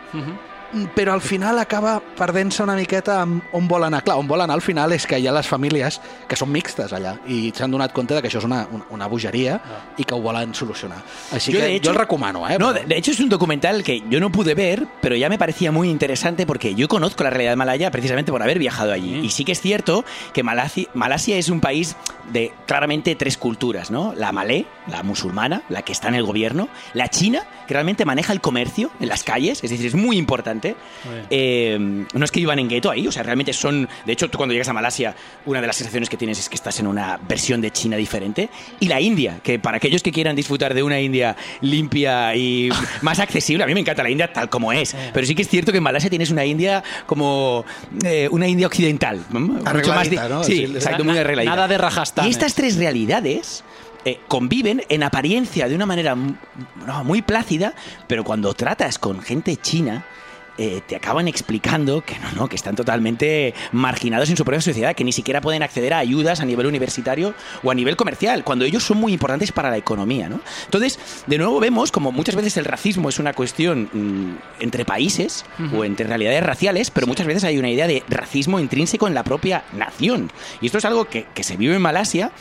però 0.95 1.14
al 1.14 1.22
final 1.24 1.59
acaba 1.59 2.01
perdent-se 2.01 2.62
una 2.62 2.74
miqueta 2.77 3.22
amb 3.22 3.43
on 3.57 3.66
vol 3.68 3.85
anar. 3.87 4.03
Clar, 4.05 4.18
on 4.20 4.29
vol 4.29 4.41
anar 4.45 4.55
al 4.55 4.62
final 4.62 4.93
és 4.93 5.07
que 5.09 5.18
hi 5.18 5.27
ha 5.27 5.33
les 5.33 5.49
famílies 5.49 6.01
que 6.29 6.37
són 6.37 6.51
mixtes 6.53 6.93
allà 6.93 7.14
i 7.27 7.53
s'han 7.57 7.70
donat 7.72 7.95
compte 7.97 8.14
de 8.14 8.20
que 8.22 8.29
això 8.29 8.39
és 8.43 8.45
una, 8.49 8.66
una, 8.70 8.85
una 8.91 9.07
bogeria 9.09 9.61
i 9.97 10.05
que 10.05 10.14
ho 10.14 10.20
volen 10.20 10.53
solucionar. 10.55 10.99
Així 11.33 11.53
Yo, 11.53 11.61
que 11.61 11.74
hecho- 11.77 11.91
jo 11.91 11.95
el 11.95 11.99
recomano, 12.03 12.49
eh? 12.49 12.59
No, 12.59 12.72
de, 12.72 12.85
de 12.85 12.97
hecho 12.99 13.12
es 13.12 13.20
un 13.20 13.29
documental 13.29 13.83
que 13.83 14.03
yo 14.11 14.20
no 14.20 14.31
pude 14.31 14.55
ver, 14.55 14.87
pero 15.01 15.16
ya 15.16 15.29
me 15.29 15.39
parecía 15.39 15.72
muy 15.72 15.89
interesante 15.89 16.47
porque 16.47 16.74
yo 16.74 16.89
conozco 16.89 17.24
la 17.24 17.31
realidad 17.31 17.57
malaya 17.57 17.91
precisamente 17.91 18.33
por 18.33 18.43
haber 18.43 18.59
viajado 18.59 18.93
allí. 18.93 19.20
Y 19.24 19.31
sí 19.31 19.45
que 19.45 19.53
es 19.53 19.61
cierto 19.61 20.05
que 20.33 20.43
Malasia, 20.43 20.87
Malasia 20.95 21.37
es 21.37 21.49
un 21.49 21.61
país 21.61 21.97
de 22.33 22.53
claramente 22.66 23.14
tres 23.14 23.37
culturas, 23.39 23.91
¿no? 23.91 24.12
La 24.16 24.33
malé, 24.33 24.66
la 24.89 25.03
musulmana, 25.05 25.62
la 25.68 25.83
que 25.83 25.93
está 25.93 26.09
en 26.09 26.16
el 26.16 26.24
gobierno, 26.24 26.68
la 26.95 27.09
china, 27.09 27.45
que 27.68 27.74
realmente 27.74 28.05
maneja 28.05 28.33
el 28.33 28.41
comercio 28.41 28.91
en 28.99 29.09
las 29.09 29.22
calles, 29.22 29.62
es 29.62 29.70
decir, 29.70 29.87
es 29.87 29.95
muy 29.95 30.16
importante. 30.16 30.65
Eh, 31.30 31.76
no 32.12 32.24
es 32.24 32.30
que 32.30 32.40
vivan 32.40 32.58
en 32.58 32.68
gueto 32.68 32.90
ahí, 32.90 33.06
o 33.06 33.12
sea, 33.12 33.22
realmente 33.22 33.52
son... 33.52 33.88
De 34.04 34.12
hecho, 34.12 34.28
tú 34.28 34.38
cuando 34.38 34.52
llegas 34.52 34.68
a 34.68 34.72
Malasia, 34.72 35.14
una 35.44 35.60
de 35.60 35.66
las 35.66 35.76
sensaciones 35.76 36.08
que 36.08 36.16
tienes 36.16 36.38
es 36.38 36.48
que 36.48 36.54
estás 36.56 36.78
en 36.80 36.86
una 36.86 37.18
versión 37.28 37.60
de 37.60 37.70
China 37.70 37.96
diferente. 37.96 38.48
Y 38.80 38.88
la 38.88 39.00
India, 39.00 39.38
que 39.42 39.58
para 39.58 39.76
aquellos 39.76 40.02
que 40.02 40.12
quieran 40.12 40.34
disfrutar 40.36 40.74
de 40.74 40.82
una 40.82 41.00
India 41.00 41.36
limpia 41.60 42.34
y 42.34 42.70
más 43.02 43.18
accesible, 43.18 43.64
a 43.64 43.66
mí 43.66 43.74
me 43.74 43.80
encanta 43.80 44.02
la 44.02 44.10
India 44.10 44.32
tal 44.32 44.48
como 44.48 44.72
es, 44.72 44.94
pero 45.12 45.26
sí 45.26 45.34
que 45.34 45.42
es 45.42 45.48
cierto 45.48 45.72
que 45.72 45.78
en 45.78 45.84
Malasia 45.84 46.10
tienes 46.10 46.30
una 46.30 46.44
India 46.44 46.82
como 47.06 47.64
eh, 48.04 48.28
una 48.30 48.46
India 48.48 48.66
occidental. 48.66 49.24
Mucho 49.30 49.62
más 49.62 49.66
Arregladita, 49.66 50.28
¿no? 50.28 50.44
Sí, 50.44 50.64
exacto, 50.64 51.04
muy 51.04 51.18
arregladita. 51.18 51.54
nada 51.54 51.68
de 51.68 51.78
Rajasthan, 51.78 52.26
Y 52.26 52.30
estas 52.30 52.54
tres 52.54 52.76
realidades 52.76 53.64
eh, 54.04 54.20
conviven 54.28 54.82
en 54.88 55.02
apariencia 55.02 55.68
de 55.68 55.74
una 55.74 55.86
manera 55.86 56.12
m- 56.12 56.34
no, 56.86 57.04
muy 57.04 57.22
plácida, 57.22 57.74
pero 58.06 58.24
cuando 58.24 58.54
tratas 58.54 58.98
con 58.98 59.20
gente 59.20 59.56
china, 59.56 60.04
eh, 60.59 60.80
te 60.86 60.96
acaban 60.96 61.28
explicando 61.28 62.02
que 62.02 62.18
no, 62.18 62.32
no, 62.32 62.48
que 62.48 62.57
están 62.57 62.74
totalmente 62.74 63.54
marginados 63.72 64.30
en 64.30 64.36
su 64.36 64.44
propia 64.44 64.61
sociedad, 64.61 64.94
que 64.94 65.04
ni 65.04 65.12
siquiera 65.12 65.40
pueden 65.40 65.62
acceder 65.62 65.92
a 65.94 65.98
ayudas 65.98 66.40
a 66.40 66.44
nivel 66.44 66.66
universitario 66.66 67.34
o 67.62 67.70
a 67.70 67.74
nivel 67.74 67.96
comercial, 67.96 68.44
cuando 68.44 68.64
ellos 68.64 68.82
son 68.82 68.98
muy 68.98 69.12
importantes 69.12 69.52
para 69.52 69.70
la 69.70 69.76
economía. 69.76 70.28
¿no? 70.28 70.40
Entonces, 70.64 70.98
de 71.26 71.38
nuevo 71.38 71.61
vemos 71.61 71.92
como 71.92 72.12
muchas 72.12 72.36
veces 72.36 72.57
el 72.57 72.64
racismo 72.64 73.09
es 73.09 73.18
una 73.18 73.32
cuestión 73.32 73.88
mm, 73.92 74.62
entre 74.62 74.84
países 74.84 75.44
o 75.76 75.84
entre 75.84 76.07
realidades 76.07 76.42
raciales, 76.42 76.90
pero 76.90 77.07
muchas 77.07 77.26
veces 77.26 77.44
hay 77.44 77.59
una 77.59 77.70
idea 77.70 77.86
de 77.86 78.02
racismo 78.09 78.59
intrínseco 78.59 79.07
en 79.07 79.14
la 79.14 79.24
propia 79.24 79.64
nación. 79.72 80.30
Y 80.61 80.66
esto 80.66 80.78
es 80.78 80.84
algo 80.84 81.07
que, 81.07 81.26
que 81.34 81.42
se 81.42 81.57
vive 81.57 81.76
en 81.76 81.82
Malasia. 81.82 82.32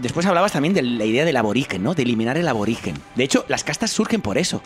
Después 0.00 0.26
hablabas 0.26 0.52
también 0.52 0.74
de 0.74 0.82
la 0.82 1.04
idea 1.04 1.24
del 1.24 1.36
aborigen, 1.36 1.82
¿no? 1.82 1.94
De 1.94 2.02
eliminar 2.02 2.36
el 2.38 2.48
aborigen. 2.48 2.96
De 3.14 3.24
hecho, 3.24 3.44
las 3.48 3.64
castas 3.64 3.90
surgen 3.90 4.20
por 4.22 4.38
eso. 4.38 4.62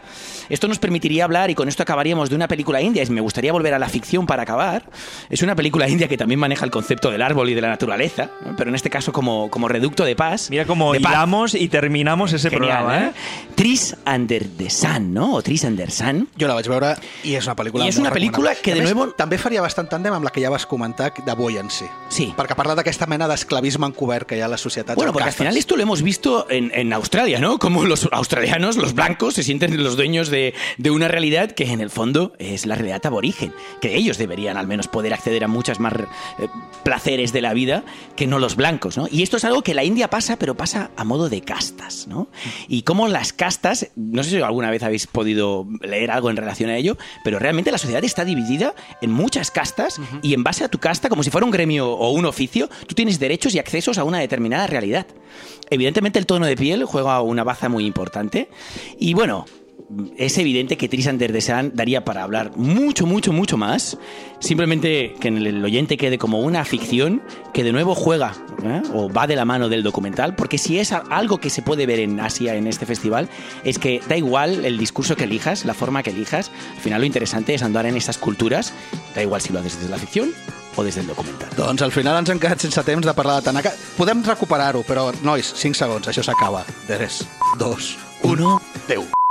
Esto 0.49 0.69
nos 0.69 0.79
permitiría 0.79 1.25
hablar, 1.25 1.51
y 1.51 1.55
con 1.55 1.69
esto 1.69 1.83
acabaríamos, 1.83 2.31
de 2.31 2.37
una 2.37 2.49
película 2.49 2.81
india. 2.81 3.03
Y 3.03 3.11
me 3.11 3.21
gustaría 3.21 3.53
volver 3.53 3.75
a 3.75 3.79
la 3.79 3.89
ficción 3.89 4.27
para 4.27 4.43
acabar. 4.43 4.85
Es 5.31 5.43
una 5.43 5.55
película 5.55 5.89
india 5.89 6.09
que 6.09 6.17
también 6.17 6.39
maneja 6.41 6.65
el 6.65 6.71
concepto 6.71 7.11
del 7.11 7.23
árbol 7.23 7.49
y 7.51 7.55
de 7.55 7.61
la 7.61 7.69
naturaleza, 7.69 8.31
¿no? 8.45 8.55
pero 8.57 8.71
en 8.71 8.77
este 8.77 8.91
caso 8.91 9.13
como, 9.13 9.51
como 9.51 9.69
reducto 9.69 10.05
de 10.05 10.15
paz. 10.17 10.49
Mira 10.51 10.65
cómo 10.67 10.95
hilamos 10.95 11.55
y 11.55 11.69
terminamos 11.69 12.33
ese 12.33 12.51
Genial, 12.51 12.85
programa, 12.85 13.07
¿eh? 13.07 13.13
Tris 13.55 13.97
Under 14.07 14.47
the 14.57 14.71
Sun, 14.71 15.13
¿no? 15.15 15.35
O 15.35 15.43
Tris 15.43 15.65
Under 15.65 15.91
Sun. 15.91 16.29
Jo 16.39 16.47
la 16.49 16.55
vaig 16.55 16.69
veure 16.69 16.95
i 17.25 17.35
és 17.35 17.47
una 17.47 17.57
pel·lícula 17.57 17.85
I 17.85 17.89
és 17.89 17.99
una 17.99 18.11
pel·lícula 18.13 18.55
que, 18.61 18.73
A 18.73 18.75
de 18.75 18.83
més, 18.83 18.95
nuevo- 18.95 19.13
També 19.15 19.39
faria 19.39 19.63
bastant 19.63 19.89
tàndem 19.91 20.13
amb 20.15 20.25
la 20.25 20.31
que 20.31 20.41
ja 20.43 20.51
vas 20.51 20.67
comentar 20.67 21.13
de 21.15 21.35
Buoyancy. 21.35 21.87
Sí. 22.09 22.33
Perquè 22.37 22.55
parla 22.57 22.75
d'aquesta 22.75 23.07
mena 23.07 23.29
d'esclavisme 23.29 23.87
encobert 23.87 24.27
que 24.29 24.37
hi 24.37 24.41
ha 24.41 24.47
a 24.47 24.49
les 24.49 24.61
societats 24.61 24.97
Bueno, 24.97 25.13
Porque 25.25 25.31
al 25.31 25.39
final 25.39 25.57
esto 25.57 25.77
lo 25.77 25.83
hemos 25.83 26.03
visto 26.03 26.47
en, 26.51 26.71
en 26.75 26.93
Australia, 26.93 27.39
¿no? 27.39 27.59
Como 27.59 27.85
los 27.85 28.09
australianos, 28.13 28.77
los 28.77 28.95
blancos, 28.95 29.35
se 29.35 29.43
sienten 29.43 29.83
los 29.83 29.97
dueños 29.97 30.29
de, 30.29 30.55
de 30.79 30.91
una 30.91 31.09
realidad 31.09 31.53
que 31.53 31.65
en 31.71 31.81
el 31.81 31.91
fondo 31.91 32.33
es 32.39 32.67
la 32.67 32.75
realidad 32.75 33.05
aborigen, 33.07 33.53
que 33.81 33.97
ellos 33.97 34.19
deberían 34.19 34.57
al 34.57 34.67
menos 34.67 34.89
poder 34.89 35.15
acceder 35.15 35.45
a 35.45 35.49
muchas 35.49 35.81
más 35.81 35.95
eh, 35.95 36.49
placeres 36.83 37.33
de 37.33 37.41
la 37.41 37.55
vida 37.55 37.85
que 38.17 38.27
no 38.27 38.39
los 38.39 38.57
blancos, 38.57 38.97
¿no? 38.97 39.09
Y 39.11 39.23
esto 39.23 39.37
es 39.37 39.45
algo 39.45 39.63
que 39.63 39.75
la 39.75 39.85
India 39.85 40.11
pasa, 40.11 40.37
pero 40.39 40.57
pasa 40.57 40.91
a 40.97 41.05
modo 41.05 41.29
de 41.29 41.41
castas, 41.41 42.07
¿no? 42.07 42.29
Y 42.69 42.83
como 42.83 43.09
las 43.09 43.33
castas, 43.33 43.89
no 43.97 44.23
sé 44.23 44.31
si 44.31 44.43
alguna 44.43 44.71
vez 44.71 44.83
habéis 44.83 45.07
podido 45.07 45.67
leer 45.81 46.11
algo 46.11 46.31
en 46.31 46.37
relación 46.37 46.71
a 46.71 46.77
ello, 46.77 46.97
pero 47.25 47.39
realmente 47.39 47.73
la 47.73 47.79
sociedad 47.79 48.05
está 48.05 48.25
dividida 48.25 48.75
en 49.01 49.11
muchas 49.11 49.51
castas 49.51 50.01
y 50.23 50.35
en 50.35 50.45
base 50.45 50.65
a 50.65 50.69
tu 50.69 50.79
casta, 50.79 51.09
como 51.09 51.23
si 51.23 51.31
fuera 51.31 51.45
un 51.45 51.51
gremio 51.51 51.91
o 51.91 52.11
un 52.11 52.27
oficio, 52.27 52.69
tú 52.87 52.95
tienes 52.95 53.19
derechos 53.19 53.55
y 53.55 53.59
accesos 53.59 53.99
a 53.99 54.05
una 54.05 54.19
determinada 54.19 54.67
realidad. 54.67 55.04
Evidentemente 55.71 56.19
el 56.19 56.27
tono 56.27 56.47
de 56.47 56.57
piel 56.57 56.85
juega 56.85 57.21
una 57.23 57.45
baza 57.45 57.69
muy 57.69 57.87
importante 57.87 58.49
y 58.99 59.15
bueno, 59.15 59.47
es 60.17 60.39
evidente 60.39 60.77
que 60.77 60.89
Tris 60.89 61.07
Under 61.07 61.33
the 61.33 61.41
Sun 61.41 61.73
daría 61.75 62.05
para 62.05 62.23
hablar 62.23 62.57
mucho, 62.57 63.07
mucho, 63.07 63.33
mucho 63.33 63.57
más. 63.57 63.99
Simplemente 64.41 65.15
que 65.21 65.29
el 65.29 65.65
oyente 65.65 65.97
quede 65.97 66.19
como 66.19 66.41
una 66.41 66.65
ficción 66.65 67.23
que 67.53 67.65
de 67.65 67.73
nuevo 67.73 67.95
juega 67.95 68.35
¿eh? 68.63 68.83
o 68.93 69.11
va 69.11 69.27
de 69.27 69.37
la 69.37 69.45
mano 69.45 69.69
del 69.69 69.83
documental, 69.83 70.35
porque 70.35 70.59
si 70.59 70.79
es 70.79 70.93
algo 70.93 71.39
que 71.39 71.51
se 71.51 71.63
puede 71.63 71.87
ver 71.87 72.01
en 72.01 72.21
Asia 72.21 72.55
en 72.55 72.67
este 72.67 72.87
festival, 72.87 73.29
es 73.65 73.79
que 73.79 74.01
da 74.09 74.17
igual 74.17 74.65
el 74.65 74.79
discurso 74.79 75.17
que 75.17 75.25
elijas, 75.25 75.65
la 75.65 75.75
forma 75.75 76.03
que 76.03 76.11
elijas, 76.11 76.51
al 76.75 76.81
final 76.81 77.01
lo 77.01 77.07
interesante 77.07 77.55
es 77.55 77.63
andar 77.63 77.87
en 77.87 77.97
estas 77.97 78.19
culturas, 78.19 78.73
da 79.15 79.23
igual 79.23 79.41
si 79.41 79.53
lo 79.53 79.61
haces 79.61 79.79
desde 79.79 79.91
la 79.91 79.99
ficción 79.99 80.31
o 80.77 80.85
des 80.85 80.95
del 80.99 81.07
documental. 81.07 81.51
Doncs 81.57 81.83
al 81.83 81.93
final 81.95 82.21
ens 82.21 82.31
hem 82.31 82.41
quedat 82.43 82.61
sense 82.61 82.85
temps 82.87 83.07
de 83.07 83.17
parlar 83.17 83.41
de 83.41 83.51
Tanaka. 83.51 83.75
Podem 83.99 84.25
recuperar-ho, 84.27 84.85
però, 84.87 85.11
nois, 85.23 85.55
5 85.65 85.79
segons, 85.79 86.09
això 86.09 86.25
s'acaba. 86.27 86.65
3, 86.89 87.21
2, 87.59 87.93
1, 88.23 88.57
10. 88.89 89.24